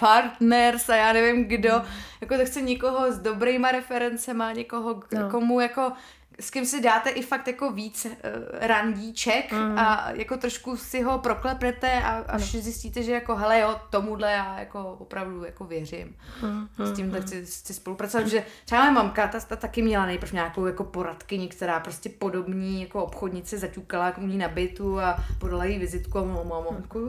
Partners 0.00 0.88
a 0.88 0.96
já 0.96 1.12
nevím 1.12 1.44
kdo. 1.44 1.82
Jako 2.20 2.36
to 2.36 2.44
chce 2.44 2.60
někoho 2.60 3.12
s 3.12 3.18
dobrýma 3.18 3.72
referencema, 3.72 4.52
někoho, 4.52 5.02
no. 5.12 5.30
komu 5.30 5.60
jako 5.60 5.92
s 6.40 6.50
kým 6.50 6.66
si 6.66 6.80
dáte 6.80 7.10
i 7.10 7.22
fakt 7.22 7.46
jako 7.46 7.72
víc 7.72 8.04
uh, 8.04 8.10
randíček 8.52 9.52
mm. 9.52 9.78
a 9.78 10.10
jako 10.10 10.36
trošku 10.36 10.76
si 10.76 11.02
ho 11.02 11.18
proklepnete 11.18 11.92
a 12.02 12.10
až 12.10 12.52
no. 12.52 12.60
zjistíte, 12.60 13.02
že 13.02 13.12
jako 13.12 13.36
hele 13.36 13.60
jo, 13.60 13.80
tomuhle 13.90 14.32
já 14.32 14.58
jako 14.58 14.96
opravdu 14.98 15.44
jako 15.44 15.64
věřím. 15.64 16.16
Mm. 16.42 16.68
S 16.86 16.92
tím 16.92 17.06
mm. 17.06 17.22
chci, 17.22 17.46
chci 17.46 17.74
spolupracovat, 17.74 18.26
že 18.26 18.44
třeba 18.64 18.80
moje 18.82 18.92
mamka, 18.92 19.28
ta, 19.28 19.40
ta 19.40 19.56
taky 19.56 19.82
měla 19.82 20.06
nejprve 20.06 20.32
nějakou 20.32 20.66
jako 20.66 20.84
poradkyni, 20.84 21.48
která 21.48 21.80
prostě 21.80 22.08
podobní 22.08 22.80
jako 22.80 23.04
obchodnice 23.04 23.58
zaťukala 23.58 24.16
u 24.16 24.26
ní 24.26 24.38
na 24.38 24.48
bytu 24.48 25.00
a 25.00 25.24
podala 25.38 25.64
jí 25.64 25.78
vizitku 25.78 26.18
a 26.18 26.24
mama, 26.24 26.66
jako, 26.76 27.00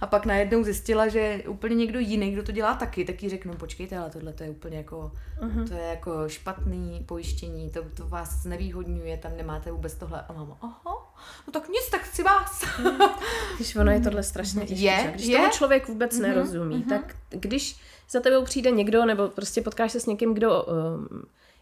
a 0.00 0.06
pak 0.06 0.26
najednou 0.26 0.64
zjistila, 0.64 1.08
že 1.08 1.42
úplně 1.48 1.74
někdo 1.74 1.98
jiný, 1.98 2.32
kdo 2.32 2.42
to 2.42 2.52
dělá 2.52 2.74
taky, 2.74 3.04
tak 3.04 3.22
jí 3.22 3.28
řeknu, 3.28 3.54
počkejte, 3.54 3.98
ale 3.98 4.10
tohle 4.10 4.32
to 4.32 4.42
je 4.42 4.50
úplně 4.50 4.76
jako, 4.76 5.12
mm. 5.42 5.68
to 5.68 5.74
je 5.74 5.82
jako 5.82 6.28
špatný 6.28 7.04
pojištění, 7.06 7.70
to 7.70 7.83
to 7.96 8.08
vás 8.08 8.44
nevýhodňuje, 8.44 9.16
tam 9.16 9.36
nemáte 9.36 9.72
vůbec 9.72 9.94
tohle. 9.94 10.24
A 10.28 10.32
máma, 10.32 10.56
aha, 10.62 11.14
no 11.46 11.52
tak 11.52 11.68
nic, 11.68 11.90
tak 11.90 12.00
chci 12.00 12.22
vás. 12.22 12.64
Když 13.56 13.76
ono 13.76 13.92
je 13.92 14.00
tohle 14.00 14.22
strašně 14.22 14.66
těžké. 14.66 14.84
Je, 14.84 15.12
když 15.14 15.26
je? 15.26 15.36
tomu 15.36 15.50
člověk 15.50 15.88
vůbec 15.88 16.12
mm-hmm, 16.12 16.22
nerozumí, 16.22 16.76
mm-hmm. 16.76 16.88
tak 16.88 17.16
když 17.30 17.76
za 18.10 18.20
tebou 18.20 18.44
přijde 18.44 18.70
někdo, 18.70 19.06
nebo 19.06 19.28
prostě 19.28 19.62
potkáš 19.62 19.92
se 19.92 20.00
s 20.00 20.06
někým, 20.06 20.34
kdo 20.34 20.62
um, 20.62 21.08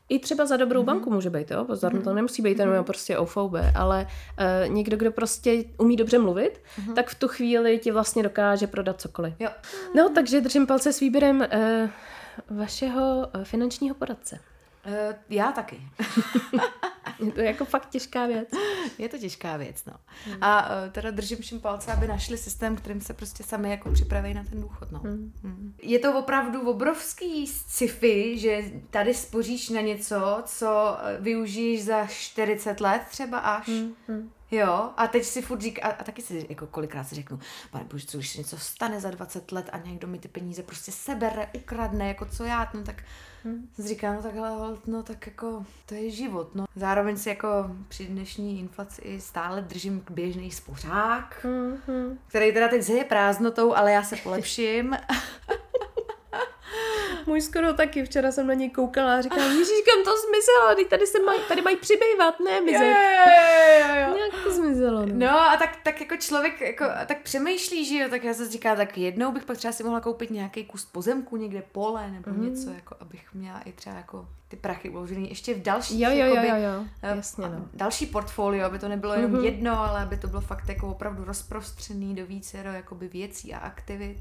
i 0.09 0.19
třeba 0.19 0.47
za 0.47 0.57
dobrou 0.57 0.83
mm-hmm. 0.83 0.87
banku 0.87 1.11
může 1.11 1.31
být, 1.31 1.51
jo? 1.51 1.65
Pozor, 1.65 1.95
mm-hmm. 1.95 2.05
to 2.05 2.15
nemusí 2.15 2.43
být 2.43 2.59
jenom 2.59 2.75
mm-hmm. 2.75 2.85
prostě 2.85 3.19
OFOB, 3.19 3.53
ale 3.77 4.07
uh, 4.67 4.75
někdo, 4.75 4.97
kdo 4.97 5.13
prostě 5.13 5.65
umí 5.79 5.97
dobře 5.97 6.19
mluvit, 6.19 6.61
mm-hmm. 6.81 6.95
tak 6.95 7.11
v 7.11 7.15
tu 7.15 7.29
chvíli 7.29 7.79
ti 7.79 7.91
vlastně 7.91 8.23
dokáže 8.23 8.67
prodat 8.67 9.01
cokoliv. 9.01 9.35
Jo. 9.41 9.51
No, 9.95 10.09
takže 10.09 10.41
držím 10.41 10.67
palce 10.67 10.93
s 10.93 11.01
výběrem 11.01 11.47
uh, 12.51 12.59
vašeho 12.59 13.31
uh, 13.35 13.45
finančního 13.45 13.95
poradce. 13.95 14.39
Uh, 14.87 15.15
já 15.29 15.53
taky. 15.53 15.81
je 17.27 17.33
to 17.33 17.41
jako 17.41 17.65
fakt 17.65 17.89
těžká 17.89 18.27
věc. 18.27 18.49
Je 18.99 19.09
to 19.09 19.19
těžká 19.19 19.57
věc, 19.57 19.85
no. 19.85 19.93
Hmm. 20.25 20.39
A 20.41 20.69
uh, 20.69 20.91
teda 20.93 21.11
držím 21.11 21.39
všem 21.39 21.61
palce, 21.61 21.93
aby 21.93 22.07
našli 22.09 22.39
systém, 22.39 22.77
kterým 22.77 23.01
se 23.01 23.15
prostě 23.15 23.45
sami 23.45 23.71
jako 23.71 23.91
připraví 23.91 24.35
na 24.35 24.45
ten 24.45 24.61
důchod, 24.61 24.93
no. 24.93 24.99
Hmm. 24.99 25.33
Hmm. 25.43 25.75
Je 25.83 25.99
to 25.99 26.19
opravdu 26.19 26.71
obrovský 26.71 27.47
sci-fi, 27.47 28.39
že 28.39 28.63
tady 28.91 29.15
spoříš 29.15 29.69
na 29.69 29.81
něco, 29.81 30.43
co 30.45 30.97
eh, 30.99 31.17
využiješ 31.21 31.85
za 31.85 32.07
40 32.07 32.81
let 32.81 33.03
třeba 33.11 33.39
až. 33.39 33.69
Hmm. 33.69 33.95
Hmm. 34.09 34.31
Jo, 34.51 34.91
a 34.97 35.07
teď 35.07 35.25
si 35.25 35.43
furt 35.43 35.61
říká, 35.61 35.83
a, 35.83 35.91
a 35.91 36.05
taky 36.05 36.23
si 36.23 36.47
jako 36.49 36.67
kolikrát 36.67 37.05
si 37.05 37.15
řeknu, 37.15 37.39
pane 37.71 37.85
bože, 37.85 38.07
co 38.07 38.19
když 38.19 38.37
něco 38.37 38.59
stane 38.59 39.01
za 39.01 39.11
20 39.11 39.53
let 39.53 39.71
a 39.73 39.79
někdo 39.79 40.09
mi 40.09 40.19
ty 40.19 40.29
peníze 40.29 40.63
prostě 40.63 40.93
sebere, 40.93 41.51
ukradne, 41.57 42.09
jako 42.09 42.27
co 42.27 42.45
já, 42.45 42.71
no 42.75 42.83
tak 42.83 43.03
hmm. 43.45 43.69
říkám, 43.79 44.15
no 44.15 44.23
tak 44.23 44.37
ale, 44.37 44.77
no 44.87 45.03
tak 45.03 45.27
jako, 45.27 45.67
to 45.87 45.95
je 45.95 46.11
život, 46.11 46.55
no. 46.55 46.65
Zároveň 46.77 47.17
si 47.17 47.29
jako 47.29 47.49
při 47.89 48.07
dnešní 48.07 48.61
inflaci 48.61 49.21
stále 49.21 49.63
držím 49.63 50.01
k 50.01 50.11
běžný 50.11 50.51
spořák, 50.51 51.47
hmm. 51.87 52.19
který 52.27 52.53
teda 52.53 52.69
teď 52.69 52.89
je 52.89 53.05
prázdnotou, 53.05 53.75
ale 53.75 53.93
já 53.93 54.03
se 54.03 54.17
polepším. 54.17 54.97
Můj 57.27 57.41
skoro 57.41 57.75
taky, 57.75 58.05
včera 58.05 58.33
jsem 58.33 58.47
na 58.47 58.55
něj 58.55 58.71
koukala 58.71 59.15
a 59.15 59.21
říkala, 59.21 59.45
Ježíš, 59.45 59.83
kam 59.95 60.05
to 60.05 60.11
zmizelo, 60.11 60.75
teď 60.77 60.89
tady, 60.89 61.07
se 61.07 61.23
maj, 61.23 61.39
tady 61.49 61.63
mají 61.63 61.77
přibývat, 61.77 62.41
ne, 62.41 62.61
mizet. 62.61 62.81
Jo, 62.81 62.89
jo, 62.89 63.89
jo, 63.89 64.01
jo. 64.01 64.15
Nějak 64.17 64.45
to 64.45 64.53
zmizelo. 64.53 65.07
No. 65.07 65.15
no 65.15 65.41
a 65.41 65.57
tak, 65.57 65.77
tak 65.85 66.01
jako 66.01 66.17
člověk 66.17 66.61
jako, 66.61 66.85
tak 67.07 67.23
přemýšlí, 67.23 67.85
že 67.85 67.99
jo, 67.99 68.09
tak 68.11 68.25
já 68.25 68.35
se 68.35 68.49
říká, 68.49 68.77
tak 68.77 68.99
jednou 68.99 69.33
bych 69.33 69.45
pak 69.45 69.57
třeba 69.57 69.73
si 69.73 69.85
mohla 69.85 70.01
koupit 70.01 70.31
nějaký 70.31 70.65
kus 70.65 70.85
pozemku 70.85 71.37
někde, 71.37 71.63
pole 71.73 72.11
nebo 72.11 72.31
mm. 72.31 72.45
něco, 72.45 72.71
jako 72.71 72.97
abych 73.01 73.35
měla 73.35 73.61
i 73.61 73.73
třeba 73.73 73.97
jako 73.97 74.29
ty 74.49 74.57
prachy 74.57 74.91
uložený 74.91 75.29
ještě 75.29 75.55
v 75.55 75.63
další 75.63 76.01
jo, 76.01 76.11
jo, 76.11 76.17
jakoby, 76.17 76.49
jo, 76.49 76.57
jo, 76.57 76.63
jo. 76.63 76.85
Eh, 77.03 77.17
Jasně, 77.17 77.49
no. 77.49 77.69
další 77.75 78.07
portfolio, 78.07 78.67
aby 78.67 78.79
to 78.79 78.89
nebylo 78.89 79.15
jenom 79.15 79.33
mm-hmm. 79.33 79.45
jedno, 79.45 79.79
ale 79.79 80.03
aby 80.03 80.17
to 80.17 80.27
bylo 80.27 80.41
fakt 80.41 80.69
jako 80.69 80.89
opravdu 80.89 81.25
rozprostřený 81.25 82.15
do 82.15 82.27
více 82.27 82.59
jakoby 82.59 83.09
věcí 83.09 83.55
a 83.55 83.59
aktivit. 83.59 84.17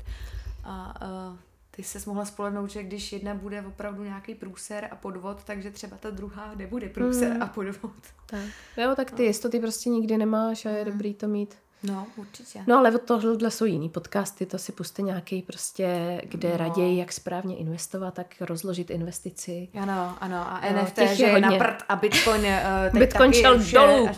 A 0.64 1.02
uh, 1.32 1.38
ty 1.72 1.84
se 1.84 2.00
mohla 2.06 2.26
spolehnout, 2.26 2.70
že 2.70 2.84
když 2.84 3.12
jedna 3.12 3.36
bude 3.36 3.62
opravdu 3.62 4.04
nějaký 4.04 4.36
průser 4.36 4.88
a 4.92 4.96
podvod, 4.96 5.44
takže 5.44 5.72
třeba 5.72 5.98
ta 5.98 6.10
druhá 6.10 6.56
nebude 6.56 6.90
průser 6.90 7.34
mm. 7.34 7.42
a 7.42 7.46
podvod. 7.46 7.94
Tak. 8.26 8.46
Jo, 8.78 8.96
tak 8.96 9.12
ty 9.12 9.22
no. 9.22 9.28
jistoty 9.28 9.60
prostě 9.60 9.90
nikdy 9.90 10.18
nemáš 10.18 10.66
a 10.66 10.70
je 10.70 10.86
mm. 10.86 10.92
dobrý 10.92 11.14
to 11.14 11.28
mít. 11.28 11.56
No, 11.84 12.08
určitě. 12.16 12.64
No 12.68 12.78
ale 12.78 12.92
od 12.92 13.02
tohle 13.02 13.52
jsou 13.52 13.66
jiný 13.66 13.90
podcasty, 13.90 14.46
to 14.46 14.58
si 14.58 14.72
puste 14.72 15.02
nějaký 15.02 15.42
prostě, 15.42 16.22
kde 16.24 16.50
no. 16.50 16.58
raději, 16.58 16.98
jak 16.98 17.14
správně 17.14 17.58
investovat, 17.58 18.14
tak 18.14 18.36
rozložit 18.40 18.90
investici. 18.90 19.68
Ano, 19.82 20.18
ano. 20.22 20.48
A 20.48 20.62
no, 20.72 20.82
NFT, 20.82 20.98
že 21.14 21.26
je 21.26 21.42
na 21.42 21.52
prd 21.52 21.84
a 21.90 21.96
Bitcoin 21.96 22.42
uh, 22.94 23.00
Bitcoin 23.00 23.32
taky 23.32 23.42
šel 23.42 23.88
dolů. 23.88 24.10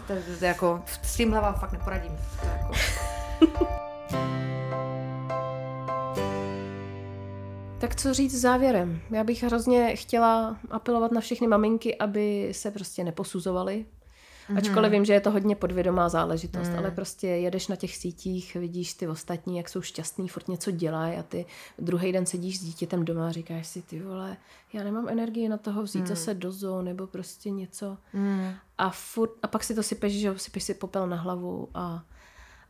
Jako, 0.42 0.84
s 1.04 1.16
tímhle 1.16 1.42
vám 1.42 1.54
fakt 1.54 1.72
neporadím. 1.72 2.12
To 2.42 2.48
jako. 2.48 3.68
Tak 7.84 7.96
co 7.96 8.14
říct 8.14 8.42
závěrem? 8.42 9.02
Já 9.12 9.24
bych 9.24 9.44
hrozně 9.44 9.96
chtěla 9.96 10.58
apelovat 10.70 11.12
na 11.12 11.22
všechny 11.22 11.48
maminky, 11.48 11.98
aby 11.98 12.50
se 12.52 12.72
prostě 12.72 13.04
neposuzovaly. 13.04 13.86
Mm-hmm. 14.50 14.58
Ačkoliv 14.58 14.92
vím, 14.92 15.06
že 15.06 15.14
je 15.14 15.22
to 15.22 15.32
hodně 15.32 15.56
podvědomá 15.56 16.10
záležitost, 16.10 16.70
mm. 16.70 16.78
ale 16.78 16.92
prostě 16.92 17.28
jedeš 17.28 17.68
na 17.68 17.76
těch 17.76 17.96
sítích, 17.96 18.56
vidíš 18.56 18.94
ty 18.94 19.08
ostatní, 19.08 19.58
jak 19.58 19.70
jsou 19.70 19.82
šťastní, 19.82 20.28
furt 20.28 20.48
něco 20.48 20.72
dělají 20.72 21.18
a 21.18 21.24
ty 21.24 21.46
druhý 21.80 22.12
den 22.12 22.26
sedíš 22.26 22.60
s 22.60 22.64
dítětem 22.64 23.06
doma 23.06 23.28
a 23.28 23.32
říkáš 23.32 23.68
si, 23.68 23.82
ty 23.82 24.00
vole, 24.00 24.38
já 24.74 24.84
nemám 24.84 25.10
energii 25.10 25.50
na 25.50 25.58
toho 25.58 25.84
vzít 25.84 26.00
mm. 26.00 26.08
zase 26.08 26.34
do 26.34 26.52
zoo 26.52 26.82
nebo 26.82 27.08
prostě 27.08 27.50
něco. 27.50 27.98
Mm. 28.14 28.52
A, 28.78 28.90
furt, 28.90 29.32
a 29.42 29.48
pak 29.48 29.64
si 29.64 29.76
to 29.76 29.84
sypeš, 29.84 30.14
že 30.14 30.40
sypeš 30.40 30.64
si 30.64 30.74
popel 30.74 31.08
na 31.08 31.18
hlavu 31.18 31.70
a 31.74 32.04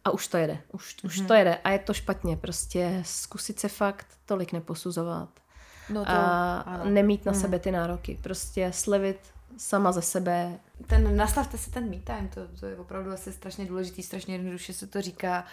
a 0.05 0.11
už 0.11 0.27
to 0.27 0.37
jede, 0.37 0.61
už, 0.71 0.95
mm-hmm. 0.95 1.05
už 1.05 1.17
mhm. 1.19 1.27
to 1.27 1.33
jede 1.33 1.55
a 1.55 1.69
je 1.69 1.79
to 1.79 1.93
špatně, 1.93 2.37
prostě 2.37 3.01
zkusit 3.05 3.59
se 3.59 3.67
fakt 3.67 4.07
tolik 4.25 4.53
neposuzovat 4.53 5.29
no 5.89 6.05
to, 6.05 6.11
a 6.11 6.57
ano. 6.59 6.85
nemít 6.85 7.25
na 7.25 7.31
mm. 7.31 7.39
sebe 7.39 7.59
ty 7.59 7.71
nároky, 7.71 8.19
prostě 8.21 8.71
slevit 8.73 9.19
sama 9.57 9.91
ze 9.91 10.01
sebe. 10.01 10.59
Ten, 10.87 11.17
nastavte 11.17 11.57
si 11.57 11.71
ten 11.71 11.89
me 11.89 11.97
time, 11.97 12.27
to, 12.27 12.41
to 12.59 12.65
je 12.65 12.77
opravdu 12.77 13.11
asi 13.11 13.33
strašně 13.33 13.65
důležitý, 13.65 14.03
strašně 14.03 14.35
jednoduše 14.35 14.73
se 14.73 14.87
to 14.87 15.01
říká. 15.01 15.45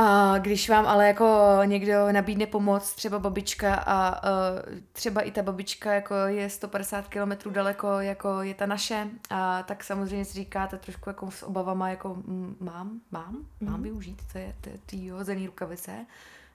A 0.00 0.38
když 0.38 0.68
vám 0.68 0.86
ale 0.86 1.06
jako 1.06 1.58
někdo 1.64 2.12
nabídne 2.12 2.46
pomoc, 2.46 2.94
třeba 2.94 3.18
babička 3.18 3.74
a 3.74 4.24
uh, 4.24 4.78
třeba 4.92 5.20
i 5.20 5.30
ta 5.30 5.42
babička 5.42 5.94
jako 5.94 6.14
je 6.14 6.50
150 6.50 7.08
km 7.08 7.52
daleko, 7.52 7.88
jako 7.88 8.42
je 8.42 8.54
ta 8.54 8.66
naše, 8.66 9.06
a 9.30 9.62
tak 9.62 9.84
samozřejmě 9.84 10.24
si 10.24 10.34
říkáte 10.34 10.78
trošku 10.78 11.10
jako 11.10 11.30
s 11.30 11.42
obavama, 11.42 11.90
jako 11.90 12.16
mám, 12.60 13.00
mám, 13.10 13.36
mám 13.60 13.76
mm. 13.76 13.82
využít, 13.82 14.22
to 14.32 14.38
je 14.38 14.54
ty 14.86 15.08
hozený 15.08 15.46
rukavice, 15.46 16.06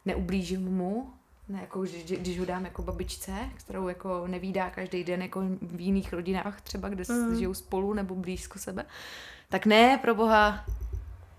neublížím 0.06 0.76
mu, 0.76 1.14
Ne, 1.50 1.62
jako, 1.62 1.82
když, 1.82 2.04
když 2.04 2.40
ho 2.40 2.46
dám 2.46 2.66
jako 2.66 2.82
babičce, 2.82 3.32
kterou 3.56 3.88
jako 3.88 4.28
nevídá 4.28 4.70
každý 4.70 5.04
den 5.04 5.22
jako 5.22 5.42
v 5.62 5.80
jiných 5.80 6.14
rodinách 6.14 6.62
třeba, 6.62 6.90
kde 6.90 7.04
mm. 7.10 7.36
žijou 7.36 7.54
spolu 7.54 7.94
nebo 7.94 8.16
blízko 8.16 8.60
sebe, 8.60 8.86
tak 9.50 9.66
ne, 9.66 10.00
pro 10.02 10.16
boha, 10.16 10.66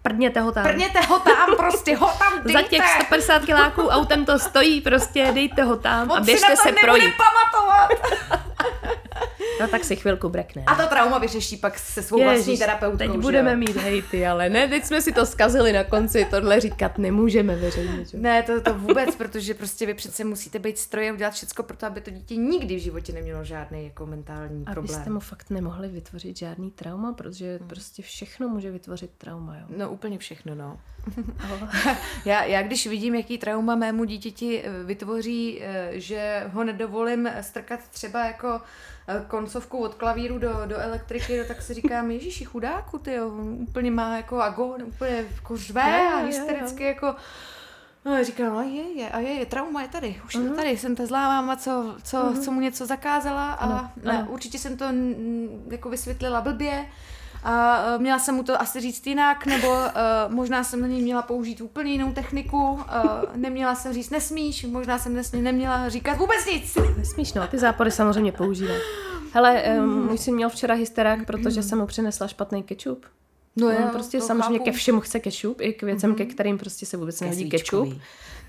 Prdněte 0.09 0.40
ho 0.40 0.52
tam. 0.52 0.62
Prdněte 0.62 1.00
ho 1.00 1.18
tam, 1.18 1.57
prostě 1.57 1.96
ho 1.96 2.11
tam 2.18 2.32
dejte. 2.44 2.52
Za 2.62 2.68
těch 2.68 2.88
150 2.88 3.44
kiláků 3.44 3.88
autem 3.88 4.24
to 4.24 4.38
stojí, 4.38 4.80
prostě 4.80 5.32
dejte 5.34 5.62
ho 5.62 5.76
tam 5.76 6.11
On 6.11 6.16
a 6.18 6.20
běžte 6.20 6.57
se 6.57 6.72
projít. 6.72 7.14
pamatovat. 7.16 7.90
No 9.61 9.68
tak 9.68 9.84
si 9.84 9.96
chvilku 9.96 10.28
brekne. 10.28 10.62
A 10.66 10.74
to 10.74 10.88
trauma 10.88 11.18
vyřeší 11.18 11.57
pak 11.57 11.78
se 11.78 12.02
svou 12.02 12.18
Ježiš, 12.18 12.34
vlastní 12.34 12.59
terapeutkou, 12.59 12.98
teď 12.98 13.11
budeme 13.11 13.50
jo? 13.50 13.57
mít 13.57 13.76
hejty, 13.76 14.26
ale 14.26 14.48
ne, 14.48 14.68
teď 14.68 14.84
jsme 14.84 15.02
si 15.02 15.12
to 15.12 15.26
zkazili 15.26 15.72
na 15.72 15.84
konci, 15.84 16.26
tohle 16.30 16.61
říkat 16.61 16.98
nemůžeme 16.98 17.57
veřejně. 17.57 18.05
Že? 18.05 18.18
Ne, 18.18 18.42
to, 18.42 18.61
to 18.61 18.74
vůbec, 18.74 19.16
protože 19.16 19.55
prostě 19.55 19.86
vy 19.86 19.94
přece 19.94 20.24
musíte 20.24 20.59
být 20.59 20.78
stroje 20.78 21.11
a 21.11 21.12
udělat 21.12 21.34
všechno 21.34 21.64
pro 21.64 21.76
to, 21.76 21.86
aby 21.86 22.00
to 22.00 22.11
dítě 22.11 22.36
nikdy 22.36 22.76
v 22.76 22.82
životě 22.82 23.12
nemělo 23.12 23.44
žádný 23.44 23.84
jako 23.84 24.07
mentální 24.07 24.64
problém. 24.64 24.94
Abyste 24.94 25.11
mu 25.11 25.20
fakt 25.20 25.50
nemohli 25.50 25.88
vytvořit 25.88 26.38
žádný 26.38 26.70
trauma, 26.70 27.12
protože 27.12 27.59
hmm. 27.59 27.68
prostě 27.68 28.02
všechno 28.02 28.48
může 28.48 28.70
vytvořit 28.70 29.11
trauma, 29.18 29.57
jo. 29.57 29.64
No 29.76 29.90
úplně 29.90 30.18
všechno, 30.18 30.55
no. 30.55 30.78
já, 32.24 32.44
já 32.44 32.62
když 32.62 32.86
vidím, 32.86 33.14
jaký 33.14 33.38
trauma 33.38 33.74
mému 33.74 34.05
dítěti 34.05 34.62
eh, 34.64 34.84
vytvoří, 34.84 35.62
eh, 35.62 35.90
že 35.92 36.44
ho 36.52 36.64
nedovolím 36.64 37.30
strkat 37.40 37.80
třeba 37.88 38.24
jako 38.24 38.61
koncovku 39.28 39.78
od 39.78 39.94
klavíru 39.94 40.38
do, 40.38 40.52
do 40.66 40.78
elektriky, 40.78 41.38
no, 41.38 41.44
tak 41.44 41.62
si 41.62 41.74
říkám, 41.74 42.11
ježiši 42.11 42.44
chudáku, 42.44 42.98
ty 42.98 43.20
úplně 43.59 43.90
má 43.90 44.16
jako 44.16 44.40
agon, 44.40 44.82
úplně 44.82 45.24
jako 45.36 45.57
řve 45.57 46.09
a 46.09 46.16
hystericky 46.16 46.84
jako 46.84 47.14
No, 48.05 48.24
říkám, 48.24 48.55
no 48.55 48.62
je, 48.62 48.82
je, 48.82 49.09
a 49.09 49.18
je, 49.18 49.30
je, 49.30 49.46
trauma 49.46 49.82
je 49.82 49.88
tady, 49.88 50.20
už 50.26 50.36
uh-huh. 50.36 50.42
je 50.42 50.46
mhm. 50.46 50.57
tady, 50.57 50.70
jsem 50.70 50.96
ta 50.96 51.07
zlá 51.07 51.28
máma, 51.28 51.57
co, 51.57 51.96
co, 52.02 52.18
uh-huh. 52.18 52.44
co 52.44 52.50
mu 52.50 52.61
něco 52.61 52.86
zakázala 52.86 53.52
a 53.52 53.55
ano, 53.55 53.90
ne, 54.05 54.18
ano. 54.18 54.26
určitě 54.30 54.59
jsem 54.59 54.76
to 54.76 54.84
jako 55.70 55.88
vysvětlila 55.88 56.40
blbě, 56.40 56.86
a 57.45 57.84
e, 57.95 57.99
měla 57.99 58.18
jsem 58.18 58.34
mu 58.34 58.42
to 58.42 58.61
asi 58.61 58.80
říct 58.80 59.07
jinak, 59.07 59.47
nebo 59.47 59.68
uh, 59.68 59.78
možná 60.28 60.64
jsem 60.64 60.80
na 60.80 60.86
něj 60.86 61.03
měla 61.03 61.22
použít 61.22 61.61
úplně 61.61 61.92
jinou 61.92 62.12
techniku, 62.12 62.72
uh, 62.72 62.80
neměla 63.34 63.74
jsem 63.74 63.92
říct 63.92 64.11
nesmíš, 64.11 64.64
možná 64.64 64.99
jsem 64.99 65.14
nesmí, 65.14 65.42
neměla 65.42 65.88
říkat 65.88 66.18
vůbec 66.18 66.47
nic. 66.47 66.78
Nesmíš, 66.99 67.32
no, 67.32 67.47
ty 67.47 67.59
zápory 67.59 67.90
samozřejmě 67.90 68.32
používám. 68.32 68.76
Hele, 69.32 69.62
um, 69.78 70.07
můj 70.07 70.18
syn 70.18 70.34
měl 70.34 70.49
včera 70.49 70.74
hysterák, 70.74 71.26
protože 71.26 71.62
jsem 71.62 71.78
mu 71.78 71.86
přinesla 71.86 72.28
špatný 72.28 72.62
kečup. 72.62 73.07
No 73.57 73.70
jo, 73.70 73.88
prostě 73.92 74.20
samozřejmě 74.20 74.59
chápu. 74.59 74.64
ke 74.64 74.72
všemu 74.72 75.01
chce 75.01 75.20
kečup, 75.20 75.61
i 75.61 75.72
k 75.72 75.82
věcem, 75.82 76.12
mm-hmm. 76.12 76.16
ke 76.16 76.26
kterým 76.26 76.59
prostě 76.59 76.86
se 76.86 76.97
vůbec 76.97 77.20
nehodí 77.20 77.51
kečup 77.51 77.88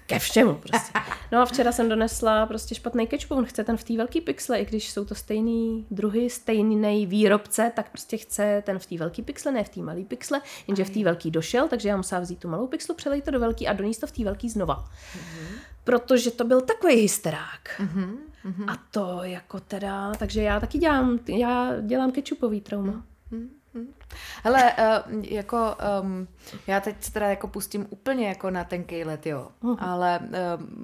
ke 0.06 0.20
všemu 0.20 0.56
prostě. 0.56 1.00
No 1.32 1.42
a 1.42 1.46
včera 1.46 1.72
jsem 1.72 1.90
donesla 1.90 2.46
prostě 2.46 2.76
špatný 2.76 3.08
kečup, 3.08 3.32
on 3.32 3.46
chce 3.46 3.64
ten 3.64 3.78
v 3.78 3.84
té 3.84 3.98
velký 3.98 4.22
pixle, 4.22 4.60
i 4.60 4.66
když 4.66 4.92
jsou 4.92 5.06
to 5.06 5.16
stejný 5.16 5.88
druhy, 5.92 6.30
stejný 6.30 7.06
výrobce, 7.06 7.72
tak 7.76 7.90
prostě 7.90 8.18
chce 8.18 8.64
ten 8.66 8.80
v 8.80 8.86
té 8.86 8.98
velký 8.98 9.22
pixle, 9.22 9.52
ne 9.52 9.64
v 9.64 9.70
té 9.70 9.82
malý 9.82 10.06
pixle, 10.06 10.42
jenže 10.68 10.84
v 10.84 10.90
té 10.90 11.04
velký 11.04 11.32
došel, 11.32 11.68
takže 11.68 11.90
já 11.90 11.98
musela 11.98 12.22
vzít 12.22 12.40
tu 12.40 12.48
malou 12.48 12.68
pixlu, 12.68 12.96
přelej 12.96 13.22
to 13.22 13.32
do 13.32 13.40
velký 13.40 13.68
a 13.68 13.74
doníst 13.74 14.02
to 14.02 14.08
v 14.08 14.12
té 14.12 14.24
velký 14.24 14.50
znova. 14.50 14.76
Mm-hmm. 14.76 15.58
Protože 15.84 16.32
to 16.32 16.44
byl 16.44 16.62
takový 16.62 16.96
hysterák. 16.96 17.70
Mm-hmm. 17.80 18.16
A 18.68 18.78
to 18.92 19.20
jako 19.24 19.60
teda, 19.60 20.12
takže 20.12 20.42
já 20.42 20.60
taky 20.60 20.78
dělám, 20.78 21.20
já 21.28 21.74
dělám 21.82 22.12
kečupový 22.12 22.62
trauma. 22.62 23.04
Mm-hmm. 23.32 23.48
Hele, 24.44 24.74
uh, 24.74 25.24
jako 25.24 25.76
um, 26.02 26.28
já 26.68 26.80
teď 26.80 27.04
se 27.04 27.14
teda 27.14 27.30
jako 27.30 27.48
pustím 27.48 27.88
úplně 27.90 28.28
jako 28.28 28.50
na 28.50 28.64
tenkej 28.64 29.04
let, 29.04 29.26
jo. 29.26 29.48
Uh-huh. 29.64 29.78
Ale 29.80 30.20
uh, 30.24 30.30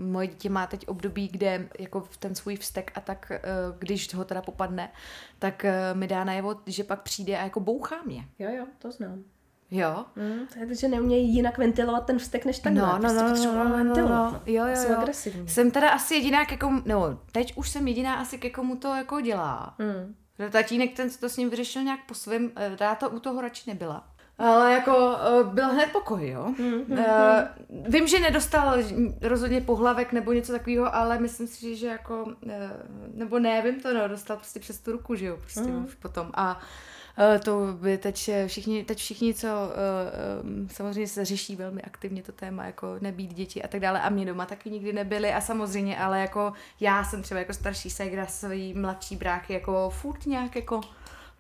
moje 0.01 0.27
dítě 0.27 0.49
má 0.49 0.67
teď 0.67 0.87
období, 0.87 1.27
kde 1.27 1.69
jako 1.79 2.01
v 2.01 2.17
ten 2.17 2.35
svůj 2.35 2.55
vztek 2.55 2.91
a 2.95 3.01
tak, 3.01 3.31
uh, 3.31 3.79
když 3.79 4.13
ho 4.13 4.25
teda 4.25 4.41
popadne, 4.41 4.91
tak 5.39 5.65
uh, 5.65 5.99
mi 5.99 6.07
dá 6.07 6.23
najevo, 6.23 6.55
že 6.65 6.83
pak 6.83 7.01
přijde 7.01 7.37
a 7.37 7.43
jako 7.43 7.59
bouchá 7.59 7.95
mě. 8.05 8.25
Jo, 8.39 8.49
jo, 8.57 8.65
to 8.79 8.91
znám. 8.91 9.23
Jo. 9.71 10.05
Mm, 10.15 10.47
to 10.53 10.59
je, 10.59 10.75
že 10.75 10.87
neumějí 10.87 11.35
jinak 11.35 11.57
ventilovat 11.57 12.05
ten 12.05 12.19
vztek 12.19 12.45
než 12.45 12.59
takhle. 12.59 12.81
No, 12.81 12.99
no, 13.13 13.29
prostě 13.29 13.47
no, 13.47 13.53
no, 13.53 13.77
no, 13.77 13.83
no, 13.83 13.95
no, 13.95 14.07
no. 14.07 14.41
Jo, 14.45 14.65
jo, 14.65 14.89
jo. 14.89 14.97
agresivní. 14.97 15.47
Jsem 15.47 15.71
teda 15.71 15.89
asi 15.89 16.15
jediná, 16.15 16.45
ke 16.45 16.57
komu, 16.57 16.81
no, 16.85 17.19
teď 17.31 17.57
už 17.57 17.69
jsem 17.69 17.87
jediná 17.87 18.15
asi 18.15 18.37
ke 18.37 18.49
komu 18.49 18.75
to 18.75 18.95
jako 18.95 19.21
dělá. 19.21 19.75
Mm. 19.79 20.15
Tatínek 20.51 20.95
ten 20.95 21.09
to 21.19 21.29
s 21.29 21.37
ním 21.37 21.49
vyřešil 21.49 21.83
nějak 21.83 21.99
po 22.07 22.13
svém, 22.13 22.51
já 22.79 22.95
to 22.95 23.09
u 23.09 23.19
toho 23.19 23.41
radši 23.41 23.69
nebyla. 23.69 24.07
Ale 24.37 24.73
jako 24.73 25.17
eh, 25.17 25.43
byl 25.43 25.67
hned 25.67 25.91
pokoj, 25.91 26.29
jo. 26.29 26.53
Mm-hmm. 26.57 26.99
Uh, 26.99 27.91
vím, 27.91 28.07
že 28.07 28.19
nedostal 28.19 28.77
rozhodně 29.21 29.61
pohlavek 29.61 30.11
nebo 30.11 30.33
něco 30.33 30.51
takového, 30.51 30.95
ale 30.95 31.19
myslím 31.19 31.47
si, 31.47 31.75
že 31.75 31.87
jako, 31.87 32.25
nebo 33.13 33.39
ne, 33.39 33.61
vím 33.61 33.81
to, 33.81 33.93
no, 33.93 34.07
dostal 34.07 34.37
prostě 34.37 34.59
přes 34.59 34.79
tu 34.79 34.91
ruku, 34.91 35.15
že 35.15 35.25
jo, 35.25 35.37
prostě 35.37 35.61
mm. 35.61 35.85
už 35.85 35.95
potom. 35.95 36.31
A 36.33 36.61
Eh, 36.61 36.90
to 37.43 37.67
by 37.73 37.97
teď 37.97 38.29
všichni, 38.47 38.83
teď 38.83 38.97
všichni, 38.97 39.33
co 39.33 39.47
uh, 39.47 40.67
samozřejmě 40.71 41.07
se 41.07 41.25
řeší 41.25 41.55
velmi 41.55 41.81
aktivně 41.81 42.23
to 42.23 42.31
téma, 42.31 42.65
jako 42.65 42.95
nebýt 43.01 43.33
děti 43.33 43.63
a 43.63 43.67
tak 43.67 43.79
dále. 43.79 44.01
A 44.01 44.09
mě 44.09 44.25
doma 44.25 44.45
taky 44.45 44.69
nikdy 44.69 44.93
nebyly 44.93 45.33
a 45.33 45.41
samozřejmě, 45.41 45.97
ale 45.97 46.19
jako 46.19 46.53
já 46.79 47.03
jsem 47.03 47.21
třeba 47.21 47.39
jako 47.39 47.53
starší 47.53 47.89
ségra 47.89 48.25
svý 48.25 48.73
mladší 48.73 49.15
bráchy 49.15 49.53
jako 49.53 49.89
furt 49.89 50.25
nějak 50.25 50.55
jako 50.55 50.81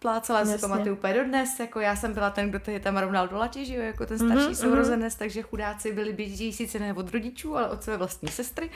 plácala, 0.01 0.45
si 0.45 0.57
pamatuju 0.57 0.95
úplně 0.95 1.13
dodnes, 1.13 1.59
jako 1.59 1.79
já 1.79 1.95
jsem 1.95 2.13
byla 2.13 2.29
ten, 2.29 2.51
kdo 2.51 2.59
je 2.71 2.79
tam 2.79 2.97
rovnal 2.97 3.27
do 3.27 3.37
latě, 3.37 3.65
že 3.65 3.75
jo, 3.75 3.81
jako 3.81 4.05
ten 4.05 4.17
starší 4.17 4.45
mm-hmm, 4.45 4.53
sourozenec, 4.53 5.15
takže 5.15 5.41
chudáci 5.41 5.93
byli 5.93 6.13
běží 6.13 6.53
sice 6.53 6.79
ne 6.79 6.93
od 6.93 7.11
rodičů, 7.11 7.57
ale 7.57 7.69
od 7.69 7.83
své 7.83 7.97
vlastní 7.97 8.29
sestry. 8.29 8.69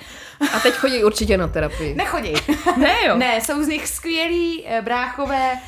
A 0.54 0.60
teď 0.60 0.74
chodí 0.74 1.04
určitě 1.04 1.38
na 1.38 1.48
terapii. 1.48 1.96
Nechodí. 1.96 2.34
ne 2.78 2.96
jo. 3.08 3.18
Ne, 3.18 3.42
jsou 3.42 3.64
z 3.64 3.68
nich 3.68 3.88
skvělí 3.88 4.66
eh, 4.68 4.82
bráchové, 4.82 5.60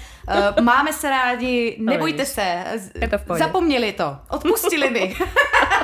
máme 0.61 0.93
se 0.93 1.09
rádi, 1.09 1.77
nebojte 1.79 2.25
se. 2.25 2.63
Je 3.01 3.07
to 3.07 3.17
v 3.17 3.37
Zapomněli 3.37 3.93
to. 3.93 4.17
Odpustili 4.29 4.89
mi. 4.89 5.15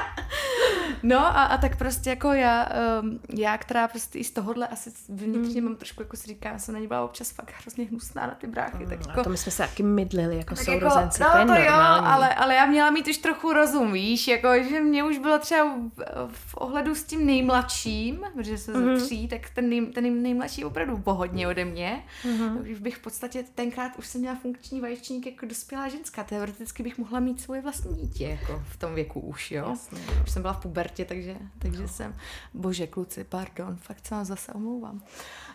No 1.04 1.20
a, 1.20 1.44
a 1.44 1.58
tak 1.58 1.78
prostě 1.78 2.10
jako 2.10 2.34
já, 2.34 2.70
um, 3.02 3.20
já, 3.34 3.58
která 3.58 3.88
prostě 3.88 4.20
i 4.20 4.24
z 4.24 4.32
tohohle 4.32 4.68
asi 4.68 4.92
vnitřně 5.10 5.62
mm. 5.62 5.68
mám 5.68 5.76
trošku, 5.76 6.02
jako 6.02 6.18
si 6.18 6.28
říká, 6.28 6.60
jsem 6.60 6.74
na 6.74 6.80
ní 6.80 6.88
byla 6.88 7.04
občas 7.04 7.32
fakt 7.32 7.54
hrozně 7.62 7.86
hnusná 7.86 8.28
na 8.28 8.36
ty 8.36 8.48
bráchy. 8.48 8.84
Mm, 8.84 8.90
tak 8.90 9.00
jako, 9.08 9.20
a 9.20 9.24
to 9.24 9.30
my 9.30 9.38
jsme 9.38 9.52
se 9.52 9.64
taky 9.64 9.84
mydlili 9.84 10.38
jako 10.38 10.56
tak 10.56 10.66
sourozenci, 10.66 11.22
jako, 11.22 11.38
no, 11.38 11.46
to, 11.46 11.54
je 11.54 11.58
to 11.60 11.66
jo, 11.66 11.74
ale, 11.76 12.36
ale 12.36 12.56
já 12.56 12.66
měla 12.66 12.90
mít 12.90 13.08
už 13.08 13.18
trochu 13.18 13.54
rozum, 13.54 13.94
víš, 13.94 14.28
jako, 14.28 14.64
že 14.70 14.80
mě 14.80 15.04
už 15.04 15.18
bylo 15.18 15.40
třeba 15.40 15.64
v, 15.98 16.28
v 16.32 16.56
ohledu 16.58 16.96
s 16.96 17.04
tím 17.04 17.26
nejmladším, 17.26 18.20
protože 18.34 18.58
se 18.58 18.74
mm. 18.74 18.98
za 18.98 19.06
tří, 19.06 19.28
tak 19.28 19.50
ten, 19.50 19.70
nej, 19.70 19.86
ten 19.86 20.24
nejmladší 20.24 20.66
opravdu 20.66 20.98
pohodně 20.98 21.48
ode 21.48 21.66
mě. 21.66 22.04
Mm. 22.26 22.58
Už 22.72 22.80
bych 22.80 22.96
v 22.96 23.00
podstatě 23.00 23.44
tenkrát 23.56 23.92
už 23.98 24.08
jsem 24.08 24.22
měla 24.22 24.36
funkční 24.36 24.82
vaječník 24.82 25.26
jako 25.26 25.46
dospělá 25.46 25.88
ženská, 25.88 26.24
teoreticky 26.24 26.84
bych 26.84 26.98
mohla 26.98 27.20
mít 27.20 27.42
svoje 27.42 27.62
vlastní 27.62 27.96
dítě, 27.96 28.28
jako 28.28 28.64
v 28.70 28.78
tom 28.78 28.96
věku 28.96 29.20
už, 29.20 29.52
jo. 29.52 29.68
Jasně. 29.70 30.00
Už 30.24 30.32
jsem 30.32 30.42
byla 30.42 30.54
v 30.54 30.62
pubertě 30.62 30.93
čtvrtě, 30.94 31.06
takže, 31.06 31.36
takže 31.60 31.82
no. 31.82 31.88
jsem, 31.88 32.16
bože 32.54 32.88
kluci, 32.88 33.24
pardon, 33.24 33.76
fakt 33.76 34.06
se 34.08 34.16
vám 34.16 34.26
zase 34.26 34.52
omlouvám. 34.52 35.04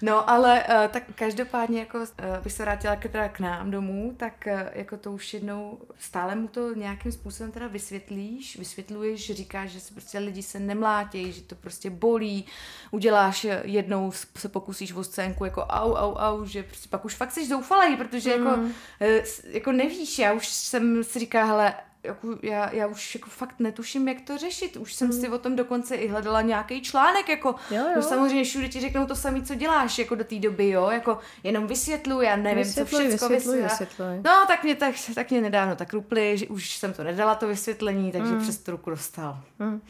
No, 0.03 0.31
ale 0.31 0.65
uh, 0.65 0.75
tak 0.89 1.03
každopádně, 1.15 1.81
jako 1.81 1.99
uh, 1.99 2.05
bych 2.43 2.53
se 2.53 2.63
vrátila 2.63 2.97
k, 2.97 3.09
teda 3.09 3.29
k 3.29 3.41
nám 3.41 3.71
domů, 3.71 4.15
tak 4.17 4.49
uh, 4.53 4.61
jako 4.73 4.97
to 4.97 5.13
už 5.13 5.35
jednou 5.35 5.79
stále 5.99 6.35
mu 6.35 6.49
to 6.49 6.75
nějakým 6.75 7.13
způsobem 7.13 7.53
teda 7.53 7.67
vysvětlíš, 7.67 8.59
vysvětluješ, 8.59 9.33
říkáš, 9.33 9.71
že 9.71 9.81
se 9.81 9.95
prostě 9.95 10.19
lidi 10.19 10.43
se 10.43 10.61
nemlátějí, 10.61 11.33
že 11.33 11.43
to 11.43 11.55
prostě 11.55 11.91
bolí, 11.91 12.45
uděláš 12.91 13.47
jednou, 13.63 14.13
se 14.37 14.49
pokusíš 14.49 14.93
o 14.93 15.05
scénku 15.05 15.45
jako 15.45 15.61
au, 15.61 15.93
au, 15.93 16.15
au, 16.15 16.45
že 16.45 16.63
prostě 16.63 16.89
pak 16.89 17.05
už 17.05 17.15
fakt 17.15 17.33
jsi 17.33 17.47
zoufalý, 17.47 17.97
protože 17.97 18.31
jako, 18.31 18.57
mm. 18.57 18.73
jako, 19.01 19.29
uh, 19.47 19.53
jako 19.55 19.73
nevíš, 19.73 20.19
já 20.19 20.33
už 20.33 20.49
jsem 20.49 21.05
si 21.05 21.19
říká, 21.19 21.45
hele, 21.45 21.75
jako 22.03 22.29
já, 22.43 22.75
já 22.75 22.87
už 22.87 23.15
jako 23.15 23.31
fakt 23.31 23.55
netuším, 23.59 24.09
jak 24.09 24.21
to 24.21 24.39
řešit. 24.39 24.77
Už 24.77 24.95
jsem 24.95 25.09
mm. 25.09 25.21
si 25.21 25.29
o 25.29 25.39
tom 25.39 25.57
dokonce 25.57 25.95
i 25.95 26.09
hledala 26.09 26.43
nějaký 26.43 26.83
článek, 26.83 27.29
jako 27.29 27.55
jo, 27.71 27.77
jo. 27.77 27.93
No 27.97 28.03
samozřejmě 28.03 28.45
všude 28.45 28.69
ti 28.69 28.81
řeknou 28.81 29.07
to 29.07 29.17
samé, 29.17 29.43
co 29.43 29.55
děláš, 29.55 29.99
jako 29.99 30.15
do 30.15 30.25
té 30.25 30.39
doby, 30.39 30.69
jo, 30.69 30.91
jako 30.91 31.19
jenom 31.43 31.67
vysvětluji, 31.67 32.27
já 32.27 32.37
nevím, 32.37 32.65
vysvětluj, 32.65 33.03
co 33.03 33.09
všechno 33.09 33.29
vysvětluji. 33.29 33.63
Vysvětluj. 33.63 34.17
No, 34.25 34.45
tak 34.47 34.65
mě, 34.65 34.75
tak, 34.75 34.95
tak 35.15 35.31
mě 35.31 35.41
nedávno 35.41 35.77
tak 35.77 35.93
rupli, 35.93 36.39
že 36.39 36.47
už 36.47 36.77
jsem 36.77 36.93
to 36.93 37.05
nedala, 37.05 37.35
to 37.35 37.49
vysvětlení, 37.49 38.13
takže 38.13 38.33
mm. 38.33 38.43
přes 38.43 38.59
tu 38.59 38.71
ruku 38.71 38.91
dostal. 38.91 39.41
Mm. 39.59 39.81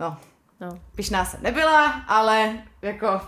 No, 0.00 0.16
no. 0.60 0.80
Pišná 0.94 1.24
jsem 1.24 1.42
nebyla, 1.42 1.86
ale 1.86 2.62
jako 2.82 3.20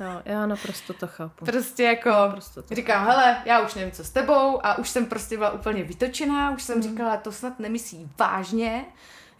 Jo, 0.00 0.22
já 0.24 0.46
naprosto 0.46 0.92
to 0.92 1.06
chápu. 1.06 1.44
Prostě 1.44 1.82
jako 1.82 2.10
naprosto 2.10 2.62
to 2.62 2.74
říkám, 2.74 3.04
chápu. 3.04 3.10
hele, 3.10 3.42
já 3.44 3.60
už 3.60 3.74
nevím, 3.74 3.92
co 3.92 4.04
s 4.04 4.10
tebou 4.10 4.66
a 4.66 4.78
už 4.78 4.88
jsem 4.88 5.06
prostě 5.06 5.36
byla 5.36 5.50
úplně 5.50 5.82
vytočená, 5.84 6.50
už 6.50 6.62
jsem 6.62 6.76
mm. 6.76 6.82
říkala, 6.82 7.16
to 7.16 7.32
snad 7.32 7.58
nemyslí 7.58 8.10
vážně, 8.18 8.84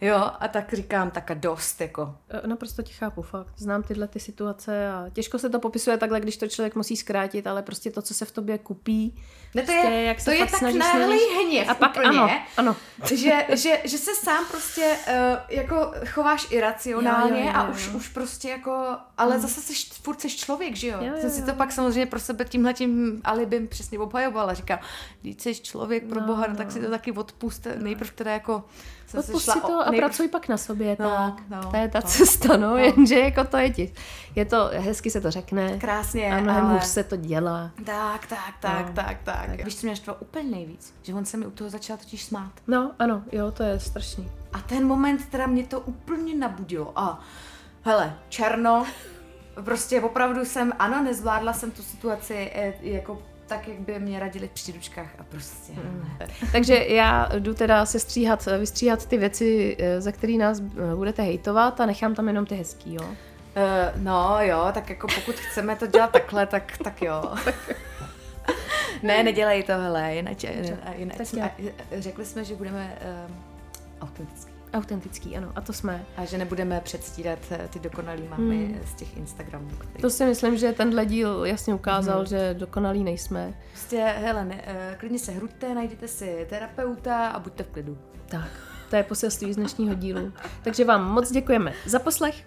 Jo, 0.01 0.31
a 0.39 0.47
tak 0.47 0.73
říkám, 0.73 1.11
tak 1.11 1.31
a 1.31 1.33
dost, 1.33 1.81
jako. 1.81 2.15
E, 2.43 2.47
naprosto 2.47 2.81
ti 2.83 2.93
chápu, 2.93 3.21
fakt. 3.21 3.53
Znám 3.57 3.83
tyhle 3.83 4.07
ty 4.07 4.19
situace 4.19 4.91
a 4.91 5.05
těžko 5.13 5.39
se 5.39 5.49
to 5.49 5.59
popisuje 5.59 5.97
takhle, 5.97 6.19
když 6.19 6.37
to 6.37 6.47
člověk 6.47 6.75
musí 6.75 6.97
zkrátit, 6.97 7.47
ale 7.47 7.61
prostě 7.63 7.91
to, 7.91 8.01
co 8.01 8.13
se 8.13 8.25
v 8.25 8.31
tobě 8.31 8.57
kupí, 8.57 9.15
Ne, 9.55 9.61
to 9.61 9.71
prostě, 9.71 9.87
je, 9.87 10.03
jak 10.03 10.19
se 10.19 10.25
to 10.25 10.31
je 10.31 10.37
fakt 10.39 10.51
tak 10.51 10.59
snažíš, 10.59 10.79
náhlý 10.79 11.01
snažíš. 11.03 11.45
hněv 11.45 11.69
A 11.69 11.73
pak 11.73 11.91
úplně, 11.91 12.07
ano, 12.07 12.29
ano. 12.57 12.75
že, 13.15 13.45
že, 13.55 13.81
že 13.83 13.97
se 13.97 14.15
sám 14.15 14.45
prostě 14.51 14.95
uh, 15.07 15.13
jako 15.49 15.93
chováš 16.13 16.47
iracionálně 16.51 17.39
Jo, 17.39 17.45
jo, 17.45 17.51
jo, 17.53 17.59
a 17.59 17.65
jo, 17.65 17.71
už, 17.73 17.87
jo. 17.87 17.93
už 17.97 18.09
prostě 18.09 18.49
jako, 18.49 18.97
ale 19.17 19.39
zase 19.39 19.61
jsi, 19.61 19.73
furt 20.01 20.21
jsi 20.21 20.29
člověk, 20.29 20.75
že 20.75 20.87
jo? 20.87 20.97
Jo, 21.01 21.13
jo, 21.15 21.21
Jsem 21.21 21.29
si 21.29 21.39
jo. 21.39 21.45
to 21.45 21.53
pak 21.53 21.71
samozřejmě 21.71 22.05
pro 22.05 22.19
sebe 22.19 22.45
tímhletím 22.45 23.21
alibem 23.23 23.67
přesně 23.67 23.99
obhajovala. 23.99 24.53
Říkám, 24.53 24.79
když 25.21 25.35
jsi 25.39 25.55
člověk 25.55 26.03
pro 26.07 26.19
No, 26.21 26.27
boha, 26.27 26.41
no, 26.47 26.53
no. 26.53 26.57
tak 26.57 26.71
si 26.71 26.79
to 26.81 26.89
taky 26.89 27.11
odpust. 27.11 27.67
Nejprv 27.77 28.11
teda 28.11 28.31
jako 28.31 28.63
jsem 29.09 29.23
se 29.23 29.27
Odpust 29.31 29.51
si 29.51 29.61
to 29.61 29.79
a 29.79 29.91
nejprv- 29.91 29.97
pracuj 29.97 30.27
pak 30.27 30.47
na 30.47 30.57
sobě, 30.57 30.97
No, 30.99 31.09
tak. 31.09 31.49
no, 31.63 31.71
to 31.71 31.77
je 31.77 31.87
ta 31.89 31.99
no. 31.99 32.07
cesta, 32.09 32.57
no, 32.57 32.69
No. 32.69 32.77
jenže 32.77 33.19
jako 33.19 33.43
to 33.43 33.57
je 33.57 33.69
ti. 33.69 33.93
Je 34.35 34.45
to, 34.45 34.69
hezky 34.77 35.09
se 35.11 35.21
to 35.21 35.31
řekne, 35.31 35.77
Krásně, 35.79 36.33
a 36.35 36.39
mnohem 36.39 36.65
ale... 36.65 36.73
hůř 36.73 36.83
se 36.83 37.03
to 37.03 37.15
dělá. 37.15 37.71
Tak, 37.85 38.27
tak, 38.27 38.53
tak, 38.59 38.87
No. 38.87 38.93
tak, 38.93 39.17
tak. 39.23 39.45
Tak. 39.49 39.63
Víš, 39.65 39.75
co 39.75 39.85
mě 39.85 39.91
naštval 39.91 40.17
úplně 40.19 40.43
nejvíc? 40.51 40.93
Že 41.01 41.13
on 41.13 41.25
se 41.25 41.37
mi 41.37 41.45
u 41.45 41.51
toho 41.51 41.69
začal 41.69 41.97
totiž 41.97 42.23
smát. 42.23 42.51
No, 42.67 42.91
ano, 42.99 43.23
jo, 43.31 43.51
to 43.51 43.63
je 43.63 43.79
strašný. 43.79 44.31
A 44.53 44.59
ten 44.61 44.87
moment 44.87 45.25
teda 45.29 45.47
mě 45.47 45.63
to 45.63 45.79
úplně 45.79 46.35
nabudilo. 46.35 46.91
A 46.99 47.19
hele, 47.83 48.13
černo, 48.29 48.85
prostě 49.63 50.01
opravdu 50.01 50.45
jsem, 50.45 50.73
ano, 50.79 51.03
nezvládla 51.03 51.53
jsem 51.53 51.71
tu 51.71 51.81
situaci 51.81 52.51
eh, 52.53 52.73
jako 52.81 53.21
tak, 53.49 53.67
jak 53.67 53.79
by 53.79 53.99
mě 53.99 54.19
radili 54.19 54.47
v 54.47 54.51
příručkách 54.51 55.09
a 55.19 55.23
prostě 55.23 55.73
ne. 55.73 56.27
Takže 56.51 56.75
já 56.75 57.29
jdu 57.39 57.53
teda 57.53 57.85
se 57.85 57.99
stříhat, 57.99 58.45
vystříhat 58.59 59.05
ty 59.05 59.17
věci, 59.17 59.77
eh, 59.79 60.01
za 60.01 60.11
který 60.11 60.37
nás 60.37 60.59
eh, 60.59 60.95
budete 60.95 61.21
hejtovat 61.21 61.81
a 61.81 61.85
nechám 61.85 62.15
tam 62.15 62.27
jenom 62.27 62.45
ty 62.45 62.55
hezký, 62.55 62.93
jo? 62.93 63.03
Uh, 63.03 64.01
no 64.03 64.37
jo, 64.39 64.67
tak 64.73 64.89
jako 64.89 65.07
pokud 65.15 65.35
chceme 65.35 65.75
to 65.75 65.87
dělat 65.87 66.11
takhle, 66.11 66.45
tak, 66.45 66.77
tak 66.83 67.01
jo. 67.01 67.35
ne, 69.03 69.23
nedělej 69.23 69.63
to, 69.63 69.73
hele, 69.73 70.15
jinak, 70.15 70.43
jinak 70.95 71.17
Tak 71.17 71.27
jsme, 71.27 71.51
řekli 71.97 72.25
jsme, 72.25 72.43
že 72.43 72.55
budeme 72.55 72.97
um, 73.27 73.35
autentický. 74.01 74.58
Autentický, 74.73 75.37
ano, 75.37 75.51
a 75.55 75.61
to 75.61 75.73
jsme. 75.73 76.05
A 76.17 76.25
že 76.25 76.37
nebudeme 76.37 76.81
předstírat 76.81 77.39
eh, 77.51 77.67
ty 77.73 77.79
dokonalý 77.79 78.23
mámy 78.27 78.65
hmm. 78.65 78.79
z 78.85 78.93
těch 78.93 79.17
Instagramů. 79.17 79.69
Který... 79.69 80.01
To 80.01 80.09
si 80.09 80.25
myslím, 80.25 80.57
že 80.57 80.71
tenhle 80.71 81.05
díl 81.05 81.45
jasně 81.45 81.73
ukázal, 81.73 82.25
že 82.25 82.53
dokonalí 82.53 83.03
nejsme. 83.03 83.53
Prostě, 83.71 84.13
hele, 84.17 84.45
ne, 84.45 84.61
eh, 84.65 84.95
klidně 84.99 85.19
se 85.19 85.31
hruďte, 85.31 85.75
najděte 85.75 86.07
si 86.07 86.45
terapeuta 86.49 87.27
a 87.27 87.39
buďte 87.39 87.63
v 87.63 87.67
klidu. 87.67 87.97
Tak, 88.25 88.49
to 88.89 88.95
je 88.95 89.03
poselství 89.03 89.53
z 89.53 89.55
dnešního 89.55 89.95
dílu. 89.95 90.33
Takže 90.63 90.85
vám 90.85 91.11
moc 91.11 91.31
děkujeme 91.31 91.73
za 91.85 91.99
poslech. 91.99 92.45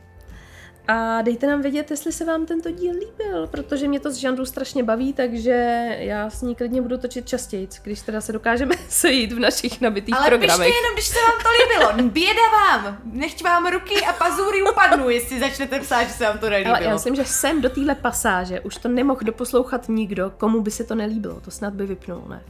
A 0.88 1.22
dejte 1.22 1.46
nám 1.46 1.62
vědět, 1.62 1.90
jestli 1.90 2.12
se 2.12 2.24
vám 2.24 2.46
tento 2.46 2.70
díl 2.70 2.92
líbil, 2.92 3.46
protože 3.46 3.88
mě 3.88 4.00
to 4.00 4.10
z 4.10 4.14
žanru 4.16 4.44
strašně 4.46 4.82
baví, 4.82 5.12
takže 5.12 5.50
já 5.98 6.30
s 6.30 6.42
ní 6.42 6.54
klidně 6.54 6.82
budu 6.82 6.98
točit 6.98 7.28
častěji, 7.28 7.68
když 7.82 8.00
teda 8.00 8.20
se 8.20 8.32
dokážeme 8.32 8.74
sejít 8.88 9.32
v 9.32 9.38
našich 9.38 9.80
nabitých 9.80 10.14
Ale 10.16 10.28
programech. 10.28 10.58
pište 10.58 10.76
jenom, 10.78 10.92
když 10.94 11.06
se 11.06 11.18
vám 11.18 11.38
to 11.42 11.48
líbilo. 11.94 12.10
Běda 12.10 12.42
vám. 12.52 12.98
Nechť 13.04 13.44
vám 13.44 13.66
ruky 13.66 13.94
a 14.04 14.12
pazury 14.12 14.62
upadnou, 14.62 15.08
jestli 15.08 15.40
začnete 15.40 15.80
psát, 15.80 16.04
že 16.04 16.12
se 16.12 16.24
vám 16.24 16.38
to 16.38 16.50
nelíbilo. 16.50 16.76
Ale 16.76 16.84
já 16.84 16.92
myslím, 16.92 17.14
že 17.16 17.24
sem 17.24 17.60
do 17.60 17.70
téhle 17.70 17.94
pasáže 17.94 18.60
už 18.60 18.76
to 18.76 18.88
nemohl 18.88 19.20
doposlouchat 19.24 19.88
nikdo, 19.88 20.30
komu 20.38 20.60
by 20.60 20.70
se 20.70 20.84
to 20.84 20.94
nelíbilo. 20.94 21.40
To 21.40 21.50
snad 21.50 21.74
by 21.74 21.86
vypnul, 21.86 22.22
ne? 22.28 22.42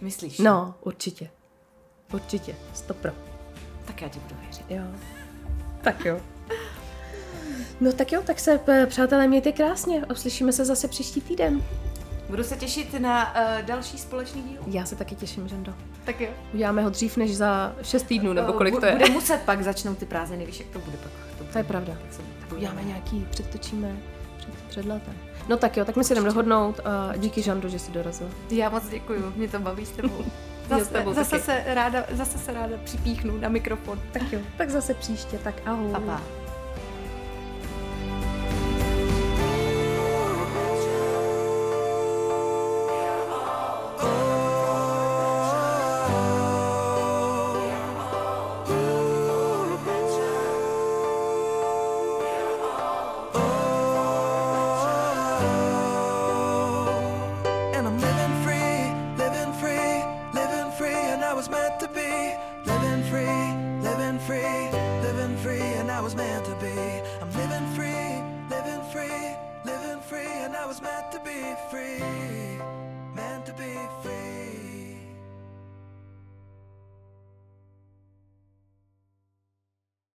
Myslíš? 0.00 0.38
No, 0.38 0.74
určitě. 0.80 1.30
Určitě. 2.12 2.54
Stopro. 2.74 3.12
Tak 3.84 4.02
já 4.02 4.08
ti 4.08 4.18
budu 4.18 4.34
věřit. 4.42 4.64
Jo. 4.68 4.82
Tak 5.82 6.04
jo. 6.04 6.20
No 7.80 7.92
tak 7.92 8.12
jo, 8.12 8.22
tak 8.26 8.40
se, 8.40 8.58
p- 8.58 8.86
přátelé, 8.86 9.26
mějte 9.28 9.52
krásně. 9.52 10.00
a 10.04 10.10
Uslyšíme 10.12 10.52
se 10.52 10.64
zase 10.64 10.88
příští 10.88 11.20
týden. 11.20 11.62
Budu 12.30 12.44
se 12.44 12.56
těšit 12.56 13.00
na 13.00 13.34
uh, 13.34 13.62
další 13.66 13.98
společný 13.98 14.42
díl. 14.42 14.58
Já 14.66 14.84
se 14.84 14.96
taky 14.96 15.14
těším, 15.14 15.48
Žendo. 15.48 15.74
Tak 16.04 16.20
jo. 16.20 16.28
Uděláme 16.54 16.82
ho 16.82 16.90
dřív 16.90 17.16
než 17.16 17.36
za 17.36 17.72
6 17.82 18.02
týdnů, 18.02 18.32
nebo 18.32 18.48
Eh, 18.54 18.56
kolik 18.56 18.80
to 18.80 18.86
je. 18.86 18.92
Bude 18.92 19.08
muset 19.10 19.40
pak 19.44 19.62
začnout 19.62 19.98
ty 19.98 20.06
prázdniny, 20.06 20.46
víš, 20.46 20.58
jak 20.60 20.68
to 20.68 20.78
bude 20.78 20.96
pak. 20.96 21.10
To, 21.38 21.44
bude, 21.44 21.52
To 21.52 21.58
je 21.58 21.64
pravda. 21.64 21.92
Tak, 22.02 22.12
se, 22.12 22.22
tak 22.40 22.52
Uděláme 22.52 22.82
nějaký, 22.84 23.26
předtočíme 23.30 23.96
před, 24.38 24.54
před 24.68 24.84
letem. 24.86 25.14
No 25.48 25.56
tak 25.56 25.76
jo, 25.76 25.84
tak 25.84 25.96
my 25.96 26.04
si 26.04 26.14
jdeme 26.14 26.28
dohodnout 26.28 26.80
a 26.84 27.16
díky 27.16 27.42
Žando, 27.42 27.68
že 27.68 27.78
jsi 27.78 27.92
dorazil. 27.92 28.30
Já 28.50 28.68
moc 28.70 28.88
děkuju, 28.88 29.32
mě 29.36 29.48
to 29.48 29.58
baví 29.58 29.86
s 29.86 29.90
tebou. 29.90 30.24
S 30.64 30.68
Zase, 30.68 30.92
tebou 30.92 31.12
zase, 31.12 31.30
taky. 31.30 31.42
se 31.42 31.62
ráda, 31.66 32.04
zase 32.12 32.38
se 32.38 32.52
ráda 32.52 32.76
připíchnu 32.84 33.38
na 33.38 33.48
mikrofon. 33.48 34.00
Tak 34.12 34.22
jo, 34.32 34.40
tak 34.58 34.70
zase 34.70 34.94
příště, 34.94 35.38
tak 35.38 35.54
ahoj. 35.66 35.90
Pa, 35.92 36.00
pa. 36.00 36.20